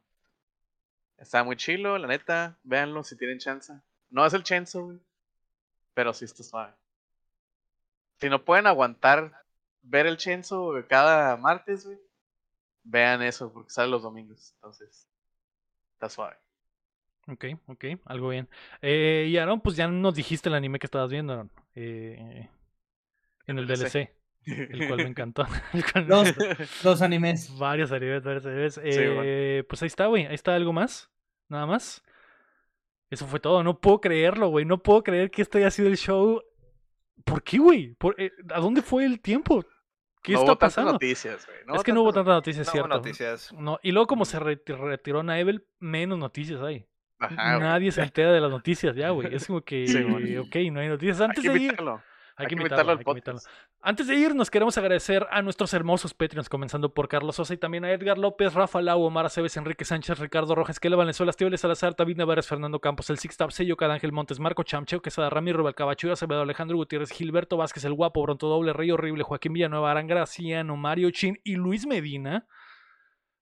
Está 1.19 1.43
muy 1.43 1.57
chilo, 1.57 1.99
la 1.99 2.07
neta, 2.07 2.57
véanlo 2.63 3.03
si 3.03 3.17
tienen 3.17 3.39
chance. 3.41 3.73
No 4.11 4.25
es 4.25 4.33
el 4.33 4.45
Chenzo, 4.45 4.85
güey, 4.85 5.01
pero 5.97 6.13
sí 6.13 6.27
está 6.27 6.43
suave. 6.43 6.75
Si 8.21 8.29
no 8.29 8.45
pueden 8.45 8.67
aguantar 8.67 9.33
ver 9.81 10.07
el 10.07 10.19
Chenzo 10.19 10.75
cada 10.87 11.39
martes, 11.39 11.87
güey, 11.87 11.99
vean 12.85 13.23
eso, 13.23 13.51
porque 13.51 13.71
sale 13.71 13.91
los 13.91 14.03
domingos, 14.03 14.53
entonces 14.57 15.09
está 15.95 16.11
suave. 16.11 16.37
Ok, 17.29 17.47
ok, 17.67 17.85
algo 18.05 18.29
bien. 18.29 18.47
Eh, 18.83 19.27
y 19.31 19.39
Aaron, 19.39 19.63
pues 19.63 19.75
ya 19.75 19.89
nos 19.89 20.15
dijiste 20.15 20.51
el 20.51 20.55
anime 20.55 20.79
que 20.79 20.87
estabas 20.87 21.11
viendo, 21.11 21.33
Aaron. 21.33 21.51
Eh, 21.75 22.47
en 23.47 23.59
el 23.59 23.67
DLC. 23.67 24.13
El 24.45 24.89
cual 24.89 24.99
me 24.99 25.09
encantó. 25.09 25.47
me 25.73 25.81
encantó. 25.81 26.25
los 26.85 27.01
animes. 27.01 27.57
Varios 27.59 27.91
animes, 27.91 28.23
varios 28.23 28.45
animes. 28.45 28.75
Sí, 28.75 28.81
bueno. 28.83 29.23
Eh, 29.25 29.65
Pues 29.67 29.83
ahí 29.83 29.87
está, 29.87 30.07
güey. 30.07 30.27
Ahí 30.27 30.35
está 30.35 30.55
algo 30.55 30.75
más. 30.75 31.11
Nada 31.49 31.65
más. 31.65 32.05
Eso 33.11 33.27
fue 33.27 33.41
todo. 33.41 33.63
No 33.63 33.79
puedo 33.81 34.01
creerlo, 34.01 34.49
güey. 34.49 34.65
No 34.65 34.79
puedo 34.83 35.03
creer 35.03 35.31
que 35.31 35.43
este 35.43 35.59
haya 35.59 35.71
sido 35.71 35.89
el 35.89 35.97
show. 35.97 36.43
¿Por 37.25 37.43
qué, 37.43 37.59
güey? 37.59 37.95
¿Por- 37.95 38.15
eh, 38.21 38.31
¿A 38.53 38.61
dónde 38.61 38.83
fue 38.83 39.05
el 39.05 39.21
tiempo? 39.21 39.65
¿Qué 40.23 40.33
no 40.33 40.39
está 40.41 40.53
hubo 40.53 40.59
tantas 40.59 40.75
pasando? 40.75 40.93
noticias, 40.93 41.47
güey. 41.47 41.77
es 41.77 41.85
que 41.85 41.93
no 41.93 42.03
hubo 42.03 42.13
tantas 42.13 42.35
noticias, 42.35 42.67
No, 42.67 42.73
cierto. 42.73 42.89
noticias. 42.89 43.53
No, 43.53 43.79
y 43.83 43.93
luego 43.93 44.07
como 44.09 44.25
se 44.25 44.41
reti- 44.41 44.77
retiró 44.77 45.23
Naevel, 45.23 45.65
menos 45.79 46.19
noticias 46.19 46.61
hay. 46.63 46.85
Ajá. 47.19 47.59
Nadie 47.59 47.93
se 47.93 48.03
entera 48.03 48.33
de 48.33 48.41
las 48.41 48.51
noticias 48.51 48.95
ya, 48.97 49.11
güey. 49.11 49.35
Es 49.35 49.47
como 49.47 49.61
que, 49.65 49.87
Sí, 49.87 50.03
güey. 50.03 50.37
ok, 50.39 50.57
no 50.73 50.81
hay 50.81 50.89
noticias. 50.89 51.21
Hay 51.21 51.27
Antes 51.29 51.43
que 51.45 51.51
de 51.51 51.59
ir, 51.61 51.77
hay 52.37 52.47
que 52.47 52.55
invitarlo, 52.55 52.93
al 52.93 52.99
hay 52.99 53.21
que. 53.21 53.33
Antes 53.81 54.07
de 54.07 54.17
ir, 54.17 54.35
nos 54.35 54.51
queremos 54.51 54.77
agradecer 54.77 55.27
a 55.31 55.41
nuestros 55.43 55.73
hermosos 55.73 56.13
Patreons, 56.13 56.49
comenzando 56.49 56.93
por 56.93 57.09
Carlos 57.09 57.37
Sosa 57.37 57.55
y 57.55 57.57
también 57.57 57.85
a 57.85 57.93
Edgar 57.93 58.19
López, 58.19 58.53
Rafa 58.53 58.83
Lau, 58.83 59.03
Omar 59.03 59.27
Aceves, 59.27 59.57
Enrique 59.57 59.85
Sánchez, 59.85 60.19
Ricardo 60.19 60.55
Rojas, 60.55 60.79
Kela 60.79 60.97
Valenzuela, 60.97 61.31
Estíbales 61.31 61.61
Salazar, 61.61 61.97
David 61.97 62.17
Navarez, 62.19 62.47
Fernando 62.47 62.79
Campos, 62.81 63.09
El 63.11 63.19
Sixtap, 63.19 63.51
Sello, 63.51 63.77
Ángel 63.81 64.13
Montes, 64.13 64.39
Marco 64.39 64.63
Chamcheo, 64.65 65.01
Quesada, 65.01 65.31
Ramiro, 65.31 65.63
Balcabachuga, 65.63 66.13
Acevedo, 66.13 66.43
Alejandro 66.43 66.77
Gutiérrez, 66.77 67.11
Gilberto 67.11 67.57
Vázquez, 67.57 67.85
El 67.85 67.95
Guapo, 67.95 68.23
Bronto 68.23 68.49
Doble, 68.49 68.73
Rey 68.73 68.91
Horrible, 68.91 69.23
Joaquín 69.23 69.55
Villanueva, 69.55 69.91
Arán 69.91 70.07
Graciano, 70.07 70.77
Mario 70.77 71.11
Chin 71.11 71.39
y 71.43 71.55
Luis 71.55 71.87
Medina. 71.87 72.47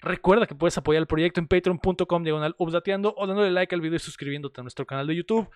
Recuerda 0.05 0.47
que 0.47 0.55
puedes 0.55 0.77
apoyar 0.77 1.01
el 1.01 1.07
proyecto 1.07 1.41
en 1.41 1.49
patreon.com 1.49 2.23
diagonal 2.23 2.55
o 2.59 3.27
dándole 3.27 3.51
like 3.51 3.75
al 3.75 3.81
video 3.81 3.97
y 3.97 4.01
suscribiéndote 4.01 4.61
a 4.61 4.65
nuestro 4.65 4.85
canal 4.85 5.07
de 5.07 5.17
YouTube. 5.17 5.49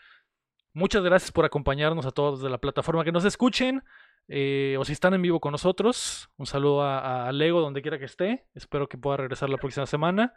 Muchas 0.79 1.03
gracias 1.03 1.33
por 1.33 1.45
acompañarnos 1.45 2.07
a 2.07 2.11
todos 2.11 2.41
de 2.41 2.49
la 2.49 2.59
plataforma 2.59 3.05
que 3.05 3.13
nos 3.13 3.25
escuchen. 3.25 3.83
eh, 4.29 4.77
o 4.79 4.85
si 4.85 4.93
están 4.93 5.15
en 5.15 5.23
vivo 5.23 5.41
con 5.41 5.53
nosotros, 5.53 6.29
un 6.37 6.47
saludo 6.47 6.83
a, 6.83 7.27
a 7.29 7.33
Lego 7.33 7.61
donde 7.61 7.81
quiera 7.83 7.99
que 7.99 8.05
esté. 8.05 8.47
Espero 8.55 8.89
que 8.89 8.99
pueda 8.99 9.17
regresar 9.17 9.49
la 9.51 9.57
próxima 9.57 9.87
semana. 9.87 10.35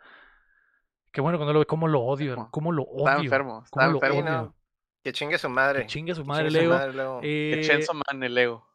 Qué 1.11 1.19
bueno 1.21 1.37
cuando 1.37 1.51
lo 1.53 1.59
ve, 1.59 1.65
cómo 1.65 1.87
lo 1.87 1.99
odio, 2.01 2.47
cómo 2.51 2.71
lo 2.71 2.83
odio. 2.83 3.09
Está 3.09 3.21
enfermo, 3.21 3.61
está 3.65 3.85
enfermo. 3.85 4.15
Sí, 4.15 4.21
odio. 4.23 4.31
no. 4.31 4.55
Que 5.03 5.11
chingue 5.11 5.37
su 5.37 5.49
madre. 5.49 5.81
Que 5.81 5.87
chingue 5.87 6.15
su 6.15 6.23
madre 6.23 6.47
chingue 6.47 6.59
su 6.59 6.63
Lego. 6.67 6.73
madre, 6.77 6.93
Lego. 6.93 7.19
Eh, 7.23 7.51
Que 7.55 7.61
Chenzo 7.63 7.93
Man 7.93 8.23
el 8.23 8.37
ego. 8.37 8.67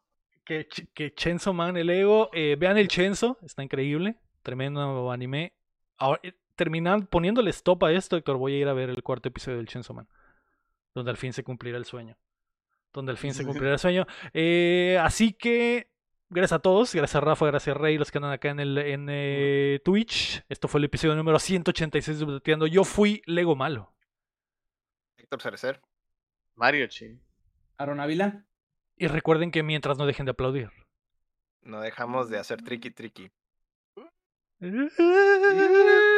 que, 0.44 0.68
Ch- 0.68 0.88
que 0.92 1.14
Chenzo 1.14 1.52
Man, 1.54 1.76
el 1.76 1.88
ego. 1.88 2.28
eh, 2.32 2.56
vean 2.58 2.76
el 2.78 2.88
Chenzo, 2.88 3.38
está 3.42 3.62
increíble. 3.62 4.16
Tremendo 4.42 5.10
anime. 5.10 5.54
Ahora, 5.98 6.20
eh, 6.22 6.32
terminando, 6.56 7.06
poniéndole 7.06 7.50
stop 7.50 7.84
a 7.84 7.92
esto, 7.92 8.16
Héctor, 8.16 8.36
voy 8.36 8.54
a 8.54 8.58
ir 8.58 8.68
a 8.68 8.72
ver 8.74 8.90
el 8.90 9.02
cuarto 9.02 9.28
episodio 9.28 9.56
del 9.56 9.66
Chenzo 9.66 9.94
Man. 9.94 10.06
Donde 10.96 11.10
al 11.10 11.18
fin 11.18 11.34
se 11.34 11.44
cumplirá 11.44 11.76
el 11.76 11.84
sueño. 11.84 12.16
Donde 12.94 13.12
al 13.12 13.18
fin 13.18 13.34
se 13.34 13.44
cumplirá 13.44 13.74
el 13.74 13.78
sueño. 13.78 14.06
Eh, 14.32 14.98
así 15.02 15.34
que, 15.34 15.90
gracias 16.30 16.58
a 16.58 16.58
todos. 16.60 16.94
Gracias 16.94 17.16
a 17.16 17.20
Rafa, 17.20 17.44
gracias 17.44 17.76
a 17.76 17.78
Rey, 17.78 17.98
los 17.98 18.10
que 18.10 18.16
andan 18.16 18.32
acá 18.32 18.48
en, 18.48 18.60
el, 18.60 18.78
en 18.78 19.06
eh, 19.10 19.82
Twitch. 19.84 20.42
Esto 20.48 20.68
fue 20.68 20.78
el 20.78 20.84
episodio 20.84 21.14
número 21.14 21.38
186 21.38 22.18
de 22.18 22.24
Updateando. 22.24 22.66
Yo 22.66 22.82
fui 22.82 23.20
Lego 23.26 23.54
Malo. 23.54 23.94
Héctor 25.18 25.42
Cerecer. 25.42 25.82
Mario 26.54 26.86
Chin. 26.86 27.22
Aaron 27.76 28.00
Ávila. 28.00 28.46
Y 28.96 29.08
recuerden 29.08 29.50
que 29.50 29.62
mientras 29.62 29.98
no 29.98 30.06
dejen 30.06 30.24
de 30.24 30.30
aplaudir. 30.30 30.70
No 31.60 31.82
dejamos 31.82 32.30
de 32.30 32.38
hacer 32.38 32.62
tricky 32.62 32.90
tricky. 32.90 33.30